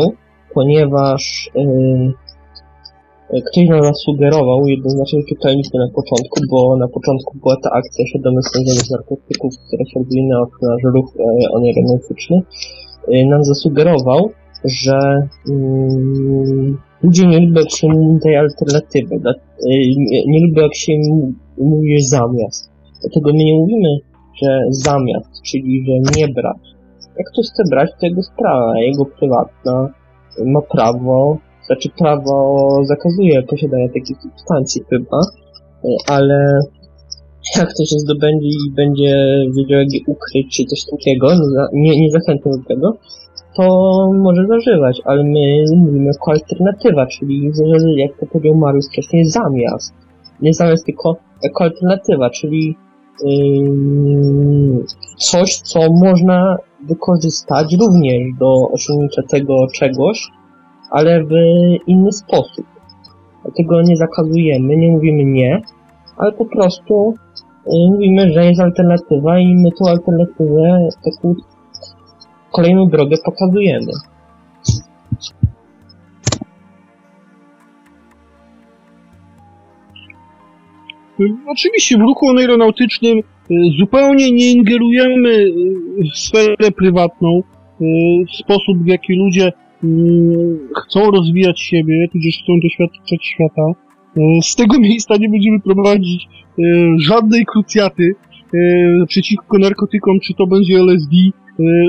ponieważ 0.59 1.51
yy, 1.55 3.41
ktoś 3.51 3.67
nam 3.67 3.83
zasugerował, 3.83 4.67
jednoznacznie 4.67 5.19
czytaliśmy 5.29 5.79
na 5.79 5.89
początku, 5.95 6.39
bo 6.49 6.77
na 6.77 6.87
początku 6.87 7.37
była 7.37 7.55
ta 7.63 7.69
akcja 7.71 8.05
świadomych 8.07 8.45
sądzonych 8.53 8.89
narkotyków, 8.91 9.53
która 9.67 9.85
się 9.85 9.99
odbyła 9.99 10.41
od 10.41 10.49
nasz 10.61 10.83
ruch 10.93 11.13
onerometyczny, 11.53 12.41
yy, 13.07 13.25
nam 13.25 13.43
zasugerował, 13.43 14.29
że 14.65 15.27
yy, 15.47 16.73
ludzie 17.03 17.27
nie 17.27 17.39
lubią 17.39 17.61
mówi 17.69 18.19
tej 18.23 18.37
alternatywy, 18.37 19.15
yy, 19.15 19.77
nie, 19.97 20.25
nie 20.25 20.39
lubią 20.47 20.61
jak 20.61 20.75
się 20.75 20.93
mówi 21.57 22.01
zamiast. 22.01 22.71
Dlatego 23.01 23.33
my 23.33 23.43
nie 23.43 23.53
mówimy 23.53 23.89
że 24.43 24.61
zamiast, 24.69 25.41
czyli 25.41 25.85
że 25.85 26.19
nie 26.19 26.27
brać. 26.27 26.57
Jak 27.17 27.27
ktoś 27.33 27.45
chce 27.45 27.63
brać, 27.69 27.89
to 27.99 28.05
jego 28.05 28.23
sprawa, 28.23 28.79
jego 28.79 29.05
prywatna, 29.05 29.89
ma 30.45 30.61
prawo, 30.61 31.37
znaczy 31.65 31.89
prawo 31.97 32.67
zakazuje 32.83 33.43
posiadania 33.43 33.87
takich 33.87 34.17
substancji 34.21 34.81
chyba, 34.89 35.19
ale 36.07 36.59
jak 37.57 37.69
ktoś 37.73 37.91
je 37.91 37.99
zdobędzie 37.99 38.47
i 38.47 38.71
będzie 38.75 39.45
wiedział 39.57 39.79
jak 39.79 39.93
je 39.93 39.99
ukryć 40.07 40.57
czy 40.57 40.65
coś 40.65 40.85
takiego, 40.85 41.27
nie, 41.73 42.01
nie 42.01 42.11
zachęcam 42.11 42.51
do 42.51 42.67
tego, 42.67 42.97
to 43.55 43.63
może 44.13 44.47
zażywać, 44.47 45.01
ale 45.05 45.23
my 45.23 45.63
mówimy 45.75 46.05
jako 46.05 46.31
alternatywa, 46.31 47.05
czyli 47.05 47.51
jak 47.95 48.19
to 48.19 48.25
powiedział 48.25 48.55
Mariusz 48.55 48.85
wcześniej, 48.85 49.25
zamiast. 49.25 49.93
Nie 50.41 50.53
zamiast, 50.53 50.85
tylko 50.85 51.15
jako 51.43 51.63
alternatywa, 51.63 52.29
czyli 52.29 52.75
yy, 53.23 54.83
coś, 55.17 55.55
co 55.55 55.79
można 55.91 56.57
wykorzystać 56.81 57.75
również 57.81 58.37
do 58.39 58.69
osiągnięcia 58.71 59.21
tego 59.29 59.67
czegoś, 59.73 60.27
ale 60.89 61.23
w 61.23 61.31
inny 61.87 62.11
sposób. 62.11 62.65
Dlatego 63.43 63.81
nie 63.81 63.97
zakazujemy, 63.97 64.77
nie 64.77 64.91
mówimy 64.91 65.25
nie, 65.25 65.61
ale 66.17 66.31
po 66.31 66.45
prostu 66.45 67.13
yy, 67.67 67.89
mówimy, 67.91 68.33
że 68.33 68.45
jest 68.45 68.61
alternatywa 68.61 69.39
i 69.39 69.55
my 69.55 69.69
tą 69.71 69.89
alternatywę 69.89 70.89
taką 71.03 71.35
kolejną 72.51 72.89
drogę 72.89 73.15
pokazujemy. 73.25 73.91
Oczywiście 81.47 81.97
w 81.97 82.01
ruchu 82.01 82.29
aeronautycznym 82.29 83.17
y, 83.17 83.23
zupełnie 83.79 84.31
nie 84.31 84.51
ingerujemy 84.51 85.29
y, 85.29 85.53
w 86.13 86.17
sferę 86.17 86.71
prywatną, 86.77 87.39
y, 87.39 87.85
w 88.25 88.35
sposób 88.35 88.83
w 88.83 88.87
jaki 88.87 89.13
ludzie 89.13 89.51
chcą 90.83 91.11
rozwijać 91.11 91.61
siebie, 91.61 92.07
tudzież 92.11 92.39
chcą 92.43 92.53
doświadczać 92.63 93.25
świata. 93.25 93.61
Z 94.41 94.55
tego 94.55 94.79
miejsca 94.89 95.15
nie 95.19 95.29
będziemy 95.29 95.59
prowadzić 95.59 96.27
żadnej 96.97 97.45
krucjaty 97.45 98.15
przeciwko 99.07 99.57
narkotykom, 99.57 100.19
czy 100.19 100.33
to 100.33 100.47
będzie 100.47 100.77
LSD, 100.79 101.15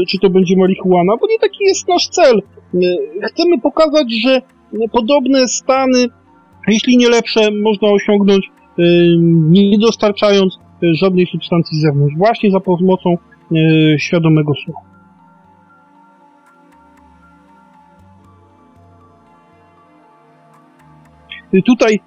czy 0.09 0.19
to 0.19 0.31
będzie 0.31 0.57
marihuana, 0.57 1.13
bo 1.21 1.27
nie 1.27 1.39
taki 1.39 1.65
jest 1.65 1.89
nasz 1.89 2.09
cel. 2.09 2.43
Chcemy 3.23 3.61
pokazać, 3.63 4.13
że 4.23 4.43
podobne 4.93 5.49
stany, 5.49 6.07
jeśli 6.69 6.97
nie 6.97 7.09
lepsze, 7.09 7.51
można 7.51 7.89
osiągnąć 7.89 8.51
nie 9.51 9.79
dostarczając 9.79 10.59
żadnej 10.83 11.27
substancji 11.27 11.79
z 11.79 11.83
zewnątrz, 11.83 12.15
właśnie 12.17 12.51
za 12.51 12.61
pomocą 12.61 13.17
świadomego 13.99 14.53
słuchu. 14.65 14.91
Tutaj 21.67 22.01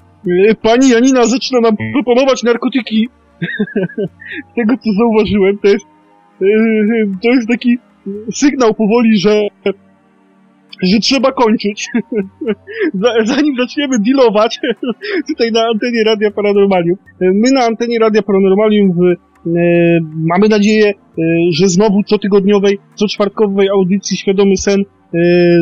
pani 0.62 0.90
Janina 0.90 1.26
zaczyna 1.26 1.60
nam 1.60 1.76
proponować 1.94 2.44
narkotyki. 2.44 3.10
Z 4.52 4.56
tego 4.56 4.78
co 4.78 4.94
zauważyłem, 4.94 5.58
to 5.58 5.68
jest, 5.68 5.86
to 7.24 7.30
jest 7.30 7.48
taki 7.48 7.78
sygnał 8.34 8.74
powoli, 8.74 9.18
że 9.18 9.42
że 10.84 11.00
trzeba 11.00 11.32
kończyć. 11.32 11.88
Zanim 13.26 13.56
zaczniemy 13.60 14.00
dealować 14.00 14.60
tutaj 15.30 15.52
na 15.52 15.62
antenie 15.74 16.04
Radia 16.04 16.32
Paranormalium. 16.32 16.98
My 17.22 17.52
na 17.52 17.62
antenie 17.66 18.00
Radia 18.00 18.22
Paranormalium 18.22 18.94
w, 18.94 19.02
e, 19.04 19.16
mamy 20.16 20.50
nadzieję, 20.50 20.90
e, 20.90 20.94
że 21.52 21.70
znowu 21.70 22.04
cotygodniowej, 22.04 22.80
co 22.96 23.08
czwartkowej 23.08 23.70
audycji 23.70 24.18
Świadomy 24.18 24.58
Sen 24.58 24.82
e, 24.82 25.18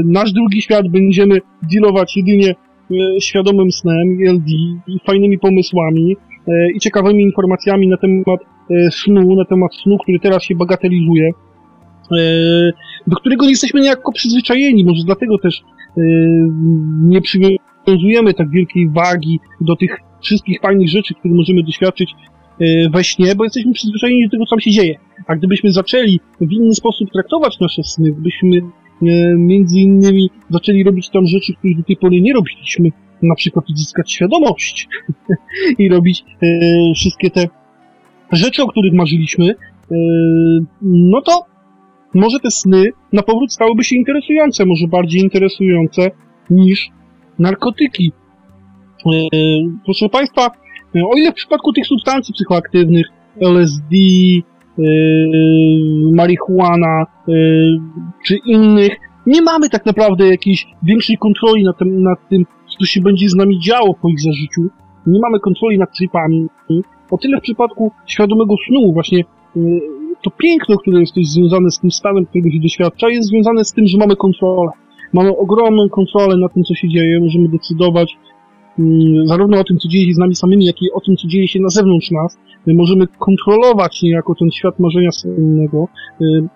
nasz 0.06 0.32
drugi 0.32 0.62
świat 0.62 0.88
będziemy 0.88 1.38
dealować 1.74 2.18
jedynie 2.18 2.50
e, 2.50 3.22
świadomym 3.22 3.72
snem, 3.72 4.18
LD 4.28 4.50
i 4.88 5.00
fajnymi 5.06 5.40
pomysłami 5.40 6.16
e, 6.48 6.72
i 6.76 6.80
ciekawymi 6.80 7.24
informacjami 7.24 7.88
na 7.88 7.98
temat 7.98 8.40
e, 8.72 8.92
snu, 8.92 9.36
na 9.36 9.46
temat 9.46 9.76
snu, 9.84 9.98
który 9.98 10.20
teraz 10.20 10.44
się 10.44 10.56
bagatelizuje. 10.56 11.32
E, 13.02 13.10
do 13.10 13.16
którego 13.16 13.46
nie 13.46 13.52
jesteśmy 13.52 13.82
niejako 13.82 14.12
przyzwyczajeni. 14.12 14.86
Może 14.86 15.04
dlatego 15.04 15.38
też 15.38 15.62
e, 15.98 16.02
nie 17.02 17.22
przywiązujemy 17.22 18.34
tak 18.34 18.50
wielkiej 18.50 18.90
wagi 18.90 19.40
do 19.62 19.76
tych 19.76 19.98
wszystkich 20.22 20.62
fajnych 20.62 20.90
rzeczy, 20.90 21.14
które 21.14 21.34
możemy 21.34 21.64
doświadczyć 21.64 22.12
e, 22.60 22.90
we 22.90 23.04
śnie, 23.04 23.36
bo 23.36 23.44
jesteśmy 23.44 23.74
przyzwyczajeni 23.74 24.26
do 24.26 24.32
tego, 24.32 24.46
co 24.46 24.50
tam 24.50 24.60
się 24.60 24.72
dzieje. 24.72 24.96
A 25.28 25.36
gdybyśmy 25.36 25.72
zaczęli 25.72 26.20
w 26.42 26.52
inny 26.52 26.76
sposób 26.76 27.12
traktować 27.12 27.60
nasze 27.60 27.84
sny, 27.84 28.12
gdybyśmy 28.12 28.62
między 29.38 29.80
innymi 29.80 30.30
zaczęli 30.50 30.84
robić 30.84 31.10
tam 31.10 31.28
rzeczy, 31.28 31.54
których 31.54 31.78
do 31.78 31.84
tej 31.84 31.98
pory 31.98 32.22
nie 32.22 32.34
robiliśmy, 32.34 32.90
na 33.22 33.36
przykład 33.36 33.66
uzyskać 33.70 34.12
świadomość 34.12 34.88
i 35.80 35.90
robić 35.90 36.24
wszystkie 36.96 37.30
te 37.30 37.48
rzeczy, 38.32 38.64
o 38.64 38.68
których 38.68 38.94
marzyliśmy, 38.94 39.56
no 40.82 41.22
to 41.22 41.46
może 42.14 42.40
te 42.40 42.52
sny 42.52 42.90
na 43.14 43.22
powrót 43.22 43.54
stałyby 43.54 43.84
się 43.84 43.96
interesujące, 43.96 44.66
może 44.66 44.88
bardziej 44.88 45.22
interesujące 45.22 46.12
niż 46.50 46.90
narkotyki. 47.40 48.12
E, 49.06 49.12
proszę 49.86 50.10
Państwa, 50.10 50.52
o 50.96 51.18
ile 51.18 51.32
w 51.32 51.36
przypadku 51.36 51.74
tych 51.74 51.88
substancji 51.88 52.34
psychoaktywnych, 52.34 53.06
LSD, 53.42 53.96
e, 53.96 54.84
marihuana 56.14 57.02
e, 57.02 57.34
czy 58.26 58.38
innych, 58.46 58.96
nie 59.26 59.42
mamy 59.42 59.70
tak 59.70 59.86
naprawdę 59.86 60.28
jakiejś 60.28 60.68
większej 60.84 61.18
kontroli 61.18 61.64
nad 61.64 61.78
tym, 61.78 62.04
nad 62.04 62.30
tym, 62.30 62.46
co 62.80 62.86
się 62.86 63.02
będzie 63.02 63.30
z 63.30 63.36
nami 63.36 63.60
działo 63.60 63.94
po 64.02 64.10
ich 64.10 64.22
zażyciu. 64.22 64.62
Nie 65.08 65.20
mamy 65.20 65.40
kontroli 65.40 65.78
nad 65.78 65.98
tripami. 65.98 66.48
O 67.12 67.18
tyle 67.18 67.38
w 67.38 67.42
przypadku 67.42 67.92
świadomego 68.06 68.56
snu, 68.68 68.94
właśnie 68.94 69.24
to 70.24 70.32
piękno, 70.32 70.78
które 70.78 71.00
jest 71.00 71.16
też 71.16 71.26
związane 71.26 71.72
z 71.72 71.80
tym 71.80 71.92
stanem, 71.92 72.26
którego 72.26 72.52
się 72.52 72.60
doświadcza, 72.60 73.10
jest 73.10 73.30
związane 73.30 73.66
z 73.66 73.74
tym, 73.74 73.88
że 73.88 73.98
mamy 73.98 74.16
kontrolę. 74.16 74.72
Mamy 75.14 75.38
ogromną 75.38 75.90
kontrolę 75.90 76.38
na 76.38 76.50
tym, 76.50 76.64
co 76.64 76.76
się 76.76 76.90
dzieje, 76.90 77.20
możemy 77.20 77.50
decydować 77.50 78.18
mm, 78.80 79.28
zarówno 79.28 79.60
o 79.60 79.64
tym, 79.64 79.78
co 79.78 79.88
dzieje 79.88 80.08
się 80.08 80.14
z 80.14 80.18
nami 80.18 80.36
samymi, 80.36 80.66
jak 80.66 80.82
i 80.82 80.92
o 80.92 81.02
tym, 81.02 81.16
co 81.16 81.28
dzieje 81.28 81.48
się 81.48 81.60
na 81.60 81.70
zewnątrz 81.70 82.12
nas. 82.12 82.38
My 82.66 82.74
możemy 82.74 83.08
kontrolować 83.08 84.02
niejako 84.02 84.36
ten 84.40 84.52
świat 84.52 84.80
marzenia 84.80 85.12
sennego. 85.12 85.88
Y, 86.22 86.48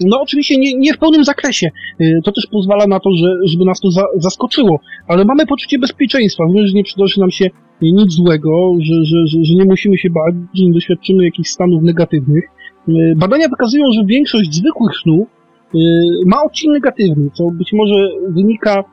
no 0.00 0.20
oczywiście 0.20 0.58
nie, 0.58 0.74
nie 0.78 0.94
w 0.94 0.98
pełnym 0.98 1.24
zakresie. 1.24 1.70
Y, 2.00 2.20
to 2.24 2.32
też 2.32 2.46
pozwala 2.46 2.86
na 2.86 3.00
to, 3.00 3.10
że, 3.16 3.26
żeby 3.44 3.64
nas 3.64 3.80
to 3.80 3.90
za, 3.90 4.02
zaskoczyło, 4.16 4.80
ale 5.08 5.24
mamy 5.24 5.46
poczucie 5.46 5.78
bezpieczeństwa, 5.78 6.44
że 6.54 6.72
nie 6.72 6.84
przydarzy 6.84 7.20
nam 7.20 7.30
się 7.30 7.50
nic 7.82 8.12
złego, 8.12 8.74
że, 8.80 9.04
że, 9.04 9.26
że, 9.26 9.44
że 9.44 9.54
nie 9.54 9.64
musimy 9.64 9.98
się 9.98 10.10
bać, 10.10 10.34
że 10.54 10.64
nie 10.64 10.72
doświadczymy 10.72 11.24
jakichś 11.24 11.48
stanów 11.48 11.82
negatywnych. 11.82 12.44
Y, 12.88 13.14
badania 13.16 13.48
wykazują, 13.48 13.84
że 13.92 14.04
większość 14.04 14.54
zwykłych 14.54 14.92
snów 15.02 15.28
y, 15.74 15.78
ma 16.26 16.42
odcień 16.42 16.72
negatywny, 16.72 17.30
co 17.34 17.50
być 17.50 17.72
może 17.72 17.94
wynika 18.28 18.84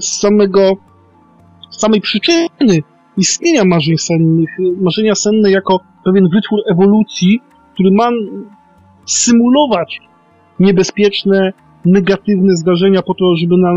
z 0.00 0.20
samego, 0.20 0.72
z 1.70 1.80
samej 1.80 2.00
przyczyny 2.00 2.82
istnienia 3.16 3.64
marzeń 3.64 3.96
sennych. 3.96 4.50
Marzenia 4.80 5.14
senne 5.14 5.50
jako 5.50 5.80
pewien 6.04 6.28
wytwór 6.28 6.60
ewolucji, 6.72 7.40
który 7.74 7.90
ma 7.90 8.08
symulować 9.06 10.00
niebezpieczne, 10.60 11.52
negatywne 11.84 12.56
zdarzenia 12.56 13.02
po 13.02 13.14
to, 13.14 13.36
żeby 13.36 13.56
na, 13.56 13.70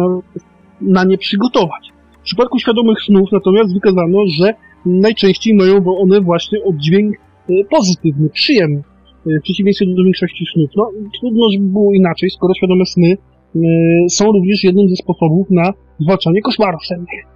na 0.81 1.03
nie 1.03 1.18
przygotować. 1.18 1.91
W 2.22 2.23
przypadku 2.23 2.59
świadomych 2.59 2.97
snów 3.01 3.30
natomiast 3.31 3.73
wykazano, 3.73 4.18
że 4.27 4.53
najczęściej 4.85 5.55
mają 5.55 5.85
one 5.85 6.22
właśnie 6.22 6.63
oddźwięk 6.63 7.15
e, 7.15 7.19
pozytywny, 7.69 8.30
przyjemny, 8.30 8.84
e, 9.28 9.40
w 9.40 9.44
przeciwieństwie 9.44 9.86
do 9.86 10.03
większości 10.03 10.45
snów. 10.53 10.69
No, 10.76 10.91
trudno, 11.19 11.52
żeby 11.53 11.65
było 11.65 11.94
inaczej, 11.94 12.30
skoro 12.30 12.53
świadome 12.53 12.86
sny 12.86 13.18
e, 13.56 13.60
są 14.10 14.26
również 14.26 14.64
jednym 14.64 14.90
ze 14.90 14.95
sposobów 14.95 15.48
na 15.49 15.73
zwalczanie 15.99 16.41
koszmarów 16.41 16.86
sennych 16.86 17.32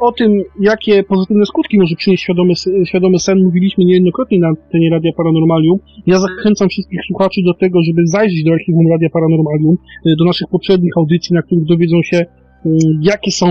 o 0.00 0.12
tym, 0.12 0.42
jakie 0.60 1.02
pozytywne 1.02 1.46
skutki 1.46 1.78
może 1.78 1.96
przynieść 1.96 2.22
świadomy, 2.22 2.52
świadomy 2.84 3.18
sen, 3.18 3.42
mówiliśmy 3.42 3.84
niejednokrotnie 3.84 4.38
na 4.38 4.48
antenie 4.48 4.90
Radia 4.90 5.12
Paranormalium. 5.16 5.78
Ja 6.06 6.20
zachęcam 6.20 6.68
wszystkich 6.68 7.00
słuchaczy 7.06 7.40
do 7.44 7.54
tego, 7.54 7.82
żeby 7.82 8.06
zajrzeć 8.06 8.44
do 8.44 8.52
archiwum 8.52 8.90
Radia 8.90 9.08
Paranormalium, 9.10 9.76
y, 10.06 10.16
do 10.18 10.24
naszych 10.24 10.48
poprzednich 10.48 10.92
audycji, 10.96 11.34
na 11.34 11.42
których 11.42 11.64
dowiedzą 11.64 11.96
się, 12.02 12.16
y, 12.16 12.70
jakie 13.00 13.30
są 13.30 13.46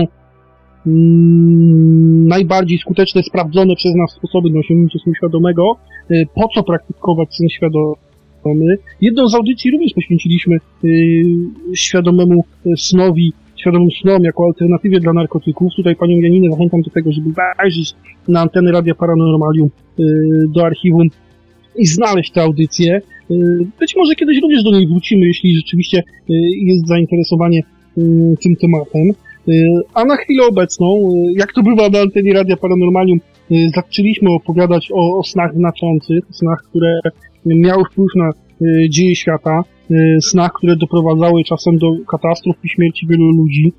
najbardziej 2.26 2.78
skuteczne, 2.78 3.22
sprawdzone 3.22 3.76
przez 3.76 3.94
nas 3.94 4.12
sposoby 4.12 4.50
na 4.50 4.60
osiągnięcie 4.60 4.98
snu 4.98 5.14
świadomego, 5.14 5.76
y, 6.10 6.26
po 6.34 6.48
co 6.54 6.62
praktykować 6.62 7.34
sen 7.34 7.48
świadomy. 7.48 8.76
Jedną 9.00 9.28
z 9.28 9.34
audycji 9.34 9.70
również 9.70 9.92
poświęciliśmy 9.94 10.58
świadomemu 11.74 12.44
snowi 12.76 13.32
świadomym 13.60 13.90
snom 14.02 14.24
jako 14.24 14.44
alternatywie 14.44 15.00
dla 15.00 15.12
narkotyków. 15.12 15.72
Tutaj 15.76 15.96
panią 15.96 16.20
Janinę 16.20 16.50
zachęcam 16.50 16.82
do 16.82 16.90
tego, 16.90 17.12
żeby 17.12 17.30
zajrzeć 17.32 17.94
na 18.28 18.40
antenę 18.40 18.72
Radia 18.72 18.94
Paranormalium 18.94 19.68
y, 19.68 20.02
do 20.48 20.66
archiwum 20.66 21.08
i 21.76 21.86
znaleźć 21.86 22.30
tę 22.32 22.42
audycję. 22.42 23.00
Y, 23.30 23.66
być 23.80 23.96
może 23.96 24.14
kiedyś 24.14 24.40
również 24.42 24.62
do 24.62 24.70
niej 24.70 24.86
wrócimy, 24.86 25.26
jeśli 25.26 25.56
rzeczywiście 25.56 25.98
y, 25.98 26.34
jest 26.62 26.86
zainteresowanie 26.86 27.60
y, 27.98 28.02
tym 28.42 28.56
tematem. 28.56 29.12
Y, 29.48 29.82
A 29.94 30.04
na 30.04 30.16
chwilę 30.16 30.46
obecną, 30.46 30.86
y, 30.86 31.32
jak 31.38 31.52
to 31.52 31.62
bywa 31.62 31.88
na 31.88 31.98
antenie 32.00 32.32
Radia 32.32 32.56
Paranormalium, 32.56 33.18
y, 33.50 33.70
zaczęliśmy 33.74 34.30
opowiadać 34.30 34.88
o, 34.92 35.18
o 35.18 35.22
snach 35.22 35.54
znaczących, 35.54 36.24
snach, 36.30 36.62
które 36.68 37.00
miały 37.46 37.84
wpływ 37.92 38.08
na 38.16 38.30
dzieje 38.88 39.16
świata, 39.16 39.64
snach, 40.20 40.52
które 40.52 40.76
doprowadzały 40.76 41.44
czasem 41.44 41.78
do 41.78 41.86
katastrof 42.10 42.56
i 42.64 42.68
śmierci 42.68 43.06
wielu 43.06 43.28
ludzi, 43.28 43.72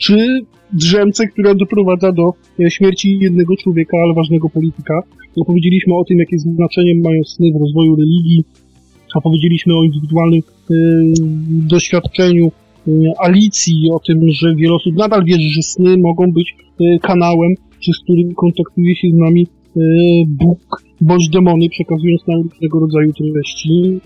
czy 0.00 0.40
drzemce, 0.72 1.26
która 1.26 1.54
doprowadza 1.54 2.12
do 2.12 2.30
śmierci 2.68 3.18
jednego 3.20 3.56
człowieka, 3.56 3.96
ale 4.02 4.14
ważnego 4.14 4.48
polityka. 4.50 5.00
Opowiedzieliśmy 5.36 5.94
o 5.94 6.04
tym, 6.04 6.18
jakie 6.18 6.38
znaczenie 6.38 6.94
mają 6.94 7.24
sny 7.24 7.46
w 7.52 7.60
rozwoju 7.60 7.96
religii, 7.96 8.44
opowiedzieliśmy 9.14 9.74
o 9.74 9.82
indywidualnym 9.82 10.42
doświadczeniu 11.48 12.50
Alicji, 13.18 13.90
o 13.92 14.00
tym, 14.00 14.30
że 14.30 14.54
wiele 14.54 14.74
osób 14.74 14.96
nadal 14.96 15.24
wierzy, 15.24 15.48
że 15.48 15.62
sny 15.62 15.96
mogą 15.98 16.32
być 16.32 16.54
y, 16.80 16.98
kanałem, 17.02 17.54
przez 17.80 17.98
który 17.98 18.34
kontaktuje 18.36 18.96
się 18.96 19.08
z 19.10 19.14
nami 19.14 19.46
y, 19.76 19.80
Bóg 20.26 20.82
bądź 21.00 21.28
demony, 21.28 21.68
przekazując 21.68 22.26
nam 22.26 22.42
różnego 22.42 22.80
rodzaju 22.80 23.12
treści. 23.12 24.00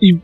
I 0.00 0.14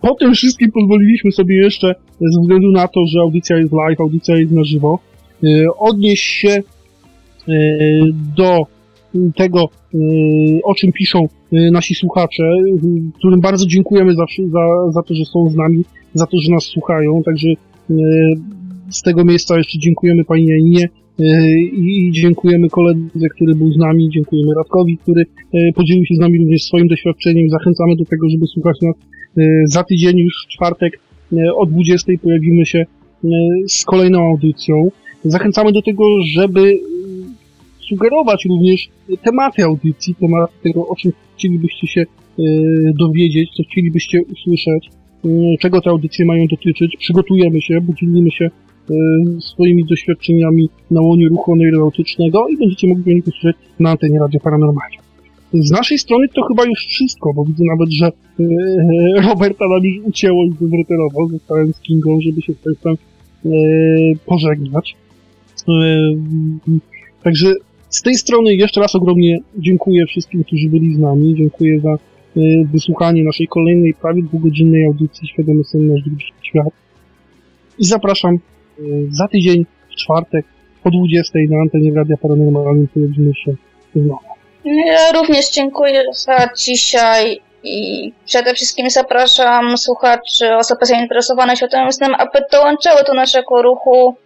po 0.00 0.14
tym 0.14 0.34
wszystkim 0.34 0.72
pozwoliliśmy 0.72 1.32
sobie 1.32 1.56
jeszcze, 1.56 1.94
ze 2.20 2.40
względu 2.40 2.70
na 2.70 2.88
to, 2.88 3.00
że 3.06 3.20
audycja 3.20 3.58
jest 3.58 3.72
live, 3.72 4.00
audycja 4.00 4.36
jest 4.36 4.52
na 4.52 4.64
żywo, 4.64 4.98
odnieść 5.78 6.24
się 6.24 6.62
do 8.36 8.66
tego, 9.36 9.68
y, 9.94 9.98
o 10.64 10.74
czym 10.74 10.92
piszą 10.92 11.24
y, 11.52 11.70
nasi 11.70 11.94
słuchacze, 11.94 12.42
y, 12.42 13.18
którym 13.18 13.40
bardzo 13.40 13.66
dziękujemy 13.66 14.14
za, 14.14 14.24
za, 14.52 14.92
za 14.92 15.02
to, 15.02 15.14
że 15.14 15.24
są 15.24 15.50
z 15.50 15.56
nami, 15.56 15.84
za 16.14 16.26
to, 16.26 16.36
że 16.40 16.52
nas 16.52 16.64
słuchają. 16.64 17.22
Także 17.22 17.48
z 18.90 19.02
tego 19.02 19.24
miejsca 19.24 19.58
jeszcze 19.58 19.78
dziękujemy 19.78 20.24
Pani 20.24 20.46
Janinie 20.46 20.88
i 21.72 22.10
dziękujemy 22.12 22.68
koledze, 22.68 23.28
który 23.34 23.54
był 23.54 23.72
z 23.72 23.76
nami, 23.76 24.10
dziękujemy 24.10 24.54
Radkowi, 24.56 24.98
który 24.98 25.24
podzielił 25.74 26.04
się 26.04 26.14
z 26.14 26.18
nami 26.18 26.38
również 26.38 26.62
swoim 26.62 26.88
doświadczeniem. 26.88 27.50
Zachęcamy 27.50 27.96
do 27.96 28.04
tego, 28.04 28.28
żeby 28.30 28.46
słuchać 28.46 28.76
nas 28.82 28.94
za 29.64 29.84
tydzień, 29.84 30.18
już 30.18 30.44
w 30.46 30.52
czwartek 30.52 31.00
o 31.56 31.66
20 31.66 32.12
pojawimy 32.22 32.66
się 32.66 32.86
z 33.68 33.84
kolejną 33.84 34.20
audycją. 34.20 34.90
Zachęcamy 35.24 35.72
do 35.72 35.82
tego, 35.82 36.04
żeby 36.22 36.80
sugerować 37.92 38.44
również 38.44 38.88
tematy 39.24 39.64
audycji, 39.64 40.14
tematy 40.14 40.52
tego, 40.62 40.88
o 40.88 40.96
czym 40.96 41.12
chcielibyście 41.36 41.86
się 41.86 42.00
y, 42.00 42.92
dowiedzieć, 42.98 43.50
co 43.56 43.62
chcielibyście 43.62 44.18
usłyszeć, 44.32 44.90
y, 45.24 45.28
czego 45.60 45.80
te 45.80 45.90
audycje 45.90 46.24
mają 46.24 46.46
dotyczyć. 46.46 46.96
Przygotujemy 46.98 47.60
się, 47.60 47.80
podzielimy 47.86 48.30
się 48.30 48.44
y, 48.44 48.94
swoimi 49.40 49.84
doświadczeniami 49.84 50.68
na 50.90 51.00
łonie 51.00 51.28
ruchu 51.28 51.54
aeronautycznego 51.54 52.48
i 52.48 52.56
będziecie 52.56 52.88
mogli 52.88 53.12
o 53.12 53.14
nich 53.14 53.26
usłyszeć 53.26 53.56
na 53.80 53.90
antenie 53.90 54.18
Radio 54.18 54.40
Paranormalium. 54.40 55.02
Z 55.54 55.70
naszej 55.70 55.98
strony 55.98 56.28
to 56.28 56.42
chyba 56.42 56.64
już 56.64 56.86
wszystko, 56.86 57.32
bo 57.34 57.44
widzę 57.44 57.64
nawet, 57.64 57.92
że 57.92 58.12
Roberta 59.28 59.68
nam 59.68 59.84
już 59.84 60.04
ucięło 60.04 60.44
i 60.44 60.52
zretował. 60.60 61.28
Zostałem 61.28 61.72
z 61.72 61.80
Kingą, 61.80 62.20
żeby 62.20 62.42
się 62.42 62.52
z 62.52 62.56
Państwem 62.56 62.96
pożegnać. 64.26 64.96
Także 67.22 67.54
z 67.92 68.02
tej 68.02 68.14
strony 68.14 68.54
jeszcze 68.54 68.80
raz 68.80 68.94
ogromnie 68.94 69.38
dziękuję 69.56 70.06
wszystkim, 70.06 70.44
którzy 70.44 70.68
byli 70.68 70.94
z 70.94 70.98
nami. 70.98 71.34
Dziękuję 71.34 71.80
za 71.80 71.94
y, 72.36 72.66
wysłuchanie 72.72 73.24
naszej 73.24 73.48
kolejnej, 73.48 73.94
prawie 73.94 74.22
dwugodzinnej 74.22 74.84
audycji 74.84 75.28
Świadomy 75.28 75.64
Sen 75.64 75.88
Nasz 75.88 76.02
Świat. 76.42 76.66
I 77.78 77.84
zapraszam 77.84 78.34
y, 78.34 79.08
za 79.10 79.28
tydzień, 79.28 79.66
w 79.90 79.94
czwartek, 79.94 80.46
po 80.82 80.90
20 80.90 81.38
na 81.50 81.60
antenie 81.62 81.92
Radia 81.94 82.16
Paranormalnym 82.16 82.88
pojawimy 82.94 83.34
się 83.34 83.54
znowu. 83.94 84.18
Ja 84.64 85.12
również 85.12 85.50
dziękuję 85.50 86.04
za 86.12 86.48
dzisiaj 86.58 87.40
i 87.64 88.12
przede 88.26 88.54
wszystkim 88.54 88.90
zapraszam 88.90 89.78
słuchaczy, 89.78 90.54
osoby 90.56 90.86
zainteresowane 90.86 91.56
światowym 91.56 91.92
snem, 91.92 92.14
aby 92.18 92.38
dołączyły 92.52 93.02
do 93.06 93.14
naszego 93.14 93.62
ruchu. 93.62 94.16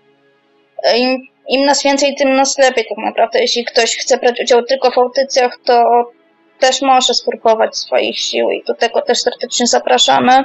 Im 1.49 1.67
nas 1.67 1.83
więcej, 1.83 2.15
tym 2.15 2.37
nas 2.37 2.59
lepiej 2.59 2.87
tak 2.89 2.99
naprawdę. 2.99 3.41
Jeśli 3.41 3.65
ktoś 3.65 3.97
chce 3.97 4.17
brać 4.17 4.41
udział 4.41 4.63
tylko 4.63 4.91
w 4.91 4.99
audycjach, 4.99 5.59
to 5.65 6.05
też 6.59 6.83
może 6.83 7.15
spróbować 7.15 7.77
swoich 7.77 8.19
sił 8.19 8.51
i 8.51 8.63
do 8.65 8.75
tego 8.75 9.03
też 9.03 9.19
serdecznie 9.19 9.67
zapraszamy. 9.67 10.45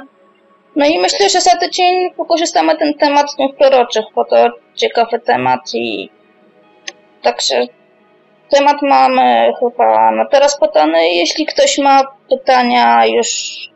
No 0.76 0.86
i 0.86 0.98
myślę, 0.98 1.30
że 1.30 1.40
za 1.40 1.56
tydzień 1.56 2.14
wykorzystamy 2.18 2.76
ten 2.76 2.94
temat 2.94 3.32
znów 3.32 3.56
proroczych, 3.56 4.04
bo 4.14 4.24
to 4.24 4.36
ciekawy 4.74 5.20
temat 5.20 5.60
i 5.74 6.10
także 7.22 7.66
temat 8.50 8.82
mamy 8.82 9.52
chyba 9.60 10.10
na 10.10 10.26
teraz 10.26 10.58
podany. 10.58 11.08
Jeśli 11.08 11.46
ktoś 11.46 11.78
ma 11.78 12.02
pytania 12.30 13.06
już, 13.06 13.28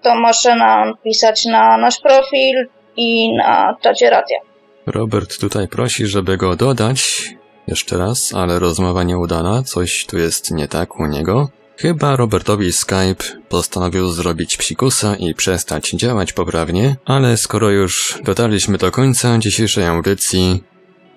to 0.03 0.15
może 0.15 0.55
nam 0.55 0.94
pisać 1.05 1.44
na 1.44 1.77
nasz 1.77 2.01
profil 2.01 2.69
i 2.97 3.32
na 3.32 3.77
czacie 3.81 4.11
radia. 4.11 4.39
Robert 4.86 5.38
tutaj 5.38 5.68
prosi, 5.68 6.06
żeby 6.06 6.36
go 6.36 6.56
dodać. 6.56 7.30
Jeszcze 7.66 7.98
raz, 7.98 8.32
ale 8.34 8.58
rozmowa 8.58 9.02
nieudana, 9.02 9.62
coś 9.62 10.06
tu 10.06 10.18
jest 10.18 10.50
nie 10.50 10.68
tak 10.68 11.00
u 11.00 11.06
niego. 11.06 11.48
Chyba 11.76 12.16
Robertowi 12.16 12.72
Skype 12.72 13.24
postanowił 13.48 14.10
zrobić 14.10 14.56
psikusa 14.56 15.16
i 15.16 15.34
przestać 15.34 15.90
działać 15.90 16.32
poprawnie, 16.32 16.96
ale 17.04 17.36
skoro 17.36 17.70
już 17.70 18.18
dotarliśmy 18.24 18.78
do 18.78 18.90
końca 18.90 19.38
dzisiejszej 19.38 19.86
audycji, 19.86 20.64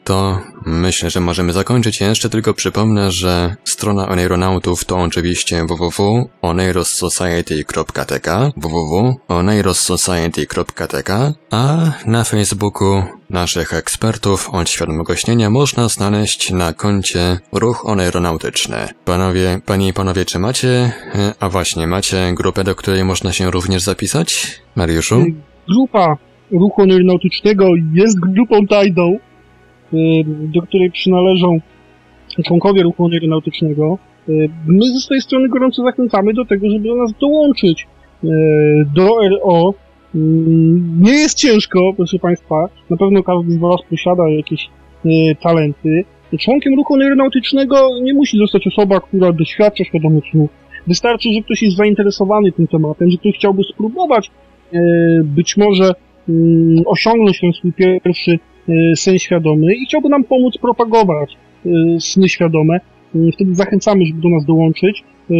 to 0.10 0.41
myślę, 0.65 1.10
że 1.10 1.19
możemy 1.19 1.53
zakończyć. 1.53 2.02
Jeszcze 2.02 2.30
tylko 2.30 2.53
przypomnę, 2.53 3.11
że 3.11 3.56
strona 3.64 4.10
Oneironautów 4.10 4.86
to 4.86 4.98
oczywiście 4.98 5.65
www.oneirossociety.tk 5.65 8.52
www.oneirossociety.tk 8.57 11.34
a 11.52 11.91
na 12.06 12.23
Facebooku 12.23 13.03
naszych 13.30 13.73
ekspertów 13.73 14.49
od 14.49 14.69
świadomego 14.69 15.15
śnienia 15.15 15.49
można 15.49 15.88
znaleźć 15.88 16.52
na 16.52 16.73
koncie 16.73 17.40
Ruch 17.52 17.86
Oneironautyczny. 17.86 18.77
Panowie, 19.06 19.61
panie 19.65 19.88
i 19.88 19.94
panowie, 19.94 20.26
czy 20.26 20.40
macie, 20.40 20.91
a 21.40 21.49
właśnie, 21.49 21.88
macie 21.88 22.34
grupę, 22.34 22.64
do 22.64 22.76
której 22.76 23.06
można 23.06 23.34
się 23.34 23.52
również 23.52 23.81
zapisać? 23.81 24.61
Mariuszu? 24.76 25.26
Grupa 25.68 26.18
ruchu 26.52 26.81
aeronautycznego 26.81 27.65
jest 27.94 28.19
grupą 28.19 28.68
tajną, 28.68 29.19
do 30.53 30.61
której 30.61 30.91
przynależą 30.91 31.60
członkowie 32.45 32.84
ruchu 32.84 33.06
aeronautycznego. 33.06 33.98
Y, 34.30 34.49
My 34.68 34.86
ze 34.86 34.99
swojej 34.99 35.22
strony 35.22 35.49
gorąco 35.49 35.84
zachęcamy 35.84 36.34
do 36.34 36.45
tego, 36.45 36.70
żeby 36.70 36.88
do 36.88 36.95
nas 36.95 37.14
dołączyć 37.22 37.88
y, 38.24 38.28
do 38.95 39.07
RO. 39.30 39.74
Y, 40.16 40.18
Nie 40.99 41.14
jest 41.14 41.38
ciężko, 41.38 41.94
proszę 41.98 42.20
Państwa. 42.20 42.70
Na 42.90 42.98
pewno 42.98 43.24
każdy 43.24 43.52
z 43.52 43.57
Was 43.57 43.82
posiada 43.90 44.30
jakieś 44.30 44.70
y, 45.06 45.10
talenty. 45.41 46.06
Członkiem 46.40 46.76
ruchu 46.76 46.95
aeronautycznego 46.95 47.90
nie 48.02 48.14
musi 48.14 48.38
zostać 48.38 48.68
osoba, 48.68 48.99
która 48.99 49.32
doświadcza 49.32 49.84
świadomych. 49.84 50.24
Wystarczy, 50.88 51.30
że 51.34 51.41
ktoś 51.41 51.61
jest 51.61 51.78
zainteresowany 51.78 52.52
tym 52.52 52.68
tematem, 52.68 53.11
że 53.11 53.18
ktoś 53.18 53.36
chciałby 53.36 53.64
spróbować 53.64 54.32
y, 54.74 54.78
być 55.24 55.57
może 55.57 55.91
mm, 56.30 56.84
osiągnąć 56.86 57.40
ten 57.40 57.53
swój 57.53 57.74
pierwszy 57.74 58.32
y, 58.32 58.40
sen 58.95 59.19
świadomy 59.19 59.75
i 59.75 59.85
chciałby 59.85 60.09
nam 60.09 60.23
pomóc 60.23 60.57
propagować 60.61 61.37
y, 61.65 61.69
sny 61.99 62.29
świadome. 62.29 62.79
Y, 63.15 63.31
Wtedy 63.33 63.55
zachęcamy, 63.55 64.05
żeby 64.05 64.21
do 64.21 64.29
nas 64.29 64.45
dołączyć. 64.45 65.03
Y, 65.31 65.35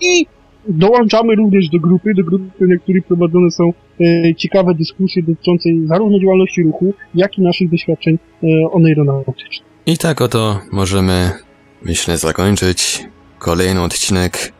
I 0.00 0.26
dołączamy 0.68 1.34
również 1.34 1.68
do 1.68 1.78
grupy, 1.78 2.14
do 2.14 2.24
grupy, 2.24 2.66
na 2.66 2.76
której 2.78 3.02
prowadzone 3.02 3.50
są 3.50 3.72
y, 4.00 4.34
ciekawe 4.36 4.74
dyskusje 4.74 5.22
dotyczące 5.22 5.68
zarówno 5.86 6.20
działalności 6.20 6.62
ruchu, 6.62 6.94
jak 7.14 7.38
i 7.38 7.42
naszych 7.42 7.70
doświadczeń 7.70 8.14
y, 8.14 8.46
oneironautycznych. 8.72 9.68
I 9.86 9.98
tak 9.98 10.20
oto 10.22 10.60
możemy, 10.72 11.30
myślę, 11.82 12.18
zakończyć 12.18 13.04
kolejny 13.38 13.82
odcinek 13.82 14.52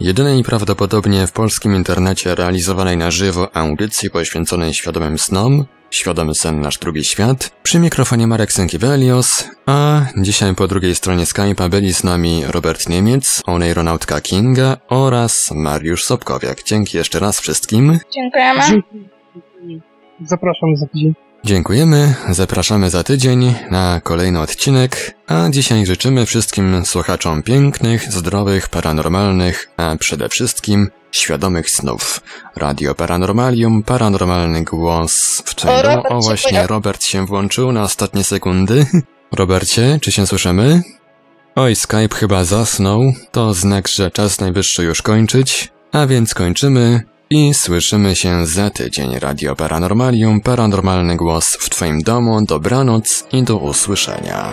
jedynej 0.00 0.42
prawdopodobnie 0.42 1.26
w 1.26 1.32
polskim 1.32 1.74
internecie 1.74 2.34
realizowanej 2.34 2.96
na 2.96 3.10
żywo 3.10 3.56
audycji 3.56 4.10
poświęconej 4.10 4.74
świadomym 4.74 5.18
snom. 5.18 5.64
Świadomy 5.92 6.34
Sen 6.34 6.60
Nasz 6.60 6.78
Drugi 6.78 7.04
Świat. 7.04 7.50
Przy 7.62 7.78
mikrofonie 7.78 8.26
Marek 8.26 8.52
Sękiewelios, 8.52 9.48
a 9.66 10.00
dzisiaj 10.16 10.54
po 10.54 10.68
drugiej 10.68 10.94
stronie 10.94 11.24
Skype'a 11.24 11.68
byli 11.68 11.94
z 11.94 12.04
nami 12.04 12.42
Robert 12.46 12.88
Niemiec, 12.88 13.42
oneironautka 13.46 14.20
Kinga 14.20 14.76
oraz 14.88 15.50
Mariusz 15.54 16.04
Sobkowiak. 16.04 16.62
Dzięki 16.62 16.96
jeszcze 16.96 17.18
raz 17.18 17.40
wszystkim. 17.40 17.98
Dziękujemy. 18.14 18.60
Dzięki. 18.68 19.10
Zapraszam 20.24 20.76
za 20.76 20.86
tydzień. 20.86 21.14
Dziękujemy, 21.44 22.14
zapraszamy 22.30 22.90
za 22.90 23.04
tydzień 23.04 23.54
na 23.70 24.00
kolejny 24.00 24.40
odcinek, 24.40 25.14
a 25.26 25.48
dzisiaj 25.50 25.86
życzymy 25.86 26.26
wszystkim 26.26 26.86
słuchaczom 26.86 27.42
pięknych, 27.42 28.12
zdrowych, 28.12 28.68
paranormalnych, 28.68 29.70
a 29.76 29.96
przede 29.96 30.28
wszystkim 30.28 30.90
świadomych 31.12 31.70
snów. 31.70 32.20
Radio 32.56 32.94
Paranormalium, 32.94 33.82
paranormalny 33.82 34.64
głos 34.64 35.42
w 35.46 35.66
O, 35.66 35.72
o, 35.72 35.82
Robert 35.82 36.06
o 36.10 36.22
się 36.22 36.28
właśnie. 36.28 36.66
Robert 36.66 37.04
się 37.04 37.26
włączył 37.26 37.72
na 37.72 37.82
ostatnie 37.82 38.24
sekundy. 38.24 38.86
Robercie, 39.32 39.98
czy 40.02 40.12
się 40.12 40.26
słyszymy? 40.26 40.82
Oj, 41.54 41.76
Skype 41.76 42.14
chyba 42.14 42.44
zasnął, 42.44 43.12
to 43.32 43.54
znak, 43.54 43.88
że 43.88 44.10
czas 44.10 44.40
najwyższy 44.40 44.84
już 44.84 45.02
kończyć, 45.02 45.72
a 45.92 46.06
więc 46.06 46.34
kończymy 46.34 47.11
i 47.32 47.54
słyszymy 47.54 48.16
się 48.16 48.46
za 48.46 48.70
tydzień. 48.70 49.18
Radio 49.18 49.56
Paranormalium, 49.56 50.40
paranormalny 50.40 51.16
głos 51.16 51.56
w 51.60 51.70
Twoim 51.70 52.02
domu, 52.02 52.42
dobranoc 52.46 53.24
i 53.32 53.42
do 53.42 53.56
usłyszenia. 53.56 54.52